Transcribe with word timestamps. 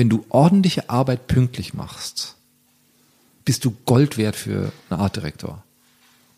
wenn 0.00 0.08
du 0.08 0.24
ordentliche 0.30 0.88
Arbeit 0.88 1.26
pünktlich 1.26 1.74
machst, 1.74 2.36
bist 3.44 3.66
du 3.66 3.76
Gold 3.84 4.16
wert 4.16 4.34
für 4.34 4.72
einen 4.88 4.98
Artdirektor. 4.98 5.62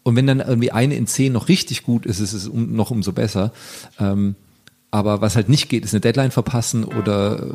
Und 0.02 0.16
wenn 0.16 0.26
dann 0.26 0.40
irgendwie 0.40 0.72
eine 0.72 0.96
in 0.96 1.06
zehn 1.06 1.32
noch 1.32 1.46
richtig 1.46 1.84
gut 1.84 2.04
ist, 2.04 2.18
ist 2.18 2.32
es 2.32 2.48
um, 2.48 2.74
noch 2.74 2.90
umso 2.90 3.12
besser. 3.12 3.52
Ähm, 4.00 4.34
aber 4.90 5.20
was 5.20 5.36
halt 5.36 5.48
nicht 5.48 5.68
geht, 5.68 5.84
ist 5.84 5.94
eine 5.94 6.00
Deadline 6.00 6.32
verpassen 6.32 6.82
oder 6.82 7.54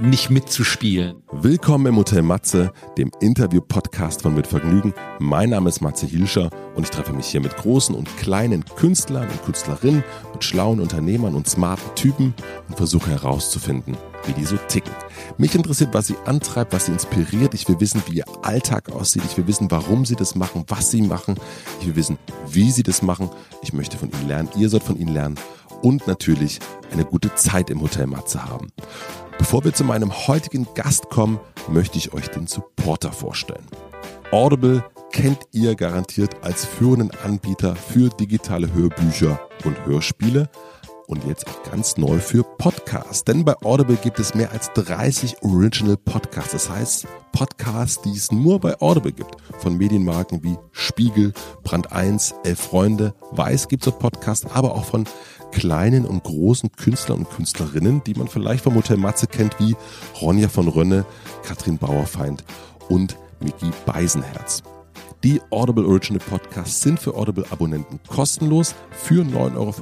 nicht 0.00 0.30
mitzuspielen. 0.30 1.22
Willkommen 1.32 1.86
im 1.86 1.96
Hotel 1.96 2.22
Matze, 2.22 2.72
dem 2.98 3.10
Interview-Podcast 3.20 4.22
von 4.22 4.34
Mit 4.34 4.46
Vergnügen. 4.46 4.94
Mein 5.18 5.50
Name 5.50 5.68
ist 5.68 5.80
Matze 5.80 6.06
Hilscher 6.06 6.50
und 6.74 6.84
ich 6.84 6.90
treffe 6.90 7.12
mich 7.12 7.26
hier 7.26 7.40
mit 7.40 7.56
großen 7.56 7.94
und 7.94 8.14
kleinen 8.16 8.64
Künstlern 8.64 9.28
und 9.28 9.44
Künstlerinnen, 9.44 10.04
mit 10.32 10.44
schlauen 10.44 10.80
Unternehmern 10.80 11.34
und 11.34 11.48
smarten 11.48 11.94
Typen 11.94 12.34
und 12.68 12.76
versuche 12.76 13.10
herauszufinden, 13.10 13.96
wie 14.24 14.32
die 14.32 14.44
so 14.44 14.56
ticken. 14.68 14.92
Mich 15.38 15.54
interessiert, 15.54 15.94
was 15.94 16.06
sie 16.08 16.16
antreibt, 16.24 16.72
was 16.72 16.86
sie 16.86 16.92
inspiriert. 16.92 17.54
Ich 17.54 17.68
will 17.68 17.80
wissen, 17.80 18.02
wie 18.06 18.18
ihr 18.18 18.26
Alltag 18.42 18.90
aussieht. 18.90 19.22
Ich 19.24 19.36
will 19.36 19.46
wissen, 19.46 19.70
warum 19.70 20.04
sie 20.04 20.16
das 20.16 20.34
machen, 20.34 20.64
was 20.68 20.90
sie 20.90 21.02
machen. 21.02 21.36
Ich 21.80 21.86
will 21.86 21.96
wissen, 21.96 22.18
wie 22.50 22.70
sie 22.70 22.82
das 22.82 23.02
machen. 23.02 23.30
Ich 23.62 23.72
möchte 23.72 23.96
von 23.96 24.10
ihnen 24.10 24.28
lernen. 24.28 24.48
Ihr 24.56 24.68
sollt 24.68 24.82
von 24.82 24.98
ihnen 24.98 25.14
lernen. 25.14 25.36
Und 25.82 26.06
natürlich 26.06 26.58
eine 26.90 27.04
gute 27.04 27.34
Zeit 27.34 27.70
im 27.70 27.82
Hotel 27.82 28.06
Matze 28.06 28.44
haben. 28.44 28.68
Bevor 29.38 29.64
wir 29.64 29.74
zu 29.74 29.84
meinem 29.84 30.26
heutigen 30.26 30.66
Gast 30.74 31.10
kommen, 31.10 31.38
möchte 31.68 31.98
ich 31.98 32.14
euch 32.14 32.28
den 32.28 32.46
Supporter 32.46 33.12
vorstellen. 33.12 33.66
Audible 34.32 34.82
kennt 35.12 35.40
ihr 35.52 35.74
garantiert 35.74 36.42
als 36.42 36.64
führenden 36.64 37.10
Anbieter 37.22 37.76
für 37.76 38.08
digitale 38.08 38.72
Hörbücher 38.72 39.38
und 39.64 39.76
Hörspiele 39.84 40.48
und 41.06 41.24
jetzt 41.24 41.46
auch 41.46 41.70
ganz 41.70 41.96
neu 41.96 42.18
für 42.18 42.42
Podcasts. 42.42 43.24
Denn 43.24 43.44
bei 43.44 43.54
Audible 43.62 43.96
gibt 43.96 44.18
es 44.18 44.34
mehr 44.34 44.50
als 44.52 44.72
30 44.72 45.42
Original 45.42 45.96
Podcasts. 45.96 46.52
Das 46.52 46.70
heißt 46.70 47.06
Podcasts, 47.32 48.02
die 48.02 48.12
es 48.12 48.32
nur 48.32 48.60
bei 48.60 48.80
Audible 48.80 49.12
gibt. 49.12 49.36
Von 49.58 49.76
Medienmarken 49.76 50.42
wie 50.42 50.56
Spiegel, 50.72 51.32
Brand 51.62 51.92
1, 51.92 52.34
Elf 52.44 52.58
Freunde, 52.58 53.14
Weiß 53.32 53.68
gibt 53.68 53.86
es 53.86 53.92
Podcasts, 53.92 54.46
aber 54.52 54.74
auch 54.74 54.84
von 54.84 55.04
kleinen 55.52 56.04
und 56.04 56.24
großen 56.24 56.72
Künstlern 56.72 57.20
und 57.20 57.30
Künstlerinnen, 57.30 58.02
die 58.04 58.14
man 58.14 58.28
vielleicht 58.28 58.64
vom 58.64 58.74
Hotel 58.74 58.96
Matze 58.96 59.26
kennt, 59.26 59.58
wie 59.58 59.76
Ronja 60.20 60.48
von 60.48 60.68
Rönne, 60.68 61.04
Katrin 61.44 61.78
Bauerfeind 61.78 62.44
und 62.88 63.16
Miki 63.40 63.70
Beisenherz. 63.84 64.62
Die 65.24 65.40
Audible 65.50 65.86
Original 65.86 66.20
Podcasts 66.20 66.82
sind 66.82 67.00
für 67.00 67.14
Audible-Abonnenten 67.16 67.98
kostenlos. 68.06 68.74
Für 68.90 69.22
9,95 69.24 69.56
Euro 69.56 69.72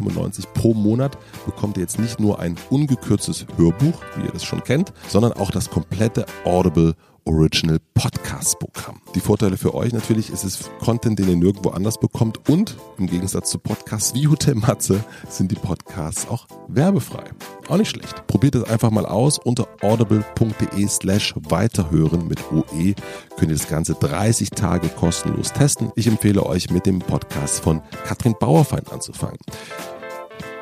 pro 0.55 0.75
Monat 0.75 1.19
bekommt 1.45 1.77
ihr 1.77 1.83
jetzt 1.83 1.99
nicht 1.99 2.21
nur 2.21 2.39
ein 2.39 2.57
ungekürztes 2.71 3.45
Hörbuch, 3.57 4.01
wie 4.17 4.25
ihr 4.25 4.33
das 4.33 4.45
schon 4.45 4.63
kennt, 4.63 4.93
sondern 5.09 5.33
auch 5.33 5.51
das 5.51 5.69
komplette 5.71 6.25
Audible 6.45 6.95
Original 7.27 7.79
Podcast 7.95 8.59
Programm. 8.59 9.01
Die 9.15 9.21
Vorteile 9.21 9.57
für 9.57 9.75
euch 9.75 9.93
natürlich 9.93 10.31
ist 10.31 10.45
es 10.45 10.71
Content, 10.79 11.19
den 11.19 11.29
ihr 11.29 11.37
nirgendwo 11.37 11.71
anders 11.71 11.99
bekommt 11.99 12.49
und 12.49 12.77
im 12.99 13.07
Gegensatz 13.07 13.51
zu 13.51 13.59
Podcasts 13.59 14.15
wie 14.15 14.29
Hotel 14.29 14.55
Matze 14.55 15.05
sind 15.29 15.51
die 15.51 15.57
Podcasts 15.57 16.29
auch 16.29 16.47
werbefrei. 16.69 17.25
Auch 17.69 17.79
nicht 17.79 17.91
schlecht. 17.91 18.27
Probiert 18.27 18.55
es 18.55 18.65
einfach 18.65 18.91
mal 18.91 19.07
aus. 19.07 19.39
Unter 19.39 19.67
audible.de 19.83 20.87
slash 20.89 21.35
weiterhören 21.49 22.29
mit 22.29 22.41
OE 22.53 22.95
könnt 23.37 23.51
ihr 23.51 23.57
das 23.57 23.69
Ganze 23.69 23.95
30 23.95 24.51
Tage 24.51 24.89
kostenlos 24.89 25.53
testen. 25.53 25.93
Ich 25.97 26.07
empfehle 26.07 26.45
euch 26.45 26.71
mit 26.71 26.87
dem 26.87 26.99
Podcast 26.99 27.61
von 27.61 27.81
Katrin 28.07 28.35
Bauerfeind 28.39 28.93
anzufangen 28.93 29.39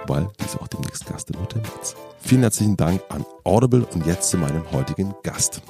weil 0.08 0.28
die 0.41 0.44
ist 0.44 0.60
auch 0.60 0.66
demnächst 0.66 1.06
Gast 1.06 1.30
im 1.30 1.41
Hotel 1.41 1.62
Matze. 1.62 1.94
Vielen 2.19 2.42
herzlichen 2.42 2.76
Dank 2.76 3.02
an 3.08 3.24
Audible 3.44 3.86
und 3.94 4.04
jetzt 4.04 4.30
zu 4.30 4.36
meinem 4.36 4.70
heutigen 4.72 5.14
Gast. 5.22 5.62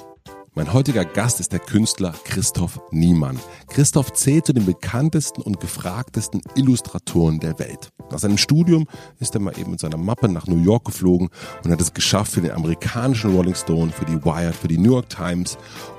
Mein 0.54 0.74
heutiger 0.74 1.06
Gast 1.06 1.40
ist 1.40 1.52
der 1.52 1.60
Künstler 1.60 2.12
Christoph 2.24 2.78
Niemann. 2.90 3.40
Christoph 3.68 4.12
zählt 4.12 4.44
zu 4.44 4.52
den 4.52 4.66
bekanntesten 4.66 5.40
und 5.40 5.60
gefragtesten 5.60 6.42
Illustratoren 6.56 7.40
der 7.40 7.58
Welt. 7.58 7.88
Nach 8.10 8.18
seinem 8.18 8.36
Studium 8.36 8.86
ist 9.18 9.34
er 9.34 9.40
mal 9.40 9.58
eben 9.58 9.70
mit 9.70 9.80
seiner 9.80 9.96
Mappe 9.96 10.28
nach 10.28 10.46
New 10.46 10.62
York 10.62 10.84
geflogen 10.84 11.30
und 11.64 11.70
hat 11.70 11.80
es 11.80 11.94
geschafft, 11.94 12.32
für 12.32 12.42
den 12.42 12.50
amerikanischen 12.50 13.34
Rolling 13.34 13.54
Stone, 13.54 13.92
für 13.92 14.04
die 14.04 14.22
Wired, 14.22 14.54
für 14.54 14.68
die 14.68 14.76
New 14.76 14.92
York 14.92 15.08
Times 15.08 15.56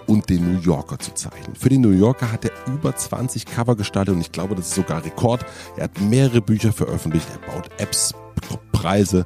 und 0.07 0.29
den 0.29 0.53
New 0.53 0.59
Yorker 0.59 0.99
zu 0.99 1.13
zeichnen. 1.13 1.55
Für 1.55 1.69
den 1.69 1.81
New 1.81 1.91
Yorker 1.91 2.31
hat 2.31 2.45
er 2.45 2.51
über 2.67 2.95
20 2.95 3.45
Cover 3.45 3.75
gestaltet 3.75 4.15
und 4.15 4.21
ich 4.21 4.31
glaube, 4.31 4.55
das 4.55 4.67
ist 4.67 4.75
sogar 4.75 5.03
Rekord. 5.03 5.45
Er 5.77 5.85
hat 5.85 6.01
mehrere 6.01 6.41
Bücher 6.41 6.73
veröffentlicht, 6.73 7.27
er 7.31 7.53
baut 7.53 7.69
Apps, 7.77 8.13
Preise 8.71 9.25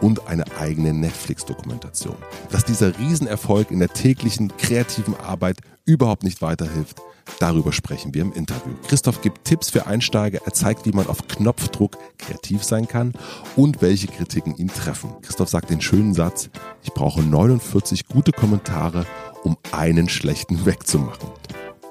und 0.00 0.28
eine 0.28 0.44
eigene 0.58 0.92
Netflix-Dokumentation. 0.92 2.16
Dass 2.50 2.64
dieser 2.64 2.98
Riesenerfolg 2.98 3.70
in 3.70 3.80
der 3.80 3.88
täglichen 3.88 4.56
kreativen 4.56 5.16
Arbeit 5.16 5.58
überhaupt 5.84 6.22
nicht 6.22 6.40
weiterhilft, 6.40 6.98
darüber 7.40 7.72
sprechen 7.72 8.14
wir 8.14 8.22
im 8.22 8.32
Interview. 8.32 8.74
Christoph 8.86 9.20
gibt 9.20 9.44
Tipps 9.44 9.70
für 9.70 9.86
Einsteiger, 9.86 10.40
er 10.44 10.52
zeigt, 10.52 10.86
wie 10.86 10.92
man 10.92 11.08
auf 11.08 11.26
Knopfdruck 11.26 11.98
kreativ 12.18 12.62
sein 12.62 12.86
kann 12.86 13.12
und 13.56 13.82
welche 13.82 14.06
Kritiken 14.06 14.56
ihn 14.56 14.68
treffen. 14.68 15.10
Christoph 15.22 15.48
sagt 15.48 15.70
den 15.70 15.80
schönen 15.80 16.14
Satz, 16.14 16.50
ich 16.82 16.92
brauche 16.92 17.22
49 17.22 18.06
gute 18.06 18.32
Kommentare, 18.32 19.06
um 19.42 19.56
einen 19.72 20.08
schlechten 20.08 20.66
wegzumachen. 20.66 21.28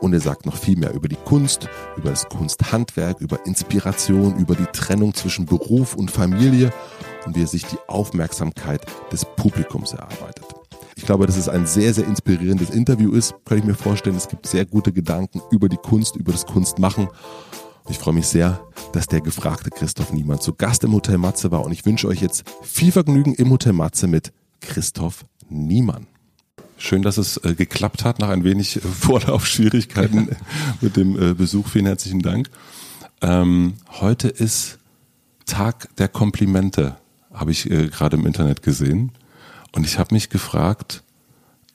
Und 0.02 0.14
er 0.14 0.20
sagt 0.20 0.48
noch 0.48 0.56
viel 0.56 0.78
mehr 0.78 0.94
über 0.94 1.08
die 1.08 1.16
Kunst, 1.16 1.70
über 1.96 2.10
das 2.10 2.28
Kunsthandwerk, 2.28 3.22
über 3.22 3.46
Inspiration, 3.46 4.36
über 4.38 4.56
die 4.56 4.66
Trennung 4.74 5.14
zwischen 5.14 5.46
Beruf 5.46 5.96
und 5.96 6.10
Familie 6.10 6.74
und 7.26 7.36
wie 7.36 7.44
er 7.44 7.48
sich 7.48 7.66
die 7.66 7.78
Aufmerksamkeit 7.88 8.82
des 9.12 9.26
Publikums 9.26 9.94
erarbeitet. 9.94 10.46
Ich 10.96 11.06
glaube, 11.06 11.28
dass 11.28 11.38
es 11.38 11.50
ein 11.50 11.68
sehr, 11.68 11.94
sehr 11.94 12.08
inspirierendes 12.08 12.72
Interview 12.72 13.12
ist. 13.12 13.36
Kann 13.46 13.60
ich 13.60 13.64
mir 13.64 13.76
vorstellen, 13.76 14.16
es 14.16 14.28
gibt 14.28 14.48
sehr 14.48 14.66
gute 14.66 14.92
Gedanken 14.92 15.42
über 15.52 15.70
die 15.70 15.78
Kunst, 15.78 16.16
über 16.16 16.32
das 16.32 16.46
Kunstmachen. 16.46 17.08
Ich 17.90 17.98
freue 17.98 18.14
mich 18.14 18.28
sehr, 18.28 18.62
dass 18.94 19.08
der 19.08 19.22
gefragte 19.22 19.70
Christoph 19.70 20.14
Niemann 20.14 20.40
zu 20.40 20.54
Gast 20.54 20.84
im 20.84 20.94
Hotel 20.94 21.18
Matze 21.18 21.52
war 21.52 21.66
und 21.66 21.72
ich 21.72 21.86
wünsche 21.86 22.08
euch 22.08 22.22
jetzt 22.22 22.44
viel 22.62 22.92
Vergnügen 22.92 23.34
im 23.36 23.50
Hotel 23.50 23.74
Matze 23.74 24.08
mit 24.08 24.32
Christoph 24.62 25.26
Niemann. 25.50 26.08
Schön, 26.82 27.04
dass 27.04 27.20
es 27.20 27.38
äh, 27.38 27.54
geklappt 27.54 28.04
hat 28.04 28.18
nach 28.18 28.30
ein 28.30 28.44
wenig 28.44 28.78
äh, 28.78 28.80
Vorlaufschwierigkeiten 28.82 30.36
mit 30.82 30.98
dem 30.98 31.16
äh, 31.16 31.34
Besuch. 31.36 31.68
Vielen 31.68 31.86
herzlichen 31.86 32.22
Dank. 32.22 32.50
Ähm, 33.22 33.76
heute 34.00 34.30
ist 34.30 34.80
Tag 35.46 35.96
der 35.98 36.08
Komplimente, 36.08 36.98
habe 37.32 37.52
ich 37.52 37.70
äh, 37.70 37.88
gerade 37.88 38.18
im 38.18 38.26
Internet 38.26 38.64
gesehen. 38.64 39.12
Und 39.74 39.86
ich 39.86 40.00
habe 40.00 40.16
mich 40.16 40.30
gefragt, 40.30 41.04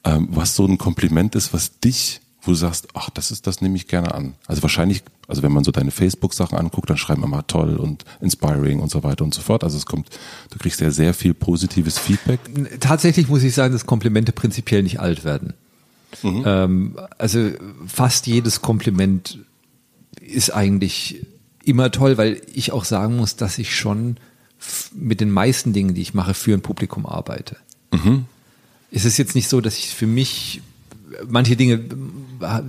ähm, 0.03 0.27
was 0.33 0.57
so 0.57 0.67
ein 0.67 0.77
Kompliment 0.77 1.37
ist, 1.37 1.55
was 1.55 1.79
dich 1.79 2.21
wo 2.47 2.53
du 2.53 2.57
sagst, 2.57 2.89
ach, 2.95 3.11
das 3.11 3.31
ist, 3.31 3.47
das 3.47 3.61
nehme 3.61 3.77
ich 3.77 3.89
gerne 3.89 4.15
an. 4.15 4.35
Also 4.47 4.63
wahrscheinlich, 4.63 5.03
also 5.29 5.43
wenn 5.43 5.53
man 5.53 5.65
so 5.65 5.71
deine 5.73 5.91
Facebook-Sachen 5.91 6.57
anguckt, 6.57 6.89
dann 6.91 6.97
schreiben 6.97 7.23
immer 7.23 7.47
toll 7.47 7.77
und 7.77 8.05
inspiring 8.21 8.81
und 8.81 8.91
so 8.91 9.03
weiter 9.03 9.25
und 9.25 9.35
so 9.35 9.43
fort. 9.43 9.65
Also 9.65 9.77
es 9.77 9.87
kommt, 9.87 10.09
du 10.51 10.59
kriegst 10.59 10.81
ja 10.81 10.91
sehr 10.91 11.15
viel 11.15 11.35
positives 11.35 11.99
Feedback. 11.99 12.41
Tatsächlich 12.81 13.29
muss 13.29 13.43
ich 13.43 13.55
sagen, 13.55 13.73
dass 13.73 13.87
Komplimente 13.87 14.33
prinzipiell 14.33 14.83
nicht 14.83 15.01
alt 15.01 15.25
werden. 15.25 15.55
Mhm. 16.23 16.43
Ähm, 16.47 16.99
also 17.19 17.51
fast 17.87 18.27
jedes 18.27 18.63
Kompliment 18.63 19.39
ist 20.21 20.51
eigentlich 20.51 21.27
immer 21.65 21.91
toll, 21.91 22.17
weil 22.17 22.41
ich 22.53 22.73
auch 22.73 22.85
sagen 22.85 23.17
muss, 23.17 23.37
dass 23.37 23.59
ich 23.59 23.75
schon 23.75 24.17
mit 24.95 25.21
den 25.21 25.31
meisten 25.31 25.73
Dingen, 25.73 25.95
die 25.95 26.03
ich 26.03 26.15
mache, 26.15 26.35
für 26.35 26.55
ein 26.55 26.63
Publikum 26.63 27.07
arbeite. 27.07 27.57
Mhm. 27.93 28.27
Es 28.91 29.05
ist 29.05 29.17
jetzt 29.19 29.35
nicht 29.35 29.49
so, 29.49 29.61
dass 29.61 29.77
ich 29.77 29.89
für 29.89 30.07
mich 30.07 30.63
manche 31.29 31.57
Dinge 31.57 31.75
äh, 32.41 32.63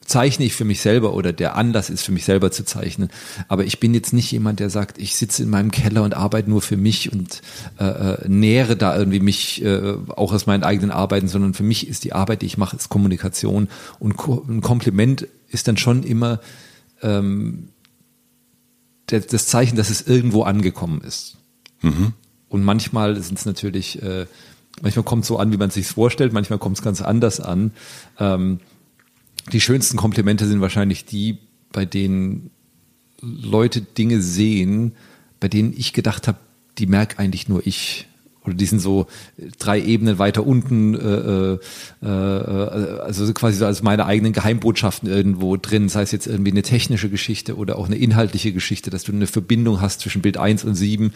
zeichne 0.00 0.44
ich 0.44 0.54
für 0.54 0.64
mich 0.64 0.80
selber 0.80 1.14
oder 1.14 1.32
der 1.32 1.56
Anlass 1.56 1.90
ist 1.90 2.02
für 2.02 2.12
mich 2.12 2.24
selber 2.24 2.50
zu 2.50 2.64
zeichnen. 2.64 3.10
Aber 3.48 3.64
ich 3.64 3.80
bin 3.80 3.94
jetzt 3.94 4.12
nicht 4.12 4.30
jemand, 4.30 4.60
der 4.60 4.70
sagt, 4.70 4.98
ich 4.98 5.16
sitze 5.16 5.42
in 5.42 5.50
meinem 5.50 5.70
Keller 5.70 6.02
und 6.02 6.14
arbeite 6.14 6.48
nur 6.48 6.62
für 6.62 6.76
mich 6.76 7.12
und 7.12 7.42
äh, 7.78 7.84
äh, 7.84 8.28
nähere 8.28 8.76
da 8.76 8.96
irgendwie 8.96 9.20
mich 9.20 9.62
äh, 9.64 9.94
auch 10.08 10.32
aus 10.32 10.46
meinen 10.46 10.62
eigenen 10.62 10.90
Arbeiten, 10.90 11.28
sondern 11.28 11.54
für 11.54 11.62
mich 11.62 11.88
ist 11.88 12.04
die 12.04 12.12
Arbeit, 12.12 12.42
die 12.42 12.46
ich 12.46 12.58
mache, 12.58 12.76
ist 12.76 12.88
Kommunikation 12.88 13.68
und 13.98 14.16
Ko 14.16 14.44
ein 14.48 14.60
Kompliment 14.60 15.26
ist 15.48 15.68
dann 15.68 15.76
schon 15.76 16.02
immer 16.02 16.40
ähm, 17.02 17.68
der, 19.10 19.20
das 19.20 19.46
Zeichen, 19.46 19.76
dass 19.76 19.90
es 19.90 20.06
irgendwo 20.06 20.42
angekommen 20.42 21.00
ist. 21.02 21.36
Mhm. 21.82 22.12
Und 22.48 22.64
manchmal 22.64 23.20
sind 23.20 23.38
es 23.38 23.46
natürlich 23.46 24.02
äh, 24.02 24.26
Manchmal 24.82 25.04
kommt 25.04 25.22
es 25.22 25.28
so 25.28 25.38
an, 25.38 25.52
wie 25.52 25.56
man 25.56 25.68
es 25.68 25.74
sich 25.74 25.86
vorstellt, 25.86 26.32
manchmal 26.32 26.58
kommt 26.58 26.76
es 26.76 26.82
ganz 26.82 27.00
anders 27.00 27.40
an. 27.40 27.72
Ähm, 28.18 28.60
die 29.52 29.60
schönsten 29.60 29.96
Komplimente 29.96 30.46
sind 30.46 30.60
wahrscheinlich 30.60 31.04
die, 31.04 31.38
bei 31.72 31.84
denen 31.84 32.50
Leute 33.20 33.80
Dinge 33.80 34.20
sehen, 34.20 34.92
bei 35.40 35.48
denen 35.48 35.72
ich 35.76 35.92
gedacht 35.92 36.28
habe, 36.28 36.38
die 36.78 36.86
merke 36.86 37.18
eigentlich 37.18 37.48
nur 37.48 37.66
ich. 37.66 38.06
Oder 38.44 38.54
die 38.54 38.66
sind 38.66 38.78
so 38.78 39.06
drei 39.58 39.80
Ebenen 39.80 40.20
weiter 40.20 40.46
unten, 40.46 40.94
äh, 40.94 41.58
äh, 42.04 42.06
also 42.06 43.32
quasi 43.32 43.58
so 43.58 43.66
als 43.66 43.82
meine 43.82 44.06
eigenen 44.06 44.32
Geheimbotschaften 44.32 45.08
irgendwo 45.08 45.56
drin, 45.56 45.88
sei 45.88 46.02
es 46.02 46.12
jetzt 46.12 46.28
irgendwie 46.28 46.52
eine 46.52 46.62
technische 46.62 47.10
Geschichte 47.10 47.56
oder 47.56 47.76
auch 47.76 47.86
eine 47.86 47.96
inhaltliche 47.96 48.52
Geschichte, 48.52 48.90
dass 48.90 49.02
du 49.02 49.12
eine 49.12 49.26
Verbindung 49.26 49.80
hast 49.80 50.00
zwischen 50.00 50.22
Bild 50.22 50.36
1 50.36 50.62
und 50.64 50.76
7 50.76 51.12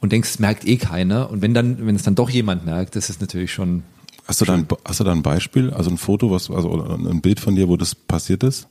und 0.00 0.12
denkst, 0.12 0.30
es 0.30 0.38
merkt 0.38 0.66
eh 0.66 0.76
keiner. 0.76 1.30
Und 1.30 1.42
wenn 1.42 1.54
dann, 1.54 1.86
wenn 1.86 1.96
es 1.96 2.02
dann 2.02 2.14
doch 2.14 2.30
jemand 2.30 2.66
merkt, 2.66 2.96
das 2.96 3.10
ist 3.10 3.20
natürlich 3.20 3.52
schon. 3.52 3.82
Hast 4.26 4.40
du 4.40 4.44
da 4.44 4.54
ein, 4.54 4.66
hast 4.84 5.00
du 5.00 5.04
da 5.04 5.12
ein 5.12 5.22
Beispiel, 5.22 5.70
also 5.70 5.90
ein 5.90 5.96
Foto, 5.96 6.30
was, 6.30 6.50
also 6.50 6.82
ein 6.82 7.22
Bild 7.22 7.40
von 7.40 7.54
dir, 7.54 7.68
wo 7.68 7.76
das 7.76 7.94
passiert 7.94 8.42
ist? 8.42 8.68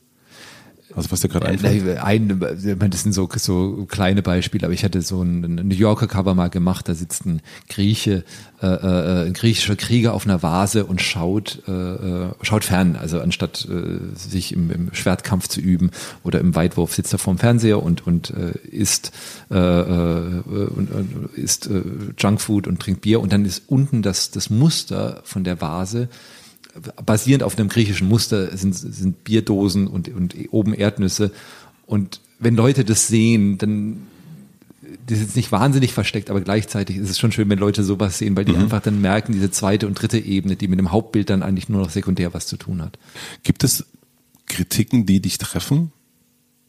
Also 0.97 1.11
was 1.11 1.19
dir 1.19 1.29
gerade 1.29 1.45
einfällt? 1.45 1.99
Ein, 1.99 2.39
das 2.39 3.03
sind 3.03 3.13
so, 3.13 3.29
so 3.35 3.85
kleine 3.87 4.23
Beispiele, 4.23 4.65
aber 4.65 4.73
ich 4.73 4.83
hatte 4.83 5.03
so 5.03 5.21
ein 5.21 5.41
New 5.41 5.75
Yorker 5.75 6.07
Cover 6.07 6.33
mal 6.33 6.49
gemacht, 6.49 6.89
da 6.89 6.95
sitzt 6.95 7.23
ein 7.27 7.43
Grieche, 7.69 8.23
äh, 8.63 8.65
äh, 8.65 9.27
ein 9.27 9.33
griechischer 9.33 9.75
Krieger 9.75 10.15
auf 10.15 10.25
einer 10.25 10.41
Vase 10.41 10.85
und 10.85 10.99
schaut, 10.99 11.61
äh, 11.67 11.71
äh, 11.71 12.29
schaut 12.41 12.63
fern. 12.63 12.95
Also 12.95 13.19
anstatt 13.19 13.67
äh, 13.69 14.17
sich 14.17 14.53
im, 14.53 14.71
im 14.71 14.93
Schwertkampf 14.95 15.47
zu 15.47 15.61
üben 15.61 15.91
oder 16.23 16.39
im 16.39 16.55
Weitwurf 16.55 16.95
sitzt 16.95 17.13
er 17.13 17.19
vorm 17.19 17.37
Fernseher 17.37 17.83
und, 17.83 18.07
und 18.07 18.31
äh, 18.31 18.57
isst, 18.67 19.11
äh, 19.51 19.55
äh, 19.55 20.41
und, 20.47 20.89
äh, 21.35 21.39
isst 21.39 21.67
äh, 21.67 21.83
Junkfood 22.17 22.65
und 22.65 22.79
trinkt 22.79 23.01
Bier 23.01 23.21
und 23.21 23.31
dann 23.31 23.45
ist 23.45 23.63
unten 23.67 24.01
das, 24.01 24.31
das 24.31 24.49
Muster 24.49 25.21
von 25.25 25.43
der 25.43 25.61
Vase 25.61 26.09
basierend 27.05 27.43
auf 27.43 27.57
einem 27.57 27.69
griechischen 27.69 28.07
Muster 28.07 28.55
sind, 28.55 28.73
sind 28.73 29.23
Bierdosen 29.23 29.87
und, 29.87 30.09
und 30.09 30.35
oben 30.51 30.73
Erdnüsse. 30.73 31.31
Und 31.85 32.21
wenn 32.39 32.55
Leute 32.55 32.85
das 32.85 33.07
sehen, 33.07 33.57
dann 33.57 34.07
das 35.05 35.19
ist 35.19 35.25
jetzt 35.25 35.35
nicht 35.35 35.51
wahnsinnig 35.51 35.93
versteckt, 35.93 36.29
aber 36.29 36.41
gleichzeitig 36.41 36.97
ist 36.97 37.09
es 37.09 37.19
schon 37.19 37.31
schön, 37.31 37.49
wenn 37.49 37.59
Leute 37.59 37.83
sowas 37.83 38.17
sehen, 38.17 38.35
weil 38.35 38.45
die 38.45 38.53
mhm. 38.53 38.63
einfach 38.63 38.81
dann 38.81 39.01
merken, 39.01 39.33
diese 39.33 39.51
zweite 39.51 39.87
und 39.87 39.95
dritte 39.95 40.17
Ebene, 40.17 40.55
die 40.55 40.67
mit 40.67 40.79
dem 40.79 40.91
Hauptbild 40.91 41.29
dann 41.29 41.43
eigentlich 41.43 41.69
nur 41.69 41.81
noch 41.81 41.89
sekundär 41.89 42.33
was 42.33 42.47
zu 42.47 42.57
tun 42.57 42.81
hat. 42.81 42.97
Gibt 43.43 43.63
es 43.63 43.85
Kritiken, 44.45 45.05
die 45.05 45.19
dich 45.19 45.37
treffen? 45.37 45.91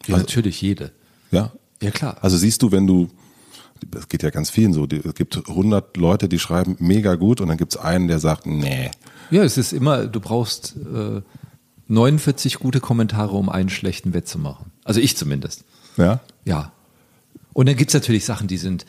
Ja, 0.06 0.14
also, 0.14 0.26
natürlich 0.26 0.60
jede. 0.60 0.92
Ja? 1.30 1.52
Ja, 1.82 1.90
klar. 1.90 2.18
Also 2.22 2.36
siehst 2.36 2.62
du, 2.62 2.72
wenn 2.72 2.86
du, 2.86 3.08
es 3.96 4.08
geht 4.08 4.22
ja 4.22 4.30
ganz 4.30 4.50
vielen 4.50 4.72
so, 4.72 4.86
es 4.86 5.14
gibt 5.14 5.36
100 5.48 5.96
Leute, 5.96 6.28
die 6.28 6.38
schreiben 6.38 6.76
mega 6.78 7.14
gut 7.14 7.40
und 7.40 7.48
dann 7.48 7.56
gibt 7.56 7.74
es 7.74 7.80
einen, 7.80 8.08
der 8.08 8.18
sagt, 8.18 8.46
nee, 8.46 8.90
ja, 9.30 9.42
es 9.42 9.58
ist 9.58 9.72
immer, 9.72 10.06
du 10.06 10.20
brauchst 10.20 10.76
äh, 10.76 11.20
49 11.88 12.58
gute 12.58 12.80
Kommentare, 12.80 13.36
um 13.36 13.48
einen 13.48 13.68
schlechten 13.68 14.14
wettzumachen. 14.14 14.66
Also 14.84 15.00
ich 15.00 15.16
zumindest. 15.16 15.64
Ja? 15.96 16.20
Ja. 16.44 16.72
Und 17.52 17.68
dann 17.68 17.76
gibt's 17.76 17.94
natürlich 17.94 18.24
Sachen, 18.24 18.48
die 18.48 18.56
sind, 18.56 18.86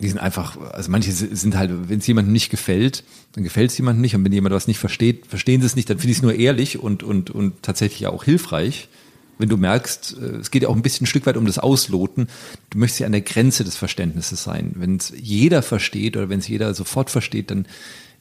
die 0.00 0.08
sind 0.08 0.18
einfach, 0.18 0.56
also 0.72 0.90
manche 0.90 1.12
sind 1.12 1.56
halt, 1.56 1.88
wenn 1.88 1.98
es 1.98 2.06
jemandem 2.06 2.32
nicht 2.32 2.50
gefällt, 2.50 3.04
dann 3.32 3.44
gefällt 3.44 3.70
es 3.70 3.78
jemandem 3.78 4.00
nicht. 4.00 4.14
Und 4.14 4.24
wenn 4.24 4.32
jemand 4.32 4.54
was 4.54 4.68
nicht 4.68 4.78
versteht, 4.78 5.26
verstehen 5.26 5.60
sie 5.60 5.66
es 5.66 5.76
nicht, 5.76 5.90
dann 5.90 5.98
finde 5.98 6.12
ich 6.12 6.18
es 6.18 6.22
nur 6.22 6.34
ehrlich 6.34 6.78
und, 6.78 7.02
und, 7.02 7.30
und 7.30 7.62
tatsächlich 7.62 8.06
auch 8.06 8.24
hilfreich. 8.24 8.88
Wenn 9.38 9.48
du 9.48 9.56
merkst, 9.56 10.16
äh, 10.20 10.36
es 10.36 10.50
geht 10.50 10.62
ja 10.62 10.68
auch 10.68 10.76
ein 10.76 10.82
bisschen 10.82 11.04
ein 11.04 11.08
Stück 11.08 11.26
weit 11.26 11.36
um 11.36 11.46
das 11.46 11.58
Ausloten, 11.58 12.28
du 12.70 12.78
möchtest 12.78 13.00
ja 13.00 13.06
an 13.06 13.12
der 13.12 13.20
Grenze 13.22 13.64
des 13.64 13.76
Verständnisses 13.76 14.42
sein. 14.42 14.72
Wenn 14.74 14.96
es 14.96 15.12
jeder 15.16 15.62
versteht 15.62 16.16
oder 16.16 16.28
wenn 16.28 16.40
es 16.40 16.48
jeder 16.48 16.74
sofort 16.74 17.10
versteht, 17.10 17.50
dann 17.50 17.66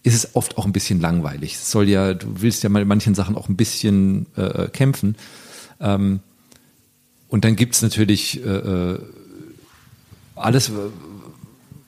ist 0.03 0.13
es 0.13 0.35
oft 0.35 0.57
auch 0.57 0.65
ein 0.65 0.71
bisschen 0.71 1.01
langweilig. 1.01 1.55
Es 1.55 1.71
soll 1.71 1.89
ja, 1.89 2.13
du 2.13 2.27
willst 2.41 2.63
ja 2.63 2.69
mal 2.69 2.81
in 2.81 2.87
manchen 2.87 3.15
Sachen 3.15 3.35
auch 3.35 3.49
ein 3.49 3.57
bisschen 3.57 4.27
äh, 4.35 4.67
kämpfen. 4.67 5.15
Ähm, 5.79 6.21
und 7.27 7.43
dann 7.43 7.55
gibt 7.55 7.75
es 7.75 7.81
natürlich 7.81 8.43
äh, 8.45 8.49
äh, 8.49 8.99
alles, 10.35 10.71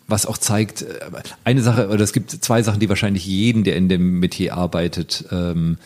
was 0.08 0.26
auch 0.26 0.38
zeigt, 0.38 0.82
äh, 0.82 1.00
eine 1.44 1.62
Sache, 1.62 1.90
oder 1.90 2.04
es 2.04 2.14
gibt 2.14 2.32
zwei 2.32 2.62
Sachen, 2.62 2.80
die 2.80 2.90
wahrscheinlich 2.90 3.26
jeden, 3.26 3.64
der 3.64 3.76
in 3.76 3.90
dem 3.90 4.20
Metier 4.20 4.56
arbeitet, 4.56 5.26
ähm, 5.32 5.78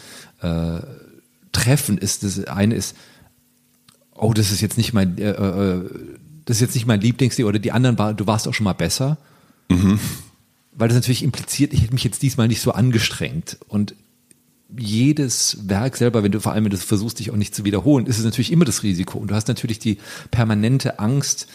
äh, 0.42 0.80
treffen, 1.52 1.98
ist 1.98 2.24
das 2.24 2.46
eine 2.46 2.74
ist, 2.74 2.96
oh, 4.16 4.34
das 4.34 4.52
ist 4.52 4.62
jetzt 4.62 4.78
nicht 4.78 4.94
mein, 4.94 5.18
äh, 5.18 5.32
äh, 5.32 5.90
das 6.46 6.58
ist 6.58 6.62
jetzt 6.62 6.76
nicht 6.76 6.86
mein 6.86 7.02
Lieblingsding, 7.02 7.46
oder 7.46 7.60
die 7.60 7.72
anderen 7.72 7.98
war, 7.98 8.14
du 8.14 8.28
warst 8.28 8.48
auch 8.48 8.54
schon 8.54 8.66
mal 8.66 8.74
besser. 8.74 9.18
Mhm 9.70 10.00
weil 10.76 10.88
das 10.88 10.96
natürlich 10.96 11.24
impliziert, 11.24 11.74
ich 11.74 11.82
hätte 11.82 11.94
mich 11.94 12.04
jetzt 12.04 12.22
diesmal 12.22 12.48
nicht 12.48 12.62
so 12.62 12.72
angestrengt. 12.72 13.58
Und 13.68 13.96
jedes 14.76 15.70
Werk 15.70 15.98
selber, 15.98 16.24
wenn 16.24 16.32
du 16.32 16.40
vor 16.40 16.52
allem, 16.52 16.64
wenn 16.64 16.72
du 16.72 16.78
versuchst, 16.78 17.20
dich 17.20 17.30
auch 17.32 17.36
nicht 17.36 17.54
zu 17.54 17.64
wiederholen, 17.64 18.08
ist 18.08 18.18
es 18.18 18.26
natürlich 18.26 18.52
immer 18.52 18.66
das 18.66 18.84
Risiko. 18.84 19.20
Und 19.20 19.30
du 19.30 19.36
hast 19.36 19.48
natürlich 19.48 19.80
die 19.80 20.00
permanente 20.32 21.00
Angst, 21.00 21.48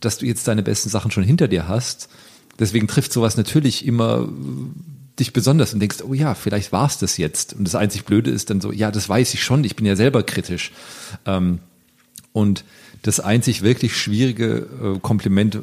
dass 0.00 0.18
du 0.18 0.26
jetzt 0.26 0.46
deine 0.46 0.62
besten 0.62 0.88
Sachen 0.88 1.10
schon 1.10 1.24
hinter 1.24 1.48
dir 1.48 1.68
hast. 1.68 2.08
Deswegen 2.58 2.86
trifft 2.86 3.12
sowas 3.12 3.36
natürlich 3.36 3.84
immer 3.84 4.28
dich 5.18 5.32
besonders 5.32 5.74
und 5.74 5.80
denkst, 5.80 5.98
oh 6.06 6.14
ja, 6.14 6.34
vielleicht 6.34 6.72
war 6.72 6.86
es 6.86 6.98
das 6.98 7.16
jetzt. 7.16 7.54
Und 7.54 7.64
das 7.64 7.74
einzig 7.74 8.04
Blöde 8.04 8.30
ist 8.30 8.50
dann 8.50 8.60
so, 8.60 8.72
ja, 8.72 8.90
das 8.90 9.08
weiß 9.08 9.34
ich 9.34 9.42
schon, 9.42 9.64
ich 9.64 9.76
bin 9.76 9.86
ja 9.86 9.96
selber 9.96 10.22
kritisch. 10.22 10.72
Ähm, 11.26 11.58
und 12.32 12.64
das 13.02 13.20
einzig 13.20 13.62
wirklich 13.62 13.96
schwierige 13.96 14.94
äh, 14.96 14.98
Kompliment, 15.00 15.60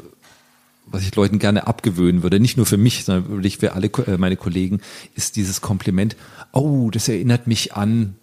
was 0.86 1.04
ich 1.04 1.16
Leuten 1.16 1.40
gerne 1.40 1.68
abgewöhnen 1.68 2.24
würde, 2.24 2.40
nicht 2.40 2.58
nur 2.58 2.66
für 2.66 2.78
mich, 2.78 3.06
sondern 3.06 3.30
wirklich 3.30 3.58
für 3.58 3.74
alle 3.74 3.88
äh, 3.88 4.18
meine 4.18 4.38
Kollegen, 4.38 4.82
ist 5.16 5.36
dieses 5.36 5.62
Kompliment, 5.62 6.16
oh, 6.52 6.90
das 6.90 7.08
erinnert 7.08 7.48
mich 7.48 7.74
an 7.74 8.16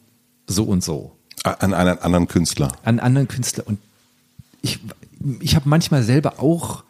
so 0.46 0.64
und 0.64 0.82
so. 0.82 1.12
An 1.44 1.74
einen 1.74 1.98
anderen 1.98 2.28
Künstler. 2.28 2.72
An 2.82 2.98
einen 2.98 3.00
anderen 3.00 3.28
Künstler. 3.28 3.66
Und 3.66 3.78
ich, 4.62 4.80
ich 5.40 5.54
habe 5.54 5.68
manchmal 5.68 6.02
selber 6.02 6.40
auch 6.40 6.82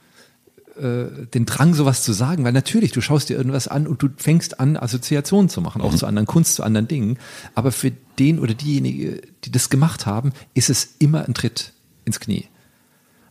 äh, 0.78 1.26
den 1.26 1.46
Drang, 1.46 1.74
sowas 1.74 2.02
zu 2.02 2.12
sagen, 2.12 2.44
weil 2.44 2.52
natürlich, 2.52 2.92
du 2.92 3.00
schaust 3.00 3.28
dir 3.28 3.36
irgendwas 3.36 3.68
an 3.68 3.86
und 3.86 4.02
du 4.02 4.08
fängst 4.16 4.60
an, 4.60 4.76
Assoziationen 4.76 5.48
zu 5.48 5.60
machen, 5.60 5.82
auch 5.82 5.92
mhm. 5.92 5.96
zu 5.96 6.06
anderen 6.06 6.26
Kunst, 6.26 6.54
zu 6.54 6.62
anderen 6.62 6.88
Dingen. 6.88 7.18
Aber 7.54 7.72
für 7.72 7.92
den 8.18 8.38
oder 8.38 8.54
diejenige, 8.54 9.22
die 9.44 9.50
das 9.50 9.70
gemacht 9.70 10.06
haben, 10.06 10.32
ist 10.54 10.70
es 10.70 10.96
immer 10.98 11.24
ein 11.26 11.34
Tritt 11.34 11.72
ins 12.04 12.20
Knie. 12.20 12.46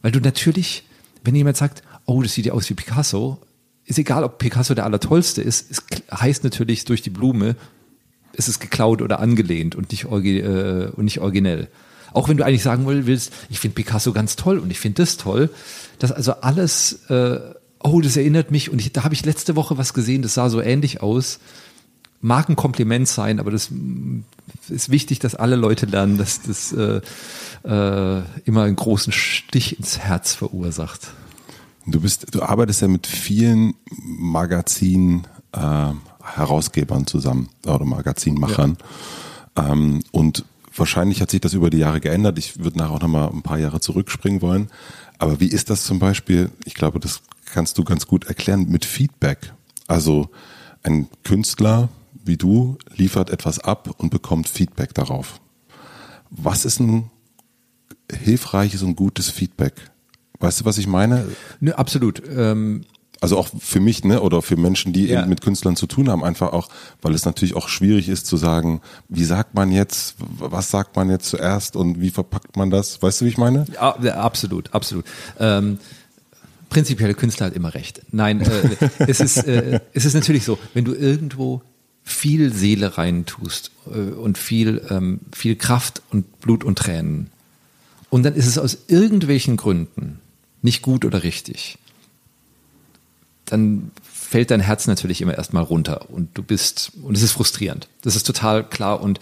Weil 0.01 0.11
du 0.11 0.19
natürlich, 0.19 0.83
wenn 1.23 1.35
jemand 1.35 1.57
sagt, 1.57 1.83
oh, 2.05 2.21
das 2.21 2.33
sieht 2.33 2.45
ja 2.45 2.53
aus 2.53 2.69
wie 2.69 2.73
Picasso, 2.75 3.39
ist 3.85 3.99
egal, 3.99 4.23
ob 4.23 4.39
Picasso 4.39 4.73
der 4.73 4.85
Allertollste 4.85 5.41
ist, 5.41 5.69
es 5.69 5.83
heißt 6.11 6.43
natürlich 6.43 6.85
durch 6.85 7.01
die 7.01 7.09
Blume, 7.09 7.55
es 8.33 8.47
ist 8.47 8.59
geklaut 8.59 9.01
oder 9.01 9.19
angelehnt 9.19 9.75
und 9.75 9.91
nicht, 9.91 10.05
äh, 10.05 10.89
und 10.95 11.05
nicht 11.05 11.19
originell. 11.19 11.69
Auch 12.15 12.29
wenn 12.29 12.37
du 12.37 12.45
eigentlich 12.45 12.63
sagen 12.63 12.85
willst, 12.87 13.33
ich 13.49 13.59
finde 13.59 13.75
Picasso 13.75 14.13
ganz 14.13 14.37
toll 14.37 14.57
und 14.59 14.71
ich 14.71 14.79
finde 14.79 15.01
das 15.01 15.17
toll, 15.17 15.49
dass 15.99 16.13
also 16.13 16.31
alles, 16.35 17.09
äh, 17.09 17.39
oh, 17.83 17.99
das 17.99 18.15
erinnert 18.15 18.51
mich 18.51 18.71
und 18.71 18.79
ich, 18.79 18.93
da 18.93 19.03
habe 19.03 19.13
ich 19.13 19.25
letzte 19.25 19.57
Woche 19.57 19.77
was 19.77 19.93
gesehen, 19.93 20.21
das 20.21 20.33
sah 20.33 20.49
so 20.49 20.61
ähnlich 20.61 21.03
aus. 21.03 21.39
Mag 22.21 22.47
ein 22.47 22.55
Kompliment 22.55 23.09
sein, 23.09 23.41
aber 23.41 23.51
das 23.51 23.69
mm, 23.69 24.21
ist 24.69 24.89
wichtig, 24.89 25.19
dass 25.19 25.35
alle 25.35 25.57
Leute 25.57 25.87
lernen, 25.87 26.17
dass 26.17 26.41
das 26.41 26.71
äh, 26.71 27.01
äh, 27.65 28.21
immer 28.45 28.63
einen 28.63 28.77
großen 28.77 29.11
Stich 29.11 29.77
ins 29.77 29.99
Herz 29.99 30.35
verursacht. 30.35 31.09
Du 31.85 31.99
bist, 31.99 32.33
du 32.33 32.41
arbeitest 32.41 32.81
ja 32.81 32.87
mit 32.87 33.07
vielen 33.07 33.73
Magazin 33.91 35.27
äh, 35.51 35.89
Herausgebern 36.23 37.07
zusammen 37.07 37.49
oder 37.65 37.83
Magazinmachern. 37.83 38.77
Ja. 39.57 39.73
Ähm, 39.73 40.01
und 40.11 40.45
wahrscheinlich 40.75 41.21
hat 41.21 41.31
sich 41.31 41.41
das 41.41 41.53
über 41.53 41.69
die 41.69 41.77
Jahre 41.77 42.01
geändert. 42.01 42.37
Ich 42.37 42.63
würde 42.63 42.77
nachher 42.77 42.91
auch 42.91 43.01
noch 43.01 43.07
mal 43.07 43.27
ein 43.27 43.43
paar 43.43 43.59
Jahre 43.59 43.79
zurückspringen 43.79 44.41
wollen. 44.41 44.69
Aber 45.17 45.39
wie 45.39 45.47
ist 45.47 45.69
das 45.69 45.83
zum 45.83 45.99
Beispiel? 45.99 46.51
Ich 46.65 46.73
glaube, 46.73 46.99
das 46.99 47.21
kannst 47.45 47.77
du 47.77 47.83
ganz 47.83 48.07
gut 48.07 48.25
erklären 48.25 48.67
mit 48.69 48.85
Feedback. 48.85 49.53
Also 49.87 50.29
ein 50.83 51.07
Künstler 51.23 51.89
wie 52.25 52.37
du 52.37 52.77
liefert 52.95 53.29
etwas 53.29 53.59
ab 53.59 53.93
und 53.97 54.09
bekommt 54.09 54.49
Feedback 54.49 54.93
darauf. 54.93 55.39
Was 56.31 56.65
ist 56.65 56.79
ein 56.79 57.11
hilfreiches 58.11 58.81
und 58.81 58.95
gutes 58.95 59.29
Feedback? 59.29 59.91
Weißt 60.39 60.61
du, 60.61 60.65
was 60.65 60.77
ich 60.77 60.87
meine? 60.87 61.27
Ne, 61.59 61.77
absolut. 61.77 62.21
Ähm 62.27 62.85
also 63.21 63.37
auch 63.37 63.49
für 63.59 63.79
mich, 63.79 64.03
ne, 64.03 64.21
oder 64.21 64.41
für 64.41 64.57
Menschen, 64.57 64.93
die 64.93 65.07
ja. 65.07 65.21
eben 65.21 65.29
mit 65.29 65.41
Künstlern 65.41 65.75
zu 65.75 65.87
tun 65.87 66.09
haben, 66.09 66.23
einfach 66.23 66.53
auch, 66.53 66.69
weil 67.01 67.13
es 67.13 67.25
natürlich 67.25 67.55
auch 67.55 67.69
schwierig 67.69 68.09
ist 68.09 68.27
zu 68.27 68.37
sagen, 68.37 68.81
wie 69.09 69.23
sagt 69.23 69.55
man 69.55 69.71
jetzt, 69.71 70.15
was 70.19 70.69
sagt 70.71 70.95
man 70.95 71.09
jetzt 71.09 71.29
zuerst 71.29 71.75
und 71.75 72.01
wie 72.01 72.11
verpackt 72.11 72.57
man 72.57 72.69
das? 72.69 73.01
Weißt 73.01 73.21
du, 73.21 73.25
wie 73.25 73.29
ich 73.29 73.37
meine? 73.37 73.65
Ja, 73.73 73.95
absolut, 74.15 74.73
absolut. 74.73 75.05
Ähm, 75.39 75.79
prinzipiell 76.69 77.13
Künstler 77.13 77.47
hat 77.47 77.53
immer 77.53 77.73
recht. 77.73 78.01
Nein, 78.11 78.41
äh, 78.41 78.89
es 79.07 79.19
ist 79.19 79.37
äh, 79.37 79.79
es 79.93 80.05
ist 80.05 80.13
natürlich 80.13 80.43
so, 80.43 80.57
wenn 80.73 80.85
du 80.85 80.93
irgendwo 80.93 81.61
viel 82.03 82.53
Seele 82.53 82.97
reintust 82.97 83.71
äh, 83.87 83.97
und 83.99 84.37
viel 84.37 84.81
ähm, 84.89 85.21
viel 85.33 85.55
Kraft 85.55 86.01
und 86.11 86.39
Blut 86.41 86.63
und 86.63 86.77
Tränen 86.77 87.31
und 88.09 88.23
dann 88.23 88.35
ist 88.35 88.47
es 88.47 88.57
aus 88.57 88.77
irgendwelchen 88.87 89.57
Gründen 89.57 90.19
nicht 90.61 90.81
gut 90.81 91.05
oder 91.05 91.23
richtig, 91.23 91.77
dann 93.45 93.91
fällt 94.03 94.51
dein 94.51 94.59
Herz 94.59 94.87
natürlich 94.87 95.21
immer 95.21 95.35
erstmal 95.35 95.63
runter 95.63 96.09
und 96.09 96.29
du 96.33 96.43
bist, 96.43 96.91
und 97.01 97.15
es 97.15 97.23
ist 97.23 97.33
frustrierend. 97.33 97.87
Das 98.01 98.15
ist 98.15 98.25
total 98.25 98.67
klar 98.67 99.01
und 99.01 99.19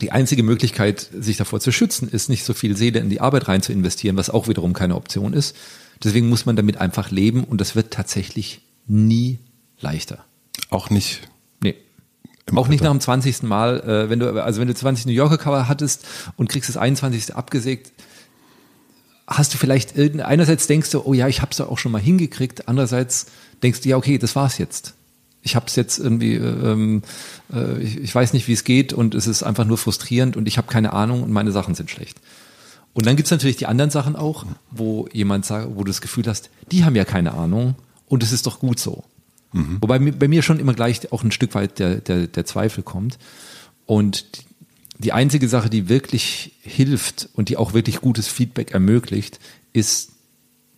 die 0.00 0.12
einzige 0.12 0.42
Möglichkeit, 0.42 1.08
sich 1.18 1.36
davor 1.36 1.60
zu 1.60 1.72
schützen, 1.72 2.08
ist 2.08 2.28
nicht 2.28 2.44
so 2.44 2.52
viel 2.52 2.76
Seele 2.76 3.00
in 3.00 3.08
die 3.08 3.20
Arbeit 3.20 3.48
rein 3.48 3.62
zu 3.62 3.72
investieren, 3.72 4.16
was 4.16 4.30
auch 4.30 4.46
wiederum 4.46 4.72
keine 4.72 4.94
Option 4.94 5.32
ist. 5.32 5.56
Deswegen 6.04 6.28
muss 6.28 6.44
man 6.44 6.56
damit 6.56 6.76
einfach 6.76 7.10
leben 7.10 7.44
und 7.44 7.60
das 7.60 7.74
wird 7.74 7.92
tatsächlich 7.92 8.60
nie 8.86 9.38
leichter. 9.80 10.24
Auch 10.68 10.90
nicht. 10.90 11.22
Nee. 11.62 11.76
Auch 12.54 12.68
nicht 12.68 12.82
nach 12.82 12.90
dem 12.90 13.00
20. 13.00 13.42
Mal, 13.44 13.80
äh, 13.80 14.10
wenn 14.10 14.20
du, 14.20 14.42
also 14.42 14.60
wenn 14.60 14.68
du 14.68 14.74
20 14.74 15.06
New 15.06 15.12
Yorker 15.12 15.38
Cover 15.38 15.66
hattest 15.68 16.06
und 16.36 16.48
kriegst 16.48 16.68
das 16.68 16.76
21. 16.76 17.34
abgesägt, 17.34 17.92
hast 19.26 19.52
du 19.52 19.58
vielleicht 19.58 19.98
einerseits 19.98 20.66
denkst 20.66 20.90
du, 20.90 21.02
oh 21.04 21.14
ja, 21.14 21.28
ich 21.28 21.42
hab's 21.42 21.56
da 21.56 21.66
auch 21.66 21.78
schon 21.78 21.92
mal 21.92 22.00
hingekriegt, 22.00 22.68
andererseits 22.68 23.26
denkst 23.62 23.80
du, 23.80 23.88
ja, 23.88 23.96
okay, 23.96 24.18
das 24.18 24.36
war's 24.36 24.58
jetzt. 24.58 24.94
Ich 25.42 25.56
hab's 25.56 25.76
jetzt 25.76 25.98
irgendwie, 25.98 26.34
ähm, 26.34 27.02
äh, 27.52 27.80
ich, 27.80 27.98
ich 27.98 28.14
weiß 28.14 28.32
nicht, 28.32 28.48
wie 28.48 28.52
es 28.52 28.64
geht 28.64 28.92
und 28.92 29.14
es 29.14 29.26
ist 29.26 29.42
einfach 29.42 29.64
nur 29.64 29.78
frustrierend 29.78 30.36
und 30.36 30.48
ich 30.48 30.58
habe 30.58 30.68
keine 30.68 30.92
Ahnung 30.92 31.22
und 31.22 31.30
meine 31.32 31.52
Sachen 31.52 31.74
sind 31.74 31.90
schlecht. 31.90 32.18
Und 32.94 33.06
dann 33.06 33.16
gibt's 33.16 33.30
natürlich 33.30 33.56
die 33.56 33.66
anderen 33.66 33.90
Sachen 33.90 34.16
auch, 34.16 34.46
wo 34.70 35.06
jemand 35.12 35.44
sagt, 35.44 35.68
wo 35.70 35.84
du 35.84 35.90
das 35.90 36.00
Gefühl 36.00 36.24
hast, 36.26 36.50
die 36.72 36.84
haben 36.84 36.96
ja 36.96 37.04
keine 37.04 37.34
Ahnung 37.34 37.74
und 38.06 38.22
es 38.22 38.32
ist 38.32 38.46
doch 38.46 38.58
gut 38.58 38.78
so. 38.78 39.04
Mhm. 39.52 39.78
Wobei 39.80 39.98
bei 39.98 40.28
mir 40.28 40.42
schon 40.42 40.58
immer 40.58 40.74
gleich 40.74 41.12
auch 41.12 41.22
ein 41.22 41.32
Stück 41.32 41.54
weit 41.54 41.78
der, 41.78 41.96
der, 41.96 42.26
der 42.26 42.44
Zweifel 42.44 42.82
kommt. 42.82 43.18
Und 43.86 44.26
die 44.98 45.12
einzige 45.12 45.48
Sache, 45.48 45.70
die 45.70 45.88
wirklich 45.88 46.52
hilft 46.62 47.28
und 47.34 47.48
die 47.48 47.56
auch 47.56 47.74
wirklich 47.74 48.00
gutes 48.00 48.28
Feedback 48.28 48.72
ermöglicht, 48.72 49.38
ist 49.72 50.12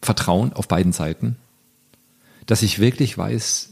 Vertrauen 0.03 0.53
auf 0.53 0.69
beiden 0.69 0.93
Seiten. 0.93 1.37
Dass 2.47 2.63
ich 2.63 2.79
wirklich 2.79 3.17
weiß, 3.17 3.71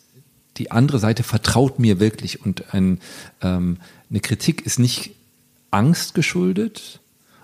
die 0.57 0.71
andere 0.71 0.99
Seite 0.99 1.23
vertraut 1.23 1.79
mir 1.79 2.01
wirklich 2.01 2.45
und 2.45 2.75
ein, 2.75 3.01
ähm, 3.43 3.79
eine 4.09 4.21
Kritik 4.21 4.65
ist 4.65 4.79
nicht 4.79 5.13
Angst 5.71 6.15
geschuldet. 6.15 7.01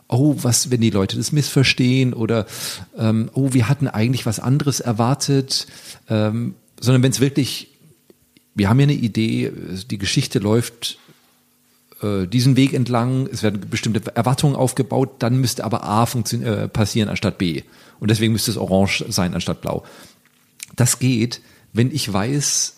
Oh, 0.08 0.36
was, 0.42 0.70
wenn 0.70 0.80
die 0.80 0.90
Leute 0.90 1.16
das 1.16 1.32
missverstehen 1.32 2.12
oder 2.12 2.46
ähm, 2.98 3.30
oh, 3.34 3.52
wir 3.52 3.68
hatten 3.68 3.88
eigentlich 3.88 4.26
was 4.26 4.40
anderes 4.40 4.80
erwartet, 4.80 5.66
ähm, 6.08 6.54
sondern 6.80 7.02
wenn 7.02 7.12
es 7.12 7.20
wirklich, 7.20 7.68
wir 8.54 8.68
haben 8.68 8.78
ja 8.78 8.84
eine 8.84 8.92
Idee, 8.92 9.50
die 9.90 9.98
Geschichte 9.98 10.38
läuft 10.38 10.98
äh, 12.02 12.26
diesen 12.26 12.56
Weg 12.56 12.72
entlang, 12.72 13.28
es 13.32 13.42
werden 13.42 13.60
bestimmte 13.70 14.14
Erwartungen 14.14 14.56
aufgebaut, 14.56 15.16
dann 15.20 15.40
müsste 15.40 15.64
aber 15.64 15.84
A 15.84 16.04
äh, 16.04 16.68
passieren 16.68 17.08
anstatt 17.08 17.38
B. 17.38 17.62
Und 18.00 18.10
deswegen 18.10 18.32
müsste 18.32 18.50
es 18.50 18.56
orange 18.56 19.04
sein 19.08 19.34
anstatt 19.34 19.60
blau. 19.60 19.84
Das 20.76 20.98
geht, 20.98 21.40
wenn 21.72 21.90
ich 21.94 22.12
weiß, 22.12 22.74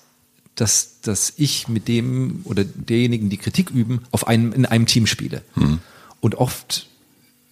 dass, 0.54 1.00
dass 1.00 1.32
ich 1.36 1.68
mit 1.68 1.88
dem 1.88 2.42
oder 2.44 2.64
derjenigen, 2.64 3.28
die 3.30 3.36
Kritik 3.36 3.70
üben, 3.70 4.02
auf 4.10 4.26
einem, 4.26 4.52
in 4.52 4.66
einem 4.66 4.86
Team 4.86 5.06
spiele. 5.06 5.42
Mhm. 5.56 5.80
Und 6.20 6.36
oft 6.36 6.88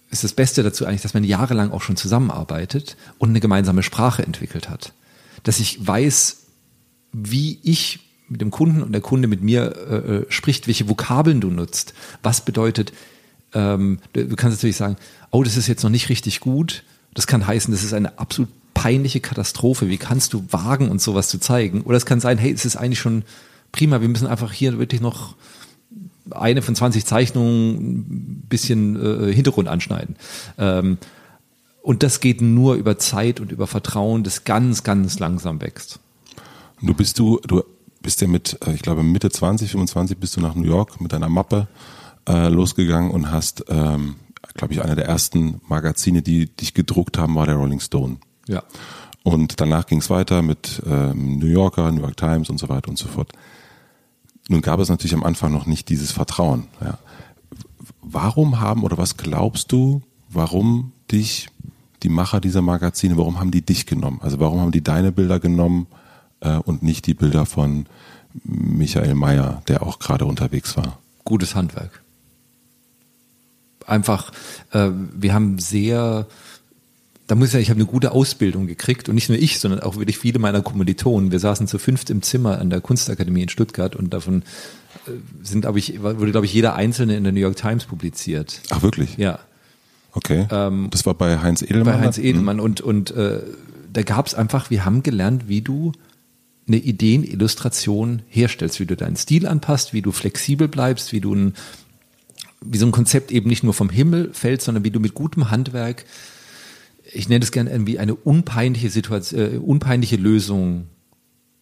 ist 0.09 0.23
das 0.23 0.33
Beste 0.33 0.63
dazu 0.63 0.85
eigentlich, 0.85 1.01
dass 1.01 1.13
man 1.13 1.23
jahrelang 1.23 1.71
auch 1.71 1.81
schon 1.81 1.97
zusammenarbeitet 1.97 2.95
und 3.17 3.29
eine 3.29 3.39
gemeinsame 3.39 3.83
Sprache 3.83 4.23
entwickelt 4.23 4.69
hat. 4.69 4.93
Dass 5.43 5.59
ich 5.59 5.85
weiß, 5.85 6.37
wie 7.11 7.59
ich 7.63 7.99
mit 8.33 8.41
dem 8.41 8.51
Kunden 8.51 8.83
und 8.83 8.91
der 8.91 9.01
Kunde 9.01 9.27
mit 9.27 9.41
mir 9.41 9.73
äh, 9.89 9.95
äh, 9.95 10.25
spricht, 10.29 10.67
welche 10.67 10.89
Vokabeln 10.89 11.39
du 11.39 11.49
nutzt. 11.49 11.93
Was 12.21 12.43
bedeutet, 12.43 12.91
ähm, 13.53 13.99
du, 14.13 14.35
kannst 14.35 14.57
natürlich 14.57 14.75
sagen, 14.75 14.97
oh, 15.31 15.43
das 15.43 15.55
ist 15.55 15.67
jetzt 15.67 15.83
noch 15.83 15.89
nicht 15.89 16.09
richtig 16.09 16.39
gut. 16.39 16.83
Das 17.13 17.27
kann 17.27 17.47
heißen, 17.47 17.71
das 17.73 17.83
ist 17.83 17.93
eine 17.93 18.19
absolut 18.19 18.49
peinliche 18.73 19.19
Katastrophe. 19.19 19.87
Wie 19.87 19.97
kannst 19.97 20.33
du 20.33 20.43
wagen, 20.49 20.89
uns 20.89 21.03
sowas 21.03 21.29
zu 21.29 21.39
zeigen? 21.39 21.81
Oder 21.81 21.97
es 21.97 22.05
kann 22.05 22.19
sein, 22.19 22.37
hey, 22.37 22.51
es 22.51 22.65
ist 22.65 22.75
eigentlich 22.75 22.99
schon 22.99 23.23
prima. 23.71 24.01
Wir 24.01 24.09
müssen 24.09 24.27
einfach 24.27 24.51
hier 24.51 24.77
wirklich 24.79 25.01
noch 25.01 25.35
eine 26.31 26.61
von 26.61 26.75
20 26.75 27.05
Zeichnungen 27.05 27.75
ein 27.99 28.45
bisschen 28.49 29.29
äh, 29.29 29.33
Hintergrund 29.33 29.67
anschneiden. 29.67 30.15
Ähm, 30.57 30.97
und 31.81 32.01
das 32.01 32.21
geht 32.21 32.41
nur 32.41 32.75
über 32.75 32.97
Zeit 32.97 33.39
und 33.39 33.51
über 33.51 33.67
Vertrauen, 33.67 34.23
das 34.23 34.45
ganz, 34.45 34.83
ganz 34.83 35.19
langsam 35.19 35.61
wächst. 35.61 35.99
Du 36.81 36.93
bist 36.93 37.19
du, 37.19 37.39
du 37.45 37.63
bist 38.03 38.21
ja 38.21 38.27
mit, 38.27 38.59
äh, 38.67 38.73
ich 38.73 38.83
glaube 38.83 39.01
Mitte 39.01 39.31
20, 39.31 39.71
25 39.71 40.17
bist 40.19 40.37
du 40.37 40.41
nach 40.41 40.53
New 40.53 40.67
York 40.67 41.01
mit 41.01 41.11
deiner 41.11 41.29
Mappe 41.29 41.67
äh, 42.29 42.49
losgegangen 42.49 43.09
und 43.09 43.31
hast, 43.31 43.65
ähm, 43.69 44.17
glaube 44.53 44.73
ich, 44.73 44.83
einer 44.83 44.95
der 44.95 45.05
ersten 45.05 45.61
Magazine, 45.67 46.21
die 46.21 46.45
dich 46.55 46.75
gedruckt 46.75 47.17
haben, 47.17 47.35
war 47.35 47.47
der 47.47 47.55
Rolling 47.55 47.79
Stone. 47.79 48.17
Ja. 48.47 48.61
Und 49.23 49.59
danach 49.59 49.87
ging 49.87 49.99
es 49.99 50.09
weiter 50.09 50.41
mit 50.41 50.83
ähm, 50.85 51.39
New 51.39 51.47
Yorker, 51.47 51.91
New 51.91 52.01
York 52.01 52.17
Times 52.17 52.49
und 52.49 52.59
so 52.59 52.69
weiter 52.69 52.89
und 52.89 52.97
so 52.97 53.07
fort. 53.07 53.31
Nun 54.49 54.61
gab 54.61 54.79
es 54.81 54.89
natürlich 54.89 55.13
am 55.13 55.23
Anfang 55.23 55.53
noch 55.53 55.65
nicht 55.65 55.87
dieses 55.87 56.11
Vertrauen. 56.11 56.67
Ja. 56.81 56.99
Warum 58.01 58.59
haben 58.59 58.83
oder 58.83 58.97
was 58.97 59.15
glaubst 59.15 59.71
du, 59.71 60.01
warum 60.29 60.91
dich 61.09 61.47
die 62.03 62.09
Macher 62.09 62.41
dieser 62.41 62.61
Magazine, 62.61 63.17
warum 63.17 63.39
haben 63.39 63.51
die 63.51 63.61
dich 63.61 63.85
genommen? 63.85 64.19
Also 64.21 64.41
warum 64.41 64.59
haben 64.59 64.71
die 64.73 64.83
deine 64.83 65.13
Bilder 65.13 65.39
genommen? 65.39 65.87
Äh, 66.43 66.57
und 66.57 66.83
nicht 66.83 67.07
die 67.07 67.13
Bilder 67.13 67.45
von 67.45 67.87
Michael 68.43 69.15
Mayer, 69.15 69.61
der 69.67 69.83
auch 69.83 69.99
gerade 69.99 70.25
unterwegs 70.25 70.75
war. 70.77 70.99
Gutes 71.23 71.55
Handwerk. 71.55 72.01
Einfach, 73.85 74.31
äh, 74.71 74.89
wir 74.91 75.33
haben 75.33 75.59
sehr, 75.59 76.27
da 77.27 77.35
muss 77.35 77.47
ich 77.47 77.51
sagen, 77.51 77.61
ich 77.63 77.69
habe 77.69 77.79
eine 77.79 77.89
gute 77.89 78.11
Ausbildung 78.11 78.67
gekriegt 78.67 79.09
und 79.09 79.15
nicht 79.15 79.29
nur 79.29 79.37
ich, 79.37 79.59
sondern 79.59 79.81
auch 79.81 79.97
wirklich 79.97 80.17
viele 80.17 80.39
meiner 80.39 80.61
Kommilitonen. 80.61 81.31
Wir 81.31 81.39
saßen 81.39 81.67
zu 81.67 81.79
fünft 81.79 82.09
im 82.09 82.21
Zimmer 82.21 82.59
an 82.59 82.69
der 82.69 82.81
Kunstakademie 82.81 83.43
in 83.43 83.49
Stuttgart 83.49 83.95
und 83.95 84.13
davon 84.13 84.43
äh, 85.07 85.11
sind, 85.43 85.61
glaube 85.61 85.79
ich, 85.79 86.01
wurde, 86.01 86.31
glaube 86.31 86.45
ich, 86.45 86.53
jeder 86.53 86.75
Einzelne 86.75 87.15
in 87.15 87.23
der 87.23 87.33
New 87.33 87.39
York 87.39 87.57
Times 87.57 87.85
publiziert. 87.85 88.61
Ach, 88.69 88.81
wirklich? 88.81 89.17
Ja. 89.17 89.39
Okay. 90.13 90.47
Ähm, 90.49 90.87
das 90.91 91.05
war 91.05 91.13
bei 91.13 91.39
Heinz 91.39 91.61
Edelmann? 91.61 91.85
Bei 91.85 91.99
Heinz 91.99 92.17
Edelmann 92.17 92.57
mhm. 92.57 92.63
und, 92.63 92.81
und 92.81 93.11
äh, 93.11 93.41
da 93.91 94.01
gab 94.01 94.27
es 94.27 94.33
einfach, 94.33 94.69
wir 94.69 94.85
haben 94.85 95.03
gelernt, 95.03 95.47
wie 95.47 95.61
du 95.61 95.91
eine 96.67 96.77
Ideenillustration 96.77 98.21
herstellst, 98.27 98.79
wie 98.79 98.85
du 98.85 98.95
deinen 98.95 99.15
Stil 99.15 99.47
anpasst, 99.47 99.93
wie 99.93 100.01
du 100.01 100.11
flexibel 100.11 100.67
bleibst, 100.67 101.11
wie 101.11 101.21
du 101.21 101.33
ein, 101.33 101.53
wie 102.61 102.77
so 102.77 102.85
ein 102.85 102.91
Konzept 102.91 103.31
eben 103.31 103.49
nicht 103.49 103.63
nur 103.63 103.73
vom 103.73 103.89
Himmel 103.89 104.31
fällt, 104.33 104.61
sondern 104.61 104.83
wie 104.83 104.91
du 104.91 104.99
mit 104.99 105.13
gutem 105.13 105.51
Handwerk, 105.51 106.05
ich 107.11 107.27
nenne 107.29 107.43
es 107.43 107.51
gerne 107.51 107.69
irgendwie 107.69 107.99
eine 107.99 108.15
unpeinliche 108.15 108.89
Situation, 108.89 109.39
äh, 109.39 109.57
unpeinliche 109.57 110.15
Lösung 110.15 110.87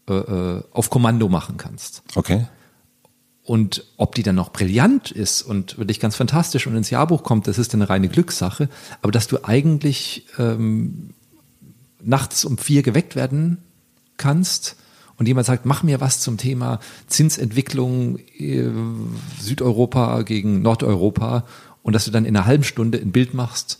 äh, 0.08 0.13
äh, 0.13 0.63
auf 0.72 0.89
Kommando 0.89 1.29
machen 1.29 1.58
kannst. 1.58 2.03
Okay. 2.15 2.48
Und 3.43 3.86
ob 3.98 4.13
die 4.13 4.24
dann 4.24 4.36
noch 4.36 4.51
brillant 4.51 5.10
ist 5.10 5.41
und 5.41 5.77
wirklich 5.79 6.00
ganz 6.00 6.15
fantastisch 6.15 6.67
und 6.67 6.75
ins 6.75 6.91
Jahrbuch 6.91 7.24
kommt, 7.24 7.48
das 7.48 7.58
ist 7.58 7.74
eine 7.74 7.89
reine 7.89 8.08
Glückssache. 8.08 8.70
Aber 9.01 9.12
dass 9.12 9.27
du 9.27 9.43
eigentlich 9.43 10.27
ähm, 10.38 11.15
nachts 12.01 12.46
um 12.46 12.60
vier 12.60 12.84
geweckt 12.84 13.15
werden 13.15 13.58
kannst 14.17 14.75
und 15.18 15.27
jemand 15.27 15.46
sagt, 15.48 15.65
mach 15.65 15.84
mir 15.84 16.01
was 16.01 16.20
zum 16.20 16.38
Thema 16.38 16.80
Zinsentwicklung 17.08 18.20
äh, 18.38 18.70
Südeuropa 19.39 20.24
gegen 20.24 20.62
Nordeuropa 20.62 21.46
und 21.84 21.94
dass 21.94 22.06
du 22.06 22.12
dann 22.12 22.25
in 22.25 22.36
einer 22.36 22.46
halben 22.46 22.63
Stunde 22.63 22.98
ein 22.98 23.12
Bild 23.12 23.34
machst, 23.34 23.80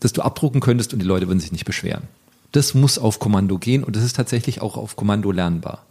das 0.00 0.12
du 0.12 0.22
abdrucken 0.22 0.60
könntest 0.60 0.92
und 0.92 0.98
die 1.00 1.06
Leute 1.06 1.28
würden 1.28 1.40
sich 1.40 1.52
nicht 1.52 1.64
beschweren. 1.64 2.04
Das 2.52 2.74
muss 2.74 2.98
auf 2.98 3.18
Kommando 3.18 3.58
gehen 3.58 3.82
und 3.84 3.96
das 3.96 4.04
ist 4.04 4.16
tatsächlich 4.16 4.60
auch 4.60 4.76
auf 4.76 4.96
Kommando 4.96 5.32
lernbar. 5.32 5.84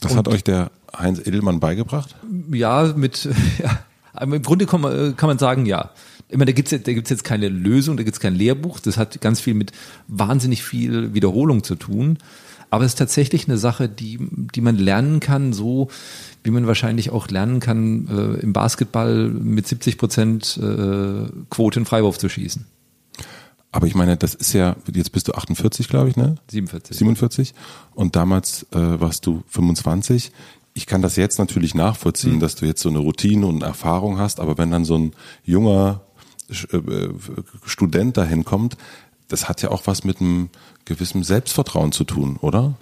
Das 0.00 0.12
und, 0.12 0.18
hat 0.18 0.28
euch 0.28 0.44
der 0.44 0.70
Heinz 0.96 1.18
Edelmann 1.20 1.60
beigebracht? 1.60 2.16
Ja, 2.50 2.92
mit, 2.96 3.28
ja, 3.58 3.80
im 4.20 4.42
Grunde 4.42 4.66
kann 4.66 4.80
man, 4.80 5.16
kann 5.16 5.28
man 5.28 5.38
sagen, 5.38 5.66
ja. 5.66 5.90
Immer, 6.30 6.44
da 6.44 6.52
gibt's 6.52 6.70
da 6.70 6.78
gibt's 6.78 7.08
jetzt 7.10 7.24
keine 7.24 7.48
Lösung, 7.48 7.96
da 7.96 8.02
gibt's 8.02 8.20
kein 8.20 8.34
Lehrbuch. 8.34 8.80
Das 8.80 8.98
hat 8.98 9.20
ganz 9.22 9.40
viel 9.40 9.54
mit 9.54 9.72
wahnsinnig 10.08 10.62
viel 10.62 11.14
Wiederholung 11.14 11.64
zu 11.64 11.74
tun. 11.74 12.18
Aber 12.70 12.84
es 12.84 12.92
ist 12.92 12.98
tatsächlich 12.98 13.48
eine 13.48 13.58
Sache, 13.58 13.88
die, 13.88 14.18
die 14.54 14.60
man 14.60 14.76
lernen 14.76 15.20
kann, 15.20 15.52
so 15.52 15.88
wie 16.42 16.50
man 16.50 16.66
wahrscheinlich 16.66 17.10
auch 17.10 17.28
lernen 17.28 17.60
kann, 17.60 18.08
äh, 18.08 18.40
im 18.40 18.52
Basketball 18.52 19.28
mit 19.28 19.66
70 19.66 19.98
Prozent 19.98 20.58
äh, 20.62 21.28
Quote 21.50 21.80
in 21.80 21.86
Freiwurf 21.86 22.18
zu 22.18 22.28
schießen. 22.28 22.66
Aber 23.70 23.86
ich 23.86 23.94
meine, 23.94 24.16
das 24.16 24.34
ist 24.34 24.54
ja, 24.54 24.76
jetzt 24.92 25.12
bist 25.12 25.28
du 25.28 25.32
48, 25.32 25.88
glaube 25.88 26.08
ich, 26.08 26.16
ne? 26.16 26.36
47. 26.50 26.96
47. 26.96 27.54
Und 27.94 28.16
damals 28.16 28.66
äh, 28.72 28.78
warst 28.78 29.26
du 29.26 29.42
25. 29.48 30.32
Ich 30.72 30.86
kann 30.86 31.02
das 31.02 31.16
jetzt 31.16 31.38
natürlich 31.38 31.74
nachvollziehen, 31.74 32.36
mhm. 32.36 32.40
dass 32.40 32.54
du 32.54 32.66
jetzt 32.66 32.80
so 32.80 32.88
eine 32.88 32.98
Routine 32.98 33.46
und 33.46 33.62
Erfahrung 33.62 34.18
hast, 34.18 34.40
aber 34.40 34.58
wenn 34.58 34.70
dann 34.70 34.84
so 34.84 34.96
ein 34.96 35.12
junger 35.44 36.02
äh, 36.48 36.78
Student 37.64 38.16
dahin 38.16 38.44
kommt, 38.44 38.76
das 39.28 39.48
hat 39.48 39.60
ja 39.60 39.70
auch 39.70 39.86
was 39.86 40.04
mit 40.04 40.20
einem 40.20 40.48
gewissen 40.88 41.22
Selbstvertrauen 41.22 41.92
zu 41.92 42.04
tun, 42.04 42.36
oder? 42.40 42.74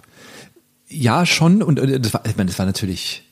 Ja, 0.89 1.25
schon. 1.25 1.61
Und 1.61 1.79
äh, 1.79 1.99
das 1.99 2.13
war, 2.13 2.25
ich 2.25 2.37
meine, 2.37 2.49
das 2.49 2.59
war 2.59 2.65
natürlich 2.65 3.23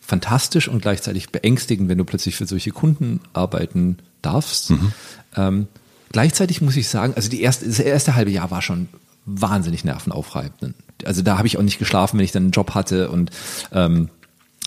fantastisch 0.00 0.68
und 0.68 0.82
gleichzeitig 0.82 1.30
beängstigend, 1.30 1.88
wenn 1.88 1.98
du 1.98 2.04
plötzlich 2.04 2.36
für 2.36 2.46
solche 2.46 2.70
Kunden 2.70 3.20
arbeiten 3.32 3.98
darfst. 4.20 4.70
Mhm. 4.70 4.92
Ähm, 5.36 5.68
gleichzeitig 6.12 6.60
muss 6.60 6.76
ich 6.76 6.88
sagen, 6.88 7.14
also 7.14 7.30
die 7.30 7.40
erste, 7.40 7.66
das 7.66 7.78
erste 7.78 8.14
halbe 8.14 8.30
Jahr 8.30 8.50
war 8.50 8.62
schon 8.62 8.88
wahnsinnig 9.24 9.84
nervenaufreibend. 9.84 10.74
Also 11.04 11.22
da 11.22 11.38
habe 11.38 11.46
ich 11.46 11.56
auch 11.56 11.62
nicht 11.62 11.78
geschlafen, 11.78 12.18
wenn 12.18 12.24
ich 12.24 12.32
dann 12.32 12.44
einen 12.44 12.52
Job 12.52 12.74
hatte 12.74 13.10
und 13.10 13.30
ähm, 13.72 14.10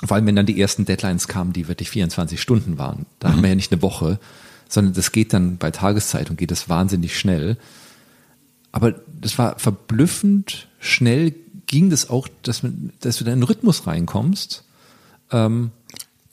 vor 0.04 0.16
allem, 0.16 0.26
wenn 0.26 0.36
dann 0.36 0.46
die 0.46 0.60
ersten 0.60 0.86
Deadlines 0.86 1.28
kamen, 1.28 1.54
die 1.54 1.68
wirklich 1.68 1.90
24 1.90 2.42
Stunden 2.42 2.78
waren. 2.78 3.06
Da 3.20 3.30
mhm. 3.30 3.34
haben 3.34 3.42
wir 3.44 3.50
ja 3.50 3.56
nicht 3.56 3.72
eine 3.72 3.82
Woche, 3.82 4.20
sondern 4.68 4.94
das 4.94 5.12
geht 5.12 5.34
dann 5.34 5.58
bei 5.58 5.72
Tageszeitung 5.72 6.38
geht 6.38 6.52
das 6.52 6.70
wahnsinnig 6.70 7.18
schnell. 7.18 7.58
Aber 8.76 8.94
das 9.22 9.38
war 9.38 9.58
verblüffend 9.58 10.68
schnell 10.80 11.34
ging 11.66 11.90
das 11.90 12.10
auch, 12.10 12.28
dass, 12.42 12.62
man, 12.62 12.92
dass 13.00 13.16
du 13.16 13.24
da 13.24 13.32
in 13.32 13.36
einen 13.36 13.44
Rhythmus 13.44 13.88
reinkommst. 13.88 14.66
Ähm, 15.32 15.72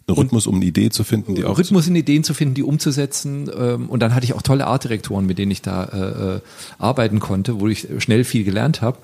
ein 0.09 0.15
Rhythmus, 0.15 0.49
um 0.49 0.57
eine 0.57 0.65
Idee 0.65 0.91
zu 0.91 1.05
finden, 1.05 1.37
die 1.37 1.45
auch 1.45 1.57
Rhythmus 1.57 1.87
in 1.87 1.95
Ideen 1.95 2.25
zu 2.25 2.35
finden, 2.35 2.55
die 2.55 2.65
umzusetzen. 2.65 3.49
Ähm, 3.57 3.89
und 3.89 4.01
dann 4.01 4.13
hatte 4.13 4.25
ich 4.25 4.33
auch 4.35 4.43
tolle 4.43 4.67
Artdirektoren, 4.67 5.25
mit 5.25 5.39
denen 5.39 5.53
ich 5.53 5.63
da 5.63 5.85
äh, 5.85 6.37
äh 6.37 6.41
arbeiten 6.79 7.21
konnte, 7.21 7.61
wo 7.61 7.69
ich 7.69 7.87
schnell 7.99 8.25
viel 8.25 8.43
gelernt 8.43 8.83
habe. 8.83 8.99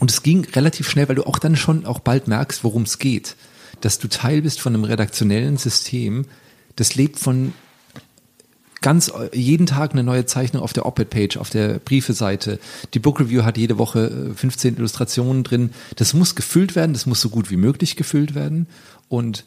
Und 0.00 0.10
es 0.10 0.22
ging 0.22 0.44
relativ 0.54 0.90
schnell, 0.90 1.08
weil 1.08 1.16
du 1.16 1.26
auch 1.26 1.38
dann 1.38 1.56
schon 1.56 1.86
auch 1.86 2.00
bald 2.00 2.28
merkst, 2.28 2.62
worum 2.62 2.82
es 2.82 2.98
geht. 2.98 3.36
Dass 3.80 3.98
du 3.98 4.06
Teil 4.06 4.42
bist 4.42 4.60
von 4.60 4.74
einem 4.74 4.84
redaktionellen 4.84 5.56
System, 5.56 6.26
das 6.76 6.94
lebt 6.94 7.18
von 7.18 7.54
ganz 8.80 9.12
jeden 9.32 9.66
Tag 9.66 9.92
eine 9.92 10.02
neue 10.02 10.26
Zeichnung 10.26 10.62
auf 10.62 10.72
der 10.72 10.86
Op-Ed-Page, 10.86 11.36
auf 11.36 11.50
der 11.50 11.78
Briefeseite. 11.78 12.58
Die 12.94 12.98
Book 12.98 13.20
Review 13.20 13.42
hat 13.42 13.58
jede 13.58 13.78
Woche 13.78 14.32
15 14.34 14.74
äh, 14.74 14.78
Illustrationen 14.78 15.44
drin. 15.44 15.70
Das 15.96 16.14
muss 16.14 16.34
gefüllt 16.34 16.74
werden, 16.76 16.92
das 16.92 17.06
muss 17.06 17.20
so 17.20 17.28
gut 17.28 17.50
wie 17.50 17.56
möglich 17.56 17.96
gefüllt 17.96 18.34
werden. 18.34 18.66
Und 19.08 19.44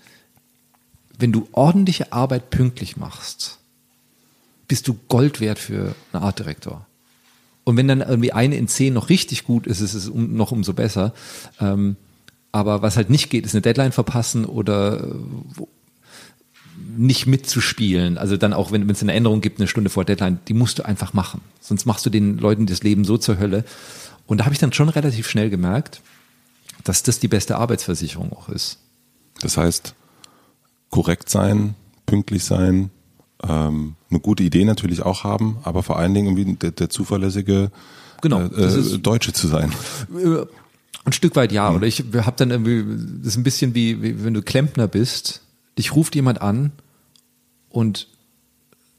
wenn 1.17 1.31
du 1.31 1.47
ordentliche 1.51 2.13
Arbeit 2.13 2.49
pünktlich 2.49 2.97
machst, 2.97 3.57
bist 4.67 4.87
du 4.87 4.97
Gold 5.07 5.39
wert 5.39 5.59
für 5.59 5.95
einen 6.11 6.23
Artdirektor. 6.23 6.85
Und 7.63 7.77
wenn 7.77 7.87
dann 7.87 8.01
irgendwie 8.01 8.33
eine 8.33 8.55
in 8.55 8.67
zehn 8.67 8.93
noch 8.93 9.09
richtig 9.09 9.45
gut 9.45 9.67
ist, 9.67 9.79
ist 9.79 9.93
es 9.93 10.11
noch 10.13 10.51
umso 10.51 10.73
besser. 10.73 11.13
Ähm, 11.59 11.95
aber 12.51 12.81
was 12.81 12.97
halt 12.97 13.09
nicht 13.09 13.29
geht, 13.29 13.45
ist 13.45 13.55
eine 13.55 13.61
Deadline 13.61 13.91
verpassen 13.91 14.45
oder 14.45 15.03
äh, 15.03 15.63
nicht 16.97 17.25
mitzuspielen. 17.25 18.17
Also 18.17 18.37
dann 18.37 18.53
auch, 18.53 18.71
wenn 18.71 18.89
es 18.89 19.01
eine 19.01 19.13
Änderung 19.13 19.41
gibt, 19.41 19.59
eine 19.59 19.67
Stunde 19.67 19.89
vor 19.89 20.05
Deadline, 20.05 20.39
die 20.47 20.53
musst 20.53 20.79
du 20.79 20.85
einfach 20.85 21.13
machen. 21.13 21.41
Sonst 21.59 21.85
machst 21.85 22.05
du 22.05 22.09
den 22.09 22.37
Leuten 22.37 22.65
das 22.65 22.83
Leben 22.83 23.05
so 23.05 23.17
zur 23.17 23.39
Hölle. 23.39 23.63
Und 24.25 24.39
da 24.39 24.45
habe 24.45 24.53
ich 24.53 24.59
dann 24.59 24.73
schon 24.73 24.89
relativ 24.89 25.27
schnell 25.27 25.49
gemerkt, 25.49 26.01
dass 26.83 27.03
das 27.03 27.19
die 27.19 27.27
beste 27.27 27.57
Arbeitsversicherung 27.57 28.31
auch 28.33 28.49
ist. 28.49 28.79
Das 29.41 29.57
heißt, 29.57 29.95
korrekt 30.89 31.29
sein, 31.29 31.75
pünktlich 32.05 32.43
sein, 32.43 32.89
ähm, 33.41 33.95
eine 34.09 34.19
gute 34.19 34.43
Idee 34.43 34.65
natürlich 34.65 35.01
auch 35.01 35.23
haben, 35.23 35.57
aber 35.63 35.83
vor 35.83 35.97
allen 35.97 36.13
Dingen 36.13 36.37
irgendwie 36.37 36.55
der, 36.55 36.71
der 36.71 36.89
zuverlässige 36.89 37.71
genau, 38.21 38.41
äh, 38.41 38.97
Deutsche 38.99 39.33
zu 39.33 39.47
sein. 39.47 39.73
Äh, 40.15 40.45
ein 41.05 41.13
Stück 41.13 41.35
weit 41.35 41.51
ja. 41.51 41.71
Oder 41.71 41.87
ich 41.87 42.03
habe 42.13 42.35
dann 42.37 42.51
irgendwie, 42.51 42.83
das 43.19 43.33
ist 43.33 43.37
ein 43.37 43.43
bisschen 43.43 43.75
wie, 43.75 44.01
wie 44.01 44.23
wenn 44.23 44.33
du 44.33 44.41
Klempner 44.41 44.87
bist, 44.87 45.41
dich 45.77 45.95
ruft 45.95 46.15
jemand 46.15 46.41
an 46.41 46.71
und 47.73 48.07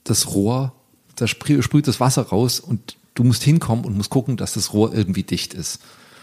das 0.02 0.34
Rohr, 0.34 0.74
da 1.16 1.26
sprüht 1.28 1.86
das 1.86 2.00
Wasser 2.00 2.22
raus 2.22 2.60
und 2.60 2.96
du 3.14 3.22
musst 3.22 3.44
hinkommen 3.44 3.84
und 3.84 3.96
musst 3.96 4.10
gucken, 4.10 4.36
dass 4.36 4.54
das 4.54 4.74
Rohr 4.74 4.92
irgendwie 4.92 5.22
dicht 5.22 5.54
ist. 5.54 5.80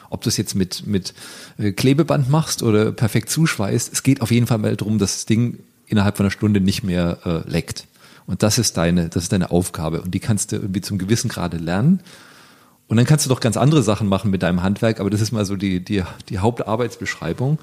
Ob 0.10 0.22
du 0.22 0.30
es 0.30 0.36
jetzt 0.36 0.54
mit, 0.54 0.86
mit 0.86 1.14
äh, 1.58 1.72
Klebeband 1.72 2.30
machst 2.30 2.62
oder 2.62 2.92
perfekt 2.92 3.30
zuschweißt, 3.30 3.92
es 3.94 4.04
geht 4.04 4.22
auf 4.22 4.32
jeden 4.32 4.48
Fall 4.48 4.58
mal 4.58 4.76
darum, 4.76 5.00
dass 5.00 5.14
das 5.14 5.26
Ding 5.26 5.60
innerhalb 5.88 6.18
von 6.18 6.26
einer 6.26 6.32
Stunde 6.32 6.60
nicht 6.60 6.84
mehr 6.84 7.20
äh, 7.26 7.50
leckt. 7.50 7.88
Und 8.28 8.44
das 8.44 8.58
ist 8.58 8.76
deine, 8.76 9.08
das 9.08 9.24
ist 9.24 9.32
deine 9.32 9.52
Aufgabe. 9.52 10.02
Und 10.02 10.12
die 10.14 10.20
kannst 10.20 10.52
du 10.52 10.58
irgendwie 10.58 10.82
zum 10.82 10.98
gewissen 10.98 11.30
Grade 11.30 11.58
lernen. 11.58 12.02
Und 12.88 12.98
dann 12.98 13.06
kannst 13.06 13.26
du 13.26 13.30
doch 13.30 13.40
ganz 13.40 13.56
andere 13.56 13.82
Sachen 13.82 14.10
machen 14.10 14.30
mit 14.30 14.44
deinem 14.44 14.62
Handwerk, 14.62 15.00
aber 15.00 15.10
das 15.10 15.22
ist 15.22 15.32
mal 15.32 15.46
so 15.46 15.56
die, 15.56 15.80
die, 15.80 16.04
die 16.28 16.40
Hauptarbeitsbeschreibung. 16.40 17.58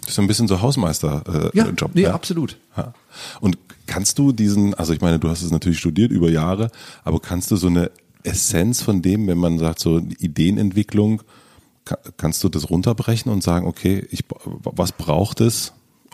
Das 0.00 0.10
ist 0.10 0.14
so 0.16 0.22
ein 0.22 0.28
bisschen 0.28 0.48
so 0.48 0.60
Hausmeister-Job. 0.60 1.54
Äh, 1.54 1.56
ja, 1.56 1.68
Job, 1.70 1.90
nee, 1.94 2.02
ja, 2.02 2.14
absolut. 2.14 2.56
Ja. 2.76 2.94
Und 3.40 3.58
kannst 3.86 4.18
du 4.18 4.32
diesen, 4.32 4.74
also 4.74 4.92
ich 4.92 5.00
meine, 5.00 5.18
du 5.18 5.28
hast 5.28 5.42
es 5.42 5.50
natürlich 5.50 5.78
studiert 5.78 6.10
über 6.10 6.30
Jahre, 6.30 6.70
aber 7.04 7.20
kannst 7.20 7.50
du 7.50 7.56
so 7.56 7.66
eine 7.66 7.90
Essenz 8.22 8.82
von 8.82 9.02
dem, 9.02 9.26
wenn 9.26 9.38
man 9.38 9.58
sagt, 9.58 9.80
so 9.80 9.98
Ideenentwicklung, 9.98 11.22
kannst 12.16 12.44
du 12.44 12.48
das 12.48 12.70
runterbrechen 12.70 13.32
und 13.32 13.42
sagen, 13.42 13.66
okay, 13.66 14.06
ich, 14.10 14.24
was 14.44 14.92
braucht 14.92 15.40
es, 15.40 15.72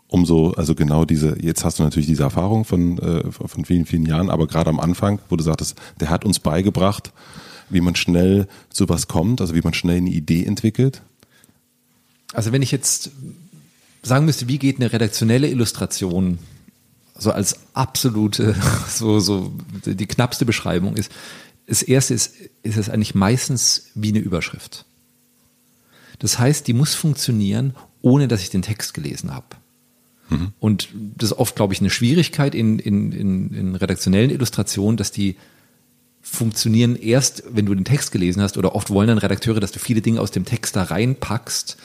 um 0.08 0.24
so, 0.24 0.52
also 0.54 0.74
genau 0.74 1.04
diese, 1.04 1.36
jetzt 1.42 1.64
hast 1.64 1.78
du 1.78 1.82
natürlich 1.82 2.06
diese 2.06 2.22
Erfahrung 2.22 2.64
von, 2.64 2.98
äh, 2.98 3.30
von 3.30 3.64
vielen, 3.64 3.86
vielen 3.86 4.06
Jahren, 4.06 4.30
aber 4.30 4.46
gerade 4.46 4.70
am 4.70 4.80
Anfang, 4.80 5.18
wo 5.28 5.36
du 5.36 5.42
sagtest, 5.42 5.76
der 6.00 6.10
hat 6.10 6.24
uns 6.24 6.38
beigebracht, 6.38 7.12
wie 7.68 7.80
man 7.80 7.96
schnell 7.96 8.46
zu 8.70 8.88
was 8.88 9.08
kommt, 9.08 9.40
also 9.40 9.54
wie 9.54 9.62
man 9.62 9.74
schnell 9.74 9.96
eine 9.96 10.10
Idee 10.10 10.44
entwickelt? 10.44 11.02
Also 12.32 12.52
wenn 12.52 12.62
ich 12.62 12.70
jetzt 12.70 13.10
sagen 14.08 14.26
müsste, 14.26 14.48
wie 14.48 14.58
geht 14.58 14.76
eine 14.76 14.92
redaktionelle 14.92 15.48
Illustration 15.48 16.38
so 17.18 17.30
als 17.30 17.58
absolute, 17.72 18.54
so, 18.88 19.20
so 19.20 19.52
die 19.84 20.06
knappste 20.06 20.44
Beschreibung 20.44 20.96
ist, 20.96 21.10
das 21.66 21.82
erste 21.82 22.14
ist, 22.14 22.34
ist 22.62 22.76
es 22.76 22.88
eigentlich 22.88 23.14
meistens 23.14 23.86
wie 23.94 24.10
eine 24.10 24.20
Überschrift. 24.20 24.84
Das 26.18 26.38
heißt, 26.38 26.66
die 26.66 26.72
muss 26.72 26.94
funktionieren, 26.94 27.74
ohne 28.02 28.28
dass 28.28 28.42
ich 28.42 28.50
den 28.50 28.62
Text 28.62 28.94
gelesen 28.94 29.34
habe. 29.34 29.46
Mhm. 30.30 30.52
Und 30.60 30.88
das 30.94 31.32
ist 31.32 31.38
oft, 31.38 31.56
glaube 31.56 31.74
ich, 31.74 31.80
eine 31.80 31.90
Schwierigkeit 31.90 32.54
in, 32.54 32.78
in, 32.78 33.12
in, 33.12 33.52
in 33.52 33.74
redaktionellen 33.74 34.30
Illustrationen, 34.30 34.96
dass 34.96 35.10
die 35.10 35.36
funktionieren 36.22 36.96
erst, 36.96 37.44
wenn 37.50 37.66
du 37.66 37.74
den 37.74 37.84
Text 37.84 38.10
gelesen 38.10 38.42
hast, 38.42 38.56
oder 38.56 38.74
oft 38.74 38.90
wollen 38.90 39.08
dann 39.08 39.18
Redakteure, 39.18 39.60
dass 39.60 39.72
du 39.72 39.78
viele 39.78 40.00
Dinge 40.00 40.20
aus 40.20 40.32
dem 40.32 40.44
Text 40.44 40.74
da 40.74 40.84
reinpackst. 40.84 41.76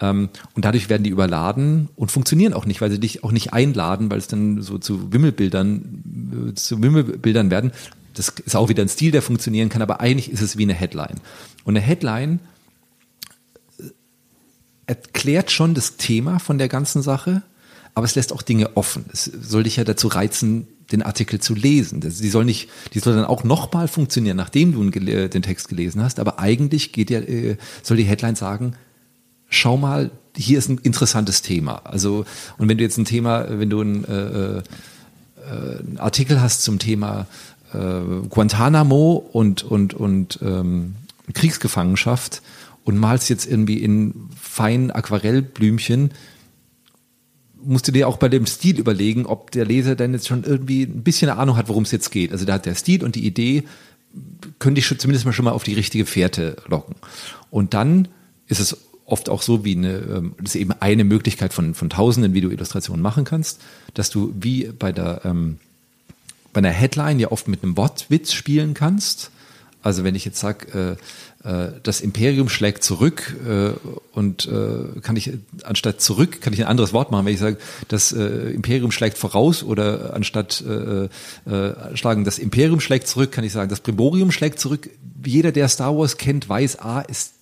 Ähm, 0.00 0.30
und 0.54 0.64
dadurch 0.64 0.88
werden 0.88 1.02
die 1.02 1.10
überladen 1.10 1.88
und 1.94 2.10
funktionieren 2.10 2.54
auch 2.54 2.64
nicht, 2.64 2.80
weil 2.80 2.90
sie 2.90 2.98
dich 2.98 3.22
auch 3.22 3.32
nicht 3.32 3.52
einladen, 3.52 4.10
weil 4.10 4.18
es 4.18 4.28
dann 4.28 4.62
so 4.62 4.78
zu 4.78 5.12
Wimmelbildern, 5.12 6.50
äh, 6.50 6.54
zu 6.54 6.82
Wimmelbildern 6.82 7.50
werden. 7.50 7.72
Das 8.14 8.30
ist 8.44 8.56
auch 8.56 8.68
wieder 8.68 8.82
ein 8.82 8.88
Stil, 8.88 9.12
der 9.12 9.22
funktionieren 9.22 9.68
kann, 9.68 9.82
aber 9.82 10.00
eigentlich 10.00 10.30
ist 10.30 10.40
es 10.40 10.56
wie 10.56 10.62
eine 10.62 10.74
Headline. 10.74 11.20
Und 11.64 11.76
eine 11.76 11.84
Headline 11.84 12.40
äh, 13.78 13.84
erklärt 14.86 15.50
schon 15.50 15.74
das 15.74 15.96
Thema 15.96 16.38
von 16.38 16.58
der 16.58 16.68
ganzen 16.68 17.02
Sache, 17.02 17.42
aber 17.94 18.06
es 18.06 18.14
lässt 18.14 18.32
auch 18.32 18.42
Dinge 18.42 18.76
offen. 18.76 19.04
Es 19.12 19.24
soll 19.24 19.64
dich 19.64 19.76
ja 19.76 19.84
dazu 19.84 20.08
reizen, 20.08 20.66
den 20.92 21.02
Artikel 21.02 21.40
zu 21.40 21.54
lesen. 21.54 22.00
Die 22.00 22.28
soll 22.30 22.44
nicht, 22.44 22.68
die 22.94 23.00
soll 23.00 23.14
dann 23.14 23.24
auch 23.24 23.44
nochmal 23.44 23.88
funktionieren, 23.88 24.36
nachdem 24.36 24.72
du 24.72 24.88
den 24.90 25.42
Text 25.42 25.68
gelesen 25.68 26.02
hast. 26.02 26.18
Aber 26.18 26.38
eigentlich 26.38 26.92
geht 26.92 27.10
ja, 27.10 27.20
äh, 27.20 27.56
soll 27.82 27.96
die 27.96 28.04
Headline 28.04 28.36
sagen, 28.36 28.74
schau 29.50 29.76
mal, 29.76 30.10
hier 30.36 30.58
ist 30.58 30.70
ein 30.70 30.78
interessantes 30.78 31.42
Thema. 31.42 31.82
Also, 31.84 32.24
und 32.56 32.68
wenn 32.68 32.78
du 32.78 32.84
jetzt 32.84 32.96
ein 32.96 33.04
Thema, 33.04 33.46
wenn 33.50 33.68
du 33.68 33.82
ein, 33.82 34.04
äh, 34.04 34.58
äh, 34.58 34.62
einen 35.44 35.98
Artikel 35.98 36.40
hast 36.40 36.62
zum 36.62 36.78
Thema 36.78 37.26
äh, 37.74 38.00
Guantanamo 38.28 39.28
und, 39.32 39.62
und, 39.62 39.92
und 39.92 40.38
ähm, 40.42 40.94
Kriegsgefangenschaft 41.34 42.42
und 42.84 42.96
malst 42.96 43.28
jetzt 43.28 43.46
irgendwie 43.46 43.78
in 43.78 44.14
feinen 44.40 44.90
Aquarellblümchen, 44.90 46.12
musst 47.62 47.86
du 47.88 47.92
dir 47.92 48.08
auch 48.08 48.16
bei 48.16 48.28
dem 48.28 48.46
Stil 48.46 48.78
überlegen, 48.78 49.26
ob 49.26 49.50
der 49.50 49.66
Leser 49.66 49.94
denn 49.94 50.14
jetzt 50.14 50.28
schon 50.28 50.44
irgendwie 50.44 50.84
ein 50.84 51.02
bisschen 51.02 51.28
eine 51.28 51.38
Ahnung 51.38 51.56
hat, 51.56 51.68
worum 51.68 51.82
es 51.82 51.90
jetzt 51.90 52.10
geht. 52.10 52.32
Also 52.32 52.46
da 52.46 52.54
hat 52.54 52.66
der 52.66 52.74
Stil 52.74 53.04
und 53.04 53.16
die 53.16 53.26
Idee, 53.26 53.64
könnte 54.58 54.78
ich 54.78 54.86
schon, 54.86 54.98
zumindest 54.98 55.26
mal 55.26 55.32
schon 55.32 55.44
mal 55.44 55.52
auf 55.52 55.64
die 55.64 55.74
richtige 55.74 56.06
Fährte 56.06 56.56
locken. 56.66 56.96
Und 57.50 57.74
dann 57.74 58.08
ist 58.46 58.60
es 58.60 58.76
oft 59.10 59.28
auch 59.28 59.42
so 59.42 59.64
wie 59.64 59.76
eine, 59.76 59.96
ähm, 59.98 60.34
das 60.38 60.54
ist 60.54 60.60
eben 60.60 60.72
eine 60.80 61.04
Möglichkeit 61.04 61.52
von, 61.52 61.74
von 61.74 61.90
tausenden 61.90 62.34
Videoillustrationen 62.34 63.02
machen 63.02 63.24
kannst, 63.24 63.60
dass 63.94 64.10
du 64.10 64.32
wie 64.38 64.66
bei 64.66 64.92
der, 64.92 65.22
ähm, 65.24 65.58
bei 66.52 66.58
einer 66.58 66.70
Headline 66.70 67.18
ja 67.18 67.30
oft 67.30 67.48
mit 67.48 67.62
einem 67.62 67.76
Wortwitz 67.76 68.32
spielen 68.32 68.74
kannst. 68.74 69.30
Also 69.82 70.04
wenn 70.04 70.14
ich 70.14 70.26
jetzt 70.26 70.38
sage, 70.40 70.96
äh, 71.44 71.48
äh, 71.48 71.72
das 71.82 72.02
Imperium 72.02 72.50
schlägt 72.50 72.84
zurück 72.84 73.34
äh, 73.46 73.70
und 74.12 74.46
äh, 74.46 75.00
kann 75.00 75.16
ich 75.16 75.32
anstatt 75.62 76.02
zurück 76.02 76.42
kann 76.42 76.52
ich 76.52 76.60
ein 76.60 76.66
anderes 76.66 76.92
Wort 76.92 77.10
machen, 77.10 77.24
wenn 77.24 77.32
ich 77.32 77.40
sage, 77.40 77.56
das 77.88 78.12
äh, 78.12 78.50
Imperium 78.50 78.92
schlägt 78.92 79.16
voraus 79.16 79.62
oder 79.62 80.14
anstatt 80.14 80.62
schlagen 81.94 82.24
das 82.24 82.38
Imperium 82.38 82.80
schlägt 82.80 83.08
zurück, 83.08 83.32
kann 83.32 83.44
ich 83.44 83.52
sagen, 83.52 83.70
das 83.70 83.80
Primorium 83.80 84.32
schlägt 84.32 84.58
zurück. 84.58 84.90
Jeder, 85.24 85.52
der 85.52 85.68
Star 85.68 85.96
Wars 85.96 86.16
kennt, 86.16 86.48
weiß, 86.48 86.80
A 86.80 87.00
ist 87.00 87.34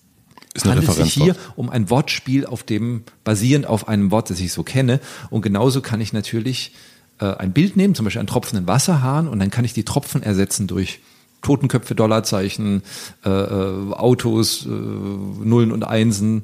es 0.58 0.70
handelt 0.70 0.90
sich 0.92 1.12
hier 1.12 1.36
um 1.56 1.70
ein 1.70 1.90
Wortspiel, 1.90 2.46
auf 2.46 2.62
dem 2.62 3.04
basierend 3.24 3.66
auf 3.66 3.88
einem 3.88 4.10
Wort, 4.10 4.30
das 4.30 4.40
ich 4.40 4.52
so 4.52 4.62
kenne. 4.62 5.00
Und 5.30 5.42
genauso 5.42 5.80
kann 5.80 6.00
ich 6.00 6.12
natürlich 6.12 6.72
äh, 7.20 7.26
ein 7.26 7.52
Bild 7.52 7.76
nehmen, 7.76 7.94
zum 7.94 8.04
Beispiel 8.04 8.20
einen 8.20 8.28
tropfenden 8.28 8.66
Wasserhahn, 8.66 9.28
und 9.28 9.38
dann 9.38 9.50
kann 9.50 9.64
ich 9.64 9.72
die 9.72 9.84
Tropfen 9.84 10.22
ersetzen 10.22 10.66
durch 10.66 11.00
Totenköpfe, 11.42 11.94
Dollarzeichen, 11.94 12.82
äh, 13.24 13.30
äh, 13.30 13.92
Autos, 13.92 14.66
äh, 14.66 14.68
Nullen 14.68 15.72
und 15.72 15.84
Einsen 15.84 16.42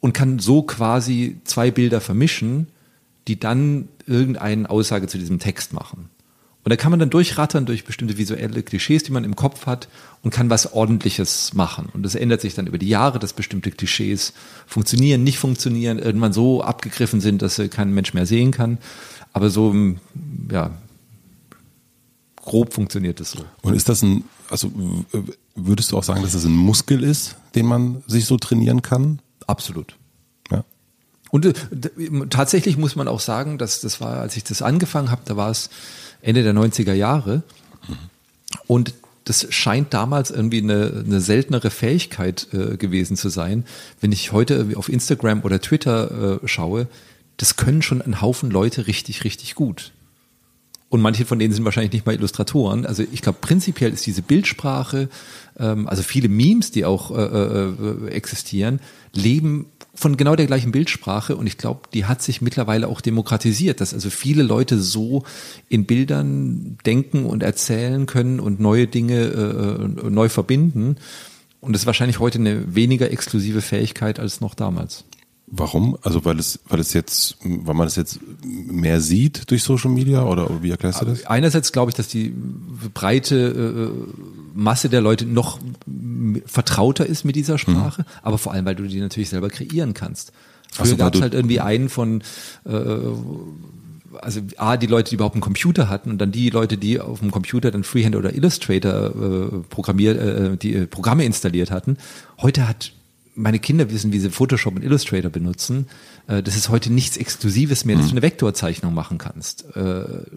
und 0.00 0.12
kann 0.12 0.38
so 0.38 0.62
quasi 0.62 1.40
zwei 1.44 1.70
Bilder 1.70 2.00
vermischen, 2.00 2.68
die 3.26 3.38
dann 3.38 3.88
irgendeine 4.06 4.70
Aussage 4.70 5.06
zu 5.06 5.18
diesem 5.18 5.38
Text 5.38 5.72
machen. 5.72 6.08
Und 6.64 6.70
da 6.70 6.76
kann 6.76 6.90
man 6.90 7.00
dann 7.00 7.10
durchrattern 7.10 7.66
durch 7.66 7.84
bestimmte 7.84 8.18
visuelle 8.18 8.62
Klischees, 8.62 9.02
die 9.02 9.12
man 9.12 9.24
im 9.24 9.36
Kopf 9.36 9.66
hat 9.66 9.88
und 10.22 10.30
kann 10.30 10.50
was 10.50 10.72
Ordentliches 10.72 11.54
machen. 11.54 11.88
Und 11.94 12.02
das 12.02 12.14
ändert 12.14 12.40
sich 12.40 12.54
dann 12.54 12.66
über 12.66 12.78
die 12.78 12.88
Jahre, 12.88 13.18
dass 13.18 13.32
bestimmte 13.32 13.70
Klischees 13.70 14.32
funktionieren, 14.66 15.24
nicht 15.24 15.38
funktionieren, 15.38 15.98
irgendwann 15.98 16.32
so 16.32 16.62
abgegriffen 16.62 17.20
sind, 17.20 17.42
dass 17.42 17.56
sie 17.56 17.68
kein 17.68 17.94
Mensch 17.94 18.12
mehr 18.12 18.26
sehen 18.26 18.50
kann. 18.50 18.78
Aber 19.32 19.50
so, 19.50 19.74
ja, 20.50 20.72
grob 22.36 22.74
funktioniert 22.74 23.20
das 23.20 23.30
so. 23.30 23.44
Und 23.62 23.74
ist 23.74 23.88
das 23.88 24.02
ein, 24.02 24.24
also 24.50 24.70
würdest 25.54 25.92
du 25.92 25.96
auch 25.96 26.04
sagen, 26.04 26.22
dass 26.22 26.34
es 26.34 26.44
ein 26.44 26.56
Muskel 26.56 27.04
ist, 27.04 27.36
den 27.54 27.66
man 27.66 28.02
sich 28.06 28.24
so 28.26 28.36
trainieren 28.36 28.82
kann? 28.82 29.20
Absolut. 29.46 29.96
Und 31.30 31.46
äh, 31.46 31.52
tatsächlich 32.30 32.76
muss 32.76 32.96
man 32.96 33.08
auch 33.08 33.20
sagen, 33.20 33.58
dass 33.58 33.80
das 33.80 34.00
war, 34.00 34.18
als 34.18 34.36
ich 34.36 34.44
das 34.44 34.62
angefangen 34.62 35.10
habe, 35.10 35.22
da 35.24 35.36
war 35.36 35.50
es 35.50 35.70
Ende 36.22 36.42
der 36.42 36.54
90er 36.54 36.94
Jahre. 36.94 37.42
Mhm. 37.86 37.96
Und 38.66 38.94
das 39.24 39.46
scheint 39.50 39.92
damals 39.92 40.30
irgendwie 40.30 40.62
eine, 40.62 41.04
eine 41.04 41.20
seltenere 41.20 41.70
Fähigkeit 41.70 42.48
äh, 42.52 42.78
gewesen 42.78 43.16
zu 43.16 43.28
sein. 43.28 43.64
Wenn 44.00 44.10
ich 44.10 44.32
heute 44.32 44.68
auf 44.74 44.88
Instagram 44.88 45.42
oder 45.42 45.60
Twitter 45.60 46.40
äh, 46.42 46.48
schaue, 46.48 46.86
das 47.36 47.56
können 47.56 47.82
schon 47.82 48.00
ein 48.00 48.22
Haufen 48.22 48.50
Leute 48.50 48.86
richtig, 48.86 49.24
richtig 49.24 49.54
gut. 49.54 49.92
Und 50.90 51.02
manche 51.02 51.26
von 51.26 51.38
denen 51.38 51.52
sind 51.52 51.66
wahrscheinlich 51.66 51.92
nicht 51.92 52.06
mal 52.06 52.14
Illustratoren. 52.14 52.86
Also 52.86 53.04
ich 53.12 53.20
glaube, 53.20 53.38
prinzipiell 53.42 53.92
ist 53.92 54.06
diese 54.06 54.22
Bildsprache, 54.22 55.10
ähm, 55.58 55.86
also 55.86 56.02
viele 56.02 56.30
Memes, 56.30 56.70
die 56.70 56.86
auch 56.86 57.10
äh, 57.10 57.22
äh, 57.22 58.08
existieren, 58.08 58.80
leben 59.12 59.66
von 59.98 60.16
genau 60.16 60.36
der 60.36 60.46
gleichen 60.46 60.70
Bildsprache 60.70 61.34
und 61.34 61.48
ich 61.48 61.58
glaube, 61.58 61.88
die 61.92 62.04
hat 62.04 62.22
sich 62.22 62.40
mittlerweile 62.40 62.86
auch 62.86 63.00
demokratisiert, 63.00 63.80
dass 63.80 63.92
also 63.92 64.10
viele 64.10 64.44
Leute 64.44 64.78
so 64.78 65.24
in 65.68 65.86
Bildern 65.86 66.78
denken 66.86 67.26
und 67.26 67.42
erzählen 67.42 68.06
können 68.06 68.38
und 68.38 68.60
neue 68.60 68.86
Dinge 68.86 69.18
äh, 69.18 70.06
äh 70.06 70.10
neu 70.10 70.28
verbinden. 70.28 70.98
Und 71.60 71.72
das 71.72 71.82
ist 71.82 71.86
wahrscheinlich 71.86 72.20
heute 72.20 72.38
eine 72.38 72.76
weniger 72.76 73.10
exklusive 73.10 73.60
Fähigkeit 73.60 74.20
als 74.20 74.40
noch 74.40 74.54
damals. 74.54 75.04
Warum? 75.50 75.96
Also 76.02 76.24
weil 76.24 76.38
es, 76.38 76.60
weil 76.68 76.80
es 76.80 76.92
jetzt, 76.92 77.38
weil 77.42 77.74
man 77.74 77.86
es 77.86 77.96
jetzt 77.96 78.20
mehr 78.42 79.00
sieht 79.00 79.50
durch 79.50 79.62
Social 79.62 79.90
Media 79.90 80.24
oder 80.24 80.62
wie 80.62 80.70
erklärst 80.70 81.00
du 81.00 81.06
das? 81.06 81.26
Einerseits 81.26 81.72
glaube 81.72 81.90
ich, 81.90 81.94
dass 81.94 82.08
die 82.08 82.34
breite 82.92 83.92
äh, 83.92 84.12
Masse 84.54 84.88
der 84.88 85.00
Leute 85.00 85.24
noch 85.24 85.58
vertrauter 86.46 87.06
ist 87.06 87.24
mit 87.24 87.36
dieser 87.36 87.58
Sprache, 87.58 88.02
mhm. 88.02 88.06
aber 88.22 88.38
vor 88.38 88.52
allem, 88.52 88.64
weil 88.66 88.74
du 88.74 88.86
die 88.86 89.00
natürlich 89.00 89.30
selber 89.30 89.48
kreieren 89.48 89.94
kannst. 89.94 90.32
Früher 90.70 90.86
so, 90.86 90.96
gab 90.96 91.14
es 91.14 91.22
halt 91.22 91.34
irgendwie 91.34 91.60
einen 91.60 91.88
von 91.88 92.22
äh, 92.64 92.72
also 94.20 94.40
A, 94.56 94.76
die 94.76 94.86
Leute, 94.86 95.10
die 95.10 95.14
überhaupt 95.16 95.34
einen 95.34 95.42
Computer 95.42 95.88
hatten 95.88 96.10
und 96.10 96.18
dann 96.18 96.32
die 96.32 96.50
Leute, 96.50 96.76
die 96.76 97.00
auf 97.00 97.20
dem 97.20 97.30
Computer 97.30 97.70
dann 97.70 97.84
Freehand 97.84 98.16
oder 98.16 98.34
Illustrator 98.34 99.06
äh, 99.06 99.58
programmiert, 99.68 100.18
äh, 100.18 100.56
die 100.56 100.74
äh, 100.74 100.86
Programme 100.86 101.24
installiert 101.24 101.70
hatten. 101.70 101.96
Heute 102.40 102.68
hat 102.68 102.92
meine 103.38 103.58
Kinder 103.58 103.90
wissen, 103.90 104.12
wie 104.12 104.18
sie 104.18 104.30
Photoshop 104.30 104.76
und 104.76 104.84
Illustrator 104.84 105.30
benutzen. 105.30 105.86
Äh, 106.26 106.42
das 106.42 106.56
ist 106.56 106.68
heute 106.68 106.92
nichts 106.92 107.16
Exklusives 107.16 107.84
mehr, 107.84 107.96
dass 107.96 108.06
du 108.06 108.12
mhm. 108.12 108.18
eine 108.18 108.22
Vektorzeichnung 108.22 108.92
machen 108.92 109.18
kannst. 109.18 109.64
Äh, 109.74 109.80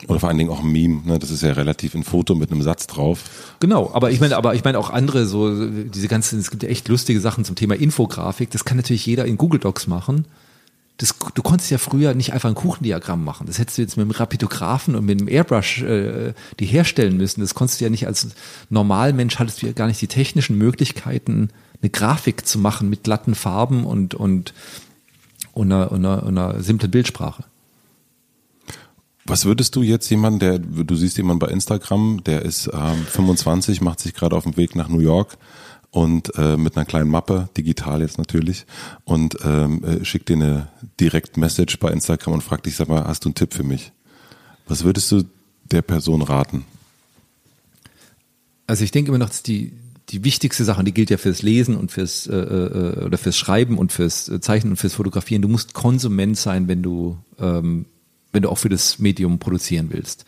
Oder 0.08 0.20
vor 0.20 0.30
allen 0.30 0.38
Dingen 0.38 0.50
auch 0.50 0.62
ein 0.62 0.72
Meme, 0.72 1.02
ne? 1.06 1.20
das 1.20 1.32
ist 1.32 1.42
ja 1.42 1.52
relativ 1.52 1.96
ein 1.96 2.04
Foto 2.04 2.36
mit 2.36 2.52
einem 2.52 2.62
Satz 2.62 2.88
drauf. 2.88 3.24
Genau, 3.60 3.92
aber 3.94 4.12
ich 4.12 4.22
meine, 4.22 4.38
aber 4.38 4.56
ich 4.56 4.64
meine 4.64 4.80
auch 4.80 4.90
andere, 4.90 5.26
so 5.26 5.68
diese 5.68 6.08
ganzen, 6.08 6.40
es 6.40 6.52
gibt 6.52 6.64
ja 6.64 6.70
echt 6.70 6.88
lustige 6.88 7.20
Sachen 7.20 7.44
zum 7.44 7.56
Thema 7.56 7.76
Infografik. 7.76 8.50
Das 8.52 8.66
kann 8.66 8.78
natürlich 8.78 9.06
jeder 9.06 9.26
in 9.26 9.38
Google 9.38 9.60
Docs 9.60 9.88
machen. 9.88 10.26
Das, 11.02 11.16
du 11.34 11.42
konntest 11.42 11.72
ja 11.72 11.80
früher 11.80 12.14
nicht 12.14 12.32
einfach 12.32 12.50
ein 12.50 12.56
Kuchendiagramm 12.56 13.24
machen. 13.24 13.48
Das 13.48 13.58
hättest 13.58 13.80
du 13.80 13.82
jetzt 13.82 13.98
mit 13.98 14.06
dem 14.06 14.12
Rapidographen 14.12 14.94
und 14.94 15.06
mit 15.06 15.20
dem 15.20 15.28
Airbrush 15.28 15.82
äh, 15.82 16.34
die 16.60 16.66
herstellen 16.68 17.18
müssen. 17.18 17.42
Das 17.42 17.56
konntest 17.56 17.82
du 17.82 17.86
ja 17.86 17.90
nicht 17.90 18.06
als 18.06 18.28
Normalmensch, 18.70 19.40
hattest 19.40 19.64
du 19.64 19.66
ja 19.66 19.74
gar 19.74 19.88
nicht 19.88 20.00
die 20.00 20.08
technischen 20.08 20.60
Möglichkeiten, 20.60 21.50
eine 21.82 21.90
Grafik 21.90 22.46
zu 22.46 22.60
machen 22.60 22.88
mit 22.88 23.04
glatten 23.04 23.34
Farben 23.34 23.84
und, 23.84 24.14
und, 24.14 24.54
und, 25.54 25.72
einer, 25.72 25.92
und, 25.92 26.06
einer, 26.06 26.22
und 26.22 26.38
einer 26.38 26.62
simplen 26.62 26.92
Bildsprache. 26.92 27.46
Was 29.26 29.46
würdest 29.46 29.76
du 29.76 29.82
jetzt 29.82 30.08
jemanden, 30.12 30.40
der, 30.40 30.60
du 30.60 30.96
siehst 30.96 31.18
jemanden 31.18 31.40
bei 31.40 31.48
Instagram, 31.48 32.24
der 32.26 32.44
ist 32.44 32.70
ähm, 32.72 33.06
25, 33.08 33.82
macht 33.82 34.00
sich 34.00 34.14
gerade 34.14 34.36
auf 34.36 34.44
dem 34.44 34.56
Weg 34.56 34.76
nach 34.76 34.88
New 34.88 35.00
York 35.00 35.38
und 35.92 36.36
äh, 36.38 36.58
mit 36.58 36.76
einer 36.76 36.86
kleinen 36.86 37.10
Mappe, 37.10 37.50
digital 37.58 38.02
jetzt 38.02 38.18
natürlich, 38.18 38.66
und 39.04 39.38
ähm, 39.44 39.84
äh, 39.84 40.06
schickt 40.06 40.30
dir 40.30 40.36
eine 40.38 40.68
Direct-Message 41.00 41.80
bei 41.80 41.92
Instagram 41.92 42.36
und 42.36 42.42
fragt 42.42 42.66
dich, 42.66 42.76
sag 42.76 42.88
mal, 42.88 43.04
hast 43.06 43.26
du 43.26 43.30
einen 43.30 43.36
Tipp 43.36 43.54
für 43.54 43.64
mich? 43.64 43.92
Was 44.68 44.84
würdest 44.84 45.12
du 45.12 45.24
der 45.70 45.82
Person 45.82 46.22
raten? 46.22 46.66
Also 48.68 48.86
ich 48.86 48.92
denke 48.92 49.10
immer 49.10 49.18
noch, 49.18 49.28
dass 49.28 49.44
die, 49.44 49.74
die 50.10 50.24
wichtigste 50.24 50.64
Sache, 50.64 50.84
die 50.84 50.94
gilt 50.94 51.10
ja 51.10 51.18
fürs 51.18 51.42
Lesen 51.42 51.76
und 51.76 51.92
fürs 51.92 52.26
äh, 52.26 52.36
äh, 52.36 53.04
oder 53.04 53.18
fürs 53.18 53.38
Schreiben 53.38 53.78
und 53.78 53.92
fürs 53.92 54.32
Zeichnen 54.40 54.72
und 54.72 54.78
fürs 54.78 54.94
Fotografieren. 54.94 55.42
Du 55.42 55.50
musst 55.50 55.74
Konsument 55.74 56.38
sein, 56.38 56.70
wenn 56.70 56.82
du 56.82 57.18
ähm, 57.38 57.86
wenn 58.32 58.44
du 58.44 58.50
auch 58.50 58.58
für 58.58 58.70
das 58.70 59.00
Medium 59.00 59.40
produzieren 59.40 59.88
willst. 59.92 60.24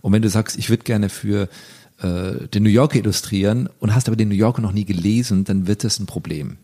Und 0.00 0.12
wenn 0.12 0.22
du 0.22 0.28
sagst, 0.28 0.58
ich 0.58 0.70
würde 0.70 0.84
gerne 0.84 1.08
für 1.08 1.48
äh, 2.00 2.48
den 2.48 2.62
New 2.62 2.70
Yorker 2.70 2.98
illustrieren 2.98 3.68
und 3.78 3.94
hast 3.94 4.08
aber 4.08 4.16
den 4.16 4.28
New 4.28 4.34
Yorker 4.34 4.62
noch 4.62 4.72
nie 4.72 4.84
gelesen, 4.84 5.44
dann 5.44 5.66
wird 5.66 5.84
das 5.84 5.98
ein 5.98 6.06
Problem, 6.06 6.56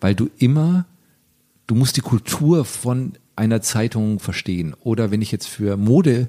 weil 0.00 0.14
du 0.14 0.28
immer 0.38 0.86
du 1.66 1.74
musst 1.74 1.96
die 1.96 2.02
Kultur 2.02 2.64
von 2.64 3.14
einer 3.34 3.62
Zeitung 3.62 4.18
verstehen. 4.18 4.74
Oder 4.82 5.10
wenn 5.10 5.22
ich 5.22 5.32
jetzt 5.32 5.46
für 5.46 5.76
Mode 5.78 6.28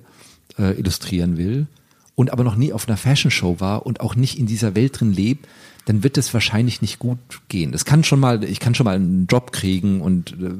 äh, 0.57 0.79
illustrieren 0.79 1.37
will, 1.37 1.67
und 2.15 2.31
aber 2.31 2.43
noch 2.43 2.55
nie 2.55 2.73
auf 2.73 2.87
einer 2.87 2.97
Fashion 2.97 3.31
Show 3.31 3.59
war 3.59 3.85
und 3.85 3.99
auch 3.99 4.15
nicht 4.15 4.37
in 4.37 4.45
dieser 4.45 4.75
Welt 4.75 4.99
drin 4.99 5.11
lebt, 5.11 5.47
dann 5.85 6.03
wird 6.03 6.17
es 6.17 6.33
wahrscheinlich 6.33 6.81
nicht 6.81 6.99
gut 6.99 7.17
gehen. 7.49 7.73
Das 7.73 7.83
kann 7.83 8.03
schon 8.03 8.19
mal, 8.19 8.43
ich 8.43 8.59
kann 8.59 8.73
schon 8.73 8.85
mal 8.85 8.95
einen 8.95 9.27
Job 9.27 9.51
kriegen 9.51 9.99
und 9.99 10.33
äh, 10.39 10.51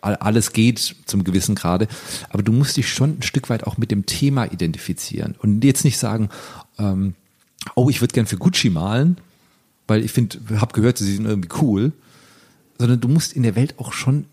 alles 0.00 0.52
geht 0.52 0.94
zum 1.06 1.24
gewissen 1.24 1.54
Grade, 1.54 1.88
aber 2.28 2.42
du 2.42 2.52
musst 2.52 2.76
dich 2.76 2.88
schon 2.88 3.18
ein 3.18 3.22
Stück 3.22 3.50
weit 3.50 3.64
auch 3.64 3.78
mit 3.78 3.90
dem 3.90 4.06
Thema 4.06 4.44
identifizieren 4.44 5.34
und 5.38 5.64
jetzt 5.64 5.84
nicht 5.84 5.98
sagen, 5.98 6.28
ähm, 6.78 7.14
oh, 7.74 7.88
ich 7.90 8.00
würde 8.00 8.12
gern 8.12 8.26
für 8.26 8.36
Gucci 8.36 8.70
malen, 8.70 9.18
weil 9.86 10.04
ich 10.04 10.12
finde, 10.12 10.38
habe 10.60 10.72
gehört, 10.72 10.98
sie 10.98 11.14
sind 11.14 11.26
irgendwie 11.26 11.50
cool, 11.60 11.92
sondern 12.78 13.00
du 13.00 13.08
musst 13.08 13.32
in 13.32 13.42
der 13.42 13.56
Welt 13.56 13.78
auch 13.78 13.92
schon 13.92 14.26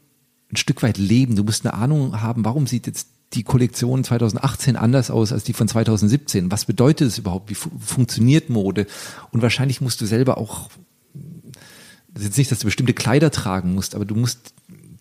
ein 0.51 0.57
Stück 0.57 0.83
weit 0.83 0.97
leben. 0.97 1.35
Du 1.35 1.43
musst 1.43 1.65
eine 1.65 1.73
Ahnung 1.73 2.21
haben, 2.21 2.45
warum 2.45 2.67
sieht 2.67 2.87
jetzt 2.87 3.07
die 3.33 3.43
Kollektion 3.43 4.03
2018 4.03 4.75
anders 4.75 5.09
aus 5.09 5.31
als 5.31 5.43
die 5.43 5.53
von 5.53 5.67
2017? 5.67 6.51
Was 6.51 6.65
bedeutet 6.65 7.07
es 7.07 7.17
überhaupt? 7.17 7.49
Wie 7.49 7.55
fu 7.55 7.69
funktioniert 7.79 8.49
Mode? 8.49 8.87
Und 9.31 9.41
wahrscheinlich 9.41 9.81
musst 9.81 10.01
du 10.01 10.05
selber 10.05 10.37
auch, 10.37 10.69
das 12.13 12.23
ist 12.23 12.29
jetzt 12.29 12.37
nicht, 12.37 12.51
dass 12.51 12.59
du 12.59 12.65
bestimmte 12.65 12.93
Kleider 12.93 13.31
tragen 13.31 13.73
musst, 13.73 13.95
aber 13.95 14.05
du 14.05 14.15
musst 14.15 14.53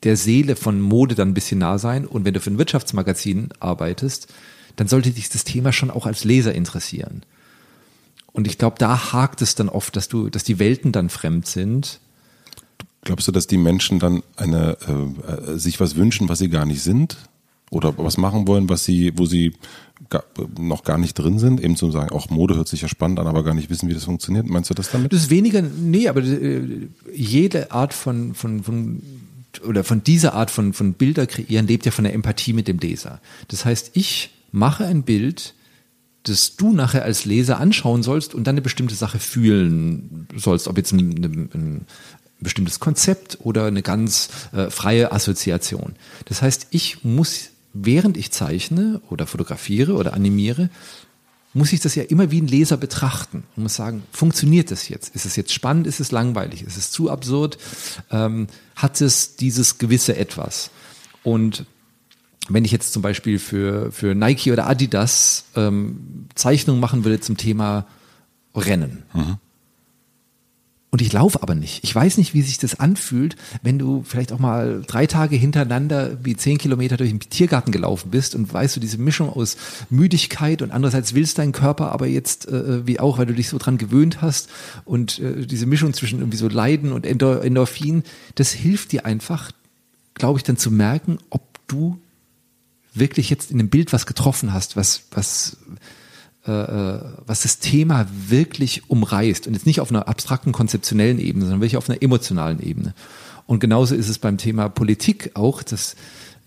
der 0.03 0.16
Seele 0.16 0.57
von 0.57 0.81
Mode 0.81 1.14
dann 1.14 1.29
ein 1.29 1.35
bisschen 1.35 1.59
nah 1.59 1.79
sein. 1.79 2.07
Und 2.07 2.24
wenn 2.24 2.35
du 2.35 2.40
für 2.40 2.50
ein 2.50 2.59
Wirtschaftsmagazin 2.59 3.48
arbeitest, 3.59 4.29
dann 4.81 4.88
sollte 4.88 5.11
dich 5.11 5.29
das 5.29 5.45
Thema 5.45 5.75
schon 5.75 5.90
auch 5.90 6.07
als 6.07 6.25
Leser 6.25 6.55
interessieren. 6.55 7.23
Und 8.33 8.47
ich 8.47 8.57
glaube, 8.57 8.77
da 8.79 9.12
hakt 9.12 9.43
es 9.43 9.55
dann 9.55 9.69
oft, 9.69 9.95
dass 9.95 10.09
du, 10.09 10.31
dass 10.31 10.43
die 10.43 10.59
Welten 10.59 10.90
dann 10.90 11.11
fremd 11.11 11.47
sind. 11.47 12.01
Glaubst 13.03 13.29
du, 13.29 13.33
dass 13.33 13.47
die 13.47 13.59
Menschen 13.59 13.99
dann 13.99 14.23
eine, 14.37 14.79
äh, 14.81 15.59
sich 15.59 15.81
was 15.81 15.97
wünschen, 15.97 16.31
was 16.31 16.38
sie 16.38 16.49
gar 16.49 16.64
nicht 16.64 16.83
sind? 16.83 17.19
oder 17.71 17.97
was 17.99 18.16
machen 18.16 18.49
wollen, 18.49 18.69
was 18.69 18.85
sie, 18.85 19.12
wo 19.16 19.27
sie 19.27 19.53
gar, 20.09 20.25
noch 20.59 20.83
gar 20.83 20.99
nicht 20.99 21.14
drin 21.14 21.38
sind, 21.38 21.61
eben 21.61 21.77
zu 21.77 21.93
sagen, 21.93 22.11
auch 22.11 22.29
Mode 22.29 22.57
hört 22.57 22.66
sich 22.66 22.83
ja 22.83 22.88
spannend 22.88 23.21
an, 23.21 23.29
aber 23.29 23.45
gar 23.45 23.55
nicht 23.55 23.71
wissen, 23.71 23.88
wie 23.88 23.95
das 23.95 24.07
funktioniert. 24.07 24.49
Meinst 24.49 24.71
du 24.71 24.75
das 24.75 24.90
damit? 24.90 25.12
Das 25.12 25.21
ist 25.21 25.31
weniger, 25.31 25.62
nee, 25.62 26.09
aber 26.09 26.21
äh, 26.21 26.88
jede 27.14 27.71
Art 27.71 27.95
von, 27.95 28.35
von, 28.35 28.64
von 28.64 29.03
oder 29.64 29.85
von 29.85 30.03
dieser 30.03 30.35
Art 30.35 30.51
von, 30.51 30.73
von 30.73 30.95
Bilder 30.95 31.29
kreieren 31.29 31.69
lebt 31.69 31.87
ja 31.87 31.93
von 31.93 32.03
der 32.03 32.12
Empathie 32.12 32.55
mit 32.55 32.66
dem 32.66 32.79
Leser. 32.79 33.21
Das 33.47 33.64
heißt, 33.64 33.93
ich 33.95 34.31
mache 34.52 34.86
ein 34.86 35.02
Bild, 35.02 35.54
das 36.24 36.56
du 36.56 36.72
nachher 36.72 37.04
als 37.04 37.24
Leser 37.24 37.58
anschauen 37.58 38.02
sollst 38.02 38.34
und 38.34 38.46
dann 38.46 38.54
eine 38.54 38.62
bestimmte 38.62 38.94
Sache 38.94 39.18
fühlen 39.18 40.28
sollst, 40.36 40.68
ob 40.68 40.76
jetzt 40.76 40.92
ein, 40.92 40.98
ein, 40.98 41.50
ein 41.54 41.86
bestimmtes 42.40 42.80
Konzept 42.80 43.38
oder 43.40 43.66
eine 43.66 43.82
ganz 43.82 44.28
äh, 44.52 44.70
freie 44.70 45.12
Assoziation. 45.12 45.94
Das 46.26 46.42
heißt, 46.42 46.68
ich 46.70 47.04
muss 47.04 47.50
während 47.72 48.16
ich 48.16 48.30
zeichne 48.30 49.00
oder 49.10 49.26
fotografiere 49.26 49.94
oder 49.94 50.14
animiere, 50.14 50.70
muss 51.52 51.72
ich 51.72 51.80
das 51.80 51.96
ja 51.96 52.04
immer 52.04 52.30
wie 52.30 52.40
ein 52.40 52.46
Leser 52.46 52.76
betrachten 52.76 53.42
und 53.56 53.64
muss 53.64 53.74
sagen, 53.74 54.04
funktioniert 54.12 54.70
das 54.70 54.88
jetzt? 54.88 55.14
Ist 55.16 55.26
es 55.26 55.34
jetzt 55.34 55.52
spannend? 55.52 55.86
Ist 55.86 55.98
es 55.98 56.12
langweilig? 56.12 56.62
Ist 56.62 56.76
es 56.76 56.92
zu 56.92 57.10
absurd? 57.10 57.58
Ähm, 58.10 58.46
hat 58.76 59.00
es 59.00 59.34
dieses 59.34 59.78
gewisse 59.78 60.16
Etwas? 60.16 60.70
Und 61.24 61.66
wenn 62.52 62.64
ich 62.64 62.72
jetzt 62.72 62.92
zum 62.92 63.02
Beispiel 63.02 63.38
für, 63.38 63.92
für 63.92 64.14
Nike 64.14 64.52
oder 64.52 64.68
Adidas 64.68 65.44
ähm, 65.56 66.26
Zeichnungen 66.34 66.80
machen 66.80 67.04
würde 67.04 67.20
zum 67.20 67.36
Thema 67.36 67.86
Rennen, 68.54 69.04
mhm. 69.14 69.38
Und 70.92 71.00
ich 71.00 71.12
laufe 71.12 71.40
aber 71.40 71.54
nicht. 71.54 71.84
Ich 71.84 71.94
weiß 71.94 72.18
nicht, 72.18 72.34
wie 72.34 72.42
sich 72.42 72.58
das 72.58 72.80
anfühlt, 72.80 73.36
wenn 73.62 73.78
du 73.78 74.02
vielleicht 74.02 74.32
auch 74.32 74.40
mal 74.40 74.82
drei 74.84 75.06
Tage 75.06 75.36
hintereinander 75.36 76.18
wie 76.24 76.34
zehn 76.34 76.58
Kilometer 76.58 76.96
durch 76.96 77.10
den 77.10 77.20
Tiergarten 77.20 77.70
gelaufen 77.70 78.10
bist 78.10 78.34
und 78.34 78.52
weißt 78.52 78.74
du, 78.74 78.80
diese 78.80 78.98
Mischung 78.98 79.30
aus 79.30 79.56
Müdigkeit 79.88 80.62
und 80.62 80.72
andererseits 80.72 81.14
willst 81.14 81.38
dein 81.38 81.52
Körper 81.52 81.92
aber 81.92 82.08
jetzt 82.08 82.48
äh, 82.48 82.84
wie 82.88 82.98
auch, 82.98 83.18
weil 83.18 83.26
du 83.26 83.34
dich 83.34 83.48
so 83.48 83.58
dran 83.58 83.78
gewöhnt 83.78 84.20
hast 84.20 84.48
und 84.84 85.20
äh, 85.20 85.46
diese 85.46 85.66
Mischung 85.66 85.92
zwischen 85.94 86.18
irgendwie 86.18 86.38
so 86.38 86.48
Leiden 86.48 86.90
und 86.90 87.06
Endor 87.06 87.44
Endorphin, 87.44 88.02
das 88.34 88.50
hilft 88.50 88.90
dir 88.90 89.06
einfach, 89.06 89.52
glaube 90.14 90.40
ich, 90.40 90.42
dann 90.42 90.56
zu 90.56 90.72
merken, 90.72 91.18
ob 91.30 91.42
du 91.68 92.00
wirklich 92.94 93.31
jetzt 93.31 93.50
in 93.50 93.59
dem 93.59 93.68
Bild 93.68 93.92
was 93.92 94.07
getroffen 94.07 94.53
hast, 94.53 94.76
was, 94.76 95.03
was, 95.12 95.57
äh, 96.46 96.53
äh, 96.53 97.00
was 97.26 97.42
das 97.42 97.59
Thema 97.59 98.07
wirklich 98.29 98.88
umreißt 98.88 99.46
und 99.46 99.55
jetzt 99.55 99.66
nicht 99.66 99.81
auf 99.81 99.90
einer 99.90 100.09
abstrakten 100.09 100.53
konzeptionellen 100.53 101.18
Ebene, 101.18 101.44
sondern 101.44 101.61
wirklich 101.61 101.76
auf 101.76 101.88
einer 101.88 102.03
emotionalen 102.03 102.61
Ebene. 102.61 102.94
Und 103.46 103.61
genauso 103.61 103.94
ist 103.94 104.09
es 104.09 104.18
beim 104.18 104.38
Thema 104.38 104.68
Politik 104.68 105.33
auch, 105.35 105.62
dass 105.62 105.96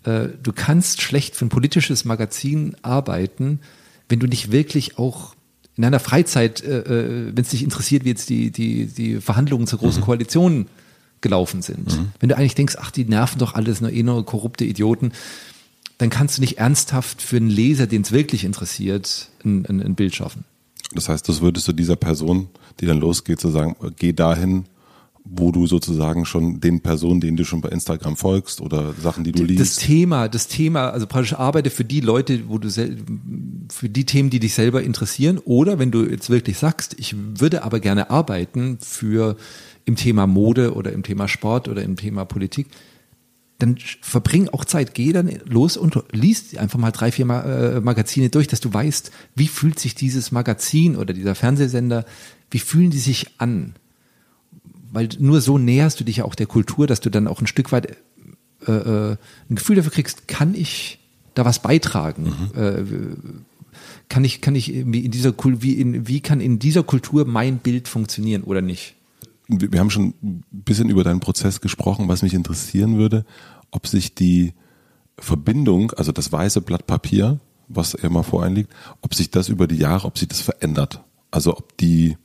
äh, 0.04 0.28
du 0.42 0.52
kannst 0.52 1.02
schlecht 1.02 1.36
für 1.36 1.46
ein 1.46 1.50
politisches 1.50 2.04
Magazin 2.04 2.76
arbeiten, 2.82 3.60
wenn 4.08 4.20
du 4.20 4.26
nicht 4.26 4.52
wirklich 4.52 4.98
auch 4.98 5.34
in 5.76 5.82
deiner 5.82 6.00
Freizeit, 6.00 6.62
äh, 6.62 6.80
äh 6.80 7.32
wenn 7.34 7.42
es 7.42 7.50
dich 7.50 7.62
interessiert, 7.62 8.04
wie 8.04 8.10
jetzt 8.10 8.28
die, 8.28 8.50
die, 8.50 8.86
die 8.86 9.20
Verhandlungen 9.20 9.66
zur 9.66 9.78
großen 9.80 10.00
mhm. 10.00 10.04
Koalition 10.04 10.66
gelaufen 11.20 11.62
sind. 11.62 11.98
Mhm. 11.98 12.12
Wenn 12.20 12.28
du 12.28 12.36
eigentlich 12.36 12.54
denkst, 12.54 12.76
ach, 12.78 12.90
die 12.90 13.04
nerven 13.04 13.38
doch 13.38 13.54
alles, 13.54 13.80
nur 13.80 13.90
eh 13.90 14.02
nur 14.02 14.24
korrupte 14.24 14.64
Idioten, 14.64 15.12
dann 15.98 16.10
kannst 16.10 16.38
du 16.38 16.40
nicht 16.40 16.58
ernsthaft 16.58 17.22
für 17.22 17.36
einen 17.36 17.50
Leser, 17.50 17.86
den 17.86 18.02
es 18.02 18.12
wirklich 18.12 18.44
interessiert, 18.44 19.30
ein, 19.44 19.64
ein, 19.66 19.82
ein 19.82 19.94
Bild 19.94 20.14
schaffen. 20.14 20.44
Das 20.94 21.08
heißt, 21.08 21.28
das 21.28 21.40
würdest 21.40 21.66
du 21.68 21.72
dieser 21.72 21.96
Person, 21.96 22.48
die 22.80 22.86
dann 22.86 22.98
losgeht, 22.98 23.40
zu 23.40 23.50
sagen, 23.50 23.76
geh 23.98 24.12
dahin, 24.12 24.64
wo 25.24 25.50
du 25.50 25.66
sozusagen 25.66 26.26
schon 26.26 26.60
den 26.60 26.80
Personen, 26.80 27.20
denen 27.20 27.38
du 27.38 27.44
schon 27.44 27.62
bei 27.62 27.70
Instagram 27.70 28.16
folgst 28.16 28.60
oder 28.60 28.92
Sachen, 28.92 29.24
die 29.24 29.32
du 29.32 29.42
liest. 29.42 29.60
Das 29.60 29.76
Thema, 29.76 30.28
das 30.28 30.48
Thema, 30.48 30.90
also 30.90 31.06
praktisch 31.06 31.32
arbeite 31.32 31.70
für 31.70 31.84
die 31.84 32.00
Leute, 32.00 32.42
wo 32.48 32.58
du 32.58 32.68
für 32.68 33.88
die 33.88 34.04
Themen, 34.04 34.28
die 34.28 34.38
dich 34.38 34.52
selber 34.52 34.82
interessieren. 34.82 35.38
Oder 35.38 35.78
wenn 35.78 35.90
du 35.90 36.04
jetzt 36.04 36.28
wirklich 36.28 36.58
sagst, 36.58 36.96
ich 36.98 37.16
würde 37.16 37.64
aber 37.64 37.80
gerne 37.80 38.10
arbeiten 38.10 38.78
für 38.80 39.36
im 39.86 39.96
Thema 39.96 40.26
Mode 40.26 40.74
oder 40.74 40.92
im 40.92 41.02
Thema 41.02 41.26
Sport 41.26 41.68
oder 41.68 41.82
im 41.82 41.96
Thema 41.96 42.26
Politik, 42.26 42.66
dann 43.58 43.76
verbring 44.00 44.48
auch 44.48 44.64
Zeit, 44.64 44.94
geh 44.94 45.12
dann 45.12 45.30
los 45.44 45.76
und 45.76 46.02
liest 46.10 46.58
einfach 46.58 46.78
mal 46.78 46.90
drei, 46.90 47.12
vier 47.12 47.26
äh, 47.28 47.80
Magazine 47.80 48.28
durch, 48.28 48.48
dass 48.48 48.60
du 48.60 48.72
weißt, 48.72 49.12
wie 49.36 49.48
fühlt 49.48 49.78
sich 49.78 49.94
dieses 49.94 50.32
Magazin 50.32 50.96
oder 50.96 51.14
dieser 51.14 51.34
Fernsehsender, 51.34 52.04
wie 52.50 52.58
fühlen 52.58 52.90
die 52.90 52.98
sich 52.98 53.26
an? 53.38 53.74
Weil 54.92 55.08
nur 55.18 55.40
so 55.40 55.58
näherst 55.58 56.00
du 56.00 56.04
dich 56.04 56.18
ja 56.18 56.24
auch 56.24 56.34
der 56.34 56.46
Kultur, 56.46 56.86
dass 56.86 57.00
du 57.00 57.10
dann 57.10 57.28
auch 57.28 57.40
ein 57.40 57.46
Stück 57.46 57.72
weit 57.72 57.96
äh, 58.66 58.72
äh 58.72 59.16
ein 59.48 59.56
Gefühl 59.56 59.76
dafür 59.76 59.92
kriegst, 59.92 60.26
kann 60.28 60.54
ich 60.54 60.98
da 61.34 61.44
was 61.44 61.62
beitragen? 61.62 62.50
Mhm. 62.54 62.60
Äh, 62.60 62.84
kann 64.08 64.24
ich, 64.24 64.40
kann 64.40 64.54
ich 64.54 64.72
in 64.72 65.10
dieser, 65.10 65.34
wie, 65.42 65.72
in, 65.74 66.06
wie 66.06 66.20
kann 66.20 66.40
in 66.40 66.58
dieser 66.58 66.82
Kultur 66.82 67.24
mein 67.24 67.58
Bild 67.58 67.88
funktionieren 67.88 68.42
oder 68.42 68.60
nicht? 68.60 68.94
Wir 69.48 69.80
haben 69.80 69.90
schon 69.90 70.14
ein 70.22 70.44
bisschen 70.50 70.88
über 70.88 71.04
deinen 71.04 71.20
Prozess 71.20 71.60
gesprochen, 71.60 72.08
was 72.08 72.22
mich 72.22 72.34
interessieren 72.34 72.96
würde, 72.96 73.24
ob 73.70 73.86
sich 73.86 74.14
die 74.14 74.54
Verbindung, 75.18 75.92
also 75.92 76.12
das 76.12 76.32
weiße 76.32 76.60
Blatt 76.60 76.86
Papier, 76.86 77.40
was 77.68 77.94
immer 77.94 78.24
vor 78.24 78.42
einem 78.42 78.56
liegt, 78.56 78.72
ob 79.00 79.14
sich 79.14 79.30
das 79.30 79.48
über 79.48 79.66
die 79.66 79.76
Jahre, 79.76 80.06
ob 80.06 80.18
sich 80.18 80.28
das 80.28 80.40
verändert. 80.40 81.02
Also 81.30 81.56
ob 81.56 81.76
die, 81.78 82.16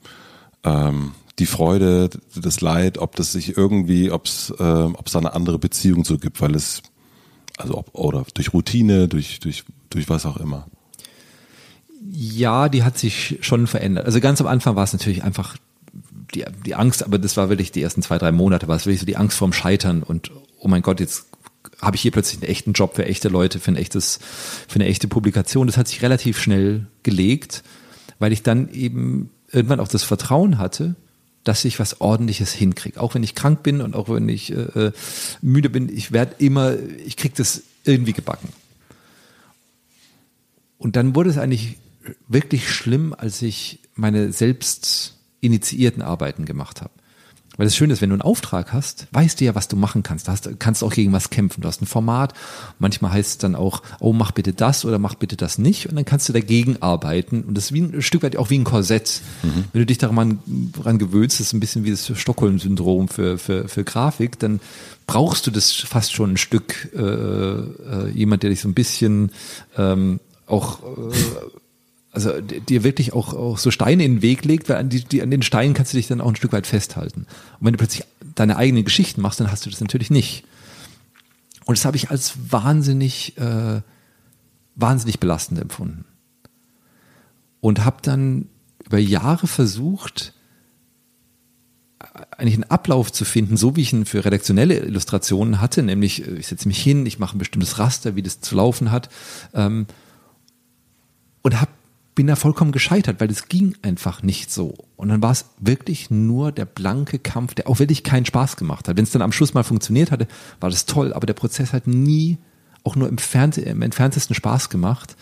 ähm, 0.64 1.12
die 1.38 1.46
Freude, 1.46 2.10
das 2.34 2.60
Leid, 2.60 2.98
ob 2.98 3.16
das 3.16 3.32
sich 3.32 3.56
irgendwie, 3.56 4.10
ob 4.10 4.26
es 4.26 4.50
äh, 4.58 4.62
ob 4.62 5.06
es 5.06 5.12
da 5.12 5.18
eine 5.18 5.34
andere 5.34 5.58
Beziehung 5.58 6.04
zu 6.04 6.18
gibt, 6.18 6.40
weil 6.40 6.54
es, 6.54 6.82
also 7.56 7.76
ob, 7.78 7.94
oder 7.94 8.24
durch 8.34 8.52
Routine, 8.52 9.08
durch, 9.08 9.40
durch, 9.40 9.64
durch 9.88 10.08
was 10.08 10.26
auch 10.26 10.36
immer. 10.36 10.66
Ja, 12.12 12.68
die 12.68 12.82
hat 12.82 12.98
sich 12.98 13.38
schon 13.40 13.66
verändert. 13.66 14.06
Also 14.06 14.20
ganz 14.20 14.40
am 14.40 14.46
Anfang 14.46 14.76
war 14.76 14.84
es 14.84 14.92
natürlich 14.92 15.22
einfach 15.22 15.56
die, 16.34 16.44
die 16.64 16.74
Angst, 16.74 17.04
aber 17.04 17.18
das 17.18 17.36
war 17.36 17.48
wirklich 17.48 17.72
die 17.72 17.82
ersten 17.82 18.02
zwei, 18.02 18.18
drei 18.18 18.32
Monate, 18.32 18.68
war 18.68 18.76
es 18.76 18.86
wirklich 18.86 19.00
so 19.00 19.06
die 19.06 19.16
Angst 19.16 19.36
vorm 19.36 19.52
Scheitern 19.52 20.02
und 20.02 20.30
oh 20.58 20.68
mein 20.68 20.82
Gott, 20.82 21.00
jetzt 21.00 21.26
habe 21.80 21.96
ich 21.96 22.02
hier 22.02 22.10
plötzlich 22.10 22.42
einen 22.42 22.50
echten 22.50 22.72
Job 22.72 22.94
für 22.94 23.04
echte 23.04 23.28
Leute, 23.28 23.58
für 23.58 23.72
ein 23.72 23.76
echtes, 23.76 24.18
für 24.68 24.76
eine 24.76 24.86
echte 24.86 25.08
Publikation. 25.08 25.66
Das 25.66 25.76
hat 25.76 25.88
sich 25.88 26.02
relativ 26.02 26.38
schnell 26.38 26.86
gelegt, 27.02 27.62
weil 28.18 28.32
ich 28.32 28.42
dann 28.42 28.72
eben 28.72 29.30
irgendwann 29.50 29.80
auch 29.80 29.88
das 29.88 30.02
Vertrauen 30.02 30.58
hatte, 30.58 30.94
dass 31.44 31.64
ich 31.64 31.78
was 31.78 32.00
Ordentliches 32.00 32.52
hinkriege. 32.52 33.00
Auch 33.00 33.14
wenn 33.14 33.22
ich 33.22 33.34
krank 33.34 33.62
bin 33.62 33.80
und 33.80 33.96
auch 33.96 34.08
wenn 34.08 34.28
ich 34.28 34.52
äh, 34.52 34.86
äh 34.86 34.92
müde 35.40 35.70
bin, 35.70 35.94
ich 35.94 36.12
werde 36.12 36.36
immer, 36.38 36.74
ich 37.04 37.16
kriege 37.16 37.34
das 37.36 37.62
irgendwie 37.84 38.12
gebacken. 38.12 38.48
Und 40.78 40.96
dann 40.96 41.14
wurde 41.14 41.30
es 41.30 41.38
eigentlich 41.38 41.76
wirklich 42.28 42.70
schlimm, 42.70 43.14
als 43.16 43.42
ich 43.42 43.80
meine 43.94 44.32
selbst 44.32 45.19
initiierten 45.40 46.02
Arbeiten 46.02 46.44
gemacht 46.44 46.80
habe. 46.80 46.92
Weil 47.60 47.66
das 47.66 47.76
Schöne 47.76 47.92
ist, 47.92 48.00
wenn 48.00 48.08
du 48.08 48.14
einen 48.14 48.22
Auftrag 48.22 48.72
hast, 48.72 49.06
weißt 49.10 49.38
du 49.38 49.44
ja, 49.44 49.54
was 49.54 49.68
du 49.68 49.76
machen 49.76 50.02
kannst. 50.02 50.28
Du 50.28 50.32
hast, 50.32 50.48
kannst 50.58 50.82
auch 50.82 50.94
gegen 50.94 51.12
was 51.12 51.28
kämpfen. 51.28 51.60
Du 51.60 51.68
hast 51.68 51.82
ein 51.82 51.86
Format. 51.86 52.32
Manchmal 52.78 53.12
heißt 53.12 53.30
es 53.32 53.36
dann 53.38 53.54
auch, 53.54 53.82
oh, 53.98 54.14
mach 54.14 54.30
bitte 54.30 54.54
das 54.54 54.86
oder 54.86 54.98
mach 54.98 55.14
bitte 55.14 55.36
das 55.36 55.58
nicht. 55.58 55.86
Und 55.86 55.96
dann 55.96 56.06
kannst 56.06 56.26
du 56.28 56.32
dagegen 56.32 56.80
arbeiten. 56.80 57.42
Und 57.42 57.54
das 57.54 57.64
ist 57.64 57.72
wie 57.74 57.82
ein, 57.82 57.94
ein 57.96 58.00
Stück 58.00 58.22
weit 58.22 58.36
auch 58.36 58.48
wie 58.48 58.58
ein 58.58 58.64
Korsett. 58.64 59.20
Mhm. 59.42 59.64
Wenn 59.72 59.80
du 59.80 59.84
dich 59.84 59.98
daran, 59.98 60.38
daran 60.74 60.98
gewöhnst, 60.98 61.38
das 61.38 61.48
ist 61.48 61.52
ein 61.52 61.60
bisschen 61.60 61.84
wie 61.84 61.90
das 61.90 62.10
Stockholm-Syndrom 62.14 63.08
für, 63.08 63.36
für, 63.36 63.68
für 63.68 63.84
Grafik, 63.84 64.38
dann 64.38 64.60
brauchst 65.06 65.46
du 65.46 65.50
das 65.50 65.70
fast 65.72 66.14
schon 66.14 66.32
ein 66.32 66.36
Stück, 66.38 66.88
äh, 66.94 67.00
äh, 67.02 68.08
jemand, 68.14 68.42
der 68.42 68.48
dich 68.48 68.62
so 68.62 68.68
ein 68.68 68.74
bisschen 68.74 69.32
ähm, 69.76 70.20
auch 70.46 70.78
äh, 70.82 71.12
also 72.12 72.40
dir 72.40 72.82
wirklich 72.82 73.12
auch, 73.12 73.34
auch 73.34 73.58
so 73.58 73.70
Steine 73.70 74.04
in 74.04 74.16
den 74.16 74.22
Weg 74.22 74.44
legt, 74.44 74.68
weil 74.68 74.76
an, 74.76 74.88
die, 74.88 75.04
die, 75.04 75.22
an 75.22 75.30
den 75.30 75.42
Steinen 75.42 75.74
kannst 75.74 75.92
du 75.92 75.96
dich 75.96 76.08
dann 76.08 76.20
auch 76.20 76.28
ein 76.28 76.36
Stück 76.36 76.52
weit 76.52 76.66
festhalten. 76.66 77.20
Und 77.58 77.66
wenn 77.66 77.72
du 77.72 77.78
plötzlich 77.78 78.04
deine 78.34 78.56
eigenen 78.56 78.84
Geschichten 78.84 79.20
machst, 79.20 79.38
dann 79.38 79.50
hast 79.50 79.64
du 79.64 79.70
das 79.70 79.80
natürlich 79.80 80.10
nicht. 80.10 80.44
Und 81.66 81.78
das 81.78 81.84
habe 81.84 81.96
ich 81.96 82.10
als 82.10 82.34
wahnsinnig, 82.50 83.38
äh, 83.38 83.80
wahnsinnig 84.74 85.20
belastend 85.20 85.60
empfunden. 85.60 86.04
Und 87.60 87.84
habe 87.84 87.98
dann 88.02 88.48
über 88.84 88.98
Jahre 88.98 89.46
versucht, 89.46 90.34
eigentlich 92.36 92.54
einen 92.54 92.70
Ablauf 92.70 93.12
zu 93.12 93.24
finden, 93.24 93.56
so 93.56 93.76
wie 93.76 93.82
ich 93.82 93.92
ihn 93.92 94.06
für 94.06 94.24
redaktionelle 94.24 94.78
Illustrationen 94.78 95.60
hatte, 95.60 95.82
nämlich 95.82 96.26
ich 96.26 96.48
setze 96.48 96.66
mich 96.66 96.82
hin, 96.82 97.04
ich 97.06 97.18
mache 97.18 97.36
ein 97.36 97.38
bestimmtes 97.38 97.78
Raster, 97.78 98.16
wie 98.16 98.22
das 98.22 98.40
zu 98.40 98.56
laufen 98.56 98.90
hat, 98.90 99.10
ähm, 99.54 99.86
und 101.42 101.60
habe 101.60 101.70
bin 102.14 102.26
da 102.26 102.36
vollkommen 102.36 102.72
gescheitert, 102.72 103.20
weil 103.20 103.30
es 103.30 103.48
ging 103.48 103.76
einfach 103.82 104.22
nicht 104.22 104.50
so. 104.50 104.74
Und 104.96 105.08
dann 105.08 105.22
war 105.22 105.30
es 105.30 105.46
wirklich 105.58 106.10
nur 106.10 106.52
der 106.52 106.64
blanke 106.64 107.18
Kampf, 107.18 107.54
der 107.54 107.68
auch 107.68 107.78
wirklich 107.78 108.04
keinen 108.04 108.26
Spaß 108.26 108.56
gemacht 108.56 108.88
hat. 108.88 108.96
Wenn 108.96 109.04
es 109.04 109.10
dann 109.10 109.22
am 109.22 109.32
Schluss 109.32 109.54
mal 109.54 109.62
funktioniert 109.62 110.10
hatte, 110.10 110.26
war 110.58 110.70
das 110.70 110.86
toll, 110.86 111.12
aber 111.12 111.26
der 111.26 111.34
Prozess 111.34 111.72
hat 111.72 111.86
nie 111.86 112.38
auch 112.82 112.96
nur 112.96 113.08
im, 113.08 113.18
Fernse 113.18 113.60
im 113.60 113.82
entferntesten 113.82 114.34
Spaß 114.34 114.70
gemacht. 114.70 115.16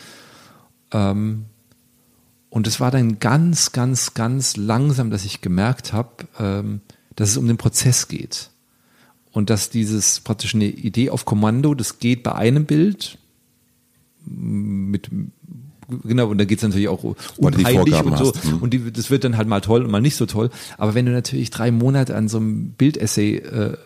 Ähm, 0.92 1.44
und 2.50 2.66
es 2.66 2.80
war 2.80 2.90
dann 2.90 3.18
ganz, 3.18 3.72
ganz, 3.72 4.14
ganz 4.14 4.56
langsam, 4.56 5.10
dass 5.10 5.24
ich 5.24 5.40
gemerkt 5.40 5.92
habe, 5.92 6.26
ähm, 6.38 6.80
dass 7.16 7.30
es 7.30 7.36
um 7.36 7.46
den 7.46 7.58
Prozess 7.58 8.08
geht. 8.08 8.50
Und 9.30 9.50
dass 9.50 9.70
dieses 9.70 10.20
praktisch 10.20 10.54
eine 10.54 10.66
Idee 10.66 11.10
auf 11.10 11.24
Kommando, 11.24 11.74
das 11.74 11.98
geht 11.98 12.22
bei 12.22 12.34
einem 12.34 12.64
Bild 12.64 13.18
mit 14.24 15.10
genau, 16.04 16.28
und 16.28 16.38
da 16.38 16.44
geht's 16.44 16.62
natürlich 16.62 16.88
auch 16.88 17.02
unheimlich 17.36 18.04
und 18.04 18.18
so. 18.18 18.32
Hast. 18.34 18.44
Mhm. 18.44 18.58
Und 18.58 18.74
die, 18.74 18.92
das 18.92 19.10
wird 19.10 19.24
dann 19.24 19.36
halt 19.36 19.48
mal 19.48 19.60
toll 19.60 19.84
und 19.84 19.90
mal 19.90 20.00
nicht 20.00 20.16
so 20.16 20.26
toll. 20.26 20.50
Aber 20.76 20.94
wenn 20.94 21.06
du 21.06 21.12
natürlich 21.12 21.50
drei 21.50 21.70
Monate 21.70 22.14
an 22.16 22.28
so 22.28 22.38
einem 22.38 22.70
Bildessay 22.70 23.36
äh, 23.36 23.76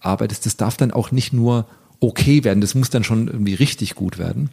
arbeitest, 0.00 0.46
das 0.46 0.56
darf 0.56 0.76
dann 0.76 0.90
auch 0.90 1.10
nicht 1.10 1.32
nur 1.32 1.66
okay 2.00 2.44
werden, 2.44 2.60
das 2.60 2.74
muss 2.74 2.90
dann 2.90 3.04
schon 3.04 3.28
irgendwie 3.28 3.54
richtig 3.54 3.94
gut 3.94 4.18
werden. 4.18 4.50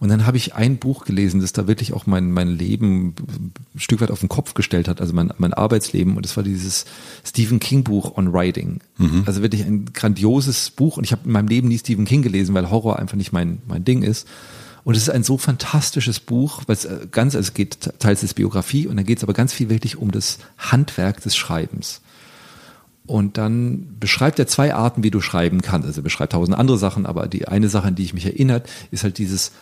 Und 0.00 0.10
dann 0.10 0.26
habe 0.26 0.36
ich 0.36 0.54
ein 0.54 0.76
Buch 0.78 1.04
gelesen, 1.04 1.40
das 1.40 1.52
da 1.52 1.66
wirklich 1.66 1.92
auch 1.92 2.06
mein, 2.06 2.30
mein 2.30 2.48
Leben 2.48 3.14
ein 3.74 3.80
Stück 3.80 4.00
weit 4.00 4.12
auf 4.12 4.20
den 4.20 4.28
Kopf 4.28 4.54
gestellt 4.54 4.86
hat, 4.86 5.00
also 5.00 5.12
mein, 5.12 5.32
mein 5.38 5.52
Arbeitsleben. 5.52 6.16
Und 6.16 6.24
das 6.24 6.36
war 6.36 6.44
dieses 6.44 6.84
Stephen 7.24 7.58
King 7.58 7.82
Buch 7.82 8.16
on 8.16 8.32
Writing. 8.32 8.78
Mhm. 8.96 9.24
Also 9.26 9.42
wirklich 9.42 9.64
ein 9.64 9.86
grandioses 9.92 10.70
Buch. 10.70 10.98
Und 10.98 11.04
ich 11.04 11.10
habe 11.10 11.22
in 11.24 11.32
meinem 11.32 11.48
Leben 11.48 11.68
nie 11.68 11.78
Stephen 11.78 12.04
King 12.04 12.22
gelesen, 12.22 12.54
weil 12.54 12.70
Horror 12.70 12.98
einfach 12.98 13.16
nicht 13.16 13.32
mein, 13.32 13.58
mein 13.66 13.84
Ding 13.84 14.02
ist. 14.02 14.28
Und 14.88 14.96
es 14.96 15.02
ist 15.02 15.10
ein 15.10 15.22
so 15.22 15.36
fantastisches 15.36 16.18
Buch, 16.18 16.62
weil 16.66 16.74
es 16.74 16.86
äh, 16.86 17.08
ganz, 17.10 17.36
also 17.36 17.48
es 17.48 17.52
geht 17.52 17.90
teils 17.98 18.22
ist 18.22 18.32
Biografie 18.32 18.86
und 18.86 18.96
dann 18.96 19.04
geht 19.04 19.18
es 19.18 19.22
aber 19.22 19.34
ganz 19.34 19.52
viel 19.52 19.68
wirklich 19.68 19.98
um 19.98 20.12
das 20.12 20.38
Handwerk 20.56 21.20
des 21.20 21.36
Schreibens. 21.36 22.00
Und 23.04 23.36
dann 23.36 23.98
beschreibt 24.00 24.38
er 24.38 24.46
zwei 24.46 24.74
Arten, 24.74 25.02
wie 25.02 25.10
du 25.10 25.20
schreiben 25.20 25.60
kannst. 25.60 25.86
Also 25.86 26.00
er 26.00 26.04
beschreibt 26.04 26.32
tausend 26.32 26.56
andere 26.56 26.78
Sachen, 26.78 27.04
aber 27.04 27.28
die 27.28 27.46
eine 27.48 27.68
Sache, 27.68 27.88
an 27.88 27.96
die 27.96 28.04
ich 28.04 28.14
mich 28.14 28.24
erinnert, 28.24 28.66
ist 28.90 29.04
halt 29.04 29.18
dieses 29.18 29.52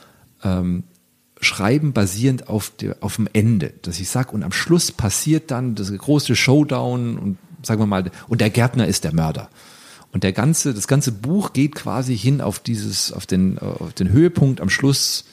ähm, 0.44 0.84
Schreiben 1.40 1.92
basierend 1.92 2.48
auf, 2.48 2.70
der, 2.80 2.98
auf 3.00 3.16
dem 3.16 3.28
Ende. 3.32 3.72
Dass 3.82 3.98
ich 3.98 4.08
sage, 4.08 4.30
und 4.30 4.44
am 4.44 4.52
Schluss 4.52 4.92
passiert 4.92 5.50
dann 5.50 5.74
das 5.74 5.92
große 5.92 6.36
Showdown 6.36 7.18
und 7.18 7.38
sagen 7.64 7.80
wir 7.80 7.86
mal, 7.86 8.12
und 8.28 8.40
der 8.40 8.50
Gärtner 8.50 8.86
ist 8.86 9.02
der 9.02 9.12
Mörder. 9.12 9.48
Und 10.16 10.24
der 10.24 10.32
ganze, 10.32 10.72
das 10.72 10.88
ganze 10.88 11.12
Buch 11.12 11.52
geht 11.52 11.74
quasi 11.74 12.16
hin 12.16 12.40
auf 12.40 12.58
dieses, 12.58 13.12
auf 13.12 13.26
den, 13.26 13.58
auf 13.58 13.92
den 13.92 14.08
Höhepunkt 14.08 14.62
am 14.62 14.70
Schluss, 14.70 15.26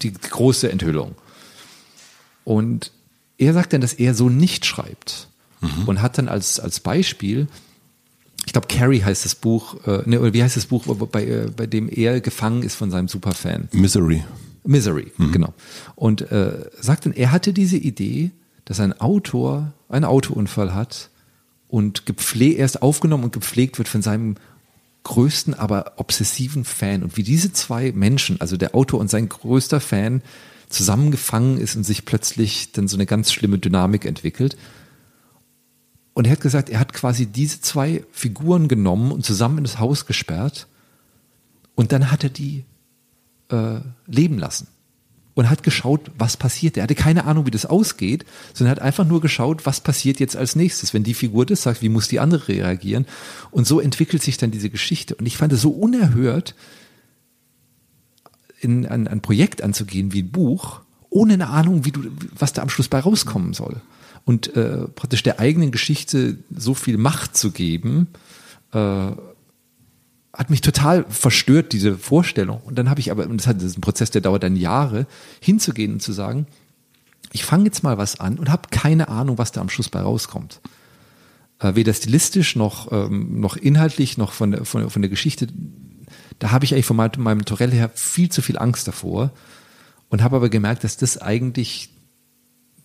die 0.00 0.12
große 0.12 0.70
Enthüllung. 0.70 1.16
Und 2.44 2.92
er 3.36 3.52
sagt 3.52 3.72
dann, 3.72 3.80
dass 3.80 3.92
er 3.92 4.14
so 4.14 4.28
nicht 4.28 4.64
schreibt. 4.64 5.26
Mhm. 5.60 5.88
Und 5.88 6.02
hat 6.02 6.18
dann 6.18 6.28
als, 6.28 6.60
als 6.60 6.78
Beispiel, 6.78 7.48
ich 8.46 8.52
glaube, 8.52 8.68
Carrie 8.68 9.02
heißt 9.02 9.24
das 9.24 9.34
Buch, 9.34 9.84
äh, 9.88 10.08
ne, 10.08 10.20
oder 10.20 10.32
wie 10.32 10.44
heißt 10.44 10.56
das 10.56 10.66
Buch, 10.66 10.86
bei, 10.86 11.26
äh, 11.26 11.50
bei 11.50 11.66
dem 11.66 11.88
er 11.88 12.20
gefangen 12.20 12.62
ist 12.62 12.76
von 12.76 12.92
seinem 12.92 13.08
Superfan? 13.08 13.68
Misery. 13.72 14.22
Misery, 14.62 15.10
mhm. 15.16 15.32
genau. 15.32 15.52
Und 15.96 16.30
äh, 16.30 16.70
sagt 16.78 17.06
dann, 17.06 17.12
er 17.12 17.32
hatte 17.32 17.52
diese 17.52 17.76
Idee, 17.76 18.30
dass 18.66 18.78
ein 18.78 18.92
Autor 19.00 19.72
einen 19.88 20.04
Autounfall 20.04 20.76
hat 20.76 21.10
und 21.74 22.06
gepflegt, 22.06 22.60
erst 22.60 22.82
aufgenommen 22.82 23.24
und 23.24 23.32
gepflegt 23.32 23.78
wird 23.78 23.88
von 23.88 24.00
seinem 24.00 24.36
größten, 25.02 25.54
aber 25.54 25.94
obsessiven 25.96 26.64
Fan. 26.64 27.02
Und 27.02 27.16
wie 27.16 27.24
diese 27.24 27.52
zwei 27.52 27.90
Menschen, 27.90 28.40
also 28.40 28.56
der 28.56 28.76
Autor 28.76 29.00
und 29.00 29.10
sein 29.10 29.28
größter 29.28 29.80
Fan, 29.80 30.22
zusammengefangen 30.68 31.58
ist 31.58 31.74
und 31.74 31.82
sich 31.82 32.04
plötzlich 32.04 32.70
dann 32.70 32.86
so 32.86 32.96
eine 32.96 33.06
ganz 33.06 33.32
schlimme 33.32 33.58
Dynamik 33.58 34.04
entwickelt. 34.04 34.56
Und 36.12 36.28
er 36.28 36.30
hat 36.34 36.40
gesagt, 36.40 36.70
er 36.70 36.78
hat 36.78 36.92
quasi 36.92 37.26
diese 37.26 37.60
zwei 37.60 38.04
Figuren 38.12 38.68
genommen 38.68 39.10
und 39.10 39.24
zusammen 39.24 39.58
in 39.58 39.64
das 39.64 39.80
Haus 39.80 40.06
gesperrt. 40.06 40.68
Und 41.74 41.90
dann 41.90 42.12
hat 42.12 42.22
er 42.22 42.30
die 42.30 42.66
äh, 43.48 43.80
leben 44.06 44.38
lassen 44.38 44.68
und 45.34 45.50
hat 45.50 45.62
geschaut, 45.62 46.10
was 46.16 46.36
passiert. 46.36 46.76
Er 46.76 46.84
hatte 46.84 46.94
keine 46.94 47.24
Ahnung, 47.24 47.46
wie 47.46 47.50
das 47.50 47.66
ausgeht, 47.66 48.24
sondern 48.52 48.76
hat 48.76 48.82
einfach 48.82 49.04
nur 49.04 49.20
geschaut, 49.20 49.66
was 49.66 49.80
passiert 49.80 50.20
jetzt 50.20 50.36
als 50.36 50.56
nächstes. 50.56 50.94
Wenn 50.94 51.02
die 51.02 51.14
Figur 51.14 51.44
das 51.44 51.62
sagt, 51.62 51.82
wie 51.82 51.88
muss 51.88 52.08
die 52.08 52.20
andere 52.20 52.48
reagieren? 52.48 53.06
Und 53.50 53.66
so 53.66 53.80
entwickelt 53.80 54.22
sich 54.22 54.36
dann 54.36 54.52
diese 54.52 54.70
Geschichte. 54.70 55.14
Und 55.16 55.26
ich 55.26 55.36
fand 55.36 55.52
es 55.52 55.60
so 55.60 55.70
unerhört, 55.70 56.54
in 58.60 58.86
ein, 58.86 59.08
ein 59.08 59.20
Projekt 59.20 59.62
anzugehen 59.62 60.12
wie 60.12 60.22
ein 60.22 60.30
Buch, 60.30 60.80
ohne 61.10 61.34
eine 61.34 61.48
Ahnung, 61.48 61.84
wie 61.84 61.92
du, 61.92 62.00
was 62.36 62.52
da 62.52 62.62
am 62.62 62.70
Schluss 62.70 62.88
bei 62.88 63.00
rauskommen 63.00 63.52
soll. 63.52 63.80
Und 64.24 64.56
äh, 64.56 64.88
praktisch 64.88 65.22
der 65.22 65.38
eigenen 65.38 65.70
Geschichte 65.70 66.38
so 66.54 66.74
viel 66.74 66.96
Macht 66.96 67.36
zu 67.36 67.50
geben, 67.50 68.08
äh, 68.72 69.10
hat 70.36 70.50
mich 70.50 70.60
total 70.60 71.04
verstört, 71.08 71.72
diese 71.72 71.96
Vorstellung. 71.96 72.60
Und 72.64 72.76
dann 72.76 72.90
habe 72.90 73.00
ich 73.00 73.10
aber, 73.10 73.26
und 73.26 73.44
das, 73.46 73.62
ist 73.62 73.78
ein 73.78 73.80
Prozess, 73.80 74.10
der 74.10 74.20
dauert 74.20 74.42
dann 74.42 74.56
Jahre, 74.56 75.06
hinzugehen 75.40 75.92
und 75.94 76.00
zu 76.00 76.12
sagen, 76.12 76.46
ich 77.32 77.44
fange 77.44 77.64
jetzt 77.64 77.82
mal 77.82 77.98
was 77.98 78.20
an 78.20 78.38
und 78.38 78.50
habe 78.50 78.68
keine 78.70 79.08
Ahnung, 79.08 79.38
was 79.38 79.52
da 79.52 79.60
am 79.60 79.68
Schluss 79.68 79.88
bei 79.88 80.00
rauskommt. 80.00 80.60
Äh, 81.60 81.74
weder 81.76 81.92
stilistisch 81.94 82.56
noch, 82.56 82.90
ähm, 82.92 83.40
noch 83.40 83.56
inhaltlich, 83.56 84.18
noch 84.18 84.32
von 84.32 84.50
der, 84.50 84.64
von, 84.64 84.90
von 84.90 85.02
der 85.02 85.08
Geschichte. 85.08 85.48
Da 86.38 86.50
habe 86.50 86.64
ich 86.64 86.74
eigentlich 86.74 86.86
von 86.86 86.96
meinem, 86.96 87.22
meinem 87.22 87.44
Torell 87.44 87.70
her 87.70 87.90
viel 87.94 88.28
zu 88.28 88.42
viel 88.42 88.58
Angst 88.58 88.88
davor 88.88 89.30
und 90.08 90.22
habe 90.22 90.36
aber 90.36 90.48
gemerkt, 90.48 90.84
dass 90.84 90.96
das 90.96 91.18
eigentlich 91.18 91.90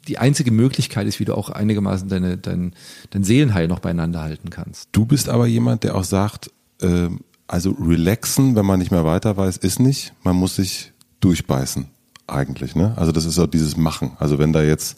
die 0.08 0.18
einzige 0.18 0.52
Möglichkeit 0.52 1.08
ist, 1.08 1.20
wie 1.20 1.26
du 1.26 1.36
auch 1.36 1.50
einigermaßen 1.50 2.10
deine, 2.10 2.38
dein, 2.38 2.74
dein 3.10 3.24
Seelenheil 3.24 3.68
noch 3.68 3.80
beieinander 3.80 4.22
halten 4.22 4.50
kannst. 4.50 4.90
Du 4.92 5.06
bist 5.06 5.30
aber 5.30 5.46
jemand, 5.46 5.84
der 5.84 5.96
auch 5.96 6.04
sagt, 6.04 6.52
äh, 6.82 7.10
also 7.50 7.72
relaxen, 7.72 8.56
wenn 8.56 8.66
man 8.66 8.80
nicht 8.80 8.92
mehr 8.92 9.06
weiter 9.06 9.36
weiß, 9.36 9.58
ist 9.58 9.80
nicht. 9.80 10.14
Man 10.24 10.36
muss 10.36 10.56
sich 10.56 10.94
durchbeißen 11.20 11.88
eigentlich. 12.28 12.76
Ne? 12.76 12.94
Also 12.96 13.12
das 13.12 13.26
ist 13.26 13.40
auch 13.40 13.48
dieses 13.48 13.76
Machen. 13.76 14.12
Also 14.20 14.38
wenn 14.38 14.54
da 14.54 14.62
jetzt, 14.62 14.98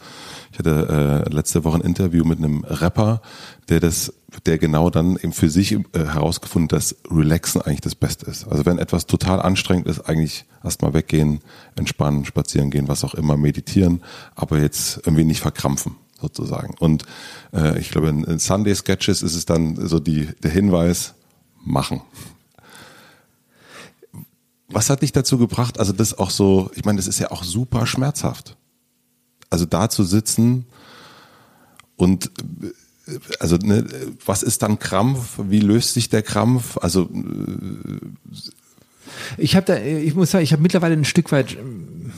ich 0.51 0.59
hatte 0.59 1.23
äh, 1.25 1.33
letzte 1.33 1.63
Woche 1.63 1.77
ein 1.77 1.81
Interview 1.81 2.25
mit 2.25 2.39
einem 2.39 2.65
Rapper, 2.65 3.21
der 3.69 3.79
das, 3.79 4.13
der 4.45 4.57
genau 4.57 4.89
dann 4.89 5.15
eben 5.15 5.31
für 5.31 5.49
sich 5.49 5.71
äh, 5.71 5.79
herausgefunden, 5.93 6.67
dass 6.67 6.97
Relaxen 7.09 7.61
eigentlich 7.61 7.79
das 7.79 7.95
Beste 7.95 8.29
ist. 8.29 8.45
Also 8.49 8.65
wenn 8.65 8.79
etwas 8.79 9.07
total 9.07 9.41
anstrengend 9.41 9.87
ist, 9.87 10.01
eigentlich 10.01 10.43
erstmal 10.61 10.93
weggehen, 10.93 11.39
entspannen, 11.77 12.25
spazieren 12.25 12.69
gehen, 12.69 12.89
was 12.89 13.05
auch 13.05 13.13
immer, 13.13 13.37
meditieren, 13.37 14.03
aber 14.35 14.59
jetzt 14.59 14.97
irgendwie 15.05 15.23
nicht 15.23 15.39
verkrampfen 15.39 15.95
sozusagen. 16.19 16.75
Und 16.79 17.05
äh, 17.53 17.79
ich 17.79 17.91
glaube, 17.91 18.09
in, 18.09 18.25
in 18.25 18.39
Sunday 18.39 18.75
Sketches 18.75 19.21
ist 19.21 19.35
es 19.35 19.45
dann 19.45 19.87
so 19.87 19.99
die, 20.01 20.27
der 20.43 20.51
Hinweis, 20.51 21.13
machen. 21.63 22.01
Was 24.71 24.89
hat 24.89 25.01
dich 25.01 25.11
dazu 25.11 25.37
gebracht, 25.37 25.79
also 25.79 25.93
das 25.93 26.17
auch 26.17 26.29
so, 26.29 26.71
ich 26.75 26.85
meine, 26.85 26.97
das 26.97 27.07
ist 27.07 27.19
ja 27.19 27.31
auch 27.31 27.43
super 27.43 27.85
schmerzhaft. 27.85 28.57
Also 29.49 29.65
da 29.65 29.89
zu 29.89 30.03
sitzen 30.03 30.65
und 31.97 32.31
also 33.39 33.57
ne, 33.57 33.85
was 34.25 34.43
ist 34.43 34.61
dann 34.61 34.79
Krampf? 34.79 35.39
Wie 35.49 35.59
löst 35.59 35.93
sich 35.93 36.09
der 36.09 36.21
Krampf? 36.21 36.77
Also 36.77 37.09
ich 39.37 39.55
habe 39.55 39.65
da, 39.65 39.77
ich 39.77 40.15
muss 40.15 40.31
sagen, 40.31 40.43
ich 40.43 40.53
habe 40.53 40.61
mittlerweile 40.61 40.93
ein 40.93 41.05
Stück 41.05 41.31
weit 41.31 41.57
ähm, 41.57 42.11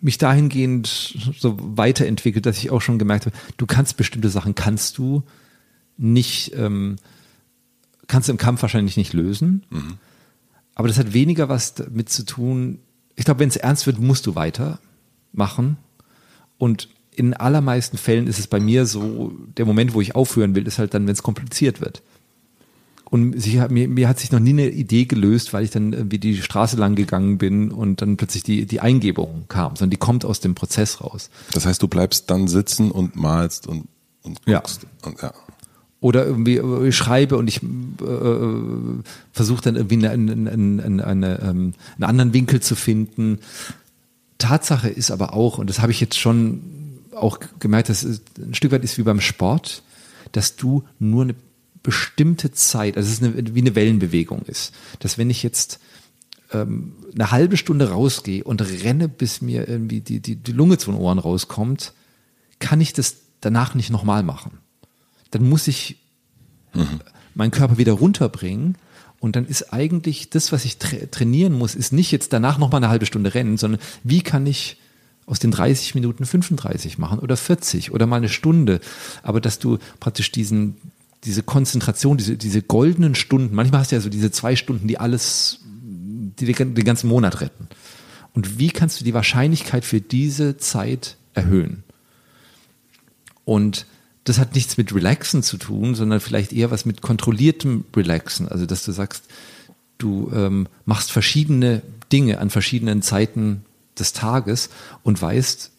mich 0.00 0.18
dahingehend 0.18 1.16
so 1.38 1.56
weiterentwickelt, 1.58 2.44
dass 2.44 2.58
ich 2.58 2.70
auch 2.70 2.80
schon 2.80 2.98
gemerkt 2.98 3.26
habe, 3.26 3.36
du 3.56 3.66
kannst 3.66 3.96
bestimmte 3.96 4.28
Sachen 4.28 4.54
kannst 4.54 4.98
du 4.98 5.22
nicht, 5.96 6.52
ähm, 6.56 6.96
kannst 8.08 8.28
du 8.28 8.32
im 8.32 8.38
Kampf 8.38 8.62
wahrscheinlich 8.62 8.96
nicht 8.96 9.12
lösen. 9.12 9.62
Mhm. 9.70 9.98
Aber 10.74 10.88
das 10.88 10.98
hat 10.98 11.12
weniger 11.12 11.48
was 11.48 11.74
damit 11.74 12.08
zu 12.08 12.24
tun. 12.24 12.78
Ich 13.16 13.24
glaube, 13.24 13.40
wenn 13.40 13.48
es 13.48 13.56
ernst 13.56 13.86
wird, 13.86 13.98
musst 13.98 14.26
du 14.26 14.34
weitermachen. 14.34 15.76
Und 16.58 16.88
in 17.14 17.34
allermeisten 17.34 17.98
Fällen 17.98 18.26
ist 18.26 18.38
es 18.38 18.46
bei 18.46 18.58
mir 18.58 18.86
so, 18.86 19.32
der 19.56 19.66
Moment, 19.66 19.94
wo 19.94 20.00
ich 20.00 20.14
aufhören 20.14 20.54
will, 20.54 20.66
ist 20.66 20.78
halt 20.78 20.94
dann, 20.94 21.06
wenn 21.06 21.12
es 21.12 21.22
kompliziert 21.22 21.80
wird. 21.80 22.02
Und 23.04 23.38
sich, 23.38 23.56
mir, 23.68 23.88
mir 23.88 24.08
hat 24.08 24.18
sich 24.18 24.32
noch 24.32 24.40
nie 24.40 24.50
eine 24.50 24.70
Idee 24.70 25.04
gelöst, 25.04 25.52
weil 25.52 25.64
ich 25.64 25.70
dann 25.70 25.92
irgendwie 25.92 26.18
die 26.18 26.40
Straße 26.40 26.76
lang 26.76 26.94
gegangen 26.94 27.36
bin 27.36 27.70
und 27.70 28.00
dann 28.00 28.16
plötzlich 28.16 28.42
die, 28.42 28.64
die 28.64 28.80
Eingebung 28.80 29.44
kam, 29.48 29.76
sondern 29.76 29.90
die 29.90 29.98
kommt 29.98 30.24
aus 30.24 30.40
dem 30.40 30.54
Prozess 30.54 31.02
raus. 31.02 31.28
Das 31.52 31.66
heißt, 31.66 31.82
du 31.82 31.88
bleibst 31.88 32.30
dann 32.30 32.48
sitzen 32.48 32.90
und 32.90 33.14
malst 33.14 33.66
und, 33.66 33.88
und 34.22 34.42
guckst. 34.46 34.84
Ja. 34.84 35.08
Und, 35.08 35.20
ja 35.20 35.34
oder 36.02 36.26
irgendwie 36.26 36.56
äh, 36.58 36.88
ich 36.88 36.96
schreibe 36.96 37.38
und 37.38 37.48
ich 37.48 37.62
äh, 37.62 37.66
versuche 39.32 39.62
dann 39.62 39.76
irgendwie 39.76 40.06
eine, 40.06 40.10
eine, 40.10 40.52
eine, 40.82 41.06
eine, 41.06 41.38
ähm, 41.40 41.74
einen 41.94 42.04
anderen 42.04 42.34
Winkel 42.34 42.60
zu 42.60 42.74
finden. 42.74 43.38
Tatsache 44.36 44.88
ist 44.88 45.12
aber 45.12 45.32
auch, 45.32 45.58
und 45.58 45.70
das 45.70 45.80
habe 45.80 45.92
ich 45.92 46.00
jetzt 46.00 46.18
schon 46.18 46.60
auch 47.14 47.38
gemerkt, 47.60 47.88
dass 47.88 48.02
es 48.02 48.20
ein 48.36 48.54
Stück 48.54 48.72
weit 48.72 48.82
ist 48.82 48.98
wie 48.98 49.04
beim 49.04 49.20
Sport, 49.20 49.84
dass 50.32 50.56
du 50.56 50.82
nur 50.98 51.22
eine 51.22 51.36
bestimmte 51.84 52.50
Zeit, 52.50 52.96
also 52.96 53.06
es 53.06 53.20
ist 53.20 53.22
eine, 53.22 53.54
wie 53.54 53.60
eine 53.60 53.76
Wellenbewegung 53.76 54.42
ist, 54.42 54.74
dass 54.98 55.18
wenn 55.18 55.30
ich 55.30 55.44
jetzt 55.44 55.78
ähm, 56.52 56.94
eine 57.14 57.30
halbe 57.30 57.56
Stunde 57.56 57.90
rausgehe 57.90 58.42
und 58.42 58.60
renne, 58.60 59.08
bis 59.08 59.40
mir 59.40 59.68
irgendwie 59.68 60.00
die, 60.00 60.18
die, 60.18 60.34
die 60.34 60.52
Lunge 60.52 60.78
zu 60.78 60.90
den 60.90 61.00
Ohren 61.00 61.20
rauskommt, 61.20 61.92
kann 62.58 62.80
ich 62.80 62.92
das 62.92 63.18
danach 63.40 63.76
nicht 63.76 63.90
nochmal 63.90 64.24
machen 64.24 64.61
dann 65.32 65.48
muss 65.48 65.66
ich 65.66 65.96
mhm. 66.74 67.00
meinen 67.34 67.50
Körper 67.50 67.78
wieder 67.78 67.92
runterbringen. 67.92 68.76
Und 69.18 69.36
dann 69.36 69.46
ist 69.46 69.72
eigentlich 69.72 70.30
das, 70.30 70.52
was 70.52 70.64
ich 70.64 70.78
tra 70.78 70.96
trainieren 71.10 71.52
muss, 71.52 71.74
ist 71.74 71.92
nicht 71.92 72.10
jetzt 72.10 72.32
danach 72.32 72.58
nochmal 72.58 72.78
eine 72.80 72.88
halbe 72.88 73.06
Stunde 73.06 73.34
rennen, 73.34 73.56
sondern 73.56 73.80
wie 74.02 74.22
kann 74.22 74.46
ich 74.46 74.78
aus 75.26 75.38
den 75.38 75.52
30 75.52 75.94
Minuten 75.94 76.26
35 76.26 76.98
machen 76.98 77.20
oder 77.20 77.36
40 77.36 77.92
oder 77.92 78.06
mal 78.06 78.16
eine 78.16 78.28
Stunde. 78.28 78.80
Aber 79.22 79.40
dass 79.40 79.58
du 79.58 79.78
praktisch 80.00 80.32
diesen, 80.32 80.76
diese 81.24 81.42
Konzentration, 81.42 82.16
diese, 82.16 82.36
diese 82.36 82.62
goldenen 82.62 83.14
Stunden, 83.14 83.54
manchmal 83.54 83.80
hast 83.80 83.92
du 83.92 83.96
ja 83.96 84.02
so 84.02 84.10
diese 84.10 84.32
zwei 84.32 84.56
Stunden, 84.56 84.88
die 84.88 84.98
alles, 84.98 85.60
die 85.64 86.52
den 86.52 86.84
ganzen 86.84 87.08
Monat 87.08 87.40
retten. 87.40 87.68
Und 88.34 88.58
wie 88.58 88.70
kannst 88.70 89.00
du 89.00 89.04
die 89.04 89.14
Wahrscheinlichkeit 89.14 89.84
für 89.84 90.00
diese 90.00 90.56
Zeit 90.56 91.16
erhöhen? 91.34 91.84
Und 93.44 93.86
das 94.24 94.38
hat 94.38 94.54
nichts 94.54 94.76
mit 94.76 94.94
Relaxen 94.94 95.42
zu 95.42 95.56
tun, 95.56 95.94
sondern 95.94 96.20
vielleicht 96.20 96.52
eher 96.52 96.70
was 96.70 96.84
mit 96.84 97.02
kontrolliertem 97.02 97.84
Relaxen. 97.96 98.48
Also 98.48 98.66
dass 98.66 98.84
du 98.84 98.92
sagst, 98.92 99.24
du 99.98 100.30
ähm, 100.34 100.68
machst 100.84 101.10
verschiedene 101.10 101.82
Dinge 102.12 102.38
an 102.38 102.50
verschiedenen 102.50 103.02
Zeiten 103.02 103.64
des 103.98 104.12
Tages 104.12 104.70
und 105.02 105.20
weißt, 105.20 105.70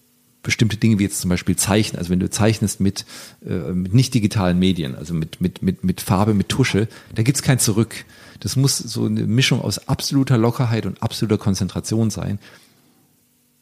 bestimmte 0.43 0.75
Dinge 0.75 0.99
wie 0.99 1.03
jetzt 1.03 1.21
zum 1.21 1.29
Beispiel 1.29 1.55
Zeichnen, 1.55 1.97
also 1.97 2.09
wenn 2.09 2.19
du 2.19 2.29
zeichnest 2.29 2.81
mit, 2.81 3.05
äh, 3.45 3.71
mit 3.71 3.93
nicht 3.93 4.13
digitalen 4.13 4.59
Medien, 4.59 4.95
also 4.95 5.13
mit, 5.13 5.39
mit, 5.39 5.61
mit, 5.61 5.85
mit 5.85 6.01
Farbe, 6.01 6.33
mit 6.33 6.49
Tusche, 6.49 6.89
da 7.15 7.23
gibt's 7.23 7.41
kein 7.41 7.59
Zurück. 7.59 8.05
Das 8.41 8.57
muss 8.57 8.77
so 8.77 9.05
eine 9.05 9.25
Mischung 9.25 9.61
aus 9.61 9.87
absoluter 9.87 10.37
Lockerheit 10.37 10.85
und 10.85 11.01
absoluter 11.01 11.37
Konzentration 11.37 12.09
sein. 12.09 12.39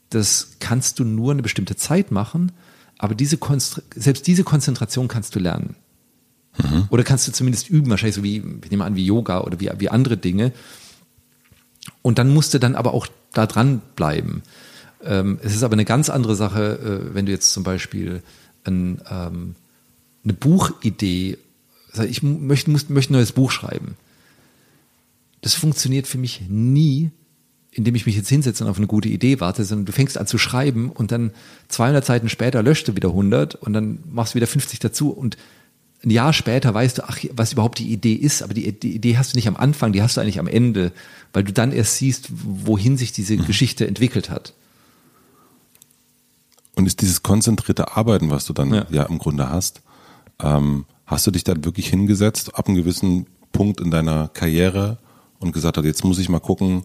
Das 0.10 0.54
kannst 0.60 0.98
du 0.98 1.04
nur 1.04 1.32
eine 1.32 1.44
bestimmte 1.44 1.76
Zeit 1.76 2.12
machen 2.12 2.52
aber 3.02 3.16
diese 3.16 3.40
selbst 3.96 4.28
diese 4.28 4.44
Konzentration 4.44 5.08
kannst 5.08 5.36
du 5.36 5.40
lernen. 5.40 5.76
Mhm. 6.60 6.86
Oder 6.92 7.04
kannst 7.04 7.28
du 7.28 7.32
zumindest 7.32 7.68
üben, 7.68 7.90
wahrscheinlich 7.90 8.16
so 8.16 8.24
wie, 8.24 8.44
ich 8.64 8.70
nehme 8.70 8.86
an, 8.86 8.96
wie 8.96 9.04
Yoga 9.04 9.42
oder 9.42 9.60
wie, 9.60 9.72
wie 9.80 9.90
andere 9.90 10.18
Dinge. 10.18 10.54
Und 12.04 12.20
dann 12.20 12.32
musst 12.32 12.54
du 12.54 12.60
dann 12.60 12.76
aber 12.76 12.94
auch 12.94 13.08
da 13.34 13.48
dran 13.48 13.82
bleiben. 13.96 14.44
Ähm, 15.04 15.40
es 15.42 15.56
ist 15.56 15.64
aber 15.64 15.74
eine 15.74 15.86
ganz 15.86 16.12
andere 16.12 16.36
Sache, 16.36 17.10
äh, 17.10 17.16
wenn 17.16 17.26
du 17.26 17.32
jetzt 17.32 17.52
zum 17.54 17.64
Beispiel 17.64 18.21
ein, 18.65 19.02
ähm, 19.10 19.56
eine 20.23 20.34
Buchidee, 20.34 21.40
also 21.94 22.04
ich 22.04 22.21
möchte, 22.21 22.69
muss, 22.69 22.88
möchte 22.88 23.13
ein 23.13 23.15
neues 23.15 23.32
Buch 23.32 23.50
schreiben. 23.50 23.96
Das 25.42 25.56
funktioniert 25.56 26.06
für 26.06 26.19
mich 26.19 26.42
nie, 26.48 27.10
indem 27.72 27.96
ich 27.96 28.06
mich 28.06 28.15
jetzt 28.15 28.30
hinsetze 28.30 28.63
und 28.63 28.69
auf 28.69 28.78
eine 28.78 28.88
gute 28.88 29.08
Idee 29.08 29.40
warte, 29.40 29.63
sondern 29.63 29.86
du 29.86 29.92
fängst 29.92 30.17
an 30.17 30.28
zu 30.28 30.38
schreiben 30.38 30.90
und 30.90 31.12
dann 31.12 31.32
200 31.69 32.04
Seiten 32.06 32.30
später 32.30 32.62
löscht 32.62 32.88
du 32.88 32.96
wieder 32.96 33.10
100 33.10 33.56
und 33.56 33.74
dann 33.74 34.00
machst 34.12 34.34
du 34.34 34.36
wieder 34.36 34.48
50 34.48 34.80
dazu 34.80 35.10
und 35.10 35.38
ein 36.04 36.10
Jahr 36.10 36.34
später 36.34 36.74
weißt 36.74 36.98
du, 36.98 37.04
ach, 37.08 37.19
was 37.34 37.54
überhaupt 37.54 37.80
die 37.80 37.92
Idee 37.92 38.13
ist, 38.13 38.42
aber 38.42 38.54
die, 38.54 38.72
die 38.72 38.96
Idee 38.96 39.17
hast 39.17 39.34
du 39.34 39.38
nicht 39.38 39.48
am 39.48 39.56
Anfang, 39.56 39.94
die 39.94 40.02
hast 40.02 40.17
du 40.17 40.22
eigentlich 40.22 40.40
am 40.40 40.48
Ende, 40.48 40.92
weil 41.32 41.44
du 41.44 41.54
dann 41.54 41.72
erst 41.72 41.98
siehst, 41.98 42.30
wohin 42.32 42.98
sich 42.98 43.12
diese 43.12 43.38
mhm. 43.38 43.46
Geschichte 43.46 43.88
entwickelt 43.88 44.30
hat. 44.30 44.54
Und 46.76 46.88
ist 46.88 47.02
dieses 47.02 47.22
konzentrierte 47.22 47.96
Arbeiten, 47.96 48.32
was 48.32 48.46
du 48.46 48.54
dann 48.54 48.74
ja, 48.74 48.86
ja 48.90 49.04
im 49.04 49.19
Grunde 49.19 49.50
hast, 49.50 49.82
ähm, 50.42 50.86
hast 51.06 51.28
du 51.28 51.32
dich 51.32 51.44
dann 51.44 51.63
wirklich 51.65 51.90
hingesetzt 51.90 52.56
ab 52.56 52.67
einem 52.67 52.78
gewissen 52.78 53.28
Punkt 53.52 53.80
in 53.80 53.92
deiner 53.92 54.30
Karriere 54.30 54.98
und 55.40 55.52
gesagt 55.52 55.78
hast, 55.78 55.86
jetzt 55.86 56.04
muss 56.04 56.17
ich 56.17 56.30
mal 56.30 56.40
gucken, 56.40 56.84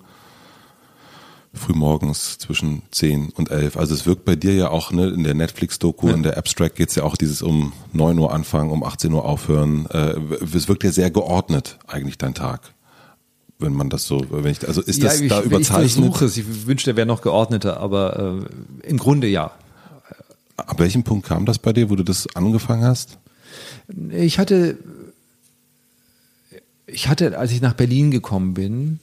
frühmorgens 1.57 2.39
zwischen 2.39 2.83
10 2.91 3.31
und 3.31 3.51
11. 3.51 3.77
Also 3.77 3.95
es 3.95 4.07
wirkt 4.07 4.25
bei 4.25 4.37
dir 4.37 4.55
ja 4.55 4.71
auch, 4.71 4.93
ne, 4.93 5.09
in 5.09 5.25
der 5.25 5.35
Netflix-Doku, 5.35 6.09
ja. 6.09 6.15
in 6.15 6.23
der 6.23 6.37
Abstract 6.39 6.77
geht's 6.77 6.95
ja 6.95 7.03
auch 7.03 7.17
dieses 7.17 7.43
um 7.43 7.73
9 7.93 8.19
Uhr 8.19 8.33
anfangen, 8.33 8.71
um 8.71 8.85
18 8.85 9.13
Uhr 9.13 9.25
aufhören. 9.25 9.87
Äh, 9.87 10.15
es 10.55 10.69
wirkt 10.69 10.85
ja 10.85 10.93
sehr 10.93 11.11
geordnet, 11.11 11.79
eigentlich 11.87 12.19
dein 12.19 12.35
Tag. 12.35 12.73
Wenn 13.59 13.73
man 13.73 13.89
das 13.89 14.07
so, 14.07 14.25
wenn 14.31 14.51
ich, 14.51 14.67
also 14.69 14.83
ist 14.83 15.03
das 15.03 15.19
ja, 15.19 15.25
ich, 15.25 15.31
da 15.31 15.41
überzeichnet? 15.41 15.87
Ich 15.87 15.95
versuche 15.95 16.25
es, 16.27 16.37
ich 16.37 16.67
wünschte, 16.67 16.91
der 16.91 16.97
wäre 16.97 17.07
noch 17.07 17.23
geordneter, 17.23 17.81
aber 17.81 18.45
äh, 18.83 18.89
im 18.89 18.99
Grunde 18.99 19.27
ja. 19.29 19.53
Ab 20.57 20.79
welchem 20.79 21.05
Punkt 21.05 21.27
kam 21.27 21.47
das 21.47 21.59
bei 21.59 21.73
dir, 21.73 21.91
wo 21.91 21.97
du 21.97 22.03
das 22.03 22.35
angefangen 22.35 22.85
hast? 22.85 23.19
Ich 24.11 24.39
hatte, 24.39 24.79
ich 26.87 27.09
hatte, 27.09 27.39
als 27.39 27.53
ich 27.53 27.61
nach 27.61 27.75
Berlin 27.75 28.11
gekommen 28.11 28.55
bin, 28.55 29.01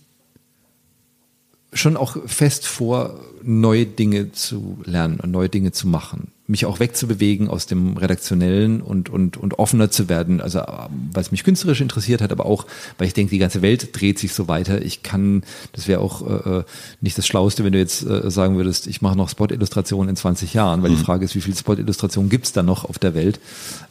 schon 1.74 1.98
auch 1.98 2.18
fest 2.26 2.68
vor, 2.68 3.20
neue 3.44 3.86
Dinge 3.86 4.32
zu 4.32 4.78
lernen 4.86 5.20
und 5.20 5.32
neue 5.32 5.50
Dinge 5.50 5.72
zu 5.72 5.88
machen. 5.88 6.30
Mich 6.48 6.66
auch 6.66 6.80
wegzubewegen 6.80 7.50
aus 7.50 7.68
dem 7.68 7.98
Redaktionellen 7.98 8.82
und, 8.82 9.10
und, 9.10 9.38
und 9.38 9.60
offener 9.60 9.92
zu 9.92 10.10
werden. 10.10 10.42
Also, 10.42 10.60
weil 10.60 11.22
es 11.22 11.32
mich 11.32 11.44
künstlerisch 11.44 11.82
interessiert 11.82 12.22
hat, 12.22 12.32
aber 12.32 12.46
auch, 12.46 12.66
weil 12.98 13.08
ich 13.08 13.14
denke, 13.14 13.32
die 13.32 13.40
ganze 13.40 13.62
Welt 13.62 13.90
dreht 14.00 14.20
sich 14.20 14.34
so 14.34 14.48
weiter. 14.48 14.82
Ich 14.82 15.04
kann, 15.04 15.44
das 15.72 15.88
wäre 15.88 16.02
auch 16.02 16.28
äh, 16.28 16.60
äh 16.60 16.64
nicht 17.02 17.18
das 17.18 17.28
Schlauste, 17.28 17.64
wenn 17.64 17.74
du 17.74 17.80
jetzt 17.80 18.06
äh, 18.06 18.30
sagen 18.30 18.58
würdest, 18.58 18.88
ich 18.88 19.02
mache 19.02 19.18
noch 19.18 19.30
Spot-Illustrationen 19.30 20.10
in 20.10 20.16
20 20.16 20.54
Jahren, 20.54 20.84
weil 20.84 20.92
mhm. 20.92 20.98
die 20.98 21.04
Frage 21.04 21.26
ist, 21.26 21.36
wie 21.36 21.42
viele 21.42 21.56
Spot-Illustrationen 21.56 22.30
gibt 22.30 22.46
es 22.46 22.52
da 22.52 22.64
noch 22.64 22.86
auf 22.86 23.00
der 23.00 23.14
Welt? 23.14 23.40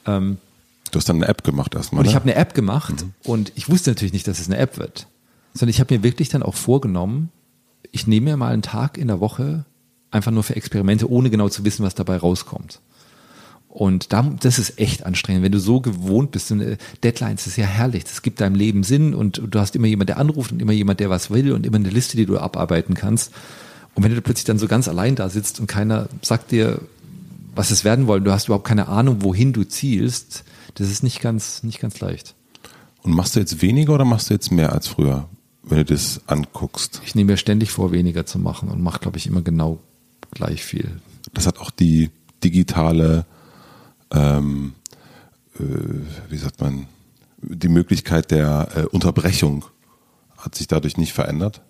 Ähm, 0.06 0.38
du 0.90 0.98
hast 0.98 1.08
dann 1.08 1.16
eine 1.16 1.28
App 1.28 1.44
gemacht 1.44 1.74
erstmal. 1.74 2.00
Und 2.00 2.06
ich 2.06 2.12
ne? 2.12 2.16
habe 2.16 2.30
eine 2.30 2.34
App 2.36 2.54
gemacht 2.54 3.02
mhm. 3.02 3.12
und 3.24 3.52
ich 3.54 3.70
wusste 3.70 3.90
natürlich 3.90 4.12
nicht, 4.12 4.28
dass 4.28 4.40
es 4.40 4.46
eine 4.46 4.58
App 4.58 4.78
wird. 4.78 5.06
Sondern 5.54 5.70
ich 5.70 5.80
habe 5.80 5.94
mir 5.94 6.02
wirklich 6.02 6.28
dann 6.28 6.42
auch 6.42 6.54
vorgenommen, 6.54 7.30
ich 7.92 8.06
nehme 8.06 8.30
mir 8.30 8.36
mal 8.36 8.52
einen 8.52 8.62
Tag 8.62 8.98
in 8.98 9.08
der 9.08 9.20
Woche 9.20 9.64
einfach 10.10 10.32
nur 10.32 10.42
für 10.42 10.56
Experimente, 10.56 11.08
ohne 11.10 11.30
genau 11.30 11.48
zu 11.48 11.64
wissen, 11.64 11.84
was 11.84 11.94
dabei 11.94 12.16
rauskommt. 12.16 12.80
Und 13.68 14.12
da, 14.12 14.22
das 14.40 14.58
ist 14.58 14.78
echt 14.78 15.06
anstrengend. 15.06 15.44
Wenn 15.44 15.52
du 15.52 15.60
so 15.60 15.80
gewohnt 15.80 16.30
bist, 16.30 16.52
eine 16.52 16.76
Deadlines 17.02 17.46
ist 17.46 17.56
ja 17.56 17.64
herrlich. 17.64 18.04
Das 18.04 18.20
gibt 18.20 18.40
deinem 18.40 18.54
Leben 18.54 18.82
Sinn 18.82 19.14
und 19.14 19.40
du 19.48 19.58
hast 19.58 19.74
immer 19.74 19.86
jemand, 19.86 20.10
der 20.10 20.18
anruft 20.18 20.52
und 20.52 20.60
immer 20.60 20.72
jemand, 20.72 21.00
der 21.00 21.08
was 21.08 21.30
will 21.30 21.52
und 21.52 21.64
immer 21.64 21.76
eine 21.76 21.88
Liste, 21.88 22.18
die 22.18 22.26
du 22.26 22.38
abarbeiten 22.38 22.94
kannst. 22.94 23.32
Und 23.94 24.02
wenn 24.02 24.14
du 24.14 24.20
plötzlich 24.20 24.44
dann 24.44 24.58
so 24.58 24.68
ganz 24.68 24.88
allein 24.88 25.14
da 25.14 25.30
sitzt 25.30 25.58
und 25.58 25.68
keiner 25.68 26.08
sagt 26.20 26.50
dir, 26.50 26.80
was 27.54 27.70
es 27.70 27.84
werden 27.84 28.06
wollen, 28.06 28.24
du 28.24 28.32
hast 28.32 28.46
überhaupt 28.46 28.66
keine 28.66 28.88
Ahnung, 28.88 29.22
wohin 29.22 29.54
du 29.54 29.64
zielst, 29.64 30.44
das 30.74 30.90
ist 30.90 31.02
nicht 31.02 31.20
ganz, 31.20 31.62
nicht 31.62 31.80
ganz 31.80 32.00
leicht. 32.00 32.34
Und 33.02 33.14
machst 33.14 33.36
du 33.36 33.40
jetzt 33.40 33.62
weniger 33.62 33.94
oder 33.94 34.04
machst 34.04 34.28
du 34.28 34.34
jetzt 34.34 34.52
mehr 34.52 34.72
als 34.72 34.86
früher? 34.86 35.28
Wenn 35.62 35.78
du 35.78 35.84
das 35.84 36.20
anguckst. 36.26 37.00
Ich 37.04 37.14
nehme 37.14 37.32
mir 37.32 37.36
ständig 37.36 37.70
vor, 37.70 37.92
weniger 37.92 38.26
zu 38.26 38.38
machen 38.38 38.68
und 38.68 38.82
mache, 38.82 39.00
glaube 39.00 39.18
ich, 39.18 39.26
immer 39.26 39.42
genau 39.42 39.78
gleich 40.32 40.64
viel. 40.64 41.00
Das 41.32 41.46
hat 41.46 41.58
auch 41.58 41.70
die 41.70 42.10
digitale, 42.42 43.24
ähm, 44.10 44.74
äh, 45.58 45.62
wie 46.28 46.36
sagt 46.36 46.60
man, 46.60 46.86
die 47.40 47.68
Möglichkeit 47.68 48.30
der 48.30 48.68
äh, 48.74 48.80
Unterbrechung 48.86 49.64
hat 50.36 50.54
sich 50.54 50.66
dadurch 50.66 50.96
nicht 50.96 51.12
verändert. 51.12 51.62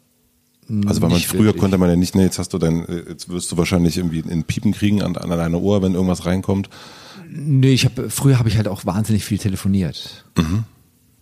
Also 0.86 1.02
weil 1.02 1.10
man 1.10 1.20
früher 1.20 1.44
wirklich. 1.46 1.60
konnte 1.60 1.76
man 1.76 1.90
ja 1.90 1.96
nicht, 1.96 2.14
ne, 2.14 2.22
jetzt 2.22 2.38
hast 2.38 2.54
du 2.54 2.58
dein, 2.58 2.86
äh, 2.86 3.10
jetzt 3.10 3.28
wirst 3.28 3.52
du 3.52 3.58
wahrscheinlich 3.58 3.98
irgendwie 3.98 4.20
in 4.20 4.44
Piepen 4.44 4.72
kriegen 4.72 5.02
an, 5.02 5.16
an 5.16 5.28
deiner 5.28 5.60
Ohr, 5.60 5.82
wenn 5.82 5.94
irgendwas 5.94 6.24
reinkommt. 6.24 6.70
Nee, 7.28 7.72
ich 7.72 7.84
habe 7.84 8.08
früher 8.08 8.38
habe 8.38 8.48
ich 8.48 8.56
halt 8.56 8.68
auch 8.68 8.86
wahnsinnig 8.86 9.24
viel 9.24 9.38
telefoniert. 9.38 10.24
Mhm 10.38 10.64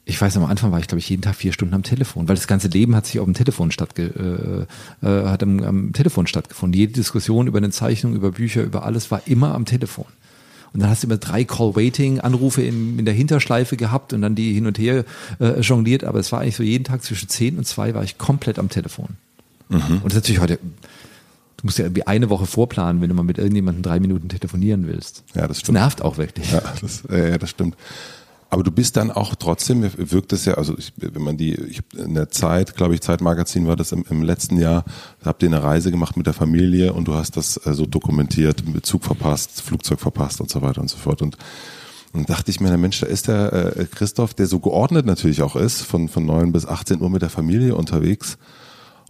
ich 0.04 0.20
weiß, 0.20 0.36
am 0.36 0.44
Anfang 0.44 0.72
war 0.72 0.80
ich, 0.80 0.88
glaube 0.88 0.98
ich, 0.98 1.08
jeden 1.08 1.22
Tag 1.22 1.36
vier 1.36 1.52
Stunden 1.52 1.74
am 1.74 1.82
Telefon, 1.82 2.28
weil 2.28 2.34
das 2.34 2.46
ganze 2.46 2.68
Leben 2.68 2.96
hat 2.96 3.06
sich 3.06 3.20
auf 3.20 3.26
dem 3.26 3.34
Telefon 3.34 3.70
stattge 3.70 4.66
äh, 5.02 5.06
äh, 5.06 5.26
hat 5.26 5.42
am, 5.42 5.62
am 5.62 5.92
Telefon 5.92 6.26
stattgefunden. 6.26 6.78
Jede 6.78 6.92
Diskussion 6.94 7.46
über 7.46 7.58
eine 7.58 7.70
Zeichnung, 7.70 8.14
über 8.14 8.32
Bücher, 8.32 8.62
über 8.62 8.84
alles 8.84 9.10
war 9.10 9.22
immer 9.26 9.54
am 9.54 9.66
Telefon. 9.66 10.06
Und 10.72 10.80
dann 10.80 10.90
hast 10.90 11.02
du 11.02 11.08
immer 11.08 11.16
drei 11.16 11.44
Call-Waiting-Anrufe 11.44 12.62
in, 12.62 12.98
in 12.98 13.04
der 13.04 13.14
Hinterschleife 13.14 13.76
gehabt 13.76 14.12
und 14.12 14.22
dann 14.22 14.34
die 14.34 14.52
hin 14.54 14.66
und 14.66 14.78
her 14.78 15.04
äh, 15.40 15.60
jongliert. 15.60 16.04
Aber 16.04 16.20
es 16.20 16.30
war 16.30 16.40
eigentlich 16.40 16.56
so 16.56 16.62
jeden 16.62 16.84
Tag 16.84 17.02
zwischen 17.02 17.28
zehn 17.28 17.58
und 17.58 17.66
zwei 17.66 17.94
war 17.94 18.04
ich 18.04 18.18
komplett 18.18 18.58
am 18.58 18.68
Telefon. 18.68 19.16
Mhm. 19.68 20.00
Und 20.02 20.06
das 20.06 20.12
ist 20.12 20.22
natürlich 20.22 20.40
heute, 20.40 20.58
du 21.56 21.64
musst 21.64 21.78
ja 21.78 21.86
irgendwie 21.86 22.06
eine 22.06 22.30
Woche 22.30 22.46
vorplanen, 22.46 23.02
wenn 23.02 23.08
du 23.08 23.14
mal 23.14 23.24
mit 23.24 23.38
irgendjemandem 23.38 23.82
drei 23.82 23.98
Minuten 23.98 24.28
telefonieren 24.28 24.86
willst. 24.86 25.24
Ja, 25.34 25.48
das 25.48 25.58
stimmt. 25.58 25.76
Das 25.76 25.82
nervt 25.82 26.02
auch 26.02 26.18
wirklich. 26.18 26.52
Ja, 26.52 26.62
das, 26.80 27.02
ja, 27.10 27.36
das 27.36 27.50
stimmt. 27.50 27.76
Aber 28.52 28.64
du 28.64 28.72
bist 28.72 28.96
dann 28.96 29.12
auch 29.12 29.36
trotzdem, 29.36 29.88
wirkt 29.96 30.32
es 30.32 30.44
ja, 30.44 30.54
also 30.54 30.76
ich, 30.76 30.92
wenn 30.96 31.22
man 31.22 31.36
die, 31.36 31.54
ich 31.54 31.82
in 31.96 32.14
der 32.14 32.30
Zeit, 32.30 32.74
glaube 32.74 32.94
ich, 32.94 33.00
Zeitmagazin 33.00 33.68
war 33.68 33.76
das 33.76 33.92
im, 33.92 34.04
im 34.10 34.24
letzten 34.24 34.58
Jahr, 34.58 34.84
habt 35.24 35.44
ihr 35.44 35.48
eine 35.48 35.62
Reise 35.62 35.92
gemacht 35.92 36.16
mit 36.16 36.26
der 36.26 36.34
Familie 36.34 36.92
und 36.92 37.06
du 37.06 37.14
hast 37.14 37.36
das 37.36 37.64
äh, 37.64 37.72
so 37.74 37.86
dokumentiert, 37.86 38.64
Zug 38.82 39.04
verpasst, 39.04 39.62
Flugzeug 39.62 40.00
verpasst 40.00 40.40
und 40.40 40.50
so 40.50 40.62
weiter 40.62 40.80
und 40.80 40.90
so 40.90 40.96
fort. 40.96 41.22
Und, 41.22 41.38
und 42.12 42.28
dachte 42.28 42.50
ich 42.50 42.60
mir, 42.60 42.70
der 42.70 42.78
Mensch, 42.78 42.98
da 42.98 43.06
ist 43.06 43.28
der 43.28 43.76
äh, 43.76 43.84
Christoph, 43.84 44.34
der 44.34 44.48
so 44.48 44.58
geordnet 44.58 45.06
natürlich 45.06 45.42
auch 45.42 45.54
ist, 45.54 45.82
von, 45.82 46.08
von 46.08 46.26
neun 46.26 46.50
bis 46.50 46.66
18 46.66 47.00
Uhr 47.00 47.08
mit 47.08 47.22
der 47.22 47.30
Familie 47.30 47.76
unterwegs. 47.76 48.36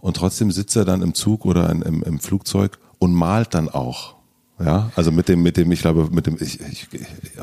Und 0.01 0.17
trotzdem 0.17 0.51
sitzt 0.51 0.75
er 0.75 0.85
dann 0.85 1.01
im 1.01 1.15
Zug 1.15 1.45
oder 1.45 1.67
in, 1.71 1.81
im, 1.81 2.03
im 2.03 2.19
Flugzeug 2.19 2.77
und 2.99 3.15
malt 3.15 3.55
dann 3.55 3.69
auch. 3.69 4.20
Ja, 4.65 4.91
also 4.95 5.11
mit 5.11 5.29
dem, 5.29 5.41
mit 5.41 5.57
dem, 5.57 5.71
ich 5.71 5.81
glaube, 5.81 6.09
mit 6.11 6.27
dem, 6.27 6.37
ich, 6.39 6.59
ich, 6.59 6.87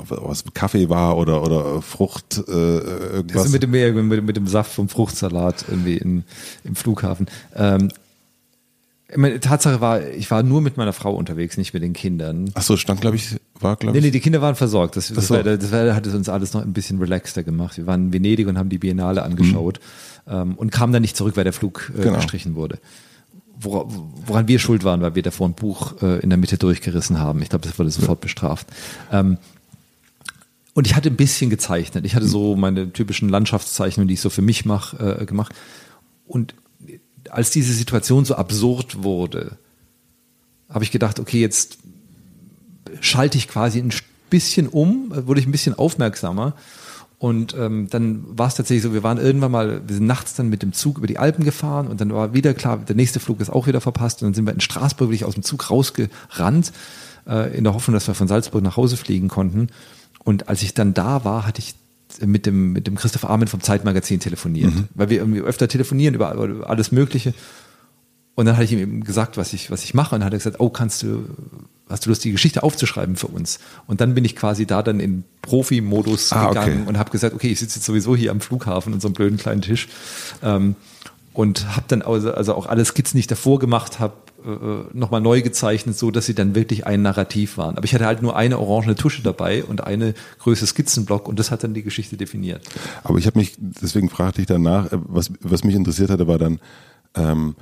was 0.09 0.45
Kaffee 0.55 0.89
war 0.89 1.17
oder 1.17 1.43
oder 1.43 1.83
Frucht, 1.83 2.43
äh, 2.49 2.51
irgendwas. 2.51 3.43
Also 3.43 3.53
mit 3.53 3.63
dem, 3.63 3.71
mit, 4.09 4.25
mit 4.25 4.37
dem 4.37 4.47
Saft 4.47 4.73
vom 4.73 4.89
Fruchtsalat 4.89 5.65
irgendwie 5.69 5.97
in, 5.97 6.25
im 6.65 6.75
Flughafen. 6.75 7.27
Ähm, 7.55 7.91
meine 9.17 9.41
Tatsache 9.41 9.81
war, 9.81 10.07
ich 10.07 10.31
war 10.31 10.43
nur 10.43 10.61
mit 10.61 10.77
meiner 10.77 10.93
Frau 10.93 11.15
unterwegs, 11.15 11.57
nicht 11.57 11.73
mit 11.73 11.83
den 11.83 11.95
Kindern. 11.95 12.51
Ach 12.55 12.63
so, 12.63 12.77
stand, 12.77 13.01
glaube 13.01 13.17
ich, 13.17 13.37
war, 13.59 13.77
glaube 13.77 13.97
ich. 13.97 14.03
Nee, 14.03 14.09
nee, 14.09 14.11
die 14.11 14.21
Kinder 14.21 14.43
waren 14.43 14.55
versorgt. 14.55 14.97
Das, 14.97 15.09
das, 15.09 15.29
so. 15.29 15.35
war, 15.35 15.43
das 15.43 15.73
war, 15.73 15.95
hat 15.95 16.07
es 16.07 16.15
uns 16.15 16.29
alles 16.29 16.53
noch 16.53 16.63
ein 16.63 16.75
bisschen 16.75 16.99
relaxter 16.99 17.43
gemacht. 17.43 17.79
Wir 17.79 17.87
waren 17.87 18.07
in 18.07 18.13
Venedig 18.13 18.47
und 18.47 18.59
haben 18.59 18.69
die 18.69 18.79
Biennale 18.79 19.23
angeschaut 19.23 19.81
mhm. 20.27 20.33
ähm, 20.33 20.55
und 20.57 20.73
kamen 20.73 20.93
dann 20.93 21.03
nicht 21.03 21.17
zurück, 21.17 21.37
weil 21.39 21.45
der 21.45 21.55
Flug 21.55 21.91
äh, 21.97 22.03
genau. 22.03 22.17
gestrichen 22.17 22.55
wurde 22.55 22.79
woran 23.61 24.49
wir 24.49 24.59
schuld 24.59 24.85
waren, 24.85 25.01
weil 25.01 25.15
wir 25.15 25.23
davor 25.23 25.49
ein 25.49 25.55
Buch 25.55 26.01
äh, 26.03 26.21
in 26.21 26.31
der 26.31 26.39
Mitte 26.39 26.59
durchgerissen 26.59 27.19
haben. 27.19 27.43
Ich 27.43 27.49
glaube, 27.49 27.67
das 27.67 27.79
wurde 27.79 27.91
sofort 27.91 28.21
bestraft. 28.21 28.69
Ähm, 29.11 29.39
und 30.75 30.87
ich 30.87 30.95
hatte 30.95 31.11
ein 31.11 31.17
bisschen 31.17 31.51
gezeichnet. 31.51 32.05
Ich 32.05 32.15
hatte 32.15 32.29
so 32.29 32.55
meine 32.55 32.93
typischen 32.93 33.29
Landschaftszeichnungen, 33.29 34.07
die 34.07 34.15
ich 34.15 34.21
so 34.21 34.31
für 34.31 34.43
mich 34.43 34.65
mache, 34.65 35.21
äh, 35.21 35.27
gemacht. 35.27 35.53
Und 36.27 36.55
als 37.31 37.51
diese 37.51 37.73
Situation 37.73 38.25
so 38.25 38.37
absurd 38.37 39.03
wurde, 39.03 39.59
habe 40.69 40.85
ich 40.85 40.91
gedacht, 40.91 41.19
okay, 41.19 41.41
jetzt 41.41 41.79
schalte 43.01 43.39
ich 43.39 43.49
quasi 43.49 43.81
ein 43.81 43.93
bisschen 44.31 44.69
um, 44.69 45.11
wurde 45.27 45.41
ich 45.41 45.47
ein 45.47 45.53
bisschen 45.53 45.75
aufmerksamer 45.75 46.55
und 47.19 47.55
ähm, 47.59 47.89
dann 47.91 48.25
war 48.29 48.47
es 48.47 48.55
tatsächlich 48.55 48.85
so, 48.85 48.95
wir 48.95 49.03
waren 49.03 49.19
irgendwann 49.19 49.51
mal, 49.51 49.83
wir 49.87 49.95
sind 49.97 50.07
nachts 50.07 50.35
dann 50.35 50.49
mit 50.49 50.63
dem 50.63 50.73
Zug 50.73 50.99
über 50.99 51.09
die 51.09 51.19
Alpen 51.19 51.45
gefahren 51.45 51.89
und 51.89 52.01
dann 52.01 52.13
war 52.13 52.33
wieder 52.33 52.55
klar, 52.55 52.79
der 52.79 52.95
nächste 52.95 53.19
Flug 53.19 53.41
ist 53.41 53.51
auch 53.51 53.67
wieder 53.67 53.81
verpasst 53.81 54.23
und 54.23 54.29
dann 54.29 54.35
sind 54.35 54.47
wir 54.47 54.55
in 54.55 54.61
Straßburg 54.61 55.09
wirklich 55.09 55.25
aus 55.25 55.35
dem 55.35 55.43
Zug 55.43 55.69
rausgerannt, 55.69 56.73
äh, 57.27 57.57
in 57.57 57.65
der 57.65 57.75
Hoffnung, 57.75 57.95
dass 57.95 58.07
wir 58.07 58.15
von 58.15 58.29
Salzburg 58.29 58.63
nach 58.63 58.77
Hause 58.77 58.97
fliegen 58.97 59.27
konnten. 59.27 59.69
Und 60.23 60.49
als 60.49 60.63
ich 60.63 60.75
dann 60.75 60.95
da 60.95 61.25
war, 61.25 61.45
hatte 61.45 61.59
ich 61.59 61.75
mit 62.25 62.47
dem, 62.47 62.73
mit 62.73 62.87
dem 62.87 62.95
Christoph 62.95 63.25
Armin 63.25 63.49
vom 63.49 63.61
Zeitmagazin 63.61 64.21
telefoniert, 64.21 64.75
mhm. 64.75 64.89
weil 64.95 65.11
wir 65.11 65.19
irgendwie 65.19 65.41
öfter 65.41 65.67
telefonieren 65.67 66.15
über, 66.15 66.33
über 66.35 66.71
alles 66.71 66.93
Mögliche. 66.93 67.35
Und 68.39 68.47
dann 68.47 68.55
hatte 68.55 68.67
ich 68.67 68.73
ihm 68.73 68.79
eben 68.79 69.03
gesagt, 69.03 69.37
was 69.37 69.53
ich, 69.53 69.69
was 69.69 69.83
ich 69.83 69.95
mache. 69.95 70.15
Und 70.15 70.21
dann 70.21 70.27
hat 70.27 70.33
er 70.33 70.39
gesagt, 70.39 70.61
oh, 70.61 70.71
kannst 70.71 71.03
du, 71.03 71.25
hast 71.89 72.07
du 72.07 72.11
Lust, 72.11 72.23
die 72.23 72.31
Geschichte 72.31 72.63
aufzuschreiben 72.63 73.17
für 73.17 73.27
uns? 73.27 73.59
Und 73.89 74.01
dann 74.01 74.15
bin 74.15 74.25
ich 74.25 74.37
quasi 74.37 74.65
da 74.65 74.81
dann 74.85 75.01
in 75.01 75.25
Profi-Modus 75.43 76.33
ah, 76.33 76.47
gegangen 76.47 76.83
okay. 76.83 76.89
und 76.89 76.99
habe 76.99 77.11
gesagt, 77.11 77.35
okay, 77.35 77.49
ich 77.49 77.59
sitze 77.59 77.81
jetzt 77.81 77.87
sowieso 77.87 78.15
hier 78.15 78.31
am 78.31 78.41
Flughafen 78.41 78.93
in 78.93 79.01
so 79.01 79.09
einem 79.09 79.15
blöden 79.15 79.39
kleinen 79.39 79.61
Tisch. 79.61 79.89
Ähm, 80.41 80.77
und 81.33 81.75
habe 81.75 81.87
dann 81.89 82.01
also, 82.01 82.33
also 82.33 82.55
auch 82.55 82.67
alle 82.67 82.85
Skizzen, 82.85 83.17
die 83.17 83.23
ich 83.23 83.27
davor 83.27 83.59
gemacht 83.59 83.99
habe, 83.99 84.15
äh, 84.45 84.97
nochmal 84.97 85.21
neu 85.21 85.43
gezeichnet, 85.43 85.99
so 85.99 86.13
dass 86.13 86.27
sie 86.27 86.35
dann 86.35 86.55
wirklich 86.55 86.87
ein 86.87 87.03
Narrativ 87.03 87.59
waren. 87.59 87.77
Aber 87.77 87.87
ich 87.87 87.93
hatte 87.93 88.07
halt 88.07 88.23
nur 88.23 88.37
eine 88.37 88.61
orangene 88.61 88.95
Tusche 88.95 89.25
dabei 89.25 89.65
und 89.65 89.83
eine 89.83 90.15
Größe 90.39 90.65
Skizzenblock 90.65 91.27
und 91.27 91.41
das 91.41 91.51
hat 91.51 91.65
dann 91.65 91.75
die 91.75 91.83
Geschichte 91.83 92.17
definiert. 92.17 92.63
Aber 93.03 93.19
ich 93.19 93.27
habe 93.27 93.37
mich, 93.37 93.55
deswegen 93.59 94.09
fragte 94.09 94.43
ich 94.43 94.47
danach, 94.47 94.93
äh, 94.93 94.99
was, 95.09 95.33
was 95.41 95.65
mich 95.65 95.75
interessiert 95.75 96.11
hatte, 96.11 96.29
war 96.29 96.39
dann, 96.39 96.61
ähm, 97.17 97.57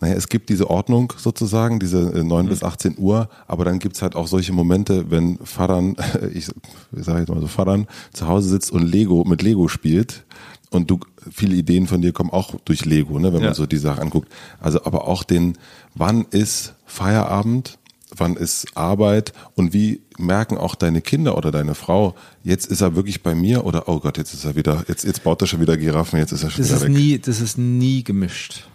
naja, 0.00 0.14
es 0.14 0.28
gibt 0.28 0.50
diese 0.50 0.68
Ordnung 0.68 1.12
sozusagen, 1.16 1.80
diese 1.80 1.98
9 1.98 2.44
mhm. 2.44 2.48
bis 2.48 2.62
18 2.62 2.96
Uhr, 2.98 3.28
aber 3.46 3.64
dann 3.64 3.78
gibt's 3.78 4.02
halt 4.02 4.14
auch 4.14 4.26
solche 4.26 4.52
Momente, 4.52 5.10
wenn 5.10 5.38
Fadern, 5.38 5.96
ich, 6.34 6.48
ich 6.96 7.04
sage 7.04 7.20
jetzt 7.20 7.28
mal 7.28 7.40
so, 7.40 7.46
Fadern 7.46 7.86
zu 8.12 8.26
Hause 8.26 8.48
sitzt 8.48 8.70
und 8.70 8.82
Lego 8.82 9.24
mit 9.24 9.42
Lego 9.42 9.68
spielt 9.68 10.24
und 10.70 10.90
du 10.90 11.00
viele 11.30 11.56
Ideen 11.56 11.86
von 11.86 12.02
dir 12.02 12.12
kommen 12.12 12.30
auch 12.30 12.54
durch 12.64 12.84
Lego, 12.84 13.18
ne, 13.18 13.32
wenn 13.32 13.40
ja. 13.40 13.46
man 13.46 13.54
so 13.54 13.66
die 13.66 13.78
Sache 13.78 14.02
anguckt. 14.02 14.30
Also 14.60 14.84
aber 14.84 15.08
auch 15.08 15.24
den, 15.24 15.56
wann 15.94 16.26
ist 16.30 16.74
Feierabend? 16.84 17.78
wann 18.14 18.36
ist 18.36 18.66
Arbeit 18.76 19.32
und 19.56 19.72
wie 19.72 20.00
merken 20.16 20.56
auch 20.56 20.74
deine 20.74 21.00
Kinder 21.00 21.36
oder 21.36 21.50
deine 21.50 21.74
Frau, 21.74 22.14
jetzt 22.44 22.66
ist 22.66 22.80
er 22.80 22.94
wirklich 22.94 23.22
bei 23.22 23.34
mir 23.34 23.66
oder 23.66 23.88
oh 23.88 23.98
Gott, 23.98 24.16
jetzt 24.16 24.32
ist 24.32 24.44
er 24.44 24.54
wieder, 24.54 24.84
jetzt, 24.88 25.04
jetzt 25.04 25.24
baut 25.24 25.42
er 25.42 25.48
schon 25.48 25.60
wieder 25.60 25.76
Giraffen, 25.76 26.18
jetzt 26.18 26.32
ist 26.32 26.44
er 26.44 26.50
schon 26.50 26.62
das 26.62 26.68
wieder 26.68 26.76
ist 26.76 26.82
weg. 26.84 26.92
Nie, 26.92 27.18
das 27.18 27.40
ist 27.40 27.58
nie 27.58 28.04
gemischt. 28.04 28.68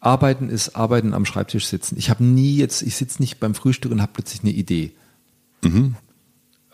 Arbeiten 0.00 0.48
ist 0.48 0.76
Arbeiten 0.76 1.12
am 1.12 1.26
Schreibtisch 1.26 1.66
sitzen. 1.66 1.96
Ich 1.98 2.10
habe 2.10 2.24
nie 2.24 2.56
jetzt, 2.56 2.82
ich 2.82 2.96
sitze 2.96 3.20
nicht 3.20 3.38
beim 3.38 3.54
Frühstück 3.54 3.92
und 3.92 4.00
habe 4.00 4.12
plötzlich 4.14 4.40
eine 4.40 4.50
Idee. 4.50 4.92
Mhm. 5.62 5.94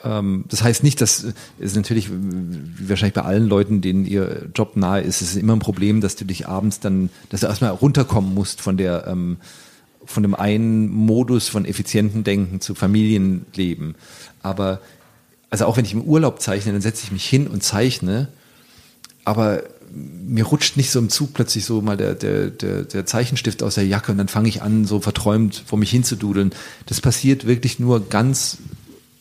Ähm, 0.05 0.45
das 0.49 0.63
heißt 0.63 0.85
nicht, 0.85 1.01
dass 1.01 1.27
es 1.59 1.75
natürlich 1.75 2.11
wie 2.11 2.89
wahrscheinlich 2.89 3.15
bei 3.15 3.23
allen 3.23 3.49
Leuten, 3.49 3.81
denen 3.81 4.05
ihr 4.05 4.49
Job 4.55 4.77
nahe 4.77 5.01
ist, 5.01 5.23
es 5.23 5.31
ist 5.31 5.37
immer 5.37 5.55
ein 5.55 5.61
Problem, 5.61 6.01
dass 6.01 6.15
du 6.15 6.25
dich 6.25 6.47
abends 6.47 6.79
dann, 6.79 7.11
dass 7.31 7.41
du 7.41 7.49
erstmal 7.49 7.71
runterkommen 7.71 8.33
musst 8.33 8.61
von 8.61 8.77
der 8.77 9.07
ähm, 9.09 9.39
von 10.05 10.23
dem 10.23 10.37
einen 10.37 10.89
Modus 10.89 11.49
von 11.49 11.65
effizienten 11.65 12.23
Denken 12.23 12.61
zu 12.61 12.77
Familienleben. 12.77 13.97
Aber 14.41 14.81
also 15.51 15.67
auch 15.67 15.77
wenn 15.77 15.85
ich 15.85 15.93
im 15.93 16.03
Urlaub 16.03 16.41
zeichne, 16.41 16.73
dann 16.73 16.81
setze 16.81 17.03
ich 17.05 17.11
mich 17.11 17.27
hin 17.27 17.49
und 17.49 17.65
zeichne, 17.65 18.29
aber 19.25 19.65
mir 19.93 20.45
rutscht 20.45 20.77
nicht 20.77 20.91
so 20.91 20.99
im 20.99 21.09
Zug 21.09 21.35
plötzlich 21.35 21.65
so 21.65 21.81
mal 21.81 21.97
der, 21.97 22.15
der, 22.15 22.51
der, 22.51 22.83
der 22.83 23.07
Zeichenstift 23.07 23.63
aus 23.63 23.77
der 23.77 23.87
Jacke 23.87 24.13
und 24.13 24.19
dann 24.19 24.29
fange 24.29 24.49
ich 24.49 24.63
an, 24.63 24.85
so 24.85 25.01
verträumt 25.01 25.63
vor 25.67 25.79
mich 25.79 25.91
hinzududeln. 25.91 26.53
Das 26.87 27.01
passiert 27.01 27.47
wirklich 27.47 27.79
nur 27.79 28.09
ganz 28.09 28.59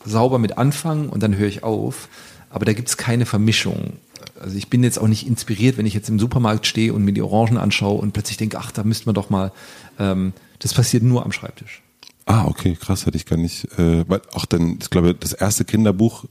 sauber 0.05 0.39
mit 0.39 0.57
Anfang 0.57 1.09
und 1.09 1.23
dann 1.23 1.35
höre 1.37 1.47
ich 1.47 1.63
auf. 1.63 2.09
Aber 2.49 2.65
da 2.65 2.73
gibt 2.73 2.87
es 2.87 2.97
keine 2.97 3.25
Vermischung. 3.25 3.93
Also 4.39 4.57
ich 4.57 4.69
bin 4.69 4.83
jetzt 4.83 4.99
auch 4.99 5.07
nicht 5.07 5.27
inspiriert, 5.27 5.77
wenn 5.77 5.85
ich 5.85 5.93
jetzt 5.93 6.09
im 6.09 6.19
Supermarkt 6.19 6.65
stehe 6.67 6.93
und 6.93 7.03
mir 7.03 7.13
die 7.13 7.21
Orangen 7.21 7.57
anschaue 7.57 7.99
und 7.99 8.13
plötzlich 8.13 8.37
denke, 8.37 8.57
ach, 8.59 8.71
da 8.71 8.83
müsste 8.83 9.07
man 9.07 9.15
doch 9.15 9.29
mal. 9.29 9.51
Ähm, 9.99 10.33
das 10.59 10.73
passiert 10.73 11.03
nur 11.03 11.25
am 11.25 11.31
Schreibtisch. 11.31 11.81
Ah, 12.25 12.45
okay, 12.45 12.75
krass, 12.79 13.05
hätte 13.05 13.17
ich 13.17 13.25
gar 13.25 13.37
nicht. 13.37 13.65
Äh, 13.77 14.07
weil 14.09 14.21
auch 14.33 14.45
dann, 14.45 14.79
ich 14.81 14.89
glaube, 14.89 15.13
das 15.13 15.33
erste 15.33 15.63
Kinderbuch, 15.63 16.25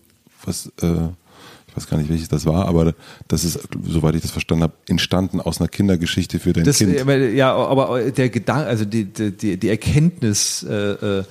was 0.45 0.72
äh, 0.82 1.09
ich 1.75 1.83
weiß 1.83 1.89
gar 1.91 1.99
nicht, 1.99 2.09
welches 2.09 2.29
das 2.29 2.47
war, 2.47 2.66
aber 2.66 2.95
das 3.27 3.43
ist, 3.43 3.59
soweit 3.85 4.14
ich 4.14 4.22
das 4.22 4.31
verstanden 4.31 4.62
habe, 4.62 4.75
entstanden 4.89 5.41
aus 5.41 5.61
einer 5.61 5.68
Kindergeschichte 5.68 6.39
für 6.39 6.53
dein 6.53 6.64
Das, 6.64 6.79
Kind. 6.79 6.95
äh, 6.95 7.33
ja, 7.33 7.53
aber 7.55 8.11
der 8.12 8.29
Gedanke, 8.29 8.66
also 8.66 8.85
die, 8.85 9.05
die, 9.07 9.57
die 9.57 9.68
Erkenntnis 9.68 10.62
äh, 10.62 10.75
äh, 10.75 11.25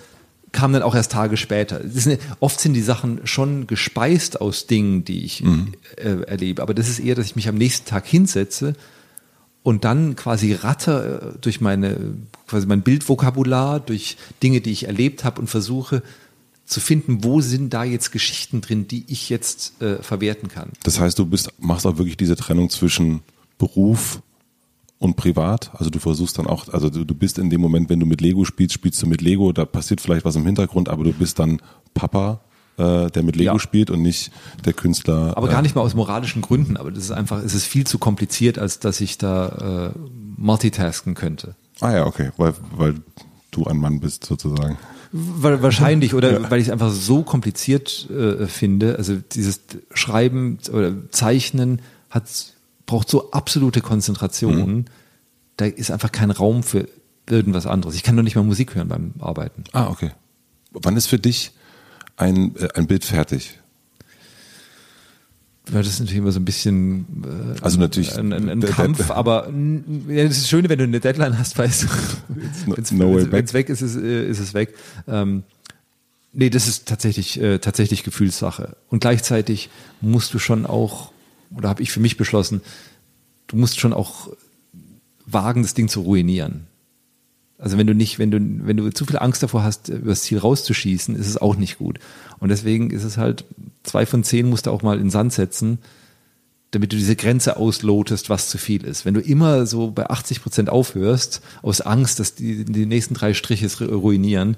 kam 0.52 0.74
dann 0.74 0.84
auch 0.84 0.96
erst 0.96 1.14
Tage 1.14 1.38
später. 1.38 1.82
Sind, 1.88 2.20
oft 2.42 2.60
sind 2.60 2.74
die 2.74 2.82
Sachen 2.82 3.22
schon 3.26 3.68
gespeist 3.68 4.42
aus 4.42 4.68
Dingen, 4.68 5.06
die 5.06 5.24
ich 5.24 5.44
äh, 5.96 6.24
erlebe, 6.28 6.62
aber 6.62 6.74
das 6.74 6.90
ist 6.90 7.00
eher, 7.00 7.16
dass 7.16 7.26
ich 7.26 7.36
mich 7.36 7.48
am 7.48 7.56
nächsten 7.56 7.88
Tag 7.88 8.06
hinsetze 8.06 8.76
und 9.64 9.86
dann 9.86 10.18
quasi 10.18 10.54
ratter 10.54 11.22
äh, 11.22 11.38
durch 11.40 11.62
meine 11.62 11.98
quasi 12.48 12.68
mein 12.68 12.82
Bildvokabular, 12.82 13.80
durch 13.80 14.18
Dinge, 14.44 14.62
die 14.62 14.72
ich 14.72 14.88
erlebt 14.88 15.24
habe 15.24 15.40
und 15.42 15.48
versuche 15.48 16.04
zu 16.74 16.80
finden, 16.80 17.24
wo 17.24 17.40
sind 17.42 17.74
da 17.74 17.84
jetzt 17.84 18.12
Geschichten 18.12 18.62
drin, 18.62 18.88
die 18.88 19.06
ich 19.08 19.30
jetzt 19.30 19.82
äh, 19.82 20.02
verwerten 20.02 20.50
kann. 20.50 20.72
Das 20.84 21.00
heißt, 21.00 21.18
du 21.20 21.26
bist, 21.26 21.50
machst 21.60 21.86
auch 21.86 21.98
wirklich 21.98 22.18
diese 22.18 22.36
Trennung 22.36 22.70
zwischen 22.70 23.22
Beruf 23.58 24.22
und 25.00 25.16
privat. 25.16 25.72
Also 25.76 25.90
du 25.90 26.00
versuchst 26.00 26.38
dann 26.38 26.48
auch, 26.48 26.68
also 26.70 26.90
du, 26.90 27.04
du 27.06 27.14
bist 27.14 27.38
in 27.38 27.50
dem 27.50 27.62
Moment, 27.62 27.90
wenn 27.90 28.00
du 28.00 28.06
mit 28.06 28.22
Lego 28.22 28.46
spielst, 28.46 28.74
spielst 28.74 29.02
du 29.02 29.08
mit 29.08 29.22
Lego, 29.22 29.52
da 29.52 29.66
passiert 29.66 30.02
vielleicht 30.02 30.26
was 30.26 30.36
im 30.36 30.46
Hintergrund, 30.46 30.90
aber 30.90 31.04
du 31.04 31.14
bist 31.14 31.40
dann 31.40 31.62
Papa, 31.94 32.40
äh, 32.78 33.10
der 33.12 33.24
mit 33.24 33.36
Lego 33.36 33.54
Ja. 33.54 33.60
spielt 33.60 33.90
und 33.92 34.02
nicht 34.02 34.32
der 34.66 34.74
Künstler. 34.74 35.38
Aber 35.38 35.50
äh, 35.50 35.52
gar 35.52 35.62
nicht 35.62 35.76
mal 35.76 35.82
aus 35.82 35.94
moralischen 35.94 36.42
Gründen, 36.42 36.78
aber 36.78 36.92
das 36.92 37.04
ist 37.04 37.12
einfach, 37.12 37.44
es 37.44 37.54
ist 37.54 37.66
viel 37.66 37.86
zu 37.86 38.00
kompliziert, 38.00 38.58
als 38.58 38.80
dass 38.80 39.02
ich 39.02 39.18
da 39.18 39.94
äh, 39.94 40.00
multitasken 40.38 41.14
könnte. 41.16 41.56
Ah 41.82 41.92
ja, 41.92 42.06
okay, 42.06 42.32
weil, 42.38 42.54
weil 42.76 42.96
du 43.52 43.66
ein 43.66 43.78
Mann 43.78 44.00
bist 44.00 44.26
sozusagen. 44.26 44.78
Wa- 45.16 45.62
Wahrscheinlich 45.62 46.14
oder 46.16 46.50
weil 46.50 46.60
ich 46.60 46.68
es 46.68 46.72
einfach 46.74 46.92
so 46.92 47.22
kompliziert 47.24 48.10
äh, 48.10 48.48
finde. 48.48 48.98
Also 48.98 49.16
dieses 49.16 49.62
Schreiben 49.94 50.58
oder 50.72 50.94
Zeichnen 51.12 51.82
hat 52.10 52.26
braucht 52.86 53.10
so 53.10 53.32
absolute 53.32 53.80
Konzentration. 53.82 54.86
Da 55.58 55.66
ist 55.66 55.92
einfach 55.92 56.12
kein 56.12 56.32
Raum 56.32 56.64
für 56.64 56.88
irgendwas 57.30 57.66
anderes. 57.68 57.96
Ich 57.96 58.04
kann 58.04 58.18
doch 58.18 58.24
nicht 58.24 58.36
mal 58.36 58.44
Musik 58.44 58.76
hören 58.76 58.88
beim 58.90 59.14
Arbeiten. 59.20 59.64
Ah, 59.72 59.88
okay. 59.88 60.12
Wann 60.72 60.98
ist 60.98 61.08
für 61.08 61.20
dich 61.20 61.52
ein, 62.18 62.56
äh, 62.58 62.70
ein 62.74 62.88
Bild 62.88 63.06
fertig? 63.06 63.60
Ja, 65.72 65.78
das 65.78 65.88
ist 65.88 66.00
natürlich 66.02 66.18
immer 66.20 66.32
so 66.34 66.40
ein 66.42 66.46
bisschen 66.46 67.06
äh, 67.24 67.62
Also 67.62 67.80
natürlich 67.80 68.18
ein, 68.18 68.34
ein, 68.34 68.50
ein 68.50 68.60
Kampf, 68.62 69.10
aber 69.12 69.48
n- 69.48 70.06
ja, 70.10 70.26
das 70.28 70.38
ist 70.38 70.50
schön, 70.50 70.68
wenn 70.68 70.78
du 70.78 70.84
eine 70.84 71.00
Deadline 71.00 71.40
hast, 71.40 71.58
weißt 71.58 71.84
du, 71.84 71.88
No- 72.68 72.76
wenn's, 72.76 72.92
no 72.92 73.16
weg 73.54 73.70
ist, 73.70 73.82
ist, 73.82 73.96
äh, 73.96 74.28
ist 74.28 74.40
es 74.40 74.54
weg. 74.54 74.76
Ähm, 75.08 75.44
nee, 76.34 76.50
das 76.50 76.68
ist 76.68 76.86
tatsächlich 76.88 77.40
äh, 77.40 77.60
tatsächlich 77.60 78.04
Gefühlssache. 78.04 78.76
Und 78.90 79.00
gleichzeitig 79.00 79.70
musst 80.02 80.34
du 80.34 80.40
schon 80.40 80.66
auch, 80.66 81.14
oder 81.56 81.70
habe 81.70 81.82
ich 81.82 81.92
für 81.94 82.02
mich 82.02 82.18
beschlossen, 82.18 82.60
du 83.48 83.56
musst 83.56 83.80
schon 83.80 83.94
auch 83.94 84.30
wagen, 85.26 85.62
das 85.64 85.74
Ding 85.74 85.88
zu 85.88 86.02
ruinieren. 86.02 86.68
Also 87.64 87.78
wenn 87.78 87.88
du 87.88 87.96
nicht, 87.96 88.20
wenn 88.20 88.30
du, 88.30 88.40
wenn 88.68 88.76
du 88.76 88.90
zu 88.90 89.06
viel 89.06 89.18
Angst 89.18 89.42
davor 89.42 89.64
hast, 89.64 89.88
übers 89.88 90.24
Ziel 90.24 90.38
rauszuschießen, 90.38 91.16
ist 91.16 91.28
es 91.28 91.38
auch 91.38 91.56
nicht 91.56 91.78
gut. 91.78 91.98
Und 92.40 92.50
deswegen 92.50 92.90
ist 92.90 93.06
es 93.06 93.16
halt, 93.16 93.46
zwei 93.84 94.06
von 94.06 94.26
zehn 94.26 94.50
musst 94.50 94.66
du 94.66 94.72
auch 94.72 94.82
mal 94.82 94.98
in 94.98 95.06
den 95.06 95.10
Sand 95.10 95.32
setzen, 95.32 95.78
damit 96.72 96.92
du 96.92 96.98
diese 96.98 97.16
Grenze 97.16 97.56
auslotest, 97.56 98.30
was 98.30 98.50
zu 98.50 98.58
viel 98.58 98.84
ist. 98.84 99.06
Wenn 99.06 99.14
du 99.14 99.22
immer 99.22 99.66
so 99.66 99.92
bei 99.92 100.10
80 100.10 100.42
Prozent 100.42 100.70
aufhörst, 100.70 101.42
aus 101.62 101.80
Angst, 101.80 102.20
dass 102.20 102.36
die, 102.36 102.66
die 102.66 102.86
nächsten 102.86 103.14
drei 103.14 103.34
Striche 103.34 103.70
ruinieren, 103.86 104.58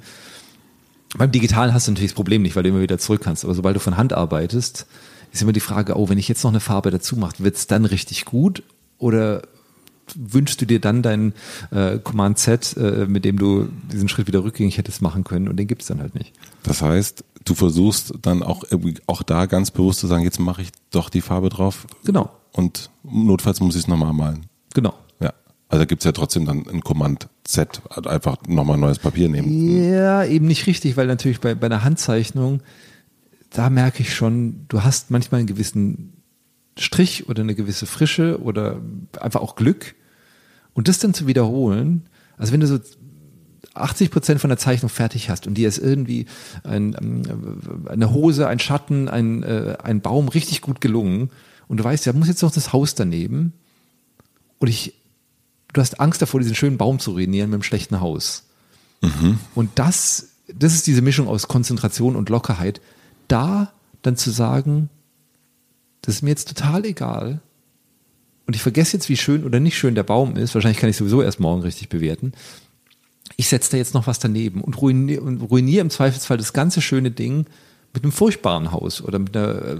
beim 1.15 1.31
Digitalen 1.31 1.75
hast 1.75 1.87
du 1.87 1.91
natürlich 1.91 2.09
das 2.09 2.15
Problem 2.15 2.41
nicht, 2.41 2.55
weil 2.55 2.63
du 2.63 2.69
immer 2.69 2.81
wieder 2.81 2.97
zurück 2.97 3.21
kannst. 3.23 3.43
Aber 3.43 3.53
sobald 3.53 3.75
du 3.75 3.79
von 3.79 3.97
Hand 3.97 4.13
arbeitest, 4.13 4.87
ist 5.31 5.43
immer 5.43 5.53
die 5.53 5.59
Frage, 5.59 5.95
oh, 5.95 6.09
wenn 6.09 6.17
ich 6.17 6.27
jetzt 6.27 6.43
noch 6.43 6.49
eine 6.49 6.59
Farbe 6.59 6.89
dazu 6.89 7.17
mache, 7.17 7.43
wird 7.43 7.55
es 7.55 7.67
dann 7.67 7.85
richtig 7.85 8.25
gut? 8.25 8.63
Oder 8.97 9.43
wünschst 10.15 10.61
du 10.61 10.65
dir 10.65 10.79
dann 10.79 11.01
dein 11.01 11.33
äh, 11.71 11.97
Command 11.99 12.37
Z, 12.37 12.75
äh, 12.77 13.05
mit 13.07 13.25
dem 13.25 13.39
du 13.39 13.67
diesen 13.91 14.07
Schritt 14.07 14.27
wieder 14.27 14.43
rückgängig 14.43 14.77
hättest 14.77 15.01
machen 15.01 15.23
können 15.23 15.47
und 15.47 15.57
den 15.57 15.67
gibt 15.67 15.81
es 15.81 15.87
dann 15.87 15.99
halt 15.99 16.13
nicht. 16.15 16.33
Das 16.63 16.81
heißt, 16.81 17.23
du 17.43 17.55
versuchst 17.55 18.13
dann 18.21 18.43
auch, 18.43 18.63
irgendwie- 18.69 18.95
auch 19.07 19.23
da 19.23 19.45
ganz 19.47 19.71
bewusst 19.71 19.99
zu 19.99 20.07
sagen, 20.07 20.23
jetzt 20.23 20.39
mache 20.39 20.61
ich 20.61 20.69
doch 20.91 21.09
die 21.09 21.21
Farbe 21.21 21.49
drauf 21.49 21.87
Genau, 22.03 22.29
und 22.51 22.89
notfalls 23.03 23.59
muss 23.61 23.75
ich 23.75 23.81
es 23.83 23.87
nochmal 23.87 24.13
malen. 24.13 24.45
genau. 24.73 24.93
Ja. 25.19 25.33
Also 25.69 25.81
da 25.81 25.85
gibt's 25.85 26.05
ja 26.05 26.11
trotzdem 26.11 26.45
dann 26.45 26.67
ein 26.67 26.81
Command 26.81 27.27
Z, 27.43 27.81
halt 27.89 28.05
einfach 28.07 28.37
nochmal 28.47 28.77
neues 28.77 28.99
Papier 28.99 29.29
nehmen. 29.29 29.83
Ja, 29.91 30.23
eben 30.23 30.45
nicht 30.45 30.67
richtig, 30.67 30.95
weil 30.97 31.07
natürlich 31.07 31.39
bei, 31.41 31.55
bei 31.55 31.65
einer 31.65 31.83
Handzeichnung, 31.83 32.61
da 33.49 33.69
merke 33.69 34.01
ich 34.03 34.13
schon, 34.13 34.65
du 34.67 34.83
hast 34.83 35.09
manchmal 35.11 35.39
einen 35.39 35.47
gewissen 35.47 36.13
Strich 36.77 37.29
oder 37.29 37.41
eine 37.41 37.55
gewisse 37.55 37.85
Frische 37.85 38.41
oder 38.41 38.81
einfach 39.19 39.41
auch 39.41 39.55
Glück. 39.55 39.95
Und 40.73 40.87
das 40.87 40.99
dann 40.99 41.13
zu 41.13 41.27
wiederholen, 41.27 42.07
also 42.37 42.51
wenn 42.51 42.59
du 42.59 42.67
so 42.67 42.79
80 43.73 44.11
Prozent 44.11 44.41
von 44.41 44.49
der 44.49 44.57
Zeichnung 44.57 44.89
fertig 44.89 45.29
hast 45.29 45.47
und 45.47 45.55
dir 45.55 45.67
ist 45.67 45.77
irgendwie 45.77 46.25
ein, 46.63 46.95
ähm, 46.99 47.87
eine 47.87 48.11
Hose, 48.11 48.47
ein 48.47 48.59
Schatten, 48.59 49.09
ein, 49.09 49.43
äh, 49.43 49.77
ein 49.83 50.01
Baum 50.01 50.27
richtig 50.29 50.61
gut 50.61 50.81
gelungen 50.81 51.29
und 51.67 51.77
du 51.77 51.83
weißt, 51.83 52.05
ja, 52.05 52.13
muss 52.13 52.27
jetzt 52.27 52.41
noch 52.41 52.51
das 52.51 52.73
Haus 52.73 52.95
daneben 52.95 53.53
und 54.59 54.69
ich, 54.69 54.93
du 55.73 55.81
hast 55.81 55.99
Angst 55.99 56.21
davor, 56.21 56.39
diesen 56.39 56.55
schönen 56.55 56.77
Baum 56.77 56.99
zu 56.99 57.11
ruinieren 57.11 57.49
mit 57.49 57.55
einem 57.55 57.63
schlechten 57.63 57.99
Haus. 57.99 58.43
Und 59.55 59.71
das, 59.75 60.29
das 60.53 60.73
ist 60.73 60.87
diese 60.87 61.01
Mischung 61.01 61.27
aus 61.27 61.47
Konzentration 61.47 62.15
und 62.15 62.29
Lockerheit. 62.29 62.81
Da 63.27 63.73
dann 64.01 64.15
zu 64.15 64.31
sagen, 64.31 64.89
das 66.05 66.15
ist 66.15 66.21
mir 66.21 66.29
jetzt 66.29 66.47
total 66.47 66.85
egal. 66.85 67.41
Und 68.47 68.55
ich 68.55 68.61
vergesse 68.61 68.97
jetzt, 68.97 69.09
wie 69.09 69.17
schön 69.17 69.43
oder 69.43 69.59
nicht 69.59 69.77
schön 69.77 69.95
der 69.95 70.03
Baum 70.03 70.35
ist. 70.35 70.53
Wahrscheinlich 70.53 70.79
kann 70.79 70.89
ich 70.89 70.97
sowieso 70.97 71.21
erst 71.21 71.39
morgen 71.39 71.61
richtig 71.61 71.89
bewerten. 71.89 72.33
Ich 73.37 73.49
setze 73.49 73.71
da 73.71 73.77
jetzt 73.77 73.93
noch 73.93 74.07
was 74.07 74.19
daneben 74.19 74.61
und 74.61 74.79
ruiniere, 74.79 75.21
ruiniere 75.21 75.81
im 75.81 75.89
Zweifelsfall 75.89 76.37
das 76.37 76.53
ganze 76.53 76.81
schöne 76.81 77.11
Ding 77.11 77.45
mit 77.93 78.03
einem 78.03 78.11
furchtbaren 78.11 78.71
Haus 78.71 79.01
oder 79.01 79.17
mit 79.19 79.35
einer, 79.35 79.65
äh, 79.65 79.79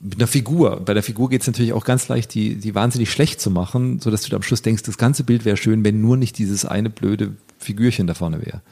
mit 0.00 0.18
einer 0.18 0.28
Figur. 0.28 0.80
Bei 0.84 0.94
der 0.94 1.02
Figur 1.02 1.28
geht 1.30 1.40
es 1.40 1.46
natürlich 1.46 1.72
auch 1.72 1.84
ganz 1.84 2.06
leicht, 2.08 2.32
die, 2.34 2.56
die 2.56 2.74
wahnsinnig 2.74 3.10
schlecht 3.10 3.40
zu 3.40 3.50
machen, 3.50 3.98
sodass 3.98 4.22
du 4.22 4.36
am 4.36 4.42
Schluss 4.42 4.62
denkst, 4.62 4.84
das 4.84 4.98
ganze 4.98 5.24
Bild 5.24 5.44
wäre 5.44 5.56
schön, 5.56 5.84
wenn 5.84 6.00
nur 6.00 6.16
nicht 6.16 6.38
dieses 6.38 6.64
eine 6.64 6.90
blöde 6.90 7.34
Figürchen 7.58 8.06
da 8.06 8.14
vorne 8.14 8.44
wäre. 8.44 8.62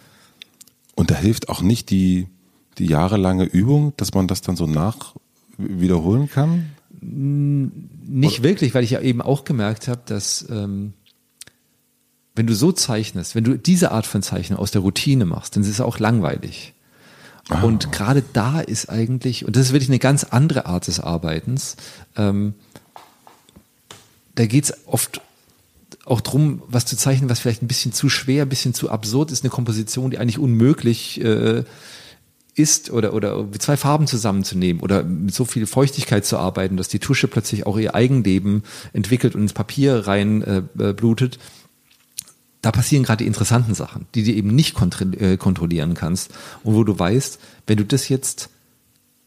Und 0.95 1.11
da 1.11 1.17
hilft 1.17 1.49
auch 1.49 1.61
nicht 1.61 1.91
die, 1.91 2.29
die 2.79 2.87
jahrelange 2.87 3.45
Übung, 3.45 3.93
dass 3.97 4.15
man 4.15 4.29
das 4.29 4.43
dann 4.43 4.57
so 4.57 4.67
nach 4.67 5.15
wiederholen 5.59 6.31
kann. 6.31 6.71
Nicht 7.01 8.43
wirklich, 8.43 8.75
weil 8.75 8.85
ich 8.85 8.91
ja 8.91 9.01
eben 9.01 9.23
auch 9.23 9.45
gemerkt 9.45 9.89
habe, 9.89 10.01
dass 10.07 10.47
ähm, 10.51 10.93
wenn 12.35 12.47
du 12.47 12.55
so 12.55 12.73
zeichnest, 12.73 13.35
wenn 13.35 13.45
du 13.45 13.59
diese 13.59 13.91
Art 13.93 14.07
von 14.07 14.23
Zeichnen 14.23 14.59
aus 14.59 14.71
der 14.71 14.83
Routine 14.83 15.25
machst, 15.25 15.57
dann 15.57 15.63
ist 15.63 15.69
es 15.69 15.81
auch 15.81 15.99
langweilig. 15.99 16.75
Und 17.63 17.93
gerade 17.93 18.25
da 18.33 18.61
ist 18.61 18.91
eigentlich, 18.91 19.45
und 19.45 19.55
das 19.55 19.67
ist 19.67 19.73
wirklich 19.73 19.89
eine 19.89 20.01
ganz 20.01 20.25
andere 20.25 20.67
Art 20.67 20.89
des 20.89 20.99
Arbeitens, 20.99 21.77
ähm, 22.17 22.55
da 24.35 24.47
geht 24.47 24.65
es 24.65 24.75
oft 24.87 25.21
auch 26.05 26.21
drum, 26.21 26.63
was 26.69 26.87
zu 26.87 26.97
zeichnen, 26.97 27.31
was 27.31 27.39
vielleicht 27.39 27.63
ein 27.63 27.69
bisschen 27.69 27.93
zu 27.93 28.09
schwer, 28.09 28.43
ein 28.43 28.49
bisschen 28.49 28.75
zu 28.75 28.91
absurd 28.91 29.31
ist, 29.31 29.45
eine 29.45 29.51
Komposition, 29.51 30.11
die 30.11 30.19
eigentlich 30.19 30.39
unmöglich 30.39 31.21
äh, 31.21 31.65
ist 32.57 32.91
oder, 32.91 33.13
oder 33.13 33.47
zwei 33.59 33.77
Farben 33.77 34.07
zusammenzunehmen 34.07 34.83
oder 34.83 35.03
mit 35.03 35.35
so 35.35 35.45
viel 35.45 35.67
Feuchtigkeit 35.67 36.25
zu 36.25 36.39
arbeiten, 36.39 36.77
dass 36.77 36.89
die 36.89 36.99
Tusche 36.99 37.29
plötzlich 37.29 37.67
auch 37.67 37.79
ihr 37.79 37.95
Eigenleben 37.95 38.63
entwickelt 38.93 39.35
und 39.35 39.43
ins 39.43 39.53
Papier 39.53 40.07
rein 40.07 40.43
äh, 40.43 40.63
äh 40.79 40.93
blutet. 40.93 41.39
Da 42.63 42.73
passieren 42.73 43.05
gerade 43.05 43.23
die 43.23 43.29
interessanten 43.29 43.75
Sachen, 43.75 44.07
die 44.15 44.25
du 44.25 44.33
eben 44.33 44.55
nicht 44.55 44.77
äh, 45.21 45.37
kontrollieren 45.37 45.95
kannst 45.95 46.33
und 46.65 46.75
wo 46.75 46.83
du 46.83 46.99
weißt, 46.99 47.39
wenn 47.67 47.77
du 47.77 47.85
das 47.85 48.09
jetzt 48.09 48.49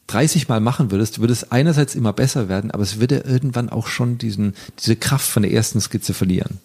30 0.07 0.47
Mal 0.47 0.59
machen 0.59 0.89
würdest, 0.89 1.19
würde 1.19 1.33
es 1.33 1.51
einerseits 1.51 1.93
immer 1.93 2.13
besser 2.13 2.49
werden, 2.49 2.71
aber 2.71 2.81
es 2.81 2.99
würde 2.99 3.17
irgendwann 3.19 3.69
auch 3.69 3.87
schon 3.87 4.17
diesen, 4.17 4.55
diese 4.79 4.95
Kraft 4.95 5.29
von 5.29 5.43
der 5.43 5.53
ersten 5.53 5.79
Skizze 5.79 6.15
verlieren. 6.15 6.57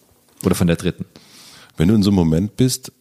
Oder 0.43 0.55
von 0.55 0.67
der 0.67 0.75
dritten. 0.75 1.05
Wenn 1.77 1.87
du 1.87 1.95
in 1.95 2.03
so 2.03 2.09
einem 2.09 2.15
Moment 2.15 2.57
bist, 2.57 2.91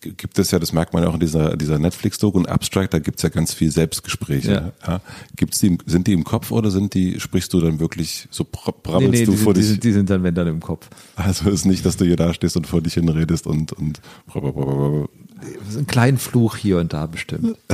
gibt 0.00 0.38
es 0.38 0.50
ja, 0.50 0.58
das 0.58 0.72
merkt 0.72 0.94
man 0.94 1.02
ja 1.02 1.08
auch 1.08 1.14
in 1.14 1.20
dieser, 1.20 1.56
dieser 1.56 1.78
Netflix-Doku 1.78 2.38
und 2.38 2.48
Abstract, 2.48 2.94
da 2.94 2.98
gibt 2.98 3.18
es 3.18 3.22
ja 3.22 3.28
ganz 3.28 3.52
viel 3.52 3.70
Selbstgespräche. 3.70 4.52
Ja. 4.52 4.72
Ja. 4.86 5.00
Gibt's 5.36 5.58
die, 5.58 5.76
sind 5.86 6.06
die 6.06 6.12
im 6.12 6.24
Kopf 6.24 6.52
oder 6.52 6.70
sind 6.70 6.94
die, 6.94 7.18
sprichst 7.18 7.52
du 7.52 7.60
dann 7.60 7.80
wirklich 7.80 8.28
so 8.30 8.46
brabbelst 8.50 9.10
nee, 9.10 9.18
nee, 9.20 9.24
du 9.24 9.32
vor 9.32 9.54
sind, 9.54 9.64
dich? 9.64 9.72
Die, 9.74 9.80
die 9.80 9.92
sind 9.92 10.10
dann, 10.10 10.22
wenn 10.22 10.34
dann 10.34 10.46
im 10.46 10.60
Kopf. 10.60 10.88
Also 11.16 11.50
ist 11.50 11.64
nicht, 11.64 11.84
dass 11.84 11.96
du 11.96 12.04
hier 12.04 12.16
da 12.16 12.32
stehst 12.32 12.56
und 12.56 12.66
vor 12.66 12.80
dich 12.80 12.94
hinredest 12.94 13.46
und, 13.46 13.72
und 13.72 14.00
ein 14.34 15.86
kleinen 15.86 16.18
Fluch 16.18 16.56
hier 16.56 16.78
und 16.78 16.92
da 16.92 17.06
bestimmt. 17.06 17.56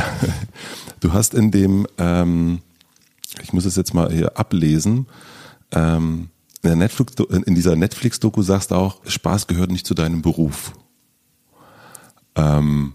Du 1.01 1.13
hast 1.13 1.35
in 1.35 1.51
dem, 1.51 1.87
ähm, 1.99 2.61
ich 3.43 3.53
muss 3.53 3.67
es 3.67 3.77
jetzt 3.77 3.93
mal 3.93 4.11
hier 4.11 4.39
ablesen, 4.39 5.07
ähm, 5.71 6.29
in, 6.63 6.69
der 6.69 6.77
Netflix, 6.77 7.13
in 7.29 7.55
dieser 7.55 7.77
Netflix-Doku 7.77 8.41
sagst 8.41 8.71
du 8.71 8.77
auch, 8.77 9.03
Spaß 9.07 9.47
gehört 9.47 9.71
nicht 9.71 9.87
zu 9.87 9.93
deinem 9.93 10.23
Beruf. 10.23 10.73
Ähm, 12.37 12.95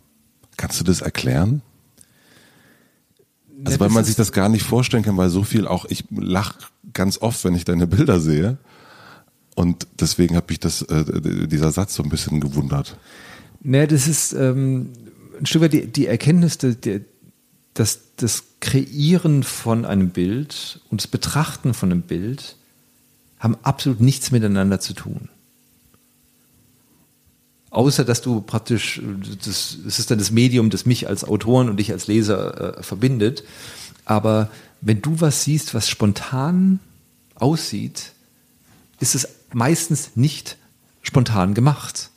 kannst 0.57 0.79
du 0.79 0.83
das 0.83 1.01
erklären? 1.01 1.61
Also 3.65 3.79
weil 3.79 3.89
man 3.89 4.05
sich 4.05 4.15
das 4.15 4.31
gar 4.31 4.49
nicht 4.49 4.63
vorstellen 4.63 5.03
kann, 5.03 5.17
weil 5.17 5.29
so 5.29 5.43
viel 5.43 5.67
auch, 5.67 5.85
ich 5.85 6.05
lach 6.11 6.55
ganz 6.93 7.21
oft, 7.21 7.43
wenn 7.43 7.55
ich 7.55 7.65
deine 7.65 7.87
Bilder 7.87 8.19
sehe. 8.19 8.57
Und 9.55 9.87
deswegen 9.99 10.35
hat 10.35 10.49
mich 10.49 10.59
das, 10.59 10.81
äh, 10.83 11.47
dieser 11.47 11.71
Satz 11.71 11.95
so 11.95 12.03
ein 12.03 12.09
bisschen 12.09 12.39
gewundert. 12.39 12.97
Ne, 13.61 13.87
das 13.87 14.07
ist 14.07 14.31
ähm, 14.33 14.93
ein 15.37 15.45
Stück 15.45 15.63
weit 15.63 15.73
die, 15.73 15.87
die 15.87 16.07
Erkenntnis, 16.07 16.57
die, 16.57 17.01
dass 17.73 17.99
das 18.15 18.43
Kreieren 18.61 19.43
von 19.43 19.85
einem 19.85 20.09
Bild 20.09 20.81
und 20.89 21.01
das 21.01 21.07
Betrachten 21.07 21.73
von 21.73 21.91
einem 21.91 22.01
Bild 22.01 22.55
haben 23.39 23.57
absolut 23.63 24.01
nichts 24.01 24.31
miteinander 24.31 24.79
zu 24.79 24.93
tun. 24.93 25.29
Außer 27.71 28.03
dass 28.03 28.21
du 28.21 28.41
praktisch, 28.41 29.01
das, 29.45 29.77
das 29.83 29.99
ist 29.99 30.09
dann 30.09 30.17
das 30.17 30.31
Medium, 30.31 30.69
das 30.69 30.85
mich 30.85 31.07
als 31.07 31.23
Autoren 31.23 31.69
und 31.69 31.77
dich 31.77 31.91
als 31.91 32.07
Leser 32.07 32.79
äh, 32.79 32.83
verbindet. 32.83 33.43
Aber 34.05 34.49
wenn 34.81 35.01
du 35.01 35.21
was 35.21 35.43
siehst, 35.43 35.75
was 35.75 35.87
spontan 35.87 36.79
aussieht, 37.35 38.13
ist 38.99 39.13
es 39.13 39.27
meistens 39.53 40.11
nicht 40.15 40.57
spontan 41.01 41.53
gemacht, 41.53 42.09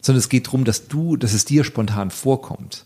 sondern 0.00 0.18
es 0.18 0.28
geht 0.28 0.46
darum, 0.46 0.64
dass 0.64 0.88
du, 0.88 1.16
dass 1.16 1.32
es 1.32 1.44
dir 1.44 1.64
spontan 1.64 2.10
vorkommt. 2.10 2.84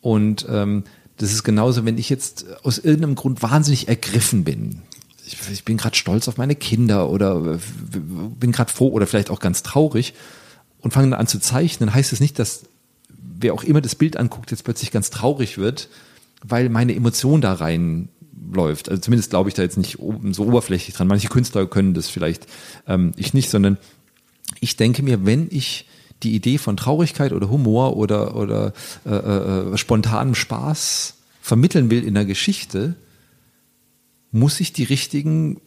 Und 0.00 0.46
ähm, 0.48 0.84
das 1.16 1.32
ist 1.32 1.42
genauso, 1.42 1.84
wenn 1.84 1.98
ich 1.98 2.10
jetzt 2.10 2.46
aus 2.62 2.78
irgendeinem 2.78 3.14
Grund 3.14 3.42
wahnsinnig 3.42 3.88
ergriffen 3.88 4.44
bin. 4.44 4.82
Ich, 5.26 5.36
ich 5.50 5.64
bin 5.64 5.76
gerade 5.76 5.96
stolz 5.96 6.28
auf 6.28 6.36
meine 6.36 6.54
Kinder 6.54 7.08
oder 7.08 7.54
äh, 7.54 7.58
bin 8.38 8.52
gerade 8.52 8.72
froh 8.72 8.90
oder 8.90 9.06
vielleicht 9.06 9.30
auch 9.30 9.40
ganz 9.40 9.62
traurig 9.62 10.14
und 10.80 10.92
fangen 10.92 11.10
dann 11.10 11.20
an 11.20 11.26
zu 11.26 11.40
zeichnen, 11.40 11.94
heißt 11.94 12.12
es 12.12 12.20
nicht, 12.20 12.38
dass 12.38 12.66
wer 13.40 13.54
auch 13.54 13.62
immer 13.62 13.80
das 13.80 13.94
Bild 13.94 14.16
anguckt, 14.16 14.50
jetzt 14.50 14.64
plötzlich 14.64 14.90
ganz 14.90 15.10
traurig 15.10 15.58
wird, 15.58 15.88
weil 16.42 16.68
meine 16.68 16.94
Emotion 16.94 17.40
da 17.40 17.54
reinläuft. 17.54 18.88
Also 18.88 19.00
zumindest 19.00 19.30
glaube 19.30 19.48
ich 19.48 19.54
da 19.54 19.62
jetzt 19.62 19.78
nicht 19.78 19.98
so 20.30 20.44
oberflächlich 20.44 20.94
dran. 20.94 21.08
Manche 21.08 21.28
Künstler 21.28 21.66
können 21.66 21.94
das 21.94 22.08
vielleicht, 22.08 22.46
ähm, 22.86 23.12
ich 23.16 23.34
nicht, 23.34 23.50
sondern 23.50 23.78
ich 24.60 24.76
denke 24.76 25.02
mir, 25.02 25.24
wenn 25.26 25.48
ich 25.50 25.86
die 26.22 26.34
Idee 26.34 26.58
von 26.58 26.76
Traurigkeit 26.76 27.32
oder 27.32 27.48
Humor 27.48 27.96
oder, 27.96 28.36
oder 28.36 28.72
äh, 29.06 29.14
äh, 29.14 29.76
spontanem 29.76 30.34
Spaß 30.34 31.14
vermitteln 31.40 31.90
will 31.90 32.04
in 32.04 32.14
der 32.14 32.24
Geschichte, 32.24 32.96
muss 34.32 34.60
ich 34.60 34.72
die 34.72 34.84
richtigen 34.84 35.60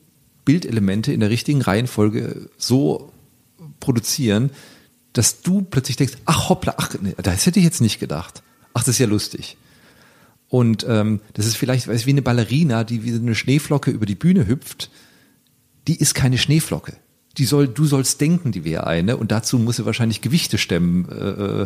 Bildelemente 0.43 1.13
in 1.13 1.19
der 1.19 1.29
richtigen 1.29 1.61
Reihenfolge 1.61 2.49
so 2.57 3.11
produzieren, 3.79 4.51
dass 5.13 5.41
du 5.41 5.61
plötzlich 5.61 5.97
denkst, 5.97 6.17
ach 6.25 6.49
hoppla, 6.49 6.75
ach, 6.77 6.95
nee, 7.01 7.15
das 7.21 7.45
hätte 7.45 7.59
ich 7.59 7.65
jetzt 7.65 7.81
nicht 7.81 7.99
gedacht. 7.99 8.43
Ach, 8.73 8.81
das 8.81 8.95
ist 8.95 8.99
ja 8.99 9.07
lustig. 9.07 9.57
Und 10.47 10.85
ähm, 10.87 11.21
das 11.33 11.45
ist 11.45 11.55
vielleicht 11.55 11.87
weiß, 11.87 12.05
wie 12.05 12.11
eine 12.11 12.21
Ballerina, 12.21 12.83
die 12.83 13.03
wie 13.03 13.13
eine 13.13 13.35
Schneeflocke 13.35 13.91
über 13.91 14.05
die 14.05 14.15
Bühne 14.15 14.47
hüpft. 14.47 14.89
Die 15.87 15.95
ist 15.95 16.13
keine 16.13 16.37
Schneeflocke. 16.37 16.97
Die 17.37 17.45
soll, 17.45 17.69
du 17.69 17.85
sollst 17.85 18.19
denken, 18.19 18.51
die 18.51 18.65
wäre 18.65 18.85
eine. 18.85 19.15
Und 19.15 19.31
dazu 19.31 19.57
muss 19.57 19.77
sie 19.77 19.85
wahrscheinlich 19.85 20.19
Gewichte 20.19 20.57
stemmen, 20.57 21.07
äh, 21.09 21.61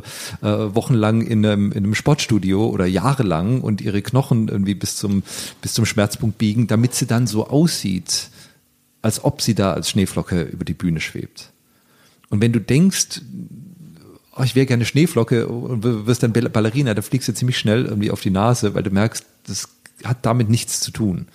äh, 0.48 0.76
wochenlang 0.76 1.22
in 1.22 1.44
einem, 1.44 1.72
in 1.72 1.84
einem 1.84 1.96
Sportstudio 1.96 2.68
oder 2.68 2.86
jahrelang 2.86 3.62
und 3.62 3.82
ihre 3.82 4.04
Knochen 4.04 4.48
irgendwie 4.48 4.76
bis 4.76 4.96
zum, 4.96 5.24
bis 5.62 5.74
zum 5.74 5.86
Schmerzpunkt 5.88 6.38
biegen, 6.38 6.68
damit 6.68 6.94
sie 6.94 7.08
dann 7.08 7.26
so 7.26 7.48
aussieht, 7.48 8.30
als 9.02 9.24
ob 9.24 9.42
sie 9.42 9.56
da 9.56 9.74
als 9.74 9.90
Schneeflocke 9.90 10.44
über 10.44 10.66
die 10.66 10.76
Bühne 10.76 11.02
schwebt. 11.02 11.52
Und 12.36 12.42
wenn 12.42 12.52
du 12.52 12.60
denkst, 12.60 13.22
oh, 14.36 14.44
ich 14.44 14.56
wäre 14.56 14.66
gerne 14.66 14.84
Schneeflocke 14.84 15.48
und 15.48 15.84
wirst 15.84 16.22
dann 16.22 16.34
Ballerina, 16.34 16.94
da 16.94 17.02
fliegst 17.02 17.30
du 17.30 17.34
ziemlich 17.34 17.58
schnell 17.58 17.86
irgendwie 17.86 18.12
auf 18.12 18.22
die 18.22 18.30
Nase, 18.30 18.76
weil 18.76 18.84
du 18.84 18.92
merkst, 18.92 19.26
das 19.48 19.70
hat 20.04 20.26
damit 20.26 20.50
nichts 20.50 20.82
zu 20.82 20.92
tun. 20.92 21.28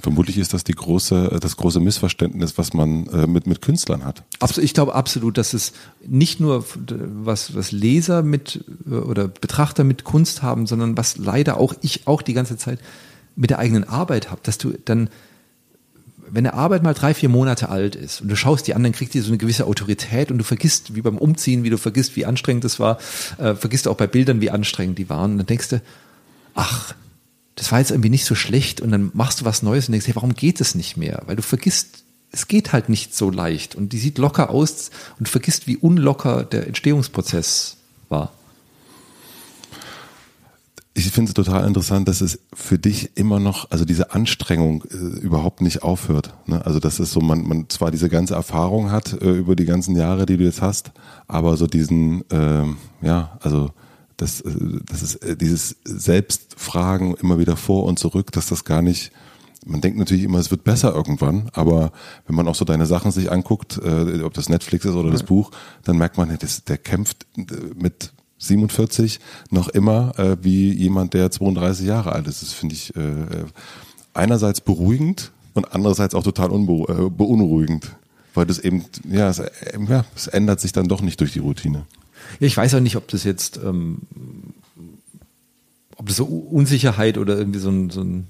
Vermutlich 0.00 0.38
ist 0.38 0.54
das 0.54 0.62
die 0.62 0.74
große, 0.74 1.38
das 1.40 1.56
große 1.56 1.80
Missverständnis, 1.80 2.56
was 2.56 2.72
man 2.72 3.08
äh, 3.08 3.26
mit, 3.26 3.48
mit 3.48 3.60
Künstlern 3.62 4.04
hat. 4.04 4.22
Absolut, 4.38 4.64
ich 4.64 4.74
glaube 4.74 4.94
absolut, 4.94 5.36
dass 5.38 5.54
es 5.54 5.72
nicht 6.06 6.38
nur 6.38 6.64
was, 6.76 7.56
was 7.56 7.72
Leser 7.72 8.22
mit 8.22 8.64
oder 8.88 9.26
Betrachter 9.26 9.82
mit 9.82 10.04
Kunst 10.04 10.42
haben, 10.42 10.68
sondern 10.68 10.96
was 10.96 11.18
leider 11.18 11.56
auch 11.56 11.74
ich 11.82 12.06
auch 12.06 12.22
die 12.22 12.34
ganze 12.34 12.56
Zeit 12.56 12.78
mit 13.34 13.50
der 13.50 13.58
eigenen 13.58 13.82
Arbeit 13.82 14.30
habe, 14.30 14.40
dass 14.44 14.56
du 14.56 14.74
dann 14.84 15.10
wenn 16.30 16.46
eine 16.46 16.54
Arbeit 16.54 16.82
mal 16.82 16.94
drei, 16.94 17.14
vier 17.14 17.28
Monate 17.28 17.68
alt 17.68 17.94
ist 17.94 18.20
und 18.20 18.28
du 18.28 18.36
schaust 18.36 18.66
die 18.66 18.74
an, 18.74 18.82
dann 18.82 18.92
kriegt 18.92 19.14
die 19.14 19.20
so 19.20 19.28
eine 19.28 19.38
gewisse 19.38 19.66
Autorität 19.66 20.30
und 20.30 20.38
du 20.38 20.44
vergisst, 20.44 20.94
wie 20.94 21.02
beim 21.02 21.18
Umziehen, 21.18 21.64
wie 21.64 21.70
du 21.70 21.78
vergisst, 21.78 22.16
wie 22.16 22.26
anstrengend 22.26 22.64
das 22.64 22.78
war, 22.80 22.98
äh, 23.38 23.54
vergisst 23.54 23.88
auch 23.88 23.96
bei 23.96 24.06
Bildern, 24.06 24.40
wie 24.40 24.50
anstrengend 24.50 24.98
die 24.98 25.08
waren. 25.08 25.32
Und 25.32 25.38
dann 25.38 25.46
denkst 25.46 25.68
du, 25.68 25.82
ach, 26.54 26.94
das 27.54 27.72
war 27.72 27.80
jetzt 27.80 27.90
irgendwie 27.90 28.10
nicht 28.10 28.24
so 28.24 28.34
schlecht 28.34 28.80
und 28.80 28.90
dann 28.90 29.10
machst 29.14 29.40
du 29.40 29.44
was 29.44 29.62
Neues 29.62 29.88
und 29.88 29.92
denkst, 29.92 30.06
hey, 30.06 30.14
warum 30.14 30.34
geht 30.34 30.60
es 30.60 30.74
nicht 30.74 30.96
mehr? 30.96 31.22
Weil 31.26 31.36
du 31.36 31.42
vergisst, 31.42 32.04
es 32.30 32.46
geht 32.46 32.72
halt 32.72 32.88
nicht 32.88 33.14
so 33.14 33.30
leicht 33.30 33.74
und 33.74 33.92
die 33.92 33.98
sieht 33.98 34.18
locker 34.18 34.50
aus 34.50 34.90
und 35.18 35.28
vergisst, 35.28 35.66
wie 35.66 35.76
unlocker 35.76 36.44
der 36.44 36.66
Entstehungsprozess 36.66 37.76
war 38.08 38.32
ich 40.98 41.10
finde 41.10 41.30
es 41.30 41.34
total 41.34 41.66
interessant, 41.66 42.08
dass 42.08 42.20
es 42.20 42.40
für 42.52 42.78
dich 42.78 43.16
immer 43.16 43.38
noch, 43.38 43.70
also 43.70 43.84
diese 43.84 44.12
Anstrengung 44.12 44.84
äh, 44.90 44.96
überhaupt 45.20 45.60
nicht 45.60 45.82
aufhört. 45.82 46.34
Ne? 46.46 46.64
Also 46.64 46.80
das 46.80 46.98
ist 46.98 47.12
so, 47.12 47.20
man, 47.20 47.46
man 47.46 47.68
zwar 47.68 47.90
diese 47.90 48.08
ganze 48.08 48.34
Erfahrung 48.34 48.90
hat 48.90 49.12
äh, 49.20 49.30
über 49.30 49.56
die 49.56 49.64
ganzen 49.64 49.96
Jahre, 49.96 50.26
die 50.26 50.36
du 50.36 50.44
jetzt 50.44 50.62
hast, 50.62 50.92
aber 51.26 51.56
so 51.56 51.66
diesen, 51.66 52.28
äh, 52.30 52.64
ja, 53.02 53.38
also 53.40 53.70
das, 54.16 54.40
äh, 54.40 54.50
das 54.86 55.02
ist 55.02 55.16
äh, 55.16 55.36
dieses 55.36 55.76
Selbstfragen 55.84 57.14
immer 57.14 57.38
wieder 57.38 57.56
vor 57.56 57.84
und 57.84 57.98
zurück, 57.98 58.32
dass 58.32 58.48
das 58.48 58.64
gar 58.64 58.82
nicht, 58.82 59.12
man 59.64 59.80
denkt 59.80 59.98
natürlich 59.98 60.24
immer, 60.24 60.38
es 60.38 60.50
wird 60.50 60.64
besser 60.64 60.94
irgendwann, 60.94 61.50
aber 61.52 61.92
wenn 62.26 62.36
man 62.36 62.48
auch 62.48 62.54
so 62.54 62.64
deine 62.64 62.86
Sachen 62.86 63.10
sich 63.10 63.32
anguckt, 63.32 63.78
äh, 63.82 64.22
ob 64.22 64.34
das 64.34 64.48
Netflix 64.48 64.84
ist 64.84 64.94
oder 64.94 65.10
das 65.10 65.22
Buch, 65.22 65.50
dann 65.84 65.96
merkt 65.96 66.18
man, 66.18 66.36
das, 66.38 66.64
der 66.64 66.78
kämpft 66.78 67.26
mit 67.74 68.12
47 68.38 69.20
noch 69.50 69.68
immer 69.68 70.18
äh, 70.18 70.36
wie 70.42 70.72
jemand, 70.72 71.14
der 71.14 71.30
32 71.30 71.86
Jahre 71.86 72.12
alt 72.12 72.26
ist. 72.26 72.42
Das 72.42 72.52
finde 72.52 72.74
ich 72.74 72.94
äh, 72.96 73.44
einerseits 74.14 74.60
beruhigend 74.60 75.32
und 75.54 75.72
andererseits 75.72 76.14
auch 76.14 76.22
total 76.22 76.50
äh, 76.50 77.10
beunruhigend, 77.10 77.90
weil 78.34 78.46
das 78.46 78.58
eben, 78.58 78.84
ja 79.08 79.28
es, 79.28 79.40
äh, 79.40 79.50
ja, 79.88 80.04
es 80.14 80.26
ändert 80.28 80.60
sich 80.60 80.72
dann 80.72 80.88
doch 80.88 81.00
nicht 81.00 81.20
durch 81.20 81.32
die 81.32 81.40
Routine. 81.40 81.84
Ich 82.40 82.56
weiß 82.56 82.74
auch 82.74 82.80
nicht, 82.80 82.96
ob 82.96 83.08
das 83.08 83.24
jetzt, 83.24 83.58
ähm, 83.64 84.02
ob 85.96 86.06
das 86.06 86.16
so 86.16 86.24
Unsicherheit 86.24 87.18
oder 87.18 87.36
irgendwie 87.36 87.58
so 87.58 87.70
ein, 87.70 87.90
so 87.90 88.02
ein 88.02 88.26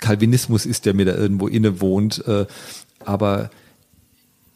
Calvinismus 0.00 0.66
ist, 0.66 0.86
der 0.86 0.94
mir 0.94 1.04
da 1.04 1.14
irgendwo 1.14 1.48
inne 1.48 1.80
wohnt. 1.80 2.26
Äh, 2.26 2.46
aber 3.04 3.50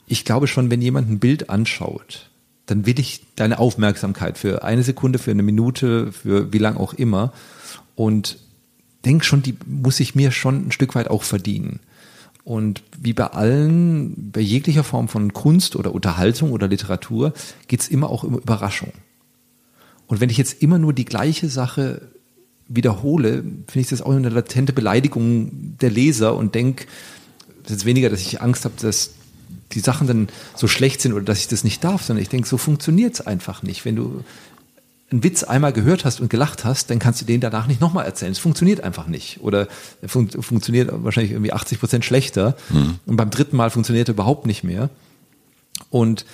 ich 0.06 0.24
glaube 0.24 0.46
schon, 0.46 0.70
wenn 0.70 0.82
jemand 0.82 1.10
ein 1.10 1.18
Bild 1.18 1.50
anschaut, 1.50 2.30
dann 2.72 2.86
will 2.86 2.98
ich 2.98 3.26
deine 3.36 3.58
Aufmerksamkeit 3.58 4.38
für 4.38 4.64
eine 4.64 4.82
Sekunde, 4.82 5.18
für 5.18 5.30
eine 5.30 5.42
Minute, 5.42 6.10
für 6.10 6.54
wie 6.54 6.58
lang 6.58 6.78
auch 6.78 6.94
immer. 6.94 7.34
Und 7.96 8.38
denk 9.04 9.26
schon, 9.26 9.42
die 9.42 9.54
muss 9.66 10.00
ich 10.00 10.14
mir 10.14 10.30
schon 10.30 10.68
ein 10.68 10.72
Stück 10.72 10.94
weit 10.94 11.10
auch 11.10 11.22
verdienen. 11.22 11.80
Und 12.44 12.82
wie 12.98 13.12
bei 13.12 13.26
allen, 13.26 14.32
bei 14.32 14.40
jeglicher 14.40 14.84
Form 14.84 15.08
von 15.08 15.34
Kunst 15.34 15.76
oder 15.76 15.92
Unterhaltung 15.94 16.50
oder 16.50 16.66
Literatur, 16.66 17.34
geht's 17.68 17.88
immer 17.88 18.08
auch 18.08 18.24
um 18.24 18.38
Überraschung. 18.38 18.92
Und 20.06 20.22
wenn 20.22 20.30
ich 20.30 20.38
jetzt 20.38 20.62
immer 20.62 20.78
nur 20.78 20.94
die 20.94 21.04
gleiche 21.04 21.50
Sache 21.50 22.08
wiederhole, 22.68 23.42
finde 23.42 23.80
ich 23.80 23.88
das 23.88 24.00
auch 24.00 24.12
eine 24.12 24.30
latente 24.30 24.72
Beleidigung 24.72 25.76
der 25.78 25.90
Leser 25.90 26.34
und 26.36 26.54
denke, 26.54 26.86
das 27.64 27.72
ist 27.72 27.84
weniger, 27.84 28.08
dass 28.08 28.22
ich 28.22 28.40
Angst 28.40 28.64
habe, 28.64 28.74
dass 28.80 29.10
die 29.74 29.80
Sachen 29.80 30.06
dann 30.06 30.28
so 30.54 30.68
schlecht 30.68 31.00
sind 31.00 31.12
oder 31.12 31.24
dass 31.24 31.38
ich 31.38 31.48
das 31.48 31.64
nicht 31.64 31.82
darf, 31.82 32.02
sondern 32.02 32.22
ich 32.22 32.28
denke, 32.28 32.48
so 32.48 32.58
funktioniert 32.58 33.14
es 33.14 33.26
einfach 33.26 33.62
nicht. 33.62 33.84
Wenn 33.84 33.96
du 33.96 34.24
einen 35.10 35.22
Witz 35.22 35.44
einmal 35.44 35.72
gehört 35.72 36.04
hast 36.04 36.20
und 36.20 36.30
gelacht 36.30 36.64
hast, 36.64 36.90
dann 36.90 36.98
kannst 36.98 37.20
du 37.20 37.24
den 37.24 37.40
danach 37.40 37.66
nicht 37.66 37.80
nochmal 37.80 38.06
erzählen. 38.06 38.32
Es 38.32 38.38
funktioniert 38.38 38.82
einfach 38.82 39.06
nicht. 39.06 39.40
Oder 39.40 39.68
fun 40.06 40.28
funktioniert 40.30 40.90
wahrscheinlich 40.92 41.32
irgendwie 41.32 41.52
80 41.52 41.78
Prozent 41.78 42.04
schlechter. 42.04 42.56
Mhm. 42.70 42.98
Und 43.06 43.16
beim 43.16 43.30
dritten 43.30 43.56
Mal 43.56 43.70
funktioniert 43.70 44.08
er 44.08 44.14
überhaupt 44.14 44.46
nicht 44.46 44.64
mehr. 44.64 44.90
Und 45.90 46.24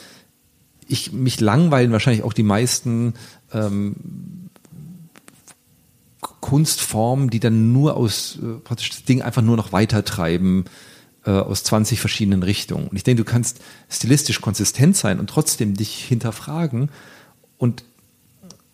ich 0.86 1.12
mich 1.12 1.40
langweilen 1.40 1.92
wahrscheinlich 1.92 2.22
auch 2.22 2.32
die 2.32 2.42
meisten 2.42 3.14
ähm, 3.52 3.96
Kunstformen, 6.40 7.30
die 7.30 7.40
dann 7.40 7.72
nur 7.72 7.96
aus 7.96 8.38
äh, 8.42 8.58
praktisch 8.60 8.90
das 8.90 9.04
Ding 9.04 9.22
einfach 9.22 9.42
nur 9.42 9.56
noch 9.56 9.72
weitertreiben 9.72 10.64
äh, 11.28 11.32
aus 11.32 11.62
20 11.62 12.00
verschiedenen 12.00 12.42
Richtungen. 12.42 12.88
Und 12.88 12.96
ich 12.96 13.04
denke, 13.04 13.22
du 13.22 13.30
kannst 13.30 13.60
stilistisch 13.90 14.40
konsistent 14.40 14.96
sein 14.96 15.20
und 15.20 15.28
trotzdem 15.28 15.74
dich 15.74 16.02
hinterfragen 16.02 16.90
und 17.58 17.84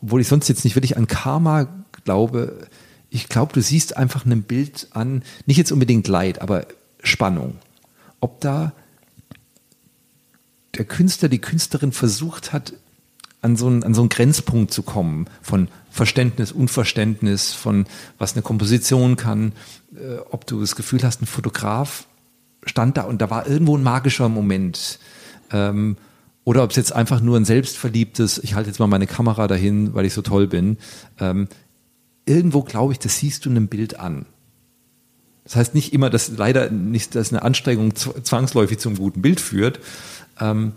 obwohl 0.00 0.20
ich 0.20 0.28
sonst 0.28 0.48
jetzt 0.48 0.62
nicht 0.64 0.76
wirklich 0.76 0.96
an 0.96 1.08
Karma 1.08 1.66
glaube, 2.04 2.68
ich 3.10 3.28
glaube, 3.28 3.52
du 3.54 3.60
siehst 3.60 3.96
einfach 3.96 4.24
ein 4.24 4.42
Bild 4.44 4.86
an, 4.92 5.24
nicht 5.46 5.56
jetzt 5.56 5.72
unbedingt 5.72 6.06
Leid, 6.06 6.42
aber 6.42 6.66
Spannung. 7.02 7.56
Ob 8.20 8.40
da 8.40 8.72
der 10.76 10.84
Künstler, 10.84 11.28
die 11.28 11.40
Künstlerin 11.40 11.90
versucht 11.90 12.52
hat, 12.52 12.74
an 13.40 13.56
so, 13.56 13.66
einen, 13.66 13.82
an 13.82 13.94
so 13.94 14.02
einen 14.02 14.10
Grenzpunkt 14.10 14.72
zu 14.72 14.82
kommen 14.82 15.26
von 15.42 15.68
Verständnis, 15.90 16.52
Unverständnis, 16.52 17.52
von 17.52 17.86
was 18.18 18.34
eine 18.34 18.42
Komposition 18.42 19.16
kann, 19.16 19.52
äh, 19.96 20.18
ob 20.30 20.46
du 20.46 20.60
das 20.60 20.76
Gefühl 20.76 21.02
hast, 21.02 21.20
ein 21.20 21.26
Fotograf 21.26 22.06
stand 22.66 22.96
da 22.96 23.02
und 23.02 23.20
da 23.20 23.30
war 23.30 23.46
irgendwo 23.46 23.76
ein 23.76 23.82
magischer 23.82 24.28
Moment. 24.28 24.98
Ähm, 25.50 25.96
oder 26.44 26.62
ob 26.62 26.70
es 26.70 26.76
jetzt 26.76 26.92
einfach 26.92 27.20
nur 27.20 27.38
ein 27.38 27.44
selbstverliebtes, 27.44 28.38
ich 28.38 28.54
halte 28.54 28.68
jetzt 28.68 28.78
mal 28.78 28.86
meine 28.86 29.06
Kamera 29.06 29.46
dahin, 29.46 29.94
weil 29.94 30.04
ich 30.04 30.12
so 30.12 30.22
toll 30.22 30.46
bin. 30.46 30.76
Ähm, 31.18 31.48
irgendwo 32.26 32.62
glaube 32.62 32.92
ich, 32.92 32.98
das 32.98 33.18
siehst 33.18 33.44
du 33.44 33.50
in 33.50 33.56
einem 33.56 33.68
Bild 33.68 33.98
an. 33.98 34.26
Das 35.44 35.56
heißt 35.56 35.74
nicht 35.74 35.92
immer, 35.92 36.10
dass 36.10 36.30
leider 36.36 36.70
nicht, 36.70 37.14
dass 37.14 37.32
eine 37.32 37.42
Anstrengung 37.42 37.94
zwangsläufig 37.94 38.78
zum 38.78 38.96
guten 38.96 39.22
Bild 39.22 39.40
führt. 39.40 39.80
Ähm, 40.40 40.72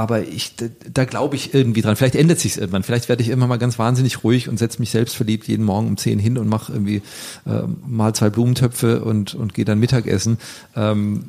aber 0.00 0.26
ich, 0.26 0.54
da, 0.92 1.04
glaube 1.04 1.36
ich 1.36 1.54
irgendwie 1.54 1.82
dran. 1.82 1.96
Vielleicht 1.96 2.14
ändert 2.14 2.40
sich 2.40 2.56
irgendwann. 2.56 2.82
Vielleicht 2.82 3.08
werde 3.08 3.22
ich 3.22 3.28
immer 3.28 3.46
mal 3.46 3.58
ganz 3.58 3.78
wahnsinnig 3.78 4.24
ruhig 4.24 4.48
und 4.48 4.58
setze 4.58 4.80
mich 4.80 4.90
selbstverliebt 4.90 5.46
jeden 5.46 5.64
Morgen 5.64 5.88
um 5.88 5.96
zehn 5.96 6.18
hin 6.18 6.38
und 6.38 6.48
mache 6.48 6.72
irgendwie 6.72 7.02
äh, 7.46 7.62
mal 7.86 8.14
zwei 8.14 8.30
Blumentöpfe 8.30 9.02
und, 9.04 9.34
und 9.34 9.54
gehe 9.54 9.64
dann 9.64 9.78
Mittagessen. 9.78 10.38
Ähm, 10.76 11.24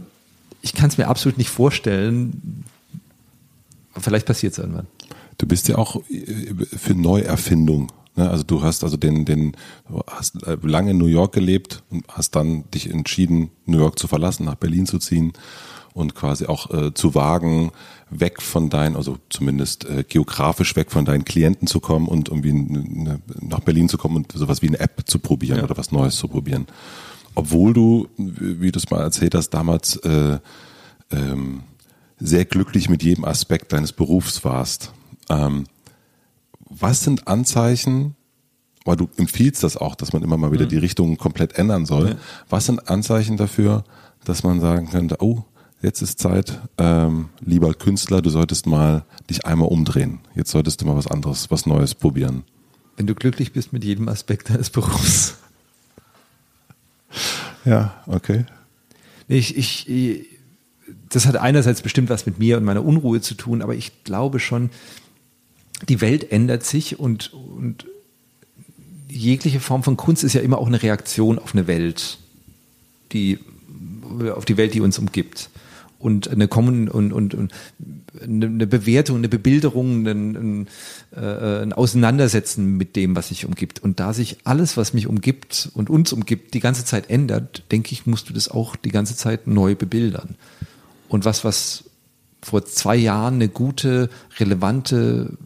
ich 0.62 0.74
kann 0.74 0.90
es 0.90 0.98
mir 0.98 1.08
absolut 1.08 1.38
nicht 1.38 1.50
vorstellen, 1.50 2.64
Vielleicht 4.00 4.26
passiert 4.26 4.54
es 4.54 4.60
irgendwann. 4.60 4.88
Du 5.38 5.48
bist 5.48 5.68
ja 5.68 5.78
auch 5.78 6.02
äh, 6.10 6.54
für 6.66 6.94
Neuerfindung. 6.94 7.92
Ne? 8.16 8.30
Also 8.30 8.44
du 8.44 8.62
hast 8.62 8.84
also 8.84 8.98
den, 8.98 9.26
den, 9.26 9.58
hast 10.08 10.44
äh, 10.48 10.58
lange 10.62 10.92
in 10.92 10.98
New 10.98 11.08
York 11.08 11.34
gelebt 11.34 11.84
und 11.90 12.06
hast 12.08 12.36
dann 12.36 12.70
dich 12.72 12.90
entschieden, 12.90 13.50
New 13.66 13.80
York 13.80 14.00
zu 14.00 14.08
verlassen, 14.08 14.46
nach 14.46 14.56
Berlin 14.56 14.86
zu 14.86 15.00
ziehen 15.00 15.34
und 15.94 16.16
quasi 16.16 16.46
auch 16.46 16.70
äh, 16.72 16.94
zu 16.94 17.16
wagen, 17.16 17.72
weg 18.10 18.42
von 18.42 18.70
deinen, 18.70 18.96
also 18.96 19.18
zumindest 19.30 19.86
äh, 19.86 20.04
geografisch 20.08 20.76
weg 20.76 20.92
von 20.92 21.06
deinen 21.06 21.26
Klienten 21.26 21.68
zu 21.68 21.80
kommen 21.80 22.08
und 22.08 22.30
irgendwie 22.30 22.54
nach 23.40 23.62
Berlin 23.62 23.90
zu 23.90 23.98
kommen 23.98 24.18
und 24.18 24.32
sowas 24.34 24.62
wie 24.62 24.68
eine 24.68 24.80
App 24.80 25.04
zu 25.06 25.20
probieren 25.20 25.60
ja. 25.60 25.64
oder 25.64 25.78
was 25.78 25.92
Neues 25.92 26.18
zu 26.18 26.28
probieren. 26.28 26.68
Obwohl 27.36 27.74
du, 27.74 28.08
wie 28.18 28.72
du 28.72 28.78
es 28.78 28.90
mal 28.90 29.02
erzählt 29.02 29.36
hast, 29.36 29.52
damals 29.52 29.96
äh, 29.98 30.40
ähm, 31.12 31.62
sehr 32.20 32.46
glücklich 32.46 32.90
mit 32.90 33.04
jedem 33.04 33.26
Aspekt 33.26 33.74
deines 33.74 33.94
Berufs 33.94 34.44
warst. 34.44 34.92
Ähm, 35.30 35.66
was 36.70 37.04
sind 37.04 37.28
Anzeichen, 37.28 38.16
weil 38.86 38.96
du 38.96 39.10
empfiehlst 39.18 39.64
das 39.64 39.78
auch, 39.78 39.96
dass 39.96 40.14
man 40.14 40.24
immer 40.24 40.38
mal 40.38 40.52
wieder 40.52 40.66
mhm. 40.66 40.70
die 40.70 40.78
Richtung 40.78 41.18
komplett 41.18 41.58
ändern 41.58 41.86
soll. 41.86 42.10
Ja. 42.10 42.16
Was 42.50 42.66
sind 42.66 42.90
Anzeichen 42.90 43.38
dafür, 43.38 43.84
dass 44.24 44.44
man 44.44 44.60
sagen 44.60 44.90
könnte, 44.90 45.18
oh, 45.20 45.44
jetzt 45.82 46.02
ist 46.02 46.20
Zeit, 46.20 46.60
ähm, 46.78 47.30
lieber 47.40 47.74
Künstler, 47.74 48.22
du 48.22 48.30
solltest 48.30 48.68
mal 48.68 49.06
dich 49.30 49.46
einmal 49.46 49.68
umdrehen. 49.68 50.20
Jetzt 50.36 50.52
solltest 50.52 50.82
du 50.82 50.86
mal 50.86 50.96
was 50.96 51.08
anderes, 51.08 51.52
was 51.52 51.66
Neues 51.66 51.96
probieren. 51.96 52.44
Wenn 52.98 53.08
du 53.08 53.16
glücklich 53.16 53.54
bist 53.54 53.74
mit 53.74 53.84
jedem 53.84 54.08
Aspekt 54.08 54.50
deines 54.50 54.70
Berufs. 54.70 55.38
Ja, 57.64 58.02
okay. 58.08 58.46
Ich, 59.28 59.56
ich, 59.56 59.86
das 61.10 61.28
hat 61.28 61.36
einerseits 61.38 61.84
bestimmt 61.84 62.10
was 62.10 62.26
mit 62.26 62.40
mir 62.40 62.58
und 62.58 62.64
meiner 62.64 62.84
Unruhe 62.84 63.22
zu 63.22 63.36
tun, 63.36 63.62
aber 63.62 63.76
ich 63.76 64.04
glaube 64.04 64.40
schon, 64.40 64.72
die 65.88 66.02
Welt 66.02 66.32
ändert 66.32 66.66
sich 66.66 67.00
und, 67.00 67.32
und 67.34 67.86
jegliche 69.08 69.60
Form 69.60 69.84
von 69.84 69.96
Kunst 69.96 70.24
ist 70.24 70.34
ja 70.34 70.42
immer 70.42 70.58
auch 70.58 70.66
eine 70.66 70.82
Reaktion 70.82 71.38
auf 71.38 71.54
eine 71.54 71.68
Welt, 71.68 72.18
die, 73.12 73.38
auf 74.36 74.46
die 74.46 74.58
Welt, 74.58 74.74
die 74.74 74.82
uns 74.82 74.98
umgibt. 74.98 75.51
Und 76.02 76.28
eine 76.30 76.48
Kommen 76.48 76.90
und, 76.90 77.14
und, 77.14 77.34
und 77.34 77.54
eine 78.22 78.68
Bewertung, 78.68 79.18
eine 79.18 79.30
Bebilderung, 79.30 80.06
ein, 80.06 80.36
ein, 80.36 80.68
äh, 81.16 81.62
ein 81.62 81.74
Auseinandersetzen 81.74 82.78
mit 82.78 82.96
dem, 82.96 83.16
was 83.16 83.30
sich 83.30 83.46
umgibt. 83.46 83.80
Und 83.80 84.00
da 84.00 84.14
sich 84.14 84.38
alles, 84.44 84.78
was 84.78 84.94
mich 84.94 85.08
umgibt 85.08 85.70
und 85.74 85.90
uns 85.90 86.12
umgibt, 86.12 86.54
die 86.54 86.60
ganze 86.60 86.86
Zeit 86.86 87.10
ändert, 87.10 87.64
denke 87.72 87.94
ich, 87.94 88.06
musst 88.06 88.30
du 88.30 88.34
das 88.34 88.50
auch 88.50 88.76
die 88.76 88.92
ganze 88.92 89.16
Zeit 89.16 89.48
neu 89.48 89.76
bebildern. 89.76 90.36
Und 91.08 91.26
was, 91.26 91.44
was 91.44 91.86
vor 92.42 92.66
zwei 92.66 92.96
Jahren 92.96 93.36
eine 93.36 93.50
gute, 93.50 94.10
relevante 94.40 95.38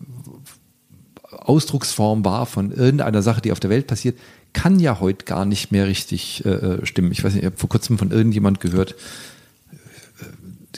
Ausdrucksform 1.32 2.26
war 2.26 2.46
von 2.46 2.72
irgendeiner 2.72 3.22
Sache, 3.22 3.42
die 3.42 3.52
auf 3.52 3.60
der 3.60 3.70
Welt 3.70 3.88
passiert, 3.88 4.18
kann 4.54 4.80
ja 4.80 5.00
heute 5.00 5.26
gar 5.26 5.46
nicht 5.46 5.72
mehr 5.72 5.88
richtig 5.88 6.46
äh, 6.46 6.50
äh 6.50 6.86
stimmen. 6.86 7.12
Ich 7.12 7.24
weiß 7.24 7.34
nicht, 7.34 7.44
ich 7.44 7.46
habe 7.46 7.58
vor 7.58 7.70
kurzem 7.70 7.98
von 7.98 8.12
irgendjemand 8.12 8.62
gehört, 8.62 8.96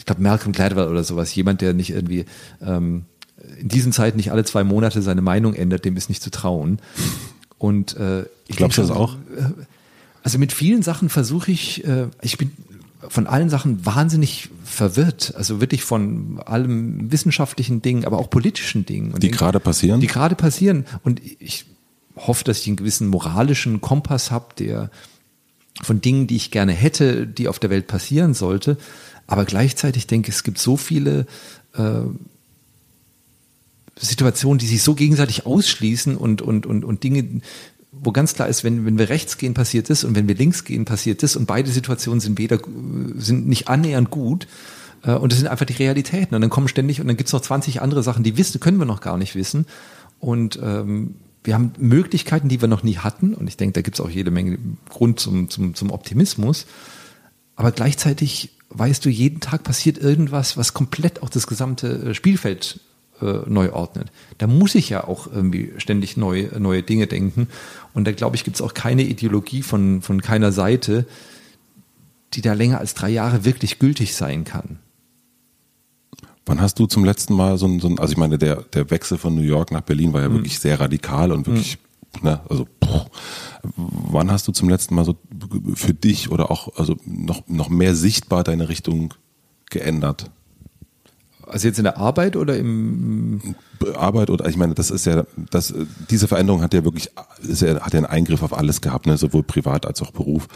glaube 0.07 0.21
Malcolm 0.21 0.53
Gladwell 0.53 0.87
oder 0.87 1.03
sowas, 1.03 1.35
jemand, 1.35 1.61
der 1.61 1.73
nicht 1.73 1.91
irgendwie 1.91 2.25
ähm, 2.61 3.05
in 3.59 3.67
diesen 3.67 3.91
Zeiten 3.91 4.17
nicht 4.17 4.31
alle 4.31 4.43
zwei 4.43 4.63
Monate 4.63 5.03
seine 5.03 5.21
Meinung 5.21 5.53
ändert, 5.53 5.85
dem 5.85 5.95
ist 5.95 6.09
nicht 6.09 6.23
zu 6.23 6.31
trauen. 6.31 6.79
Und 7.59 7.95
äh, 7.97 8.23
ich 8.47 8.55
glaube 8.55 8.73
das 8.73 8.89
auch. 8.89 9.15
Äh, 9.15 9.51
also 10.23 10.39
mit 10.39 10.51
vielen 10.51 10.81
Sachen 10.81 11.09
versuche 11.09 11.51
ich, 11.51 11.85
äh, 11.85 12.07
ich 12.21 12.37
bin 12.37 12.51
von 13.07 13.27
allen 13.27 13.49
Sachen 13.49 13.85
wahnsinnig 13.85 14.49
verwirrt. 14.63 15.33
Also 15.35 15.61
wirklich 15.61 15.83
von 15.83 16.39
allem 16.45 17.11
wissenschaftlichen 17.11 17.81
Dingen, 17.81 18.05
aber 18.05 18.17
auch 18.17 18.29
politischen 18.29 18.85
Dingen. 18.85 19.13
Und 19.13 19.23
die 19.23 19.31
gerade 19.31 19.59
passieren? 19.59 20.01
Die 20.01 20.07
gerade 20.07 20.35
passieren. 20.35 20.85
Und 21.03 21.21
ich 21.39 21.65
hoffe, 22.15 22.43
dass 22.43 22.59
ich 22.59 22.67
einen 22.67 22.75
gewissen 22.75 23.07
moralischen 23.07 23.81
Kompass 23.81 24.31
habe, 24.31 24.47
der 24.57 24.89
von 25.81 26.01
Dingen, 26.01 26.27
die 26.27 26.35
ich 26.35 26.51
gerne 26.51 26.73
hätte, 26.73 27.27
die 27.27 27.47
auf 27.47 27.59
der 27.59 27.69
Welt 27.69 27.87
passieren 27.87 28.33
sollte. 28.33 28.77
Aber 29.27 29.45
gleichzeitig 29.45 30.07
denke 30.07 30.29
ich, 30.29 30.35
es 30.35 30.43
gibt 30.43 30.57
so 30.57 30.77
viele 30.77 31.27
äh, 31.75 32.01
Situationen, 33.99 34.57
die 34.57 34.67
sich 34.67 34.81
so 34.81 34.95
gegenseitig 34.95 35.45
ausschließen 35.45 36.15
und, 36.15 36.41
und, 36.41 36.65
und, 36.65 36.85
und 36.85 37.03
Dinge, 37.03 37.41
wo 37.91 38.11
ganz 38.11 38.33
klar 38.33 38.47
ist, 38.47 38.63
wenn, 38.63 38.85
wenn 38.85 38.97
wir 38.97 39.09
rechts 39.09 39.37
gehen, 39.37 39.53
passiert 39.53 39.89
das 39.89 40.03
und 40.03 40.15
wenn 40.15 40.27
wir 40.27 40.35
links 40.35 40.63
gehen, 40.63 40.85
passiert 40.85 41.23
das 41.23 41.35
und 41.35 41.45
beide 41.45 41.71
Situationen 41.71 42.19
sind 42.19 42.37
weder, 42.37 42.59
sind 43.15 43.47
nicht 43.47 43.67
annähernd 43.67 44.09
gut 44.09 44.47
äh, 45.03 45.11
und 45.13 45.31
das 45.31 45.39
sind 45.39 45.47
einfach 45.47 45.65
die 45.65 45.73
Realitäten. 45.73 46.35
Und 46.35 46.41
dann 46.41 46.49
kommen 46.49 46.67
ständig 46.67 47.01
und 47.01 47.07
dann 47.07 47.17
gibt's 47.17 47.33
noch 47.33 47.41
20 47.41 47.81
andere 47.81 48.03
Sachen, 48.03 48.23
die 48.23 48.37
wissen, 48.37 48.59
können 48.59 48.77
wir 48.77 48.85
noch 48.85 49.01
gar 49.01 49.17
nicht 49.17 49.35
wissen. 49.35 49.65
Und 50.19 50.59
ähm, 50.61 51.15
wir 51.43 51.53
haben 51.53 51.71
Möglichkeiten, 51.77 52.49
die 52.49 52.61
wir 52.61 52.67
noch 52.67 52.83
nie 52.83 52.97
hatten. 52.97 53.33
Und 53.33 53.47
ich 53.47 53.57
denke, 53.57 53.73
da 53.73 53.81
gibt's 53.81 54.01
auch 54.01 54.09
jede 54.09 54.31
Menge 54.31 54.57
Grund 54.89 55.19
zum, 55.19 55.49
zum, 55.49 55.75
zum 55.75 55.91
Optimismus, 55.91 56.65
aber 57.55 57.71
gleichzeitig 57.71 58.56
weißt 58.69 59.03
du, 59.05 59.09
jeden 59.09 59.39
Tag 59.39 59.63
passiert 59.63 59.97
irgendwas, 59.97 60.57
was 60.57 60.73
komplett 60.73 61.23
auch 61.23 61.29
das 61.29 61.47
gesamte 61.47 61.87
äh, 61.87 62.13
Spielfeld 62.13 62.79
äh, 63.21 63.39
neu 63.47 63.71
ordnet. 63.71 64.11
Da 64.37 64.47
muss 64.47 64.75
ich 64.75 64.89
ja 64.89 65.03
auch 65.03 65.27
irgendwie 65.27 65.73
ständig 65.77 66.17
neu, 66.17 66.49
neue 66.57 66.83
Dinge 66.83 67.07
denken. 67.07 67.47
Und 67.93 68.05
da 68.05 68.11
glaube 68.11 68.35
ich, 68.35 68.43
gibt 68.43 68.57
es 68.57 68.61
auch 68.61 68.73
keine 68.73 69.03
Ideologie 69.03 69.63
von, 69.63 70.01
von 70.01 70.21
keiner 70.21 70.51
Seite, 70.51 71.05
die 72.33 72.41
da 72.41 72.53
länger 72.53 72.79
als 72.79 72.93
drei 72.93 73.09
Jahre 73.09 73.45
wirklich 73.45 73.79
gültig 73.79 74.15
sein 74.15 74.43
kann. 74.43 74.79
Wann 76.45 76.61
hast 76.61 76.79
du 76.79 76.85
zum 76.85 77.03
letzten 77.03 77.33
Mal 77.33 77.57
so 77.57 77.67
ein, 77.67 77.79
so 77.79 77.89
ein 77.89 77.99
also 77.99 78.11
ich 78.11 78.17
meine, 78.17 78.37
der, 78.37 78.63
der 78.73 78.89
Wechsel 78.89 79.17
von 79.17 79.35
New 79.35 79.41
York 79.41 79.71
nach 79.71 79.81
Berlin 79.81 80.13
war 80.13 80.21
ja 80.21 80.29
mhm. 80.29 80.35
wirklich 80.35 80.59
sehr 80.59 80.79
radikal 80.79 81.31
und 81.31 81.45
wirklich, 81.45 81.77
mhm. 81.77 81.86
Ne, 82.21 82.41
also 82.49 82.67
boah, 82.79 83.07
wann 83.75 84.31
hast 84.31 84.47
du 84.47 84.51
zum 84.51 84.69
letzten 84.69 84.95
Mal 84.95 85.05
so 85.05 85.17
für 85.75 85.93
dich 85.93 86.31
oder 86.31 86.51
auch 86.51 86.77
also 86.77 86.95
noch, 87.05 87.47
noch 87.47 87.69
mehr 87.69 87.95
sichtbar 87.95 88.43
deine 88.43 88.69
Richtung 88.69 89.13
geändert? 89.69 90.31
Also 91.45 91.67
jetzt 91.67 91.77
in 91.77 91.85
der 91.85 91.97
Arbeit 91.97 92.35
oder 92.35 92.57
im 92.57 93.55
Arbeit 93.95 94.29
oder 94.29 94.47
ich 94.47 94.57
meine, 94.57 94.73
das 94.73 94.91
ist 94.91 95.05
ja, 95.05 95.23
das, 95.49 95.73
diese 96.09 96.27
Veränderung 96.27 96.61
hat 96.61 96.73
ja 96.73 96.83
wirklich, 96.83 97.09
ist 97.41 97.61
ja, 97.61 97.79
hat 97.79 97.93
ja 97.93 97.99
einen 97.99 98.05
Eingriff 98.05 98.43
auf 98.43 98.57
alles 98.57 98.81
gehabt, 98.81 99.07
ne, 99.07 99.17
sowohl 99.17 99.43
privat 99.43 99.85
als 99.85 100.01
auch 100.01 100.11
Beruf. 100.11 100.47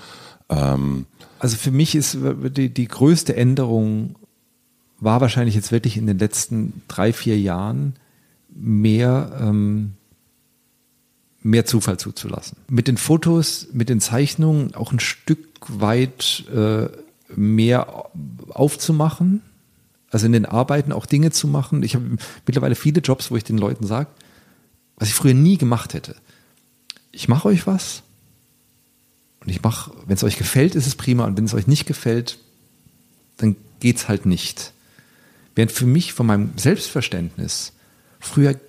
Ähm, 0.50 1.06
also 1.40 1.56
für 1.56 1.72
mich 1.72 1.96
ist 1.96 2.18
die, 2.56 2.74
die 2.74 2.88
größte 2.88 3.36
Änderung 3.36 4.16
war 5.00 5.22
wahrscheinlich 5.22 5.56
jetzt 5.56 5.72
wirklich 5.72 5.98
in 5.98 6.08
den 6.08 6.20
letzten 6.20 6.84
drei, 6.88 7.14
vier 7.14 7.40
Jahren 7.40 7.96
mehr, 8.54 9.38
ähm, 9.42 9.94
mehr 11.42 11.66
Zufall 11.66 11.98
zuzulassen. 11.98 12.58
Mit 12.70 12.88
den 12.88 12.98
Fotos, 12.98 13.68
mit 13.74 13.90
den 13.90 14.00
Zeichnungen 14.00 14.76
auch 14.76 14.92
ein 14.92 15.00
Stück 15.00 15.40
weit 15.68 16.46
äh, 16.54 16.88
mehr 17.36 18.06
aufzumachen 18.50 19.42
also 20.12 20.26
in 20.26 20.34
den 20.34 20.46
Arbeiten 20.46 20.92
auch 20.92 21.06
Dinge 21.06 21.32
zu 21.32 21.48
machen. 21.48 21.82
Ich 21.84 21.96
habe 21.96 22.18
mittlerweile 22.46 22.76
viele 22.76 23.00
Jobs, 23.00 23.32
wo 23.32 23.38
ich 23.38 23.46
den 23.46 23.58
Leuten 23.58 23.88
sage, 23.88 24.10
was 24.98 25.08
ich 25.08 25.16
früher 25.16 25.34
nie 25.34 25.58
gemacht 25.58 25.94
hätte. 25.94 26.16
Ich 27.12 27.28
mache 27.28 27.48
euch 27.48 27.66
was 27.66 28.04
und 29.40 29.50
ich 29.50 29.64
mache, 29.64 29.92
wenn 30.06 30.16
es 30.16 30.24
euch 30.24 30.38
gefällt, 30.38 30.76
ist 30.76 30.86
es 30.86 30.96
prima 30.96 31.26
und 31.26 31.38
wenn 31.38 31.46
es 31.46 31.54
euch 31.54 31.66
nicht 31.66 31.86
gefällt, 31.86 32.38
dann 33.38 33.56
geht's 33.80 34.08
halt 34.08 34.26
nicht. 34.26 34.74
Während 35.56 35.72
für 35.72 35.86
mich 35.86 36.14
von 36.14 36.28
meinem 36.28 36.52
Selbstverständnis 36.58 37.74
früher 38.20 38.60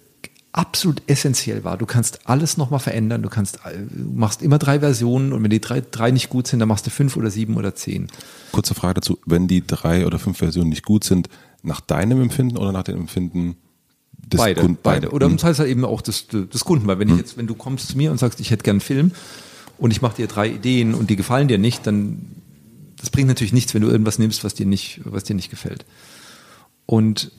absolut 0.52 1.02
essentiell 1.06 1.64
war. 1.64 1.78
Du 1.78 1.86
kannst 1.86 2.28
alles 2.28 2.58
nochmal 2.58 2.80
verändern, 2.80 3.22
du 3.22 3.30
kannst, 3.30 3.60
du 3.64 4.12
machst 4.14 4.42
immer 4.42 4.58
drei 4.58 4.80
Versionen 4.80 5.32
und 5.32 5.42
wenn 5.42 5.50
die 5.50 5.60
drei, 5.60 5.80
drei 5.80 6.10
nicht 6.10 6.28
gut 6.28 6.46
sind, 6.46 6.60
dann 6.60 6.68
machst 6.68 6.86
du 6.86 6.90
fünf 6.90 7.16
oder 7.16 7.30
sieben 7.30 7.56
oder 7.56 7.74
zehn. 7.74 8.08
Kurze 8.52 8.74
Frage 8.74 8.94
dazu, 8.94 9.18
wenn 9.24 9.48
die 9.48 9.66
drei 9.66 10.06
oder 10.06 10.18
fünf 10.18 10.38
Versionen 10.38 10.68
nicht 10.68 10.84
gut 10.84 11.04
sind, 11.04 11.28
nach 11.62 11.80
deinem 11.80 12.20
Empfinden 12.20 12.58
oder 12.58 12.72
nach 12.72 12.82
dem 12.82 12.98
Empfinden 12.98 13.56
des 14.12 14.38
beide, 14.38 14.60
Kunden? 14.60 14.78
Beide. 14.82 15.10
Oder 15.10 15.26
hm. 15.26 15.36
das 15.36 15.44
heißt 15.44 15.60
halt 15.60 15.70
eben 15.70 15.86
auch 15.86 16.02
des, 16.02 16.26
des 16.28 16.64
Kunden, 16.64 16.86
weil 16.86 16.98
wenn 16.98 17.08
ich 17.08 17.16
jetzt, 17.16 17.38
wenn 17.38 17.46
du 17.46 17.54
kommst 17.54 17.88
zu 17.88 17.96
mir 17.96 18.10
und 18.10 18.18
sagst, 18.18 18.38
ich 18.40 18.50
hätte 18.50 18.62
gern 18.62 18.74
einen 18.74 18.80
Film 18.80 19.12
und 19.78 19.90
ich 19.90 20.02
mache 20.02 20.16
dir 20.16 20.26
drei 20.26 20.48
Ideen 20.48 20.92
und 20.92 21.08
die 21.08 21.16
gefallen 21.16 21.48
dir 21.48 21.58
nicht, 21.58 21.86
dann 21.86 22.26
das 22.98 23.10
bringt 23.10 23.26
natürlich 23.26 23.52
nichts, 23.52 23.74
wenn 23.74 23.82
du 23.82 23.88
irgendwas 23.88 24.18
nimmst, 24.18 24.44
was 24.44 24.54
dir 24.54 24.66
nicht, 24.66 25.00
was 25.04 25.24
dir 25.24 25.34
nicht 25.34 25.50
gefällt. 25.50 25.84
Und 26.86 27.32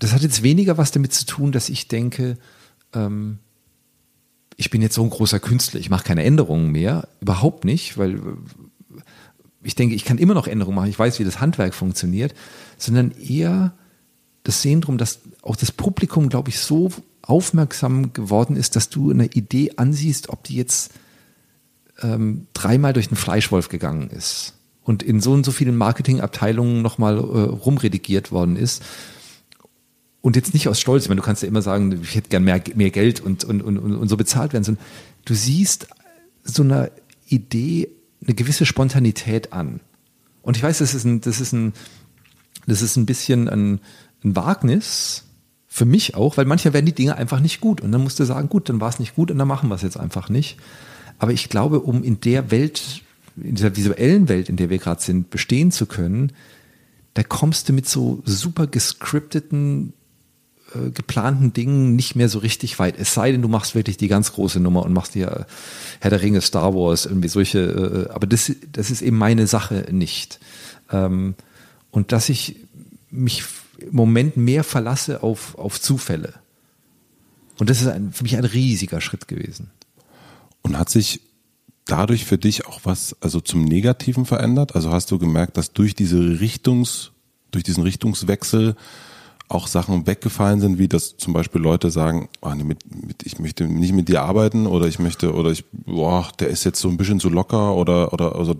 das 0.00 0.12
hat 0.12 0.22
jetzt 0.22 0.42
weniger 0.42 0.78
was 0.78 0.90
damit 0.90 1.12
zu 1.12 1.26
tun, 1.26 1.52
dass 1.52 1.68
ich 1.68 1.86
denke, 1.86 2.38
ähm, 2.94 3.38
ich 4.56 4.70
bin 4.70 4.82
jetzt 4.82 4.94
so 4.94 5.04
ein 5.04 5.10
großer 5.10 5.38
Künstler, 5.38 5.78
ich 5.78 5.90
mache 5.90 6.04
keine 6.04 6.24
Änderungen 6.24 6.70
mehr, 6.72 7.08
überhaupt 7.20 7.64
nicht, 7.64 7.96
weil 7.98 8.16
äh, 8.16 9.00
ich 9.62 9.74
denke, 9.74 9.94
ich 9.94 10.04
kann 10.04 10.18
immer 10.18 10.34
noch 10.34 10.46
Änderungen 10.46 10.74
machen, 10.74 10.90
ich 10.90 10.98
weiß, 10.98 11.18
wie 11.18 11.24
das 11.24 11.40
Handwerk 11.40 11.74
funktioniert, 11.74 12.34
sondern 12.78 13.12
eher 13.12 13.74
das 14.42 14.62
Sehen 14.62 14.80
drum, 14.80 14.96
dass 14.96 15.20
auch 15.42 15.54
das 15.54 15.70
Publikum, 15.70 16.30
glaube 16.30 16.48
ich, 16.48 16.58
so 16.58 16.90
aufmerksam 17.20 18.14
geworden 18.14 18.56
ist, 18.56 18.76
dass 18.76 18.88
du 18.88 19.10
eine 19.10 19.26
Idee 19.26 19.72
ansiehst, 19.76 20.30
ob 20.30 20.44
die 20.44 20.56
jetzt 20.56 20.92
ähm, 22.02 22.46
dreimal 22.54 22.94
durch 22.94 23.08
den 23.08 23.18
Fleischwolf 23.18 23.68
gegangen 23.68 24.08
ist 24.08 24.54
und 24.82 25.02
in 25.02 25.20
so 25.20 25.32
und 25.32 25.44
so 25.44 25.52
vielen 25.52 25.76
Marketingabteilungen 25.76 26.80
nochmal 26.80 27.18
äh, 27.18 27.20
rumredigiert 27.20 28.32
worden 28.32 28.56
ist 28.56 28.82
und 30.22 30.36
jetzt 30.36 30.52
nicht 30.52 30.68
aus 30.68 30.80
Stolz, 30.80 31.04
ich 31.04 31.08
meine, 31.08 31.20
du 31.20 31.24
kannst 31.24 31.42
ja 31.42 31.48
immer 31.48 31.62
sagen, 31.62 31.98
ich 32.02 32.14
hätte 32.14 32.28
gern 32.28 32.44
mehr, 32.44 32.62
mehr 32.74 32.90
Geld 32.90 33.20
und, 33.20 33.44
und, 33.44 33.62
und, 33.62 33.78
und 33.78 34.08
so 34.08 34.16
bezahlt 34.16 34.52
werden, 34.52 34.64
sondern 34.64 34.84
du 35.24 35.34
siehst 35.34 35.88
so 36.44 36.62
einer 36.62 36.90
Idee 37.26 37.88
eine 38.24 38.34
gewisse 38.34 38.66
Spontanität 38.66 39.52
an. 39.52 39.80
Und 40.42 40.56
ich 40.56 40.62
weiß, 40.62 40.78
das 40.78 40.94
ist 40.94 41.04
ein, 41.04 41.20
das 41.20 41.40
ist 41.40 41.52
ein, 41.52 41.72
das 42.66 42.82
ist 42.82 42.96
ein 42.96 43.06
bisschen 43.06 43.48
ein, 43.48 43.80
ein 44.24 44.36
Wagnis, 44.36 45.24
für 45.72 45.84
mich 45.84 46.16
auch, 46.16 46.36
weil 46.36 46.46
manchmal 46.46 46.74
werden 46.74 46.86
die 46.86 46.94
Dinge 46.94 47.16
einfach 47.16 47.38
nicht 47.38 47.60
gut. 47.60 47.80
Und 47.80 47.92
dann 47.92 48.02
musst 48.02 48.18
du 48.18 48.24
sagen, 48.24 48.48
gut, 48.48 48.68
dann 48.68 48.80
war 48.80 48.88
es 48.88 48.98
nicht 48.98 49.14
gut 49.14 49.30
und 49.30 49.38
dann 49.38 49.46
machen 49.46 49.68
wir 49.68 49.76
es 49.76 49.82
jetzt 49.82 49.96
einfach 49.96 50.28
nicht. 50.28 50.58
Aber 51.18 51.32
ich 51.32 51.48
glaube, 51.48 51.80
um 51.80 52.02
in 52.02 52.20
der 52.20 52.50
Welt, 52.50 53.02
in 53.36 53.54
dieser 53.54 53.76
visuellen 53.76 54.28
Welt, 54.28 54.48
in 54.48 54.56
der 54.56 54.68
wir 54.68 54.78
gerade 54.78 55.00
sind, 55.00 55.30
bestehen 55.30 55.70
zu 55.70 55.86
können, 55.86 56.32
da 57.14 57.22
kommst 57.22 57.68
du 57.68 57.72
mit 57.72 57.88
so 57.88 58.20
super 58.24 58.66
gescripteten 58.66 59.92
äh, 60.74 60.90
geplanten 60.90 61.52
Dingen 61.52 61.96
nicht 61.96 62.16
mehr 62.16 62.28
so 62.28 62.38
richtig 62.38 62.78
weit. 62.78 62.98
Es 62.98 63.14
sei 63.14 63.32
denn, 63.32 63.42
du 63.42 63.48
machst 63.48 63.74
wirklich 63.74 63.96
die 63.96 64.08
ganz 64.08 64.32
große 64.32 64.60
Nummer 64.60 64.84
und 64.84 64.92
machst 64.92 65.14
dir 65.14 65.46
Herr 66.00 66.10
der 66.10 66.22
Ringe, 66.22 66.40
Star 66.40 66.74
Wars, 66.74 67.06
irgendwie 67.06 67.28
solche, 67.28 67.58
äh, 68.08 68.12
aber 68.12 68.26
das, 68.26 68.52
das 68.72 68.90
ist 68.90 69.02
eben 69.02 69.18
meine 69.18 69.46
Sache 69.46 69.86
nicht. 69.90 70.40
Ähm, 70.90 71.34
und 71.90 72.12
dass 72.12 72.28
ich 72.28 72.56
mich 73.10 73.44
im 73.78 73.96
Moment 73.96 74.36
mehr 74.36 74.64
verlasse 74.64 75.22
auf, 75.22 75.56
auf 75.58 75.80
Zufälle. 75.80 76.34
Und 77.58 77.70
das 77.70 77.80
ist 77.80 77.88
ein, 77.88 78.12
für 78.12 78.22
mich 78.22 78.36
ein 78.36 78.44
riesiger 78.44 79.00
Schritt 79.00 79.28
gewesen. 79.28 79.70
Und 80.62 80.78
hat 80.78 80.90
sich 80.90 81.20
dadurch 81.86 82.24
für 82.24 82.38
dich 82.38 82.66
auch 82.66 82.80
was, 82.84 83.16
also 83.20 83.40
zum 83.40 83.64
Negativen 83.64 84.24
verändert? 84.24 84.74
Also 84.74 84.92
hast 84.92 85.10
du 85.10 85.18
gemerkt, 85.18 85.56
dass 85.56 85.72
durch 85.72 85.94
diese 85.94 86.40
Richtungs, 86.40 87.12
durch 87.50 87.64
diesen 87.64 87.82
Richtungswechsel 87.82 88.76
auch 89.50 89.66
Sachen 89.66 90.06
weggefallen 90.06 90.60
sind, 90.60 90.78
wie 90.78 90.88
dass 90.88 91.16
zum 91.16 91.32
Beispiel 91.32 91.60
Leute 91.60 91.90
sagen, 91.90 92.28
oh, 92.40 92.50
nee, 92.54 92.62
mit, 92.62 92.84
mit, 93.06 93.24
ich 93.24 93.38
möchte 93.40 93.64
nicht 93.64 93.92
mit 93.92 94.08
dir 94.08 94.22
arbeiten 94.22 94.66
oder 94.66 94.86
ich 94.86 95.00
möchte, 95.00 95.34
oder 95.34 95.50
ich, 95.50 95.64
boah, 95.72 96.28
der 96.38 96.48
ist 96.48 96.64
jetzt 96.64 96.80
so 96.80 96.88
ein 96.88 96.96
bisschen 96.96 97.18
zu 97.18 97.28
locker 97.28 97.74
oder, 97.74 98.12
oder, 98.12 98.36
also. 98.36 98.54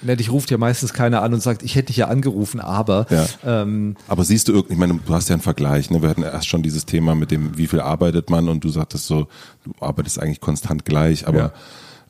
Ne, 0.00 0.16
dich 0.16 0.30
ruft 0.30 0.50
ja 0.50 0.56
meistens 0.56 0.94
keiner 0.94 1.22
an 1.22 1.34
und 1.34 1.42
sagt, 1.42 1.62
ich 1.62 1.74
hätte 1.74 1.88
dich 1.88 1.98
ja 1.98 2.08
angerufen, 2.08 2.58
aber. 2.60 3.06
Ja. 3.10 3.26
Ähm, 3.44 3.96
aber 4.06 4.24
siehst 4.24 4.48
du 4.48 4.52
irgendwie, 4.52 4.74
ich 4.74 4.78
meine, 4.78 4.98
du 5.04 5.14
hast 5.14 5.28
ja 5.28 5.34
einen 5.34 5.42
Vergleich, 5.42 5.90
ne? 5.90 6.00
Wir 6.00 6.08
hatten 6.08 6.22
erst 6.22 6.48
schon 6.48 6.62
dieses 6.62 6.86
Thema 6.86 7.14
mit 7.14 7.30
dem, 7.30 7.58
wie 7.58 7.66
viel 7.66 7.80
arbeitet 7.80 8.30
man 8.30 8.48
und 8.48 8.64
du 8.64 8.70
sagtest 8.70 9.06
so, 9.06 9.28
du 9.64 9.72
arbeitest 9.80 10.20
eigentlich 10.20 10.40
konstant 10.40 10.86
gleich, 10.86 11.26
aber 11.26 11.52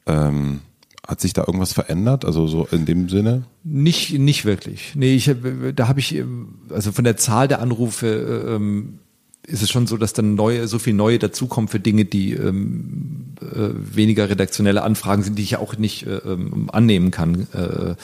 ja. 0.06 0.28
ähm, 0.28 0.60
hat 1.08 1.22
sich 1.22 1.32
da 1.32 1.44
irgendwas 1.46 1.72
verändert? 1.72 2.26
Also 2.26 2.46
so 2.46 2.68
in 2.70 2.84
dem 2.84 3.08
Sinne? 3.08 3.44
Nicht, 3.64 4.12
nicht 4.18 4.44
wirklich. 4.44 4.92
Nee, 4.94 5.14
ich, 5.14 5.34
da 5.74 5.88
habe 5.88 6.00
ich, 6.00 6.22
also 6.68 6.92
von 6.92 7.04
der 7.04 7.16
Zahl 7.16 7.48
der 7.48 7.62
Anrufe 7.62 8.46
ähm, 8.46 8.98
ist 9.46 9.62
es 9.62 9.70
schon 9.70 9.86
so, 9.86 9.96
dass 9.96 10.12
dann 10.12 10.34
neue, 10.34 10.68
so 10.68 10.78
viel 10.78 10.92
neue 10.92 11.18
dazukommen 11.18 11.68
für 11.68 11.80
Dinge, 11.80 12.04
die 12.04 12.34
ähm, 12.34 13.32
äh, 13.40 13.70
weniger 13.74 14.28
redaktionelle 14.28 14.82
Anfragen 14.82 15.22
sind, 15.22 15.38
die 15.38 15.42
ich 15.42 15.56
auch 15.56 15.78
nicht 15.78 16.06
äh, 16.06 16.16
ähm, 16.18 16.68
annehmen 16.70 17.10
kann 17.10 17.46
äh, 17.54 17.94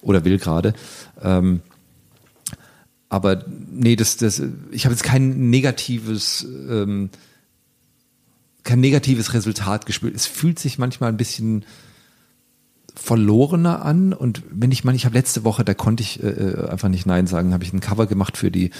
oder 0.00 0.24
will 0.24 0.38
gerade. 0.38 0.72
Ähm, 1.22 1.60
aber 3.10 3.44
nee, 3.70 3.94
das, 3.94 4.16
das, 4.16 4.42
ich 4.70 4.86
habe 4.86 4.94
jetzt 4.94 5.04
kein 5.04 5.50
negatives, 5.50 6.46
ähm, 6.70 7.10
kein 8.62 8.80
negatives 8.80 9.34
Resultat 9.34 9.84
gespürt. 9.84 10.14
Es 10.14 10.26
fühlt 10.26 10.58
sich 10.58 10.78
manchmal 10.78 11.10
ein 11.10 11.18
bisschen 11.18 11.66
verlorener 13.04 13.84
an. 13.84 14.12
Und 14.12 14.42
wenn 14.50 14.72
ich 14.72 14.84
meine, 14.84 14.96
ich 14.96 15.04
habe 15.04 15.16
letzte 15.16 15.44
Woche, 15.44 15.64
da 15.64 15.74
konnte 15.74 16.02
ich 16.02 16.22
äh, 16.22 16.28
äh, 16.28 16.68
einfach 16.68 16.88
nicht 16.88 17.06
Nein 17.06 17.26
sagen, 17.26 17.52
habe 17.52 17.62
ich 17.62 17.72
ein 17.72 17.80
Cover 17.80 18.06
gemacht 18.06 18.36
für 18.36 18.50
die 18.50 18.70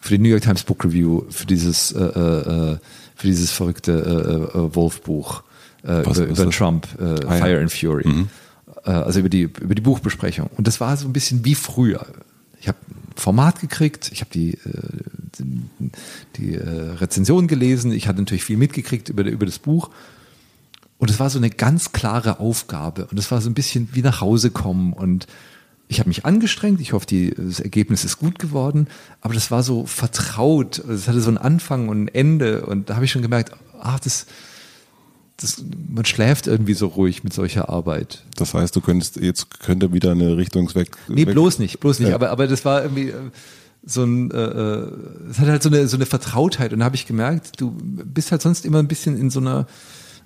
für 0.00 0.16
die 0.16 0.22
New 0.22 0.28
York 0.28 0.42
Times 0.42 0.64
Book 0.64 0.84
Review, 0.84 1.22
für 1.30 1.46
dieses 1.46 1.92
äh, 1.92 2.02
äh, 2.02 2.72
äh 2.72 2.78
für 3.14 3.26
dieses 3.26 3.50
verrückte 3.50 3.92
äh, 4.54 4.58
äh, 4.58 4.74
Wolf-Buch 4.76 5.42
äh, 5.82 6.02
über, 6.02 6.24
über 6.24 6.50
Trump, 6.50 6.86
äh, 7.00 7.26
ah, 7.26 7.32
Fire 7.32 7.54
ja. 7.54 7.60
and 7.60 7.72
Fury. 7.72 8.08
Mhm. 8.08 8.28
Äh, 8.84 8.90
also 8.90 9.20
über 9.20 9.28
die 9.28 9.42
über 9.42 9.74
die 9.74 9.82
Buchbesprechung. 9.82 10.50
Und 10.56 10.66
das 10.66 10.80
war 10.80 10.96
so 10.96 11.06
ein 11.06 11.12
bisschen 11.12 11.44
wie 11.44 11.54
früher. 11.54 12.06
Ich 12.60 12.68
habe 12.68 12.78
Format 13.16 13.60
gekriegt, 13.60 14.10
ich 14.12 14.20
habe 14.20 14.30
die, 14.32 14.54
äh, 14.54 14.58
die, 15.38 15.90
die 16.36 16.54
äh, 16.54 16.90
Rezension 17.00 17.48
gelesen, 17.48 17.90
ich 17.92 18.06
hatte 18.06 18.20
natürlich 18.20 18.44
viel 18.44 18.56
mitgekriegt 18.56 19.08
über, 19.08 19.24
über 19.24 19.46
das 19.46 19.58
Buch 19.58 19.90
und 20.98 21.10
es 21.10 21.20
war 21.20 21.30
so 21.30 21.38
eine 21.38 21.50
ganz 21.50 21.92
klare 21.92 22.40
Aufgabe. 22.40 23.06
Und 23.06 23.18
es 23.18 23.30
war 23.30 23.40
so 23.40 23.48
ein 23.48 23.54
bisschen 23.54 23.88
wie 23.92 24.02
nach 24.02 24.20
Hause 24.20 24.50
kommen. 24.50 24.92
Und 24.92 25.26
ich 25.86 26.00
habe 26.00 26.08
mich 26.08 26.24
angestrengt. 26.24 26.80
Ich 26.80 26.92
hoffe, 26.92 27.06
die, 27.06 27.32
das 27.36 27.60
Ergebnis 27.60 28.04
ist 28.04 28.18
gut 28.18 28.38
geworden. 28.38 28.88
Aber 29.20 29.32
das 29.32 29.50
war 29.52 29.62
so 29.62 29.86
vertraut. 29.86 30.78
Es 30.78 31.06
hatte 31.06 31.20
so 31.20 31.28
einen 31.28 31.38
Anfang 31.38 31.88
und 31.88 32.04
ein 32.04 32.08
Ende. 32.08 32.66
Und 32.66 32.90
da 32.90 32.96
habe 32.96 33.04
ich 33.04 33.12
schon 33.12 33.22
gemerkt, 33.22 33.52
ach, 33.80 34.00
das, 34.00 34.26
das, 35.36 35.62
man 35.88 36.04
schläft 36.04 36.48
irgendwie 36.48 36.74
so 36.74 36.88
ruhig 36.88 37.22
mit 37.22 37.32
solcher 37.32 37.68
Arbeit. 37.68 38.24
Das 38.34 38.54
heißt, 38.54 38.74
du 38.74 38.80
könntest, 38.80 39.16
jetzt 39.18 39.60
könnte 39.60 39.92
wieder 39.92 40.10
eine 40.10 40.36
Richtungsweg. 40.36 40.90
Nee, 41.06 41.26
bloß 41.26 41.60
nicht, 41.60 41.78
bloß 41.78 42.00
nicht. 42.00 42.08
Ja. 42.08 42.16
Aber, 42.16 42.30
aber 42.30 42.48
das 42.48 42.64
war 42.64 42.82
irgendwie 42.82 43.10
äh, 43.10 43.30
so 43.84 44.02
ein, 44.02 44.32
äh, 44.32 44.36
äh, 44.36 44.90
es 45.30 45.38
hat 45.38 45.46
halt 45.46 45.62
so 45.62 45.68
eine, 45.68 45.86
so 45.86 45.96
eine 45.96 46.06
Vertrautheit. 46.06 46.72
Und 46.72 46.80
da 46.80 46.86
habe 46.86 46.96
ich 46.96 47.06
gemerkt, 47.06 47.60
du 47.60 47.70
bist 47.70 48.32
halt 48.32 48.42
sonst 48.42 48.64
immer 48.64 48.80
ein 48.80 48.88
bisschen 48.88 49.16
in 49.16 49.30
so 49.30 49.38
einer, 49.38 49.68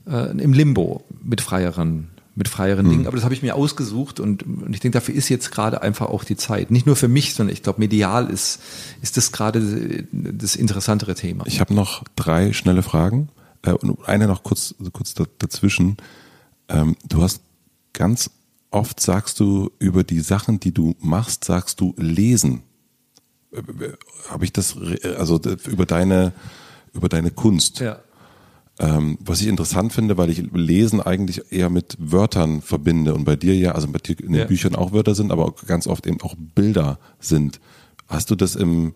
äh, 0.07 0.31
im 0.31 0.53
Limbo 0.53 1.05
mit 1.23 1.41
freieren 1.41 2.09
mit 2.35 2.49
freieren 2.49 2.87
mhm. 2.87 2.91
Dingen. 2.91 3.07
Aber 3.07 3.17
das 3.17 3.25
habe 3.25 3.35
ich 3.35 3.43
mir 3.43 3.55
ausgesucht 3.55 4.19
und, 4.19 4.43
und 4.43 4.73
ich 4.73 4.81
denke, 4.81 4.97
dafür 4.97 5.15
ist 5.15 5.29
jetzt 5.29 5.51
gerade 5.51 5.83
einfach 5.83 6.07
auch 6.07 6.25
die 6.25 6.37
Zeit. 6.37 6.71
Nicht 6.71 6.87
nur 6.87 6.97
für 6.97 7.09
mich, 7.09 7.35
sondern 7.35 7.53
ich 7.53 7.63
glaube, 7.63 7.79
medial 7.79 8.31
ist, 8.31 8.61
ist 9.03 9.17
das 9.17 9.33
gerade 9.33 10.07
das 10.13 10.57
interessantere 10.57 11.15
Thema. 11.15 11.45
Ich 11.47 11.61
habe 11.61 11.75
noch 11.75 12.05
drei 12.17 12.53
schnelle 12.53 12.83
Fragen. 12.83 13.29
Äh, 13.63 13.73
und 13.73 14.09
eine 14.09 14.27
noch 14.27 14.43
kurz, 14.43 14.75
kurz 14.93 15.15
dazwischen. 15.39 15.97
Ähm, 16.69 16.97
du 17.09 17.23
hast 17.23 17.43
ganz 17.93 18.31
oft 18.71 19.01
sagst 19.01 19.39
du 19.41 19.71
über 19.79 20.03
die 20.03 20.21
Sachen, 20.21 20.59
die 20.59 20.73
du 20.73 20.97
machst, 21.01 21.45
sagst 21.45 21.81
du 21.81 21.95
lesen. 21.99 22.63
Äh, 23.53 23.63
Habe 24.31 24.45
ich 24.45 24.53
das, 24.53 24.77
also 25.19 25.39
über 25.67 25.87
deine, 25.87 26.33
über 26.95 27.09
deine 27.09 27.31
Kunst. 27.31 27.81
Ja. 27.81 28.01
Ähm, 28.83 29.17
was 29.21 29.41
ich 29.41 29.47
interessant 29.47 29.93
finde, 29.93 30.19
weil 30.19 30.29
ich 30.29 30.43
Lesen 30.53 31.01
eigentlich 31.01 31.53
eher 31.53 31.71
mit 31.71 31.97
Wörtern 32.01 32.63
verbinde 32.63 33.15
und 33.15 33.25
bei 33.25 33.37
dir 33.37 33.57
ja, 33.57 33.73
also 33.73 33.87
bei 33.87 34.01
dir 34.01 34.19
in 34.19 34.33
den 34.33 34.41
ja. 34.41 34.45
Büchern 34.45 34.75
auch 34.75 34.93
Wörter 34.93 35.15
sind, 35.15 35.31
aber 35.31 35.55
ganz 35.69 35.87
oft 35.87 36.05
eben 36.05 36.21
auch 36.23 36.35
Bilder 36.37 36.99
sind. 37.21 37.61
Hast 38.09 38.33
du 38.33 38.35
das 38.35 38.57
im, 38.57 38.95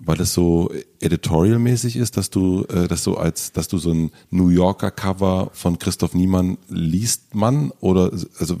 weil 0.00 0.16
das 0.16 0.34
so 0.34 0.68
editorialmäßig 0.98 1.94
ist, 1.94 2.16
dass 2.16 2.30
du 2.30 2.64
äh, 2.64 2.88
das 2.88 3.04
so 3.04 3.16
als, 3.16 3.52
dass 3.52 3.68
du 3.68 3.78
so 3.78 3.92
ein 3.92 4.10
New 4.30 4.48
Yorker 4.48 4.90
Cover 4.90 5.50
von 5.52 5.78
Christoph 5.78 6.14
Niemann 6.14 6.58
liest 6.68 7.36
man 7.36 7.70
oder 7.78 8.10
also 8.40 8.56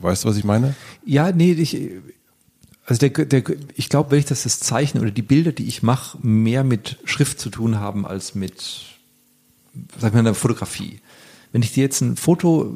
weißt 0.00 0.24
du, 0.24 0.28
was 0.30 0.38
ich 0.38 0.44
meine? 0.44 0.74
Ja, 1.04 1.32
nee, 1.32 1.52
ich 1.52 1.76
also 2.86 3.06
der, 3.06 3.26
der 3.26 3.42
ich 3.74 3.90
glaube 3.90 4.12
wirklich, 4.12 4.24
dass 4.24 4.44
das 4.44 4.58
Zeichen 4.58 5.00
oder 5.00 5.10
die 5.10 5.20
Bilder, 5.20 5.52
die 5.52 5.66
ich 5.66 5.82
mache, 5.82 6.16
mehr 6.22 6.64
mit 6.64 6.98
Schrift 7.04 7.40
zu 7.40 7.50
tun 7.50 7.78
haben 7.78 8.06
als 8.06 8.34
mit 8.34 8.97
sag 9.98 10.12
mal, 10.12 10.20
einer 10.20 10.34
Fotografie. 10.34 11.00
Wenn 11.52 11.62
ich 11.62 11.72
dir 11.72 11.82
jetzt 11.82 12.00
ein 12.00 12.16
Foto 12.16 12.72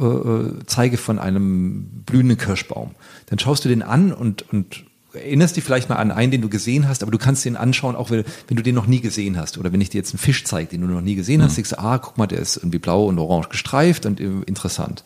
äh, 0.00 0.04
äh, 0.04 0.52
zeige 0.66 0.96
von 0.96 1.18
einem 1.18 2.02
blühenden 2.06 2.38
Kirschbaum, 2.38 2.92
dann 3.26 3.38
schaust 3.38 3.64
du 3.64 3.68
den 3.68 3.82
an 3.82 4.12
und, 4.12 4.42
und 4.52 4.84
erinnerst 5.12 5.56
dich 5.56 5.64
vielleicht 5.64 5.88
mal 5.88 5.96
an 5.96 6.10
einen, 6.10 6.30
den 6.30 6.40
du 6.40 6.48
gesehen 6.48 6.88
hast, 6.88 7.02
aber 7.02 7.12
du 7.12 7.18
kannst 7.18 7.44
den 7.44 7.56
anschauen, 7.56 7.96
auch 7.96 8.10
wenn, 8.10 8.24
wenn 8.48 8.56
du 8.56 8.62
den 8.62 8.74
noch 8.74 8.86
nie 8.86 9.00
gesehen 9.00 9.36
hast. 9.36 9.58
Oder 9.58 9.72
wenn 9.72 9.80
ich 9.80 9.90
dir 9.90 9.98
jetzt 9.98 10.12
einen 10.12 10.18
Fisch 10.18 10.44
zeige, 10.44 10.70
den 10.70 10.80
du 10.80 10.86
noch 10.86 11.02
nie 11.02 11.14
gesehen 11.14 11.42
hast, 11.42 11.52
mhm. 11.52 11.56
denkst 11.56 11.70
du, 11.70 11.78
ah, 11.78 11.98
guck 11.98 12.16
mal, 12.16 12.26
der 12.26 12.38
ist 12.38 12.56
irgendwie 12.56 12.78
blau 12.78 13.06
und 13.06 13.18
orange 13.18 13.48
gestreift 13.48 14.06
und 14.06 14.20
interessant. 14.20 15.04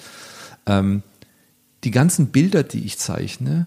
Ähm, 0.66 1.02
die 1.84 1.90
ganzen 1.90 2.28
Bilder, 2.28 2.62
die 2.62 2.84
ich 2.84 2.98
zeichne, 2.98 3.66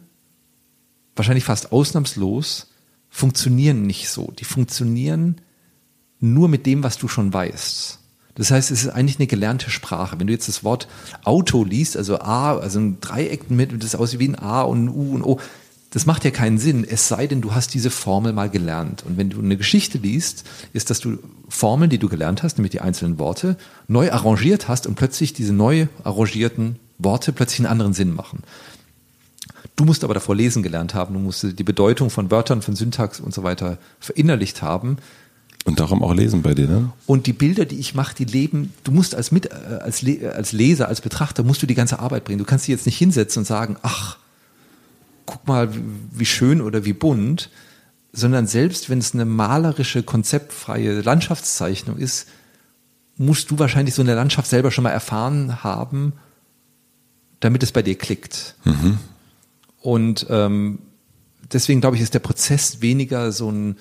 wahrscheinlich 1.15 1.43
fast 1.43 1.71
ausnahmslos, 1.71 2.71
funktionieren 3.09 3.83
nicht 3.83 4.09
so. 4.09 4.31
Die 4.39 4.45
funktionieren 4.45 5.41
nur 6.19 6.47
mit 6.47 6.65
dem, 6.65 6.83
was 6.83 6.97
du 6.97 7.07
schon 7.07 7.33
weißt. 7.33 7.99
Das 8.35 8.51
heißt, 8.51 8.71
es 8.71 8.83
ist 8.83 8.89
eigentlich 8.89 9.19
eine 9.19 9.27
gelernte 9.27 9.69
Sprache. 9.69 10.19
Wenn 10.19 10.27
du 10.27 10.33
jetzt 10.33 10.47
das 10.47 10.63
Wort 10.63 10.87
Auto 11.23 11.63
liest, 11.65 11.97
also 11.97 12.19
A, 12.19 12.57
also 12.57 12.79
ein 12.79 13.01
Dreieck 13.01 13.51
mit, 13.51 13.83
das 13.83 13.95
aussieht 13.95 14.19
wie 14.19 14.29
ein 14.29 14.39
A 14.39 14.61
und 14.61 14.85
ein 14.85 14.89
U 14.89 15.13
und 15.13 15.23
O, 15.23 15.39
das 15.91 16.05
macht 16.05 16.23
ja 16.23 16.31
keinen 16.31 16.59
Sinn, 16.59 16.85
es 16.87 17.07
sei 17.07 17.25
denn, 17.25 17.41
du 17.41 17.53
hast 17.55 17.73
diese 17.73 17.89
Formel 17.89 18.31
mal 18.31 18.49
gelernt. 18.49 19.03
Und 19.05 19.17
wenn 19.17 19.29
du 19.29 19.39
eine 19.39 19.57
Geschichte 19.57 19.97
liest, 19.97 20.45
ist, 20.71 20.89
dass 20.89 20.99
du 20.99 21.17
Formeln, 21.49 21.89
die 21.89 21.97
du 21.97 22.09
gelernt 22.09 22.43
hast, 22.43 22.57
nämlich 22.57 22.71
die 22.71 22.81
einzelnen 22.81 23.17
Worte, 23.17 23.57
neu 23.87 24.11
arrangiert 24.11 24.67
hast 24.67 24.85
und 24.85 24.95
plötzlich 24.95 25.33
diese 25.33 25.53
neu 25.53 25.87
arrangierten 26.03 26.77
Worte 26.99 27.33
plötzlich 27.33 27.61
einen 27.61 27.71
anderen 27.71 27.93
Sinn 27.93 28.13
machen. 28.13 28.43
Du 29.75 29.85
musst 29.85 30.03
aber 30.03 30.13
davor 30.13 30.35
lesen 30.35 30.61
gelernt 30.61 30.93
haben, 30.93 31.13
du 31.13 31.19
musst 31.19 31.57
die 31.57 31.63
Bedeutung 31.63 32.09
von 32.09 32.29
Wörtern, 32.29 32.61
von 32.61 32.75
Syntax 32.75 33.19
und 33.19 33.33
so 33.33 33.43
weiter 33.43 33.79
verinnerlicht 33.99 34.61
haben. 34.61 34.97
Und 35.65 35.79
darum 35.79 36.01
auch 36.01 36.13
lesen 36.13 36.41
bei 36.41 36.53
dir, 36.53 36.67
ne? 36.67 36.91
Und 37.05 37.27
die 37.27 37.33
Bilder, 37.33 37.65
die 37.65 37.79
ich 37.79 37.93
mache, 37.93 38.15
die 38.15 38.25
leben, 38.25 38.73
du 38.83 38.91
musst 38.91 39.13
als, 39.13 39.31
mit, 39.31 39.47
äh, 39.47 39.79
als, 39.81 40.03
als 40.03 40.51
Leser, 40.51 40.87
als 40.87 41.01
Betrachter, 41.01 41.43
musst 41.43 41.61
du 41.61 41.67
die 41.67 41.75
ganze 41.75 41.99
Arbeit 41.99 42.23
bringen. 42.23 42.39
Du 42.39 42.45
kannst 42.45 42.67
dich 42.67 42.73
jetzt 42.73 42.85
nicht 42.85 42.97
hinsetzen 42.97 43.41
und 43.41 43.45
sagen, 43.45 43.77
ach, 43.81 44.17
guck 45.25 45.47
mal, 45.47 45.69
wie 46.11 46.25
schön 46.25 46.61
oder 46.61 46.85
wie 46.85 46.93
bunt, 46.93 47.49
sondern 48.13 48.47
selbst 48.47 48.89
wenn 48.89 48.99
es 48.99 49.13
eine 49.13 49.25
malerische, 49.25 50.01
konzeptfreie 50.01 51.01
Landschaftszeichnung 51.01 51.97
ist, 51.97 52.27
musst 53.17 53.51
du 53.51 53.59
wahrscheinlich 53.59 53.93
so 53.93 54.01
eine 54.01 54.15
Landschaft 54.15 54.49
selber 54.49 54.71
schon 54.71 54.85
mal 54.85 54.91
erfahren 54.91 55.63
haben, 55.63 56.13
damit 57.41 57.63
es 57.63 57.71
bei 57.71 57.83
dir 57.83 57.95
klickt. 57.95 58.55
Mhm. 58.63 58.97
Und 59.81 60.25
ähm, 60.29 60.79
deswegen 61.51 61.81
glaube 61.81 61.97
ich, 61.97 62.01
ist 62.01 62.13
der 62.13 62.19
Prozess 62.19 62.81
weniger 62.81 63.31
so 63.31 63.51
ein, 63.51 63.77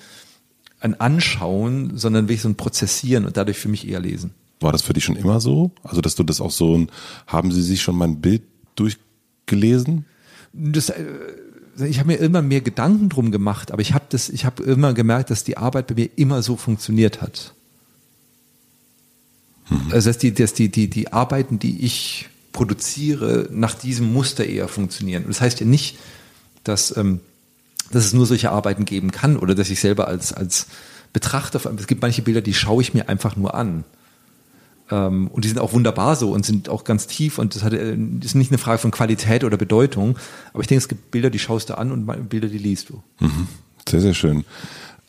ein 0.79 0.99
Anschauen, 0.99 1.97
sondern 1.97 2.25
wirklich 2.25 2.41
so 2.41 2.49
ein 2.49 2.55
Prozessieren 2.55 3.25
und 3.25 3.37
dadurch 3.37 3.57
für 3.57 3.69
mich 3.69 3.87
eher 3.87 3.99
lesen. 3.99 4.31
War 4.59 4.71
das 4.71 4.81
für 4.81 4.93
dich 4.93 5.05
schon 5.05 5.15
immer 5.15 5.39
so? 5.39 5.71
Also, 5.83 6.01
dass 6.01 6.15
du 6.15 6.23
das 6.23 6.41
auch 6.41 6.51
so 6.51 6.77
ein, 6.77 6.89
haben 7.27 7.51
Sie 7.51 7.61
sich 7.61 7.81
schon 7.81 7.95
mein 7.95 8.19
Bild 8.19 8.43
durchgelesen? 8.75 10.05
Das, 10.53 10.89
äh, 10.89 11.05
ich 11.87 11.99
habe 11.99 12.07
mir 12.07 12.17
immer 12.17 12.41
mehr 12.41 12.61
Gedanken 12.61 13.09
drum 13.09 13.31
gemacht, 13.31 13.71
aber 13.71 13.81
ich 13.81 13.93
habe 13.93 14.05
das, 14.09 14.29
ich 14.29 14.45
habe 14.45 14.63
immer 14.63 14.93
gemerkt, 14.93 15.29
dass 15.29 15.43
die 15.43 15.57
Arbeit 15.57 15.87
bei 15.87 15.95
mir 15.95 16.09
immer 16.17 16.41
so 16.41 16.57
funktioniert 16.57 17.21
hat. 17.21 17.53
Mhm. 19.69 19.91
Also 19.91 20.09
dass 20.09 20.17
die, 20.17 20.33
dass 20.33 20.53
die, 20.53 20.69
die, 20.69 20.89
die 20.89 21.13
Arbeiten, 21.13 21.59
die 21.59 21.85
ich 21.85 22.27
produziere, 22.51 23.47
nach 23.51 23.75
diesem 23.75 24.11
Muster 24.11 24.45
eher 24.45 24.67
funktionieren. 24.67 25.23
Und 25.23 25.29
das 25.29 25.41
heißt 25.41 25.59
ja 25.59 25.65
nicht, 25.65 25.97
dass 26.63 26.95
ähm, 26.97 27.21
dass 27.91 28.05
es 28.05 28.13
nur 28.13 28.25
solche 28.25 28.51
Arbeiten 28.51 28.85
geben 28.85 29.11
kann 29.11 29.37
oder 29.37 29.55
dass 29.55 29.69
ich 29.69 29.79
selber 29.79 30.07
als, 30.07 30.33
als 30.33 30.67
Betrachter, 31.13 31.59
es 31.77 31.87
gibt 31.87 32.01
manche 32.01 32.21
Bilder, 32.21 32.41
die 32.41 32.53
schaue 32.53 32.81
ich 32.81 32.93
mir 32.93 33.09
einfach 33.09 33.35
nur 33.35 33.55
an. 33.55 33.83
Ähm, 34.91 35.27
und 35.27 35.43
die 35.43 35.47
sind 35.47 35.59
auch 35.59 35.73
wunderbar 35.73 36.15
so 36.15 36.31
und 36.31 36.45
sind 36.45 36.69
auch 36.69 36.83
ganz 36.83 37.07
tief 37.07 37.37
und 37.37 37.55
das, 37.55 37.63
hat, 37.63 37.73
das 37.73 37.81
äh, 37.81 37.97
ist 38.21 38.35
nicht 38.35 38.51
eine 38.51 38.57
Frage 38.57 38.79
von 38.79 38.91
Qualität 38.91 39.43
oder 39.43 39.57
Bedeutung. 39.57 40.17
Aber 40.53 40.61
ich 40.61 40.67
denke, 40.67 40.81
es 40.81 40.87
gibt 40.87 41.11
Bilder, 41.11 41.29
die 41.29 41.39
schaust 41.39 41.69
du 41.69 41.77
an 41.77 41.91
und 41.91 42.29
Bilder, 42.29 42.47
die 42.47 42.57
liest 42.57 42.89
du. 42.89 43.01
Mhm. 43.19 43.47
Sehr, 43.87 44.01
sehr 44.01 44.13
schön. 44.13 44.45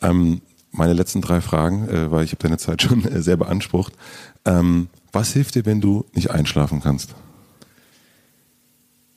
Ähm, 0.01 0.41
meine 0.71 0.93
letzten 0.93 1.21
drei 1.21 1.41
Fragen, 1.41 1.87
äh, 1.89 2.11
weil 2.11 2.23
ich 2.23 2.31
habe 2.31 2.41
deine 2.41 2.57
Zeit 2.57 2.81
schon 2.81 3.05
äh, 3.05 3.21
sehr 3.21 3.37
beansprucht. 3.37 3.93
Ähm, 4.45 4.87
was 5.11 5.33
hilft 5.33 5.55
dir, 5.55 5.65
wenn 5.65 5.81
du 5.81 6.05
nicht 6.13 6.31
einschlafen 6.31 6.81
kannst? 6.81 7.13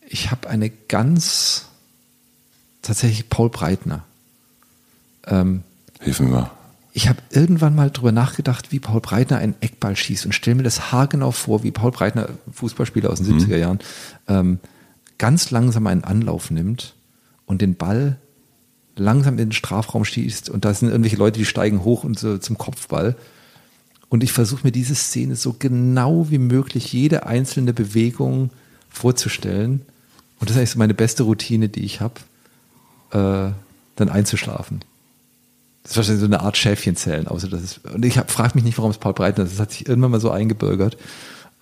Ich 0.06 0.30
habe 0.30 0.48
eine 0.48 0.70
ganz 0.70 1.66
tatsächlich 2.84 3.28
Paul 3.28 3.50
Breitner. 3.50 4.04
Ähm, 5.26 5.62
Hilf 6.00 6.20
mir 6.20 6.28
mal. 6.28 6.50
Ich 6.92 7.08
habe 7.08 7.18
irgendwann 7.30 7.74
mal 7.74 7.90
drüber 7.90 8.12
nachgedacht, 8.12 8.70
wie 8.70 8.78
Paul 8.78 9.00
Breitner 9.00 9.38
einen 9.38 9.56
Eckball 9.60 9.96
schießt 9.96 10.26
und 10.26 10.32
stelle 10.32 10.54
mir 10.54 10.62
das 10.62 10.92
haargenau 10.92 11.32
vor, 11.32 11.64
wie 11.64 11.72
Paul 11.72 11.90
Breitner, 11.90 12.28
Fußballspieler 12.52 13.10
aus 13.10 13.20
den 13.20 13.34
mhm. 13.34 13.42
70er 13.42 13.56
Jahren, 13.56 13.78
ähm, 14.28 14.60
ganz 15.18 15.50
langsam 15.50 15.88
einen 15.88 16.04
Anlauf 16.04 16.52
nimmt 16.52 16.94
und 17.46 17.62
den 17.62 17.74
Ball 17.74 18.18
langsam 18.96 19.34
in 19.34 19.48
den 19.48 19.52
Strafraum 19.52 20.04
schießt 20.04 20.50
und 20.50 20.64
da 20.64 20.72
sind 20.72 20.88
irgendwelche 20.88 21.16
Leute, 21.16 21.40
die 21.40 21.46
steigen 21.46 21.82
hoch 21.82 22.04
und 22.04 22.16
so 22.16 22.38
zum 22.38 22.58
Kopfball. 22.58 23.16
Und 24.08 24.22
ich 24.22 24.32
versuche 24.32 24.60
mir 24.62 24.70
diese 24.70 24.94
Szene 24.94 25.34
so 25.34 25.56
genau 25.58 26.30
wie 26.30 26.38
möglich, 26.38 26.92
jede 26.92 27.26
einzelne 27.26 27.72
Bewegung 27.72 28.50
vorzustellen. 28.88 29.82
Und 30.38 30.48
das 30.48 30.50
ist 30.50 30.58
eigentlich 30.58 30.70
so 30.70 30.78
meine 30.78 30.94
beste 30.94 31.24
Routine, 31.24 31.68
die 31.68 31.84
ich 31.84 32.00
habe 32.00 32.20
äh, 33.14 33.52
dann 33.96 34.08
einzuschlafen. 34.08 34.80
Das 35.82 35.92
ist 35.92 35.96
wahrscheinlich 35.98 36.20
so 36.20 36.26
eine 36.26 36.40
Art 36.40 36.56
Schäfchenzellen. 36.56 37.28
Außer 37.28 37.48
das 37.48 37.62
ist, 37.62 37.80
und 37.84 38.04
ich 38.04 38.14
frage 38.14 38.52
mich 38.54 38.64
nicht, 38.64 38.78
warum 38.78 38.90
es 38.90 38.98
Paul 38.98 39.12
Breitner 39.12 39.44
ist. 39.44 39.54
Das 39.54 39.60
hat 39.60 39.72
sich 39.72 39.88
irgendwann 39.88 40.12
mal 40.12 40.20
so 40.20 40.30
eingebürgert. 40.30 40.96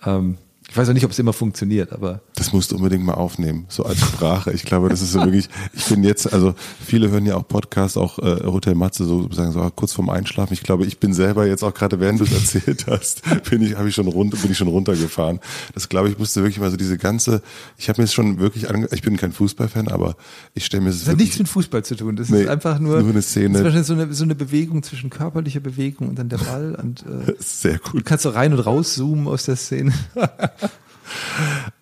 Ähm, 0.05 0.37
ich 0.69 0.77
weiß 0.77 0.89
auch 0.89 0.93
nicht, 0.93 1.05
ob 1.05 1.11
es 1.11 1.19
immer 1.19 1.33
funktioniert, 1.33 1.91
aber. 1.91 2.21
Das 2.35 2.53
musst 2.53 2.71
du 2.71 2.77
unbedingt 2.77 3.03
mal 3.03 3.13
aufnehmen, 3.13 3.65
so 3.67 3.83
als 3.83 3.99
Sprache. 3.99 4.51
Ich 4.53 4.63
glaube, 4.63 4.89
das 4.89 5.01
ist 5.01 5.11
so 5.11 5.19
wirklich, 5.19 5.49
ich 5.73 5.85
bin 5.85 6.03
jetzt, 6.03 6.31
also 6.31 6.55
viele 6.83 7.09
hören 7.11 7.25
ja 7.25 7.35
auch 7.35 7.47
Podcasts, 7.47 7.97
auch 7.97 8.17
äh, 8.19 8.43
Hotel 8.45 8.73
Matze, 8.73 9.03
so 9.03 9.29
sagen 9.31 9.51
so 9.51 9.69
kurz 9.75 9.93
vorm 9.93 10.09
Einschlafen. 10.09 10.53
Ich 10.53 10.63
glaube, 10.63 10.85
ich 10.85 10.99
bin 10.99 11.13
selber 11.13 11.45
jetzt 11.45 11.63
auch 11.63 11.73
gerade, 11.73 11.99
während 11.99 12.21
du 12.21 12.23
es 12.23 12.31
erzählt 12.31 12.85
hast, 12.87 13.21
bin 13.49 13.61
ich, 13.61 13.75
habe 13.75 13.89
ich 13.89 13.95
schon 13.95 14.07
runter, 14.07 14.37
bin 14.37 14.51
ich 14.51 14.57
schon 14.57 14.67
runtergefahren. 14.67 15.39
Das 15.73 15.89
glaube 15.89 16.09
ich, 16.09 16.17
musste 16.17 16.41
wirklich 16.41 16.59
mal 16.59 16.71
so 16.71 16.77
diese 16.77 16.97
ganze, 16.97 17.41
ich 17.77 17.89
habe 17.89 18.01
mir 18.01 18.05
jetzt 18.05 18.13
schon 18.13 18.39
wirklich, 18.39 18.69
ange 18.69 18.87
ich 18.91 19.01
bin 19.01 19.17
kein 19.17 19.33
Fußballfan, 19.33 19.89
aber 19.89 20.15
ich 20.53 20.65
stelle 20.65 20.83
mir 20.83 20.89
das. 20.89 20.99
Das 20.99 21.09
hat 21.09 21.17
nichts 21.17 21.37
mit 21.37 21.49
Fußball 21.49 21.83
zu 21.83 21.95
tun. 21.95 22.15
Das 22.15 22.29
nee, 22.29 22.43
ist 22.43 22.47
einfach 22.47 22.79
nur, 22.79 23.01
nur 23.01 23.11
eine 23.11 23.21
Szene. 23.21 23.61
Das 23.61 23.75
ist 23.75 23.87
so 23.87 23.93
eine, 23.93 24.13
so 24.13 24.23
eine 24.23 24.35
Bewegung 24.35 24.81
zwischen 24.81 25.09
körperlicher 25.09 25.59
Bewegung 25.59 26.09
und 26.09 26.17
dann 26.17 26.29
der 26.29 26.37
Ball 26.37 26.75
und 26.81 27.03
äh, 27.03 27.33
sehr 27.39 27.79
gut. 27.79 28.01
Du 28.01 28.03
kannst 28.03 28.23
so 28.23 28.29
rein 28.29 28.53
und 28.53 28.59
raus 28.59 28.95
zoomen 28.95 29.27
aus 29.27 29.43
der 29.43 29.55
Szene. 29.55 29.93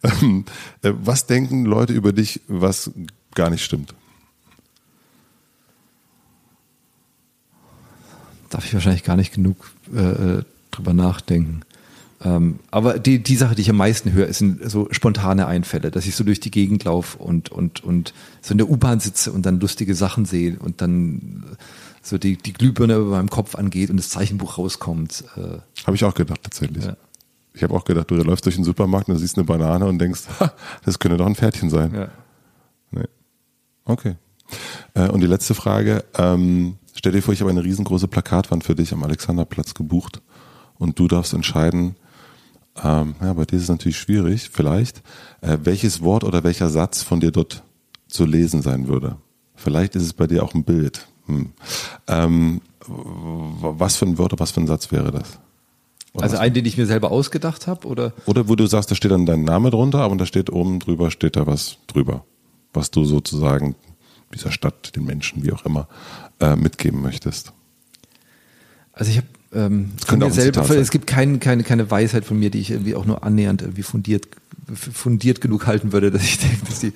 Ähm, 0.04 0.46
äh, 0.82 0.94
was 0.94 1.28
denken 1.28 1.66
Leute 1.66 1.94
über 1.94 2.12
dich, 2.12 2.42
was 2.48 2.92
gar 3.36 3.50
nicht 3.50 3.64
stimmt? 3.64 3.94
Darf 8.50 8.66
ich 8.66 8.74
wahrscheinlich 8.74 9.04
gar 9.04 9.16
nicht 9.16 9.34
genug 9.34 9.72
äh, 9.94 10.00
äh, 10.00 10.44
drüber 10.72 10.94
nachdenken. 10.94 11.62
Ähm, 12.24 12.60
aber 12.70 13.00
die, 13.00 13.24
die 13.24 13.36
Sache, 13.36 13.56
die 13.56 13.62
ich 13.62 13.70
am 13.70 13.78
meisten 13.78 14.12
höre, 14.12 14.32
sind 14.34 14.70
so 14.70 14.88
spontane 14.92 15.48
Einfälle, 15.48 15.90
dass 15.90 16.06
ich 16.06 16.16
so 16.16 16.24
durch 16.24 16.40
die 16.40 16.52
Gegend 16.52 16.84
laufe 16.84 17.18
und, 17.18 17.50
und, 17.52 17.84
und 17.84 18.14
so 18.42 18.54
in 18.54 18.58
der 18.58 18.70
U-Bahn 18.70 19.00
sitze 19.00 19.32
und 19.32 19.46
dann 19.46 19.60
lustige 19.60 19.96
Sachen 19.96 20.26
sehe 20.26 20.58
und 20.60 20.82
dann 20.82 21.58
so 22.04 22.18
die, 22.18 22.38
die 22.38 22.54
Glühbirne 22.54 22.96
über 22.96 23.12
meinem 23.12 23.30
Kopf 23.30 23.56
angeht 23.56 23.90
und 23.90 23.98
das 23.98 24.10
Zeichenbuch 24.10 24.58
rauskommt. 24.58 25.24
Äh, 25.36 25.60
Habe 25.86 25.96
ich 25.96 26.04
auch 26.04 26.14
gedacht, 26.14 26.42
tatsächlich. 26.44 26.86
Ja. 26.86 26.98
Ich 27.54 27.64
habe 27.64 27.74
auch 27.74 27.84
gedacht, 27.84 28.10
du 28.10 28.16
läufst 28.16 28.46
durch 28.46 28.56
den 28.56 28.64
Supermarkt 28.64 29.10
und 29.10 29.18
siehst 29.18 29.38
eine 29.38 29.46
Banane 29.46 29.86
und 29.86 30.00
denkst, 30.00 30.22
ha, 30.40 30.54
das 30.86 31.00
könnte 31.00 31.18
doch 31.18 31.26
ein 31.26 31.36
Pferdchen 31.36 31.70
sein. 31.70 31.94
Ja. 31.94 32.08
Nee. 32.92 33.08
Okay. 33.86 34.16
Äh, 34.94 35.10
und 35.10 35.22
die 35.22 35.28
letzte 35.28 35.54
Frage, 35.54 36.04
ähm, 36.18 36.78
stell 36.94 37.12
dir 37.12 37.22
vor, 37.22 37.34
ich 37.34 37.42
habe 37.42 37.52
eine 37.52 37.64
riesengroße 37.64 38.08
Plakatwand 38.08 38.64
für 38.64 38.76
dich 38.76 38.94
am 38.94 39.04
Alexanderplatz 39.04 39.74
gebucht 39.74 40.22
und 40.78 40.98
du 40.98 41.08
darfst 41.08 41.34
entscheiden, 41.34 41.96
ähm, 42.82 43.16
ja, 43.22 43.34
bei 43.34 43.46
dir 43.46 43.58
ist 43.58 43.64
es 43.64 43.70
natürlich 43.70 44.00
schwierig, 44.00 44.50
vielleicht, 44.52 45.02
äh, 45.42 45.58
welches 45.64 46.02
Wort 46.02 46.24
oder 46.24 46.44
welcher 46.44 46.70
Satz 46.70 47.04
von 47.04 47.20
dir 47.20 47.32
dort 47.32 47.64
zu 48.08 48.26
lesen 48.26 48.62
sein 48.62 48.88
würde. 48.88 49.18
Vielleicht 49.56 49.96
ist 49.96 50.04
es 50.04 50.14
bei 50.14 50.28
dir 50.28 50.44
auch 50.44 50.54
ein 50.54 50.64
Bild. 50.64 51.08
Hm. 51.26 51.52
Ähm, 52.08 52.62
was 52.88 53.98
für 53.98 54.06
ein 54.06 54.18
Wort 54.18 54.34
oder 54.34 54.40
was 54.40 54.52
für 54.52 54.62
ein 54.62 54.68
Satz 54.68 54.92
wäre 54.92 55.12
das? 55.12 55.40
Oder 56.14 56.24
also 56.24 56.38
einen, 56.38 56.54
den 56.54 56.66
ich 56.66 56.78
mir 56.78 56.86
selber 56.86 57.12
ausgedacht 57.12 57.68
habe, 57.68 57.88
oder? 57.88 58.14
Oder 58.26 58.50
wo 58.50 58.56
du 58.56 58.68
sagst, 58.68 58.92
da 58.92 58.96
steht 58.96 59.12
dann 59.12 59.26
dein 59.26 59.44
Name 59.44 59.70
drunter, 59.70 60.00
aber 60.00 60.16
da 60.18 60.26
steht 60.26 60.50
oben 60.50 60.80
drüber, 60.80 61.10
steht 61.10 61.36
da 61.36 61.48
was 61.48 61.78
drüber, 61.88 62.26
was 62.74 62.92
du 62.92 63.06
sozusagen 63.06 63.76
dieser 64.34 64.52
Stadt, 64.52 64.96
den 64.96 65.06
Menschen, 65.06 65.44
wie 65.44 65.52
auch 65.52 65.66
immer, 65.66 65.88
äh, 66.40 66.56
mitgeben 66.56 67.02
möchtest. 67.02 67.54
Also 68.94 69.12
ich 69.12 69.18
habe 69.18 69.28
ähm, 69.54 69.92
selber, 70.32 70.70
es 70.70 70.92
gibt 70.92 71.08
kein, 71.08 71.40
keine, 71.40 71.64
keine 71.64 71.90
Weisheit 71.90 72.26
von 72.26 72.40
mir, 72.40 72.50
die 72.50 72.60
ich 72.60 72.72
irgendwie 72.72 72.96
auch 72.96 73.06
nur 73.06 73.24
annähernd 73.24 73.62
irgendwie 73.62 73.84
fundiert, 73.84 74.28
fundiert 74.74 75.42
genug 75.42 75.68
halten 75.68 75.92
würde, 75.92 76.12
dass 76.12 76.24
ich 76.24 76.40
denke, 76.40 76.66
dass 76.66 76.80
die 76.80 76.94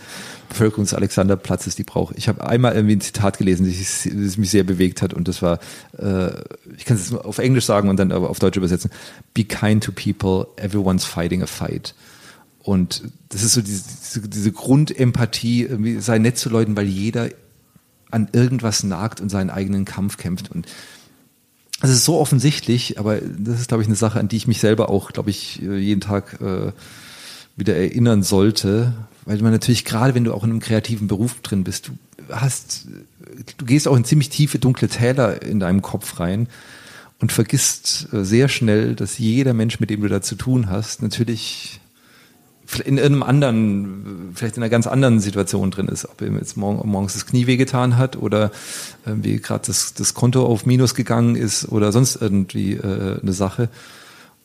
Bevölkerung 0.50 0.86
des 0.86 0.94
Alexanderplatzes 0.94 1.76
die 1.76 1.84
braucht. 1.84 2.18
Ich 2.18 2.28
habe 2.28 2.48
einmal 2.48 2.74
irgendwie 2.74 2.96
ein 2.96 3.02
Zitat 3.02 3.38
gelesen, 3.38 3.66
das, 3.66 4.38
mich 4.38 4.50
sehr 4.50 4.64
bewegt 4.64 5.02
hat 5.02 5.14
und 5.14 5.28
das 5.28 5.42
war, 5.42 5.60
äh, 5.98 6.32
ich 6.78 6.86
kann 6.86 6.98
es 6.98 7.14
auf 7.14 7.40
Englisch 7.40 7.66
sagen 7.66 7.90
und 7.90 7.98
dann 7.98 8.12
aber 8.12 8.30
auf 8.30 8.40
Deutsch 8.40 8.58
übersetzen. 8.58 8.92
Be 9.34 9.44
kind 9.44 9.84
to 9.84 9.92
people, 9.92 10.48
everyone's 10.58 11.06
fighting 11.06 11.42
a 11.42 11.48
fight. 11.48 11.96
Und 12.60 13.04
das 13.30 13.44
ist 13.44 13.54
so 13.54 13.62
diese, 13.62 13.84
diese, 13.84 14.28
diese 14.28 14.52
Grundempathie, 14.52 16.00
sei 16.00 16.18
nett 16.18 16.38
zu 16.38 16.50
Leuten, 16.50 16.76
weil 16.76 16.88
jeder 16.88 17.30
an 18.10 18.28
irgendwas 18.32 18.84
nagt 18.84 19.22
und 19.22 19.30
seinen 19.30 19.50
eigenen 19.50 19.86
Kampf 19.86 20.18
kämpft. 20.18 20.50
Und 20.50 20.66
es 21.82 21.92
ist 21.92 22.06
so 22.06 22.18
offensichtlich, 22.18 22.98
aber 22.98 23.18
das 23.18 23.60
ist, 23.60 23.68
glaube 23.68 23.84
ich, 23.84 23.88
eine 23.88 23.96
Sache, 23.96 24.20
an 24.20 24.28
die 24.28 24.38
ich 24.38 24.48
mich 24.48 24.60
selber 24.60 24.90
auch, 24.90 25.12
glaube 25.12 25.30
ich, 25.30 25.62
äh, 25.62 25.78
jeden 25.78 26.02
Tag 26.02 26.40
äh, 26.42 26.72
wieder 27.56 27.76
erinnern 27.76 28.24
sollte. 28.24 28.94
Weil 29.26 29.42
man 29.42 29.52
natürlich, 29.52 29.86
gerade 29.86 30.14
wenn 30.14 30.24
du 30.24 30.34
auch 30.34 30.44
in 30.44 30.52
einem 30.52 30.60
kreativen 30.60 31.08
Beruf 31.08 31.42
drin 31.42 31.64
bist, 31.64 31.88
du 31.88 31.94
hast, 32.30 32.88
du 33.58 33.66
gehst 33.66 33.88
auch 33.88 33.96
in 33.96 34.06
ziemlich 34.06 34.30
tiefe, 34.30 34.60
dunkle 34.60 34.88
Täler 34.88 35.42
in 35.42 35.60
deinem 35.60 35.82
Kopf 35.82 36.20
rein 36.20 36.48
und 37.20 37.32
vergisst 37.32 38.08
äh, 38.14 38.24
sehr 38.24 38.48
schnell, 38.50 38.96
dass 38.96 39.18
jeder 39.18 39.54
Mensch, 39.54 39.80
mit 39.80 39.90
dem 39.90 40.02
du 40.02 40.08
da 40.08 40.22
zu 40.22 40.36
tun 40.36 40.70
hast, 40.70 41.02
natürlich 41.02 41.80
in 42.84 42.98
irgendeinem 42.98 43.24
anderen, 43.24 44.32
vielleicht 44.34 44.58
in 44.58 44.64
einer 44.64 44.72
ganz 44.72 44.88
anderen 44.88 45.20
Situation 45.20 45.70
drin 45.70 45.88
ist, 45.88 46.10
ob 46.10 46.22
ihm 46.22 46.38
jetzt 46.38 46.58
morgens 46.58 47.14
das 47.14 47.28
Knie 47.28 47.46
wehgetan 47.46 47.98
hat 47.98 48.18
oder 48.18 48.52
wie 49.06 49.38
gerade 49.38 49.68
das, 49.68 49.94
das 49.94 50.16
Konto 50.16 50.44
auf 50.46 50.66
Minus 50.66 50.96
gegangen 50.96 51.36
ist 51.36 51.70
oder 51.70 51.92
sonst 51.92 52.16
irgendwie 52.16 52.74
äh, 52.74 53.20
eine 53.22 53.34
Sache. 53.34 53.70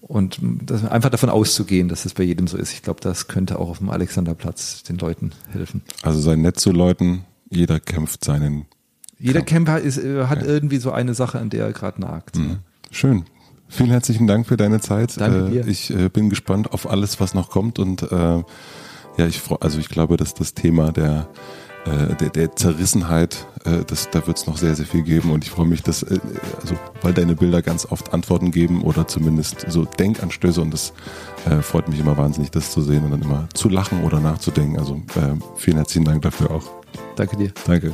Und 0.00 0.40
einfach 0.88 1.10
davon 1.10 1.28
auszugehen, 1.28 1.88
dass 1.88 2.04
es 2.04 2.14
bei 2.14 2.22
jedem 2.22 2.46
so 2.46 2.56
ist. 2.56 2.72
Ich 2.72 2.82
glaube, 2.82 3.00
das 3.00 3.28
könnte 3.28 3.58
auch 3.58 3.68
auf 3.68 3.78
dem 3.78 3.90
Alexanderplatz 3.90 4.82
den 4.82 4.98
Leuten 4.98 5.32
helfen. 5.50 5.82
Also 6.02 6.20
sei 6.20 6.36
nett 6.36 6.58
zu 6.58 6.72
Leuten, 6.72 7.24
jeder 7.50 7.80
kämpft 7.80 8.24
seinen. 8.24 8.66
Jeder 9.18 9.42
Camper 9.42 9.78
ist, 9.78 9.98
äh, 9.98 10.24
hat 10.24 10.42
ja. 10.42 10.48
irgendwie 10.48 10.78
so 10.78 10.90
eine 10.90 11.14
Sache, 11.14 11.38
an 11.38 11.50
der 11.50 11.66
er 11.66 11.72
gerade 11.72 12.00
nagt. 12.00 12.36
Mhm. 12.36 12.58
Schön. 12.90 13.24
Vielen 13.68 13.90
herzlichen 13.90 14.26
Dank 14.26 14.46
für 14.46 14.56
deine 14.56 14.80
Zeit. 14.80 15.20
Danke 15.20 15.50
dir. 15.50 15.66
Äh, 15.66 15.70
ich 15.70 15.90
äh, 15.90 16.08
bin 16.08 16.30
gespannt 16.30 16.72
auf 16.72 16.90
alles, 16.90 17.20
was 17.20 17.34
noch 17.34 17.50
kommt 17.50 17.78
und 17.78 18.02
äh, 18.02 18.42
ja, 19.16 19.26
ich 19.26 19.42
also 19.60 19.78
ich 19.78 19.88
glaube, 19.88 20.16
dass 20.16 20.34
das 20.34 20.54
Thema 20.54 20.92
der 20.92 21.28
äh, 21.86 22.14
der, 22.16 22.30
der 22.30 22.56
Zerrissenheit, 22.56 23.46
äh, 23.64 23.84
das, 23.86 24.10
da 24.10 24.26
wird 24.26 24.36
es 24.36 24.46
noch 24.46 24.56
sehr, 24.56 24.74
sehr 24.74 24.86
viel 24.86 25.02
geben 25.02 25.30
und 25.30 25.44
ich 25.44 25.50
freue 25.50 25.66
mich, 25.66 25.82
dass, 25.82 26.02
äh, 26.02 26.18
also, 26.60 26.74
weil 27.02 27.12
deine 27.12 27.34
Bilder 27.34 27.62
ganz 27.62 27.86
oft 27.90 28.12
Antworten 28.12 28.50
geben 28.50 28.82
oder 28.82 29.08
zumindest 29.08 29.66
so 29.68 29.84
Denkanstöße 29.84 30.60
und 30.60 30.72
das 30.72 30.92
äh, 31.46 31.62
freut 31.62 31.88
mich 31.88 32.00
immer 32.00 32.16
wahnsinnig, 32.16 32.50
das 32.50 32.70
zu 32.70 32.82
sehen 32.82 33.04
und 33.04 33.12
dann 33.12 33.22
immer 33.22 33.48
zu 33.54 33.68
lachen 33.68 34.04
oder 34.04 34.20
nachzudenken. 34.20 34.78
Also 34.78 34.96
äh, 35.16 35.34
vielen 35.56 35.76
herzlichen 35.76 36.04
Dank 36.04 36.22
dafür 36.22 36.50
auch. 36.50 36.64
Danke 37.16 37.36
dir. 37.36 37.52
Danke. 37.66 37.92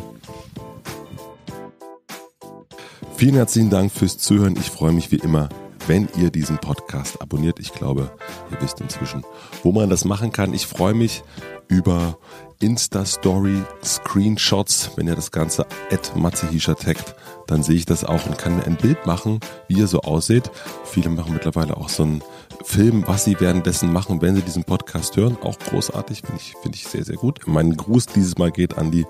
Vielen 3.16 3.34
herzlichen 3.34 3.70
Dank 3.70 3.92
fürs 3.92 4.18
Zuhören. 4.18 4.56
Ich 4.58 4.70
freue 4.70 4.92
mich 4.92 5.10
wie 5.10 5.16
immer 5.16 5.48
wenn 5.86 6.08
ihr 6.16 6.30
diesen 6.30 6.58
Podcast 6.58 7.20
abonniert. 7.22 7.60
Ich 7.60 7.72
glaube, 7.72 8.10
ihr 8.50 8.60
wisst 8.60 8.80
inzwischen, 8.80 9.24
wo 9.62 9.72
man 9.72 9.88
das 9.88 10.04
machen 10.04 10.32
kann. 10.32 10.52
Ich 10.52 10.66
freue 10.66 10.94
mich 10.94 11.22
über 11.68 12.18
Insta-Story, 12.60 13.62
Screenshots. 13.84 14.90
Wenn 14.96 15.08
ihr 15.08 15.14
das 15.14 15.30
Ganze 15.30 15.66
at 15.90 16.14
Matzehischer 16.16 16.76
taggt, 16.76 17.14
dann 17.46 17.62
sehe 17.62 17.76
ich 17.76 17.86
das 17.86 18.04
auch 18.04 18.26
und 18.26 18.38
kann 18.38 18.56
mir 18.56 18.64
ein 18.64 18.76
Bild 18.76 19.06
machen, 19.06 19.40
wie 19.68 19.78
ihr 19.78 19.86
so 19.86 20.00
aussieht. 20.00 20.50
Viele 20.84 21.10
machen 21.10 21.34
mittlerweile 21.34 21.76
auch 21.76 21.88
so 21.88 22.02
einen 22.02 22.22
Film, 22.64 23.04
was 23.06 23.24
sie 23.24 23.38
währenddessen 23.38 23.92
machen, 23.92 24.22
wenn 24.22 24.34
sie 24.34 24.42
diesen 24.42 24.64
Podcast 24.64 25.16
hören. 25.16 25.36
Auch 25.42 25.58
großartig, 25.58 26.22
finde 26.22 26.40
ich, 26.40 26.54
finde 26.62 26.76
ich 26.76 26.86
sehr, 26.88 27.04
sehr 27.04 27.16
gut. 27.16 27.40
Mein 27.46 27.76
Gruß 27.76 28.06
dieses 28.06 28.38
Mal 28.38 28.50
geht 28.50 28.76
an 28.76 28.90
die 28.90 29.06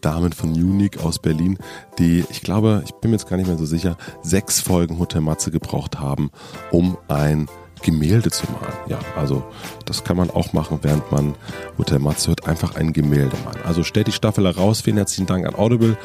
Damen 0.00 0.32
von 0.32 0.50
Unique 0.50 0.98
aus 1.04 1.18
Berlin, 1.18 1.58
die, 1.98 2.24
ich 2.30 2.42
glaube, 2.42 2.82
ich 2.84 2.92
bin 2.94 3.10
mir 3.10 3.16
jetzt 3.16 3.28
gar 3.28 3.36
nicht 3.36 3.48
mehr 3.48 3.58
so 3.58 3.66
sicher, 3.66 3.96
sechs 4.22 4.60
Folgen 4.60 4.98
Hotel 4.98 5.22
Matze 5.22 5.50
gebraucht 5.50 5.98
haben, 5.98 6.30
um 6.70 6.96
ein 7.08 7.48
Gemälde 7.82 8.30
zu 8.30 8.46
malen. 8.50 8.74
Ja, 8.88 8.98
also 9.16 9.44
das 9.84 10.04
kann 10.04 10.16
man 10.16 10.30
auch 10.30 10.52
machen, 10.52 10.78
während 10.82 11.10
man 11.12 11.34
Hotel 11.78 11.98
Matze 11.98 12.28
hört, 12.28 12.46
einfach 12.46 12.76
ein 12.76 12.92
Gemälde 12.92 13.36
malen. 13.44 13.62
Also 13.64 13.84
stellt 13.84 14.06
die 14.06 14.12
Staffel 14.12 14.44
heraus. 14.44 14.80
Vielen 14.80 14.96
herzlichen 14.96 15.26
Dank 15.26 15.46
an 15.46 15.54
Audible. 15.54 15.96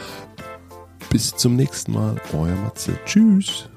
Bis 1.09 1.35
zum 1.35 1.55
nächsten 1.55 1.93
Mal. 1.93 2.15
Euer 2.33 2.55
Matze. 2.55 2.97
Tschüss. 3.05 3.69